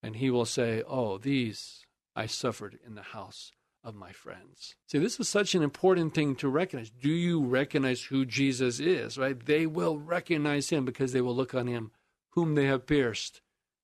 And 0.06 0.14
he 0.14 0.30
will 0.30 0.44
say, 0.44 0.84
Oh, 0.86 1.18
these 1.18 1.84
I 2.14 2.26
suffered 2.26 2.78
in 2.86 2.94
the 2.94 3.02
house 3.02 3.50
of 3.82 3.96
my 3.96 4.12
friends. 4.12 4.76
See, 4.86 4.98
this 4.98 5.18
is 5.18 5.28
such 5.28 5.56
an 5.56 5.64
important 5.64 6.14
thing 6.14 6.36
to 6.36 6.48
recognize. 6.48 6.90
Do 6.90 7.10
you 7.10 7.44
recognize 7.44 8.04
who 8.04 8.24
Jesus 8.24 8.78
is, 8.78 9.18
right? 9.18 9.44
They 9.44 9.66
will 9.66 9.98
recognize 9.98 10.70
him 10.70 10.84
because 10.84 11.12
they 11.12 11.20
will 11.20 11.34
look 11.34 11.56
on 11.56 11.66
him 11.66 11.90
whom 12.30 12.54
they 12.54 12.66
have 12.66 12.86
pierced 12.86 13.40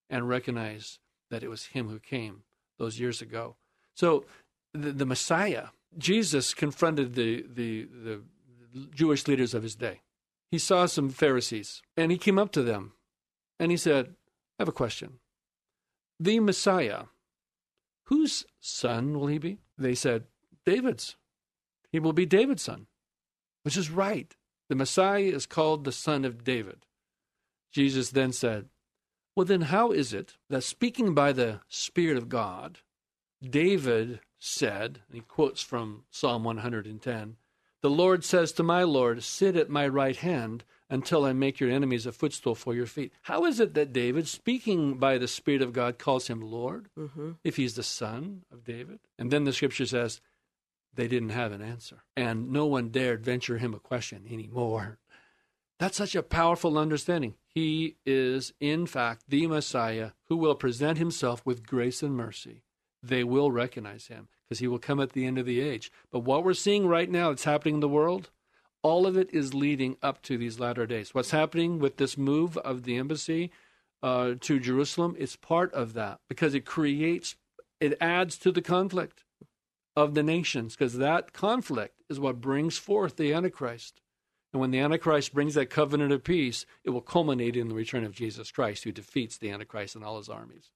and 0.09 0.29
recognize 0.29 1.01
that 1.31 1.43
it 1.43 1.51
was 1.51 1.67
him 1.67 1.89
who 1.89 1.99
came 1.99 2.45
those 2.79 3.01
years 3.01 3.21
ago. 3.21 3.57
So 3.93 4.25
the, 4.73 4.93
the 4.93 5.07
Messiah, 5.07 5.69
Jesus 5.99 6.55
confronted 6.55 7.17
the, 7.17 7.45
the, 7.53 7.89
the 7.93 8.21
Jewish 8.95 9.27
leaders 9.27 9.55
of 9.55 9.65
his 9.65 9.75
day. 9.75 10.03
He 10.53 10.59
saw 10.59 10.87
some 10.87 11.09
Pharisees 11.09 11.83
and 11.97 12.13
he 12.13 12.19
came 12.19 12.39
up 12.39 12.53
to 12.53 12.63
them 12.63 12.93
and 13.59 13.73
he 13.73 13.77
said, 13.77 14.15
I 14.61 14.63
have 14.63 14.69
a 14.69 14.73
question. 14.73 15.19
The 16.23 16.39
Messiah, 16.39 17.07
whose 18.05 18.47
son 18.61 19.19
will 19.19 19.27
he 19.27 19.39
be? 19.39 19.59
They 19.77 19.97
said, 19.97 20.27
David's. 20.65 21.17
He 21.91 21.99
will 21.99 22.13
be 22.13 22.27
David's 22.27 22.63
son, 22.63 22.87
which 23.65 23.77
is 23.77 23.91
right. 23.91 24.33
The 24.69 24.77
Messiah 24.77 25.25
is 25.25 25.47
called 25.47 25.83
the 25.83 25.91
son 25.91 26.25
of 26.25 26.45
David. 26.45 26.87
Jesus 27.73 28.11
then 28.11 28.31
said, 28.31 28.67
Well, 29.35 29.47
then, 29.47 29.63
how 29.63 29.91
is 29.91 30.13
it 30.13 30.35
that 30.49 30.63
speaking 30.63 31.13
by 31.13 31.33
the 31.33 31.59
Spirit 31.69 32.17
of 32.17 32.29
God, 32.29 32.79
David 33.43 34.21
said, 34.39 35.01
and 35.09 35.17
he 35.17 35.23
quotes 35.23 35.61
from 35.61 36.05
Psalm 36.13 36.45
110, 36.45 37.37
The 37.81 37.91
Lord 37.91 38.25
says 38.25 38.53
to 38.53 38.63
my 38.63 38.85
Lord, 38.85 39.25
Sit 39.25 39.57
at 39.57 39.69
my 39.69 39.89
right 39.89 40.17
hand 40.17 40.63
until 40.93 41.25
I 41.25 41.33
make 41.33 41.59
your 41.59 41.71
enemies 41.71 42.05
a 42.05 42.13
footstool 42.13 42.55
for 42.55 42.75
your 42.75 42.85
feet. 42.85 43.15
How 43.23 43.47
is 43.47 43.59
it 43.61 43.73
that 43.73 43.95
David, 43.95 44.29
speaking 44.29 44.99
by 44.99 45.17
the 45.17 45.27
Spirit 45.27 45.63
of 45.63 45.73
God, 45.73 45.99
calls 45.99 46.27
him 46.27 46.43
Lord 46.43 46.89
mm-hmm. 46.99 47.33
if 47.43 47.57
he's 47.57 47.77
the 47.77 47.83
son 47.83 48.43
of 48.53 48.63
David? 48.63 49.01
And 49.19 49.31
then 49.31 49.45
the 49.45 49.55
scripture 49.55 49.87
says, 49.87 50.21
they 50.95 51.09
didn't 51.09 51.31
have 51.31 51.51
an 51.51 51.63
answer. 51.63 52.05
And 52.15 52.53
no 52.53 52.67
one 52.67 52.91
dared 52.91 53.25
venture 53.25 53.57
him 53.57 53.73
a 53.73 53.79
question 53.79 54.27
anymore. 54.31 54.99
That's 55.79 55.97
such 55.97 56.15
a 56.15 56.23
powerful 56.23 56.77
understanding. 56.77 57.37
He 57.47 57.97
is, 58.05 58.53
in 58.61 58.85
fact, 58.85 59.25
the 59.27 59.47
Messiah 59.47 60.11
who 60.27 60.37
will 60.37 60.55
present 60.55 60.99
himself 60.99 61.41
with 61.47 61.67
grace 61.67 62.03
and 62.03 62.15
mercy. 62.15 62.65
They 63.03 63.25
will 63.25 63.51
recognize 63.51 64.09
him 64.09 64.29
because 64.45 64.59
he 64.59 64.69
will 64.69 64.79
come 64.79 65.01
at 65.01 65.13
the 65.13 65.25
end 65.25 65.39
of 65.39 65.47
the 65.47 65.63
age. 65.63 65.91
But 66.11 66.21
what 66.21 66.45
we're 66.45 66.53
seeing 66.53 66.87
right 66.87 67.11
now 67.11 67.31
that's 67.31 67.45
happening 67.45 67.77
in 67.77 67.81
the 67.81 67.89
world, 67.89 68.31
all 68.83 69.07
of 69.07 69.17
it 69.17 69.31
is 69.33 69.55
leading 69.55 69.97
up 70.03 70.23
to 70.23 70.37
these 70.37 70.59
latter 70.59 70.87
days. 70.87 71.15
What's 71.15 71.31
happening 71.31 71.79
with 71.79 71.97
this 71.97 72.19
move 72.19 72.57
of 72.59 72.83
the 72.83 72.97
embassy 72.97 73.51
uh, 74.03 74.35
to 74.41 74.59
Jerusalem 74.59 75.15
is 75.19 75.37
part 75.37 75.73
of 75.73 75.95
that 75.95 76.19
because 76.29 76.55
it 76.55 76.65
creates, 76.65 77.37
it 77.81 77.97
adds 78.01 78.37
to 78.39 78.51
the 78.51 78.63
conflict 78.63 79.25
of 79.95 80.15
the 80.15 80.23
nations 80.23 80.75
because 80.75 80.99
that 80.99 81.33
conflict 81.33 82.03
is 82.09 82.19
what 82.19 82.41
brings 82.41 82.79
forth 82.79 83.17
the 83.17 83.33
Antichrist 83.33 84.01
And 84.53 84.61
when 84.61 84.71
the 84.71 84.81
Antichrist 84.81 85.33
brings 85.33 85.55
that 85.55 85.71
covenant 85.71 86.13
of 86.13 86.25
peace, 86.25 86.67
it 86.85 86.91
will 86.91 87.01
culminate 87.01 87.57
in 87.57 87.69
the 87.69 87.75
return 87.75 88.05
of 88.05 88.15
Jesus 88.15 88.51
Christ, 88.51 88.85
who 88.85 88.93
defeats 88.93 89.39
the 89.39 89.51
Antichrist 89.51 89.95
and 89.95 90.05
all 90.05 90.19
his 90.19 90.29
armies. 90.29 90.71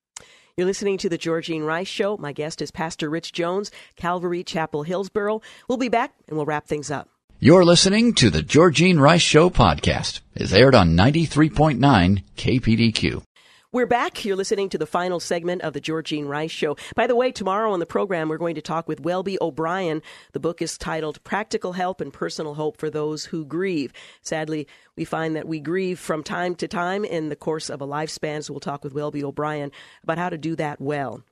You're 0.56 0.66
listening 0.66 0.96
to 0.98 1.10
the 1.10 1.18
Georgene 1.18 1.66
Rice 1.66 1.88
Show. 1.88 2.16
My 2.16 2.32
guest 2.32 2.62
is 2.62 2.70
Pastor 2.70 3.10
Rich 3.10 3.32
Jones, 3.32 3.70
Calvary 3.96 4.42
Chapel, 4.42 4.84
Hillsboro. 4.84 5.42
We'll 5.68 5.76
be 5.76 5.90
back 5.90 6.14
and 6.26 6.36
we'll 6.36 6.46
wrap 6.46 6.66
things 6.66 6.90
up. 6.90 7.10
You're 7.38 7.66
listening 7.66 8.14
to 8.14 8.30
the 8.30 8.40
Georgene 8.40 8.98
Rice 8.98 9.20
Show 9.20 9.50
podcast. 9.50 10.20
It's 10.34 10.54
aired 10.54 10.74
on 10.74 10.96
93.9 10.96 12.24
KPDQ. 12.34 13.22
We're 13.70 13.84
back. 13.84 14.24
You're 14.24 14.36
listening 14.36 14.70
to 14.70 14.78
the 14.78 14.86
final 14.86 15.20
segment 15.20 15.60
of 15.60 15.74
the 15.74 15.80
Georgene 15.82 16.26
Rice 16.26 16.50
Show. 16.50 16.78
By 16.94 17.06
the 17.06 17.14
way, 17.14 17.30
tomorrow 17.30 17.72
on 17.72 17.78
the 17.78 17.84
program, 17.84 18.30
we're 18.30 18.38
going 18.38 18.54
to 18.54 18.62
talk 18.62 18.88
with 18.88 19.02
Welby 19.02 19.36
O'Brien. 19.42 20.00
The 20.32 20.40
book 20.40 20.62
is 20.62 20.78
titled 20.78 21.22
Practical 21.24 21.74
Help 21.74 22.00
and 22.00 22.10
Personal 22.10 22.54
Hope 22.54 22.78
for 22.78 22.88
Those 22.88 23.26
Who 23.26 23.44
Grieve. 23.44 23.92
Sadly, 24.22 24.66
we 24.96 25.04
find 25.04 25.36
that 25.36 25.46
we 25.46 25.60
grieve 25.60 25.98
from 25.98 26.22
time 26.22 26.54
to 26.54 26.66
time 26.66 27.04
in 27.04 27.28
the 27.28 27.36
course 27.36 27.68
of 27.68 27.82
a 27.82 27.86
lifespan, 27.86 28.42
so 28.44 28.54
we'll 28.54 28.60
talk 28.60 28.82
with 28.82 28.94
Welby 28.94 29.22
O'Brien 29.22 29.72
about 30.02 30.16
how 30.16 30.30
to 30.30 30.38
do 30.38 30.56
that 30.56 30.80
well. 30.80 31.22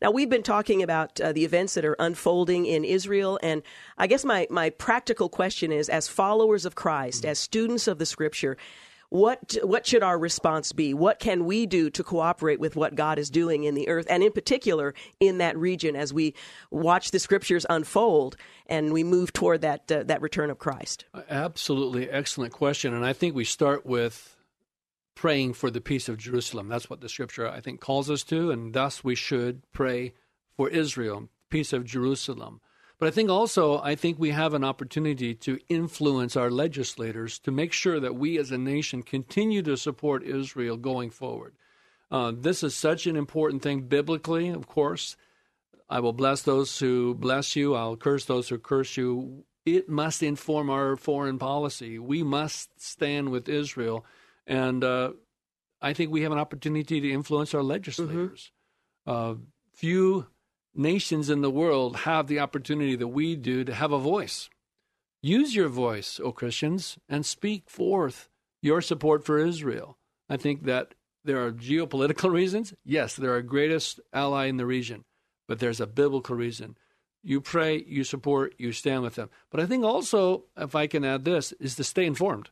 Now, 0.00 0.10
we've 0.10 0.30
been 0.30 0.42
talking 0.42 0.82
about 0.82 1.20
uh, 1.20 1.32
the 1.32 1.44
events 1.44 1.74
that 1.74 1.84
are 1.84 1.96
unfolding 1.98 2.66
in 2.66 2.84
Israel, 2.84 3.38
and 3.42 3.62
I 3.98 4.06
guess 4.06 4.24
my, 4.24 4.46
my 4.50 4.70
practical 4.70 5.28
question 5.28 5.70
is 5.70 5.88
as 5.88 6.08
followers 6.08 6.64
of 6.64 6.74
Christ, 6.74 7.24
as 7.24 7.38
students 7.38 7.86
of 7.86 7.98
the 7.98 8.06
scripture, 8.06 8.56
what 9.10 9.58
what 9.62 9.86
should 9.86 10.02
our 10.02 10.18
response 10.18 10.72
be? 10.72 10.94
What 10.94 11.18
can 11.18 11.44
we 11.44 11.66
do 11.66 11.90
to 11.90 12.02
cooperate 12.02 12.58
with 12.58 12.76
what 12.76 12.94
God 12.94 13.18
is 13.18 13.28
doing 13.28 13.64
in 13.64 13.74
the 13.74 13.86
earth, 13.90 14.06
and 14.08 14.22
in 14.22 14.32
particular 14.32 14.94
in 15.20 15.36
that 15.36 15.54
region 15.58 15.94
as 15.96 16.14
we 16.14 16.34
watch 16.70 17.10
the 17.10 17.18
scriptures 17.18 17.66
unfold 17.68 18.36
and 18.66 18.90
we 18.90 19.04
move 19.04 19.34
toward 19.34 19.60
that 19.60 19.92
uh, 19.92 20.02
that 20.04 20.22
return 20.22 20.48
of 20.48 20.58
Christ? 20.58 21.04
Absolutely, 21.28 22.08
excellent 22.08 22.54
question, 22.54 22.94
and 22.94 23.04
I 23.04 23.12
think 23.12 23.34
we 23.34 23.44
start 23.44 23.84
with 23.84 24.34
praying 25.14 25.54
for 25.54 25.70
the 25.70 25.80
peace 25.80 26.08
of 26.08 26.18
Jerusalem. 26.18 26.68
That's 26.68 26.90
what 26.90 27.00
the 27.00 27.08
scripture, 27.08 27.48
I 27.48 27.60
think, 27.60 27.80
calls 27.80 28.10
us 28.10 28.22
to, 28.24 28.50
and 28.50 28.72
thus 28.72 29.04
we 29.04 29.14
should 29.14 29.62
pray 29.72 30.14
for 30.56 30.68
Israel, 30.68 31.28
peace 31.50 31.72
of 31.72 31.84
Jerusalem. 31.84 32.60
But 32.98 33.08
I 33.08 33.10
think 33.10 33.30
also, 33.30 33.80
I 33.80 33.96
think 33.96 34.18
we 34.18 34.30
have 34.30 34.54
an 34.54 34.62
opportunity 34.62 35.34
to 35.34 35.58
influence 35.68 36.36
our 36.36 36.50
legislators 36.50 37.40
to 37.40 37.50
make 37.50 37.72
sure 37.72 37.98
that 37.98 38.14
we 38.14 38.38
as 38.38 38.52
a 38.52 38.58
nation 38.58 39.02
continue 39.02 39.60
to 39.62 39.76
support 39.76 40.22
Israel 40.22 40.76
going 40.76 41.10
forward. 41.10 41.54
Uh, 42.12 42.32
this 42.32 42.62
is 42.62 42.76
such 42.76 43.06
an 43.06 43.16
important 43.16 43.62
thing 43.62 43.82
biblically, 43.82 44.50
of 44.50 44.68
course. 44.68 45.16
I 45.90 45.98
will 45.98 46.12
bless 46.12 46.42
those 46.42 46.78
who 46.78 47.14
bless 47.14 47.56
you, 47.56 47.74
I'll 47.74 47.96
curse 47.96 48.24
those 48.26 48.48
who 48.48 48.58
curse 48.58 48.96
you. 48.96 49.44
It 49.66 49.88
must 49.88 50.22
inform 50.22 50.70
our 50.70 50.96
foreign 50.96 51.38
policy. 51.38 51.98
We 51.98 52.22
must 52.22 52.80
stand 52.80 53.30
with 53.30 53.48
Israel 53.48 54.04
and 54.46 54.82
uh, 54.82 55.12
I 55.80 55.92
think 55.92 56.10
we 56.10 56.22
have 56.22 56.32
an 56.32 56.38
opportunity 56.38 57.00
to 57.00 57.10
influence 57.10 57.54
our 57.54 57.62
legislators. 57.62 58.52
Mm-hmm. 59.06 59.32
Uh, 59.32 59.34
few 59.74 60.26
nations 60.74 61.28
in 61.28 61.42
the 61.42 61.50
world 61.50 61.96
have 61.96 62.26
the 62.26 62.40
opportunity 62.40 62.96
that 62.96 63.08
we 63.08 63.36
do 63.36 63.64
to 63.64 63.74
have 63.74 63.92
a 63.92 63.98
voice. 63.98 64.48
Use 65.22 65.54
your 65.54 65.68
voice, 65.68 66.20
O 66.22 66.32
Christians, 66.32 66.98
and 67.08 67.24
speak 67.24 67.68
forth 67.68 68.28
your 68.60 68.80
support 68.80 69.24
for 69.24 69.38
Israel. 69.38 69.98
I 70.28 70.36
think 70.36 70.64
that 70.64 70.94
there 71.24 71.44
are 71.44 71.52
geopolitical 71.52 72.32
reasons. 72.40 72.74
Yes, 72.84 73.16
they're 73.16 73.32
our 73.32 73.42
greatest 73.42 74.00
ally 74.12 74.46
in 74.46 74.56
the 74.56 74.66
region, 74.66 75.04
but 75.46 75.58
there's 75.58 75.80
a 75.80 75.86
biblical 75.86 76.36
reason. 76.36 76.76
You 77.22 77.40
pray, 77.40 77.84
you 77.86 78.02
support, 78.02 78.54
you 78.58 78.72
stand 78.72 79.02
with 79.02 79.14
them. 79.14 79.30
But 79.50 79.60
I 79.60 79.66
think 79.66 79.84
also, 79.84 80.44
if 80.56 80.74
I 80.74 80.88
can 80.88 81.04
add 81.04 81.24
this, 81.24 81.52
is 81.52 81.76
to 81.76 81.84
stay 81.84 82.04
informed. 82.04 82.50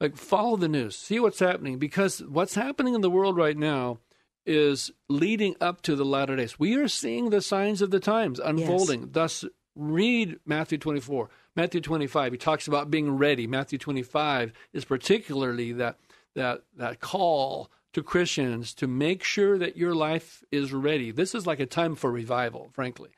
Like 0.00 0.16
follow 0.16 0.56
the 0.56 0.68
news, 0.68 0.96
see 0.96 1.18
what's 1.18 1.38
happening 1.38 1.78
because 1.78 2.20
what's 2.20 2.54
happening 2.54 2.94
in 2.94 3.00
the 3.00 3.10
world 3.10 3.36
right 3.36 3.56
now 3.56 3.98
is 4.44 4.90
leading 5.08 5.56
up 5.60 5.82
to 5.82 5.96
the 5.96 6.04
latter 6.04 6.36
days. 6.36 6.58
We 6.58 6.76
are 6.76 6.88
seeing 6.88 7.30
the 7.30 7.40
signs 7.40 7.82
of 7.82 7.90
the 7.90 8.00
times 8.00 8.38
unfolding. 8.38 9.00
Yes. 9.00 9.08
Thus, 9.12 9.44
read 9.74 10.38
Matthew 10.44 10.78
24, 10.78 11.30
Matthew 11.56 11.80
25. 11.80 12.32
He 12.32 12.38
talks 12.38 12.68
about 12.68 12.90
being 12.90 13.16
ready. 13.16 13.46
Matthew 13.46 13.78
25 13.78 14.52
is 14.72 14.84
particularly 14.84 15.72
that 15.72 15.98
that 16.34 16.62
that 16.76 17.00
call 17.00 17.70
to 17.94 18.02
Christians 18.02 18.74
to 18.74 18.86
make 18.86 19.24
sure 19.24 19.56
that 19.56 19.76
your 19.76 19.94
life 19.94 20.44
is 20.52 20.72
ready. 20.72 21.10
This 21.10 21.34
is 21.34 21.46
like 21.46 21.60
a 21.60 21.66
time 21.66 21.94
for 21.94 22.12
revival, 22.12 22.68
frankly. 22.72 23.10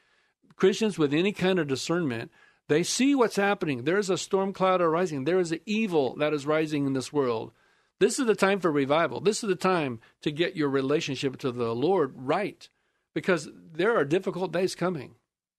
Christians 0.54 0.98
with 0.98 1.12
any 1.12 1.32
kind 1.32 1.58
of 1.58 1.66
discernment 1.66 2.30
they 2.68 2.82
see 2.82 3.14
what's 3.14 3.36
happening. 3.36 3.84
There 3.84 3.98
is 3.98 4.10
a 4.10 4.18
storm 4.18 4.52
cloud 4.52 4.80
arising. 4.80 5.24
There 5.24 5.38
is 5.38 5.52
an 5.52 5.60
evil 5.66 6.16
that 6.16 6.32
is 6.32 6.46
rising 6.46 6.86
in 6.86 6.92
this 6.92 7.12
world. 7.12 7.52
This 7.98 8.18
is 8.18 8.26
the 8.26 8.34
time 8.34 8.60
for 8.60 8.70
revival. 8.70 9.20
This 9.20 9.42
is 9.42 9.48
the 9.48 9.56
time 9.56 10.00
to 10.22 10.30
get 10.30 10.56
your 10.56 10.68
relationship 10.68 11.38
to 11.38 11.50
the 11.50 11.74
Lord 11.74 12.12
right 12.14 12.68
because 13.14 13.48
there 13.54 13.96
are 13.96 14.04
difficult 14.04 14.52
days 14.52 14.74
coming. 14.74 15.14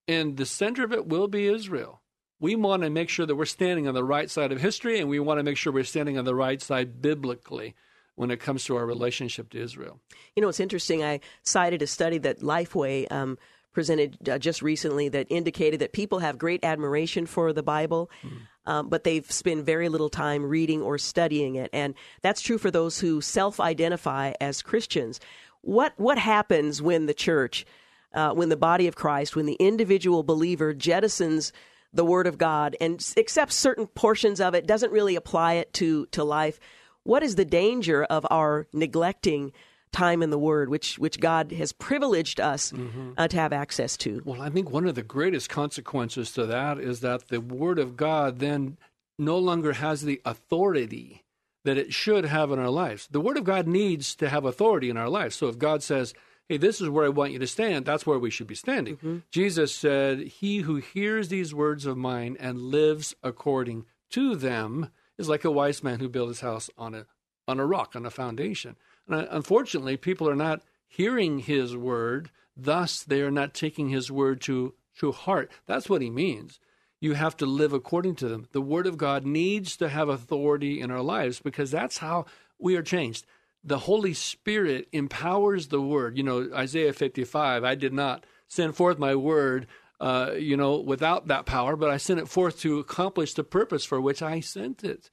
And 0.08 0.38
the 0.38 0.46
center 0.46 0.84
of 0.84 0.94
it 0.94 1.08
will 1.08 1.28
be 1.28 1.48
Israel. 1.48 2.02
We 2.40 2.56
want 2.56 2.84
to 2.84 2.90
make 2.90 3.10
sure 3.10 3.26
that 3.26 3.36
we're 3.36 3.46
standing 3.46 3.88
on 3.88 3.94
the 3.94 4.04
right 4.04 4.30
side 4.30 4.52
of 4.52 4.62
history 4.62 5.00
and 5.00 5.10
we 5.10 5.20
want 5.20 5.40
to 5.40 5.44
make 5.44 5.58
sure 5.58 5.74
we're 5.74 5.84
standing 5.84 6.18
on 6.18 6.26
the 6.26 6.36
right 6.36 6.62
side 6.62 7.02
biblically 7.02 7.76
when 8.16 8.32
it 8.32 8.40
comes 8.40 8.64
to 8.66 8.76
our 8.76 8.86
relationship 8.86 9.50
to 9.50 9.62
Israel. 9.62 10.00
You 10.36 10.42
know, 10.42 10.50
it's 10.50 10.60
interesting. 10.60 11.04
I 11.04 11.20
cited 11.44 11.82
a 11.82 11.88
study 11.88 12.18
that 12.20 12.40
Lifeway 12.40 13.12
um, 13.12 13.38
presented 13.72 14.30
uh, 14.30 14.38
just 14.38 14.62
recently 14.62 15.10
that 15.10 15.28
indicated 15.30 15.80
that 15.80 15.94
people 15.94 16.20
have 16.20 16.38
great 16.38 16.64
admiration 16.64 17.26
for 17.26 17.54
the 17.54 17.64
Bible, 17.64 18.10
mm. 18.24 18.32
um, 18.66 18.90
but 18.90 19.04
they've 19.04 19.30
spent 19.32 19.66
very 19.66 19.90
little 19.90 20.10
time 20.10 20.44
reading 20.44 20.82
or 20.82 20.98
studying 20.98 21.56
it. 21.56 21.70
And 21.74 21.94
that's 22.22 22.42
true 22.42 22.58
for 22.58 22.72
those 22.72 23.00
who 23.00 23.22
self 23.22 23.60
identify 23.60 24.34
as 24.42 24.62
Christians. 24.62 25.20
What, 25.62 25.94
what 25.98 26.18
happens 26.18 26.82
when 26.82 27.06
the 27.06 27.14
church, 27.14 27.66
uh, 28.14 28.32
when 28.32 28.50
the 28.50 28.58
body 28.58 28.88
of 28.88 28.96
Christ, 28.96 29.36
when 29.36 29.46
the 29.46 29.58
individual 29.60 30.24
believer 30.24 30.74
jettisons 30.74 31.52
the 31.94 32.06
Word 32.06 32.28
of 32.28 32.38
God 32.38 32.76
and 32.80 33.06
accepts 33.18 33.56
certain 33.56 33.88
portions 33.88 34.40
of 34.40 34.54
it, 34.54 34.68
doesn't 34.68 34.92
really 34.92 35.16
apply 35.16 35.54
it 35.54 35.74
to, 35.74 36.06
to 36.08 36.24
life? 36.24 36.60
What 37.04 37.24
is 37.24 37.36
the 37.36 37.46
danger 37.46 38.04
of 38.04 38.26
our 38.30 38.68
neglecting? 38.74 39.52
Time 39.92 40.22
in 40.22 40.30
the 40.30 40.40
Word, 40.40 40.70
which 40.70 41.00
which 41.00 41.20
God 41.20 41.52
has 41.52 41.72
privileged 41.72 42.40
us 42.40 42.72
mm-hmm. 42.72 43.12
uh, 43.18 43.28
to 43.28 43.38
have 43.38 43.54
access 43.54 43.98
to. 43.98 44.22
Well, 44.26 44.42
I 44.42 44.50
think 44.50 44.70
one 44.70 44.88
of 44.88 44.96
the 44.96 45.04
greatest 45.04 45.50
consequences 45.50 46.32
to 46.34 46.46
that 46.46 46.80
is 46.80 47.00
that 47.02 47.28
the 47.28 47.42
Word 47.42 47.80
of 47.80 47.98
God 47.98 48.40
then 48.40 48.78
no 49.18 49.38
longer 49.38 49.74
has 49.74 50.02
the 50.02 50.22
authority 50.26 51.24
that 51.66 51.78
it 51.78 51.94
should 51.94 52.26
have 52.26 52.52
in 52.52 52.60
our 52.60 52.70
lives. 52.70 53.08
The 53.12 53.22
Word 53.22 53.38
of 53.38 53.44
God 53.44 53.68
needs 53.68 54.16
to 54.16 54.30
have 54.30 54.46
authority 54.46 54.90
in 54.90 54.98
our 54.98 55.10
lives. 55.10 55.36
So 55.36 55.48
if 55.48 55.60
God 55.60 55.84
says, 55.84 56.14
hey, 56.48 56.58
this 56.58 56.82
is 56.82 56.90
where 56.90 57.06
I 57.06 57.10
want 57.10 57.32
you 57.32 57.40
to 57.40 57.48
stand, 57.48 57.86
that's 57.86 58.06
where 58.06 58.18
we 58.18 58.30
should 58.32 58.48
be 58.48 58.56
standing. 58.56 58.98
Mm-hmm. 58.98 59.18
Jesus 59.32 59.74
said, 59.74 60.20
He 60.20 60.60
who 60.60 60.78
hears 60.78 61.30
these 61.30 61.54
words 61.54 61.86
of 61.86 61.98
mine 61.98 62.38
and 62.40 62.60
lives 62.60 63.16
according 63.24 63.86
to 64.12 64.36
them 64.36 64.90
is 65.18 65.30
like 65.30 65.46
a 65.46 65.52
wise 65.52 65.84
man 65.84 66.00
who 66.00 66.10
built 66.10 66.30
his 66.30 66.42
house 66.42 66.70
on 66.78 66.96
a 66.96 67.06
on 67.48 67.60
a 67.60 67.66
rock, 67.66 67.96
on 67.96 68.06
a 68.06 68.12
foundation. 68.12 68.76
And 69.10 69.28
unfortunately, 69.30 69.98
people 69.98 70.30
are 70.30 70.36
not 70.36 70.62
hearing 70.88 71.40
his 71.40 71.76
word, 71.76 72.32
thus, 72.56 73.04
they 73.04 73.22
are 73.22 73.32
not 73.32 73.54
taking 73.54 73.90
his 73.90 74.12
word 74.12 74.42
to, 74.42 74.74
to 75.00 75.12
heart. 75.12 75.52
That's 75.66 75.90
what 75.90 76.02
he 76.02 76.10
means. 76.10 76.60
You 77.02 77.14
have 77.14 77.38
to 77.38 77.46
live 77.46 77.72
according 77.72 78.16
to 78.16 78.28
them. 78.28 78.48
The 78.52 78.62
word 78.62 78.86
of 78.86 78.98
God 78.98 79.26
needs 79.26 79.78
to 79.78 79.90
have 79.90 80.10
authority 80.10 80.82
in 80.82 80.92
our 80.92 81.02
lives 81.02 81.40
because 81.40 81.72
that's 81.72 82.00
how 82.00 82.26
we 82.58 82.76
are 82.76 82.84
changed. 82.84 83.26
The 83.64 83.80
Holy 83.80 84.14
Spirit 84.14 84.88
empowers 84.92 85.68
the 85.68 85.82
word. 85.82 86.18
You 86.18 86.24
know, 86.24 86.50
Isaiah 86.54 86.94
55, 86.94 87.64
I 87.64 87.76
did 87.76 87.94
not 87.94 88.26
send 88.48 88.76
forth 88.76 89.00
my 89.00 89.16
word, 89.16 89.68
uh, 90.02 90.32
you 90.38 90.58
know, 90.58 90.80
without 90.80 91.28
that 91.28 91.46
power, 91.46 91.76
but 91.76 91.90
I 91.90 91.98
sent 91.98 92.20
it 92.20 92.28
forth 92.28 92.60
to 92.62 92.80
accomplish 92.80 93.34
the 93.34 93.44
purpose 93.44 93.86
for 93.86 94.02
which 94.02 94.22
I 94.22 94.40
sent 94.42 94.84
it. 94.84 95.10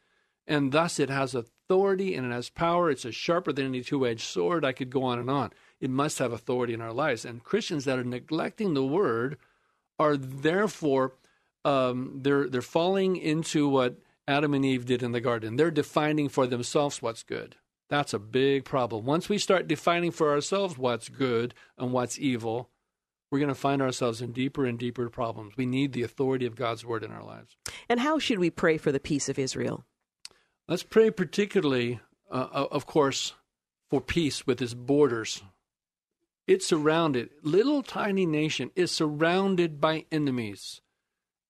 And 0.47 0.73
thus 0.73 0.99
it 1.01 1.11
has 1.11 1.35
authority 1.35 2.15
and 2.15 2.27
it 2.27 2.35
has 2.35 2.51
power. 2.51 2.91
It's 2.91 3.05
a 3.05 3.13
sharper 3.13 3.53
than 3.53 3.67
any 3.67 3.83
two 3.83 4.07
edged 4.07 4.23
sword. 4.23 4.65
I 4.65 4.73
could 4.73 4.91
go 4.91 5.03
on 5.03 5.19
and 5.19 5.31
on. 5.31 5.53
It 5.81 5.91
must 5.91 6.19
have 6.19 6.33
authority 6.33 6.75
in 6.75 6.81
our 6.81 6.93
lives. 6.93 7.25
And 7.25 7.43
Christians 7.43 7.85
that 7.85 7.99
are 7.99 8.05
neglecting 8.05 8.75
the 8.75 8.85
word 8.85 9.39
are 9.99 10.17
therefore 10.17 11.15
um, 11.65 12.21
they're 12.23 12.49
they're 12.49 12.63
falling 12.63 13.17
into 13.17 13.69
what 13.69 13.99
Adam 14.29 14.55
and 14.55 14.65
Eve 14.65 14.87
did 14.87 15.03
in 15.03 15.13
the 15.13 15.21
garden. 15.21 15.57
They're 15.57 15.71
defining 15.71 16.29
for 16.29 16.47
themselves 16.47 17.03
what's 17.03 17.23
good. 17.23 17.57
That's 17.89 18.15
a 18.15 18.19
big 18.19 18.65
problem. 18.65 19.05
Once 19.05 19.29
we 19.29 19.39
start 19.39 19.69
defining 19.69 20.11
for 20.11 20.31
ourselves 20.33 20.77
what's 20.77 21.09
good 21.09 21.55
and 21.79 21.93
what's 21.93 22.19
evil, 22.19 22.71
we're 23.31 23.39
going 23.39 23.49
to 23.49 23.55
find 23.55 23.81
ourselves 23.81 24.21
in 24.21 24.33
deeper 24.33 24.65
and 24.65 24.79
deeper 24.79 25.09
problems. 25.09 25.57
We 25.57 25.67
need 25.67 25.93
the 25.93 26.03
authority 26.03 26.47
of 26.47 26.57
God's 26.57 26.85
word 26.85 27.05
in 27.05 27.13
our 27.13 27.23
lives. 27.23 27.57
And 27.89 28.01
how 28.01 28.19
should 28.19 28.39
we 28.39 28.51
pray 28.51 28.77
for 28.77 28.91
the 28.91 29.01
peace 29.01 29.29
of 29.29 29.39
Israel? 29.39 29.85
Let's 30.69 30.83
pray 30.83 31.11
particularly, 31.11 32.01
uh, 32.31 32.67
of 32.71 32.87
course, 32.87 33.35
for 33.89 34.01
peace 34.01 34.47
with 34.47 34.61
its 34.61 34.75
borders. 34.75 35.43
It's 36.47 36.67
surrounded, 36.67 37.31
little 37.43 37.83
tiny 37.83 38.27
nation 38.27 38.71
is 38.77 38.91
surrounded 38.91 39.81
by 39.81 40.07
enemies. 40.13 40.81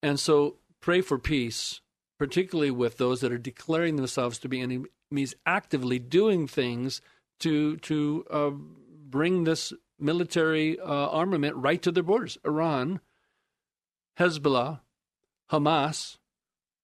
And 0.01 0.19
so 0.19 0.57
pray 0.81 1.01
for 1.01 1.19
peace 1.19 1.81
particularly 2.17 2.71
with 2.71 2.97
those 2.97 3.21
that 3.21 3.31
are 3.31 3.37
declaring 3.37 3.95
themselves 3.95 4.37
to 4.39 4.49
be 4.49 4.61
enemies, 4.61 5.35
actively 5.45 5.99
doing 5.99 6.47
things 6.47 7.01
to 7.39 7.77
to 7.77 8.25
uh, 8.31 8.49
bring 8.49 9.43
this 9.43 9.73
military 9.99 10.79
uh, 10.79 10.85
armament 10.85 11.55
right 11.55 11.81
to 11.81 11.91
their 11.91 12.03
borders. 12.03 12.37
Iran, 12.45 12.99
Hezbollah, 14.19 14.81
Hamas, 15.51 16.17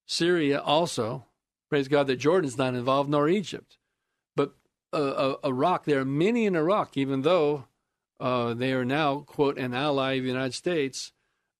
Syria 0.05 0.59
also. 0.61 1.25
Praise 1.73 1.87
God 1.87 2.05
that 2.05 2.17
Jordan's 2.17 2.55
not 2.55 2.75
involved, 2.75 3.09
nor 3.09 3.27
Egypt. 3.27 3.79
But 4.35 4.53
uh, 4.93 5.37
Iraq, 5.43 5.85
there 5.85 6.01
are 6.01 6.05
many 6.05 6.45
in 6.45 6.55
Iraq, 6.55 6.95
even 6.95 7.23
though 7.23 7.65
uh, 8.19 8.53
they 8.53 8.73
are 8.73 8.85
now, 8.85 9.21
quote, 9.21 9.57
an 9.57 9.73
ally 9.73 10.17
of 10.17 10.21
the 10.21 10.29
United 10.29 10.53
States. 10.53 11.13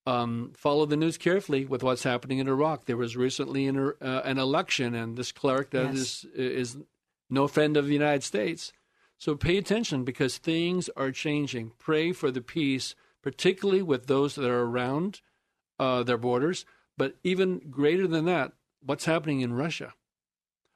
Um, 0.06 0.52
follow 0.56 0.86
the 0.86 0.98
news 0.98 1.18
carefully 1.18 1.66
with 1.66 1.82
what's 1.82 2.04
happening 2.04 2.38
in 2.38 2.48
Iraq. 2.48 2.86
There 2.86 2.96
was 2.96 3.18
recently 3.18 3.66
an, 3.66 3.94
uh, 4.00 4.22
an 4.24 4.38
election, 4.38 4.94
and 4.94 5.18
this 5.18 5.32
cleric 5.32 5.72
that 5.72 5.96
yes. 5.96 5.96
is 5.96 6.26
is 6.36 6.78
no 7.32 7.48
friend 7.48 7.76
of 7.76 7.88
the 7.88 7.94
United 7.94 8.22
States. 8.22 8.72
So 9.18 9.36
pay 9.36 9.58
attention 9.58 10.04
because 10.04 10.38
things 10.38 10.90
are 10.96 11.10
changing. 11.10 11.72
Pray 11.80 12.12
for 12.12 12.30
the 12.30 12.42
peace, 12.42 12.94
particularly 13.24 13.82
with 13.82 14.06
those 14.06 14.36
that 14.36 14.48
are 14.48 14.62
around 14.62 15.22
uh, 15.80 16.04
their 16.04 16.20
borders. 16.20 16.66
But 17.00 17.16
even 17.24 17.72
greater 17.72 18.06
than 18.06 18.26
that, 18.26 18.52
what's 18.80 19.06
happening 19.06 19.42
in 19.42 19.54
Russia? 19.54 19.96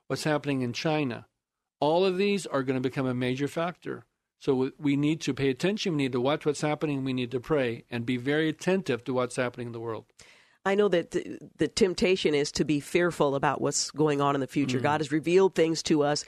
What's 0.08 0.24
happening 0.24 0.62
in 0.62 0.74
China? 0.74 1.28
All 1.80 2.06
of 2.06 2.18
these 2.18 2.46
are 2.46 2.64
going 2.64 2.82
to 2.82 2.90
become 2.90 3.06
a 3.06 3.14
major 3.14 3.48
factor. 3.48 4.06
So 4.40 4.72
we 4.80 4.96
need 4.96 5.22
to 5.22 5.34
pay 5.34 5.50
attention. 5.50 5.94
We 5.94 6.04
need 6.04 6.12
to 6.12 6.22
watch 6.22 6.46
what's 6.46 6.62
happening. 6.62 7.04
We 7.04 7.14
need 7.14 7.32
to 7.32 7.40
pray 7.40 7.86
and 7.90 8.06
be 8.06 8.18
very 8.18 8.50
attentive 8.50 9.04
to 9.06 9.14
what's 9.14 9.36
happening 9.36 9.68
in 9.68 9.74
the 9.74 9.80
world. 9.80 10.06
I 10.66 10.76
know 10.76 10.90
that 10.90 11.12
the, 11.12 11.40
the 11.58 11.68
temptation 11.68 12.36
is 12.36 12.52
to 12.54 12.66
be 12.66 12.80
fearful 12.80 13.36
about 13.36 13.62
what's 13.62 13.90
going 13.92 14.22
on 14.22 14.36
in 14.36 14.42
the 14.42 14.48
future. 14.48 14.80
Mm. 14.80 14.84
God 14.84 15.02
has 15.02 15.12
revealed 15.12 15.56
things 15.56 15.82
to 15.84 16.04
us 16.04 16.26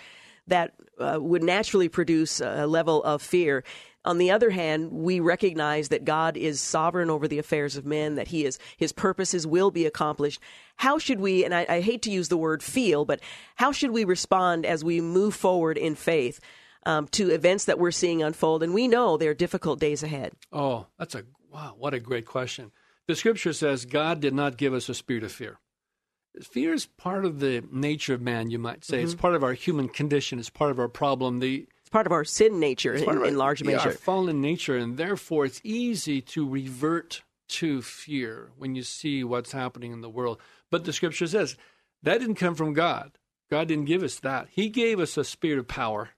that 0.48 0.74
uh, 0.98 1.18
would 1.20 1.44
naturally 1.44 1.90
produce 1.90 2.42
a 2.42 2.66
level 2.66 3.04
of 3.04 3.22
fear. 3.22 3.64
On 4.06 4.18
the 4.18 4.32
other 4.32 4.50
hand, 4.50 4.92
we 4.92 5.20
recognize 5.20 5.90
that 5.90 6.06
God 6.06 6.38
is 6.38 6.62
sovereign 6.62 7.10
over 7.10 7.28
the 7.28 7.40
affairs 7.40 7.76
of 7.76 7.86
men, 7.86 8.16
that 8.16 8.30
He 8.30 8.46
is 8.46 8.58
His 8.78 8.92
purposes 8.92 9.46
will 9.46 9.72
be 9.72 9.86
accomplished. 9.86 10.42
How 10.78 10.98
should 10.98 11.20
we, 11.20 11.44
and 11.44 11.54
I, 11.54 11.66
I 11.68 11.82
hate 11.82 12.02
to 12.04 12.12
use 12.12 12.30
the 12.30 12.38
word 12.38 12.64
feel, 12.64 13.04
but 13.06 13.20
how 13.56 13.72
should 13.72 13.92
we 13.92 14.06
respond 14.06 14.66
as 14.66 14.84
we 14.84 15.02
move 15.02 15.36
forward 15.36 15.78
in 15.78 15.96
faith? 15.96 16.40
um, 16.86 17.08
to 17.10 17.30
events 17.30 17.66
that 17.66 17.80
we're 17.80 17.92
seeing 17.92 18.24
unfold. 18.24 18.64
And 18.64 18.74
we 18.74 18.88
know 18.88 19.18
there 19.18 19.32
are 19.32 19.36
difficult 19.36 19.80
days 19.80 20.04
ahead. 20.04 20.34
Oh, 20.52 20.88
that's 20.98 21.16
a 21.16 21.24
wow, 21.52 21.76
what 21.78 21.94
a 21.94 22.00
great 22.00 22.26
question. 22.26 22.72
The 23.08 23.16
scripture 23.16 23.54
says 23.54 23.86
God 23.86 24.20
did 24.20 24.34
not 24.34 24.58
give 24.58 24.74
us 24.74 24.90
a 24.90 24.94
spirit 24.94 25.24
of 25.24 25.32
fear. 25.32 25.60
Fear 26.42 26.74
is 26.74 26.86
part 26.86 27.26
of 27.26 27.40
the 27.40 27.64
nature 27.72 28.14
of 28.14 28.22
man, 28.22 28.52
you 28.52 28.60
might 28.60 28.86
say. 28.86 28.98
Mm-hmm. 28.98 29.06
It's 29.06 29.16
part 29.16 29.36
of 29.36 29.44
our 29.44 29.54
human 29.54 29.90
condition. 29.90 30.40
It's 30.40 30.50
part 30.50 30.72
of 30.72 30.80
our 30.80 30.88
problem. 30.88 31.40
The 31.40 31.68
part 31.92 32.06
of 32.06 32.12
our 32.12 32.24
sin 32.24 32.60
nature 32.60 32.94
in, 32.94 33.08
our, 33.08 33.26
in, 33.26 33.38
large 33.38 33.64
measure. 33.64 33.78
Yeah, 33.78 33.86
our 33.86 33.92
fallen 33.92 34.42
nature, 34.42 34.78
and 34.78 34.98
therefore 34.98 35.46
it's 35.46 35.62
easy 35.64 36.22
to 36.22 36.48
revert 36.48 37.24
to 37.50 37.82
fear 37.82 38.52
when 38.58 38.76
you 38.76 38.84
see 38.84 39.24
what's 39.24 39.52
happening 39.52 39.92
in 39.92 40.02
the 40.02 40.10
world. 40.10 40.40
But 40.70 40.86
the 40.86 40.94
scripture 40.94 41.28
says 41.28 41.56
that 42.04 42.20
didn't 42.20 42.36
come 42.36 42.56
from 42.56 42.74
God. 42.74 43.12
God 43.50 43.68
didn't 43.68 43.86
give 43.86 44.04
us 44.04 44.20
that. 44.20 44.48
He 44.52 44.70
gave 44.70 45.00
us 45.00 45.18
a 45.18 45.24
spirit 45.24 45.60
of 45.60 45.68
power 45.68 46.10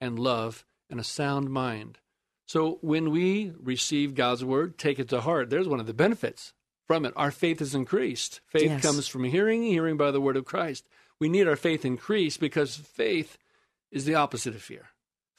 and 0.00 0.18
love 0.18 0.64
and 0.90 0.98
a 0.98 1.04
sound 1.04 1.50
mind. 1.50 1.98
So 2.46 2.78
when 2.82 3.10
we 3.10 3.52
receive 3.62 4.14
God's 4.14 4.44
word, 4.44 4.76
take 4.76 4.98
it 4.98 5.08
to 5.10 5.20
heart, 5.20 5.48
there's 5.48 5.68
one 5.68 5.80
of 5.80 5.86
the 5.86 5.94
benefits 5.94 6.52
from 6.86 7.06
it. 7.06 7.14
Our 7.16 7.30
faith 7.30 7.62
is 7.62 7.74
increased. 7.74 8.40
Faith 8.46 8.64
yes. 8.64 8.82
comes 8.82 9.06
from 9.06 9.24
hearing, 9.24 9.62
hearing 9.62 9.96
by 9.96 10.10
the 10.10 10.20
word 10.20 10.36
of 10.36 10.44
Christ. 10.44 10.86
We 11.20 11.28
need 11.28 11.46
our 11.46 11.56
faith 11.56 11.84
increased 11.84 12.40
because 12.40 12.76
faith 12.76 13.38
is 13.92 14.04
the 14.04 14.16
opposite 14.16 14.54
of 14.54 14.62
fear. 14.62 14.88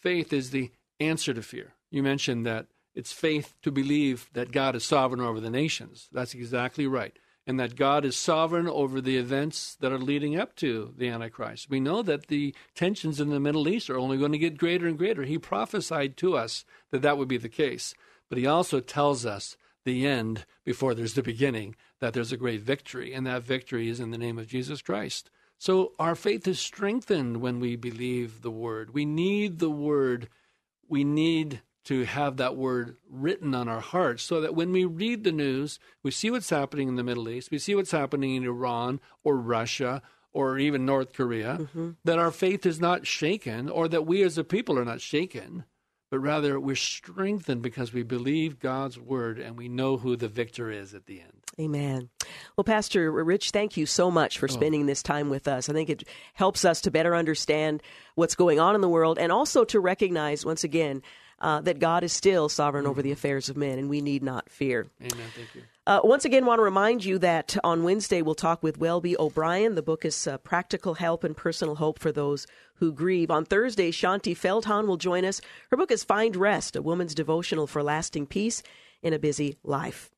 Faith 0.03 0.34
is 0.34 0.49
the 0.49 0.69
answer 0.99 1.34
to 1.34 1.41
fear. 1.41 1.75
You 1.89 2.03
mentioned 2.03 2.45
that 2.45 2.67
it's 2.93 3.13
faith 3.13 3.55
to 3.61 3.71
believe 3.71 4.30
that 4.34 4.51
God 4.51 4.75
is 4.75 4.84
sovereign 4.84 5.21
over 5.21 5.39
the 5.39 5.49
nations. 5.49 6.09
That's 6.11 6.34
exactly 6.34 6.85
right 6.85 7.17
and 7.45 7.59
that 7.59 7.75
God 7.75 8.05
is 8.05 8.15
sovereign 8.15 8.67
over 8.67 9.01
the 9.01 9.17
events 9.17 9.75
that 9.81 9.91
are 9.91 9.99
leading 9.99 10.38
up 10.39 10.55
to 10.57 10.93
the 10.97 11.09
Antichrist. 11.09 11.69
We 11.69 11.80
know 11.80 12.01
that 12.01 12.27
the 12.27 12.55
tensions 12.75 13.19
in 13.19 13.30
the 13.30 13.39
Middle 13.39 13.67
East 13.67 13.89
are 13.89 13.97
only 13.97 14.17
going 14.17 14.31
to 14.31 14.38
get 14.38 14.57
greater 14.57 14.88
and 14.88 14.97
greater. 14.97 15.23
He 15.23 15.38
prophesied 15.38 16.15
to 16.17 16.38
us 16.38 16.63
that 16.91 17.01
that 17.01 17.17
would 17.17 17.27
be 17.27 17.38
the 17.38 17.49
case, 17.49 17.93
but 18.30 18.38
he 18.38 18.47
also 18.47 18.80
tells 18.80 19.25
us 19.25 19.57
the 19.84 20.07
end 20.07 20.45
before 20.63 20.93
there's 20.93 21.15
the 21.15 21.23
beginning, 21.23 21.75
that 21.99 22.13
there's 22.13 22.31
a 22.31 22.38
great 22.38 22.61
victory, 22.61 23.13
and 23.13 23.27
that 23.27 23.43
victory 23.43 23.89
is 23.89 23.99
in 23.99 24.11
the 24.11 24.17
name 24.17 24.39
of 24.39 24.47
Jesus 24.47 24.81
Christ. 24.81 25.30
So 25.64 25.94
our 25.98 26.14
faith 26.14 26.45
is 26.45 26.60
strengthened 26.60 27.38
when 27.38 27.61
we 27.61 27.77
believe 27.77 28.41
the 28.41 28.52
word. 28.52 28.94
We 28.94 29.06
need 29.06 29.60
the 29.60 29.69
word. 29.69 30.27
We 30.90 31.06
need 31.06 31.61
to 31.85 32.03
have 32.03 32.35
that 32.35 32.57
word 32.57 32.98
written 33.10 33.56
on 33.56 33.69
our 33.69 33.80
hearts 33.80 34.23
so 34.23 34.41
that 34.41 34.56
when 34.56 34.73
we 34.73 34.84
read 34.84 35.23
the 35.23 35.31
news, 35.31 35.80
we 36.03 36.11
see 36.11 36.30
what's 36.30 36.49
happening 36.49 36.90
in 36.90 36.98
the 36.98 37.03
Middle 37.03 37.30
East, 37.30 37.49
we 37.49 37.60
see 37.60 37.76
what's 37.76 37.91
happening 37.91 38.35
in 38.35 38.44
Iran 38.44 38.99
or 39.23 39.38
Russia 39.38 40.02
or 40.34 40.60
even 40.60 40.85
North 40.85 41.14
Korea, 41.14 41.60
mm-hmm. 41.61 41.91
that 42.03 42.19
our 42.19 42.31
faith 42.31 42.65
is 42.65 42.81
not 42.81 43.07
shaken 43.07 43.69
or 43.69 43.88
that 43.88 44.06
we 44.06 44.22
as 44.22 44.38
a 44.38 44.44
people 44.44 44.77
are 44.77 44.84
not 44.84 44.99
shaken, 44.99 45.64
but 46.14 46.19
rather 46.19 46.60
we're 46.60 46.76
strengthened 46.76 47.64
because 47.64 47.91
we 47.91 48.03
believe 48.03 48.60
God's 48.60 48.99
word 48.99 49.40
and 49.40 49.57
we 49.57 49.68
know 49.68 49.98
who 49.98 50.15
the 50.15 50.27
victor 50.27 50.69
is 50.69 50.94
at 50.94 51.07
the 51.07 51.19
end. 51.19 51.41
Amen. 51.60 52.10
Well, 52.56 52.64
Pastor 52.64 53.11
Rich, 53.11 53.49
thank 53.49 53.77
you 53.77 53.88
so 53.88 54.11
much 54.11 54.38
for 54.38 54.48
oh. 54.48 54.53
spending 54.53 54.84
oh. 54.84 54.85
this 54.85 55.02
time 55.02 55.31
with 55.31 55.48
us. 55.48 55.69
I 55.69 55.73
think 55.73 55.90
it 55.90 56.03
helps 56.35 56.65
us 56.65 56.81
to 56.81 56.91
better 56.91 57.15
understand 57.15 57.81
what's 58.14 58.35
going 58.35 58.60
on 58.60 58.76
in 58.76 58.81
the 58.81 58.90
world 58.90 59.18
and 59.18 59.31
also 59.31 59.64
to 59.65 59.80
recognize, 59.80 60.45
once 60.45 60.64
again, 60.64 61.02
uh, 61.44 61.60
that 61.61 61.78
God 61.78 62.03
is 62.06 62.14
still 62.14 62.48
sovereign 62.48 62.88
over 62.88 63.02
the 63.02 63.10
mm-hmm. 63.10 63.14
affairs 63.14 63.49
of 63.49 63.57
men, 63.57 63.78
and 63.78 63.90
we 63.90 63.99
need 63.99 64.24
not 64.24 64.49
fear. 64.49 64.88
Amen. 65.02 65.28
Thank 65.36 65.53
you. 65.53 65.61
Uh, 65.86 65.99
once 66.02 66.24
again, 66.24 66.45
want 66.45 66.60
to 66.60 66.64
remind 66.64 67.03
you 67.03 67.20
that 67.20 67.57
on 67.65 67.84
Wednesday 67.84 68.22
we'll 68.22 68.34
talk 68.34 68.64
with 68.64 68.78
Welby 68.78 69.18
O'Brien. 69.20 69.76
The 69.76 69.82
book 69.82 70.06
is 70.06 70.26
uh, 70.26 70.38
Practical 70.38 70.94
Help 70.94 71.26
and 71.26 71.36
Personal 71.36 71.76
Hope 71.76 71.99
for 71.99 72.14
Those 72.14 72.48
Who 72.76 72.94
Grieve. 72.94 73.30
On 73.30 73.44
Thursday, 73.44 73.91
Shaunti 73.91 74.34
Feldhahn 74.34 74.88
will 74.88 74.95
join 74.95 75.26
us. 75.26 75.41
Her 75.70 75.76
book 75.76 75.91
is 75.91 76.06
Find 76.06 76.38
Rest, 76.38 76.78
a 76.78 76.82
woman's 76.82 77.14
devotional 77.14 77.68
for 77.68 77.84
lasting 77.84 78.28
peace 78.28 78.64
in 79.02 79.11
a 79.11 79.20
busy 79.20 79.57
life. 79.64 80.10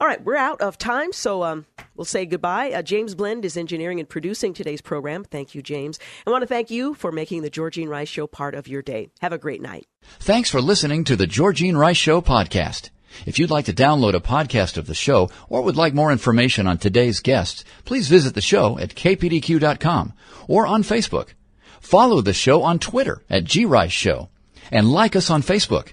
All 0.00 0.08
right, 0.08 0.22
we're 0.22 0.36
out 0.36 0.60
of 0.60 0.76
time, 0.76 1.12
so 1.12 1.44
um, 1.44 1.66
we'll 1.94 2.04
say 2.04 2.26
goodbye. 2.26 2.72
Uh, 2.72 2.82
James 2.82 3.14
Blend 3.14 3.44
is 3.44 3.56
engineering 3.56 4.00
and 4.00 4.08
producing 4.08 4.52
today's 4.52 4.80
program. 4.80 5.24
Thank 5.24 5.54
you, 5.54 5.62
James. 5.62 5.98
I 6.26 6.30
want 6.30 6.42
to 6.42 6.48
thank 6.48 6.70
you 6.70 6.94
for 6.94 7.12
making 7.12 7.42
the 7.42 7.50
Georgene 7.50 7.88
Rice 7.88 8.08
Show 8.08 8.26
part 8.26 8.54
of 8.54 8.68
your 8.68 8.82
day. 8.82 9.10
Have 9.20 9.32
a 9.32 9.38
great 9.38 9.62
night. 9.62 9.86
Thanks 10.18 10.50
for 10.50 10.60
listening 10.60 11.04
to 11.04 11.16
the 11.16 11.26
Georgene 11.26 11.76
Rice 11.76 11.96
Show 11.96 12.20
podcast. 12.20 12.90
If 13.26 13.38
you'd 13.38 13.50
like 13.50 13.66
to 13.66 13.72
download 13.72 14.14
a 14.14 14.20
podcast 14.20 14.76
of 14.76 14.86
the 14.86 14.94
show 14.94 15.30
or 15.48 15.62
would 15.62 15.76
like 15.76 15.94
more 15.94 16.10
information 16.10 16.66
on 16.66 16.78
today's 16.78 17.20
guests, 17.20 17.64
please 17.84 18.08
visit 18.08 18.34
the 18.34 18.40
show 18.40 18.78
at 18.78 18.94
kpdq.com 18.94 20.12
or 20.48 20.66
on 20.66 20.82
Facebook. 20.82 21.28
Follow 21.80 22.20
the 22.20 22.32
show 22.32 22.62
on 22.62 22.78
Twitter 22.78 23.22
at 23.30 23.46
grice 23.46 23.92
show 23.92 24.28
and 24.70 24.90
like 24.90 25.14
us 25.14 25.30
on 25.30 25.42
Facebook. 25.42 25.92